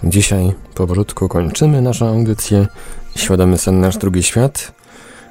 dzisiaj 0.04 0.52
powolutku 0.76 1.28
kończymy 1.28 1.82
naszą 1.82 2.08
audycję 2.08 2.68
Świadomy 3.16 3.58
Sen 3.58 3.80
Nasz 3.80 3.98
Drugi 3.98 4.24
Świat. 4.24 4.74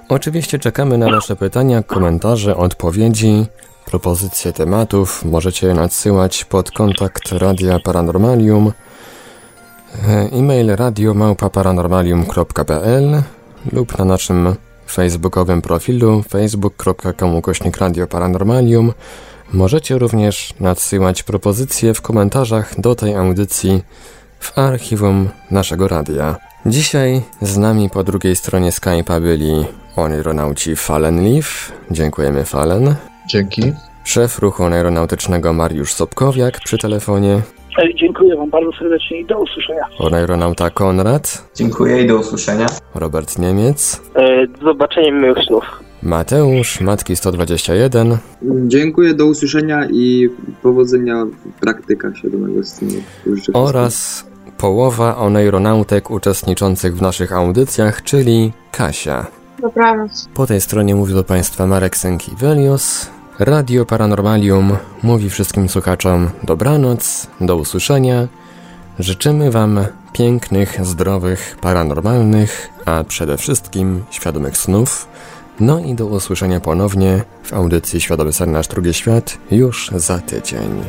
Oczywiście 0.08 0.58
czekamy 0.58 0.98
na 0.98 1.10
Wasze 1.10 1.36
pytania, 1.36 1.82
komentarze, 1.82 2.56
odpowiedzi, 2.56 3.46
propozycje 3.86 4.52
tematów. 4.52 5.24
Możecie 5.24 5.74
nadsyłać 5.74 6.44
pod 6.44 6.70
kontakt 6.70 7.32
Radia 7.32 7.78
Paranormalium 7.84 8.72
E, 10.02 10.28
e-mail 10.32 10.76
radiomałpa-paranormalium.pl 10.76 13.22
lub 13.72 13.98
na 13.98 14.04
naszym 14.04 14.54
facebookowym 14.90 15.62
profilu 15.62 16.22
facebook.com 16.22 17.34
ukośnik 17.34 17.76
Radio 17.76 18.06
Paranormalium. 18.06 18.92
Możecie 19.52 19.98
również 19.98 20.54
nadsyłać 20.60 21.22
propozycje 21.22 21.94
w 21.94 22.02
komentarzach 22.02 22.80
do 22.80 22.94
tej 22.94 23.14
audycji 23.14 23.82
w 24.40 24.58
archiwum 24.58 25.28
naszego 25.50 25.88
radia. 25.88 26.36
Dzisiaj 26.66 27.22
z 27.42 27.56
nami 27.56 27.90
po 27.90 28.04
drugiej 28.04 28.36
stronie 28.36 28.70
Skype'a 28.70 29.20
byli 29.20 29.66
onironauci 29.96 30.76
Fallen 30.76 31.24
Leaf. 31.24 31.72
Dziękujemy 31.90 32.44
Fallen. 32.44 32.94
Dzięki. 33.28 33.72
Szef 34.04 34.38
ruchu 34.38 34.64
aeronautycznego 34.64 35.52
Mariusz 35.52 35.92
Sobkowiak 35.92 36.60
przy 36.64 36.78
telefonie. 36.78 37.42
Dziękuję 37.94 38.36
Wam 38.36 38.50
bardzo 38.50 38.72
serdecznie 38.78 39.20
i 39.20 39.24
do 39.24 39.40
usłyszenia. 39.40 39.82
Aeronauta 40.12 40.70
Konrad. 40.70 41.50
Dziękuję 41.54 42.02
i 42.02 42.06
do 42.06 42.16
usłyszenia. 42.16 42.66
Robert 42.94 43.38
Niemiec. 43.38 44.02
E, 44.14 44.46
do 44.46 44.64
zobaczenia 44.64 45.10
miłych 45.12 45.38
snów. 45.46 45.64
Mateusz, 46.02 46.80
Matki 46.80 47.16
121. 47.16 48.18
Dziękuję, 48.66 49.14
do 49.14 49.26
usłyszenia 49.26 49.86
i 49.90 50.28
powodzenia 50.62 51.24
w 51.24 51.60
praktykach 51.60 52.16
świadomego 52.16 52.64
snu. 52.64 52.88
Oraz 53.52 54.26
połowa 54.58 55.16
oneironautek 55.16 56.10
uczestniczących 56.10 56.96
w 56.96 57.02
naszych 57.02 57.32
audycjach, 57.32 58.02
czyli 58.02 58.52
Kasia. 58.72 59.26
Dobranoc. 59.62 60.28
Po 60.34 60.46
tej 60.46 60.60
stronie 60.60 60.94
mówi 60.94 61.14
do 61.14 61.24
Państwa 61.24 61.66
Marek 61.66 61.96
Sękiewelios. 61.96 63.10
Radio 63.38 63.84
Paranormalium 63.84 64.76
mówi 65.02 65.30
wszystkim 65.30 65.68
słuchaczom 65.68 66.30
dobranoc, 66.42 67.26
do 67.40 67.56
usłyszenia. 67.56 68.28
Życzymy 68.98 69.50
Wam 69.50 69.78
pięknych, 70.12 70.86
zdrowych, 70.86 71.56
paranormalnych, 71.60 72.68
a 72.84 73.04
przede 73.04 73.36
wszystkim 73.36 74.04
świadomych 74.10 74.56
snów. 74.56 75.08
No 75.60 75.80
i 75.80 75.94
do 75.94 76.06
usłyszenia 76.06 76.60
ponownie 76.60 77.22
w 77.44 77.52
audycji 77.52 78.00
Świadomy 78.00 78.32
Sen 78.32 78.52
Nasz 78.52 78.68
Drugi 78.68 78.94
Świat 78.94 79.38
już 79.50 79.90
za 79.96 80.18
tydzień. 80.18 80.82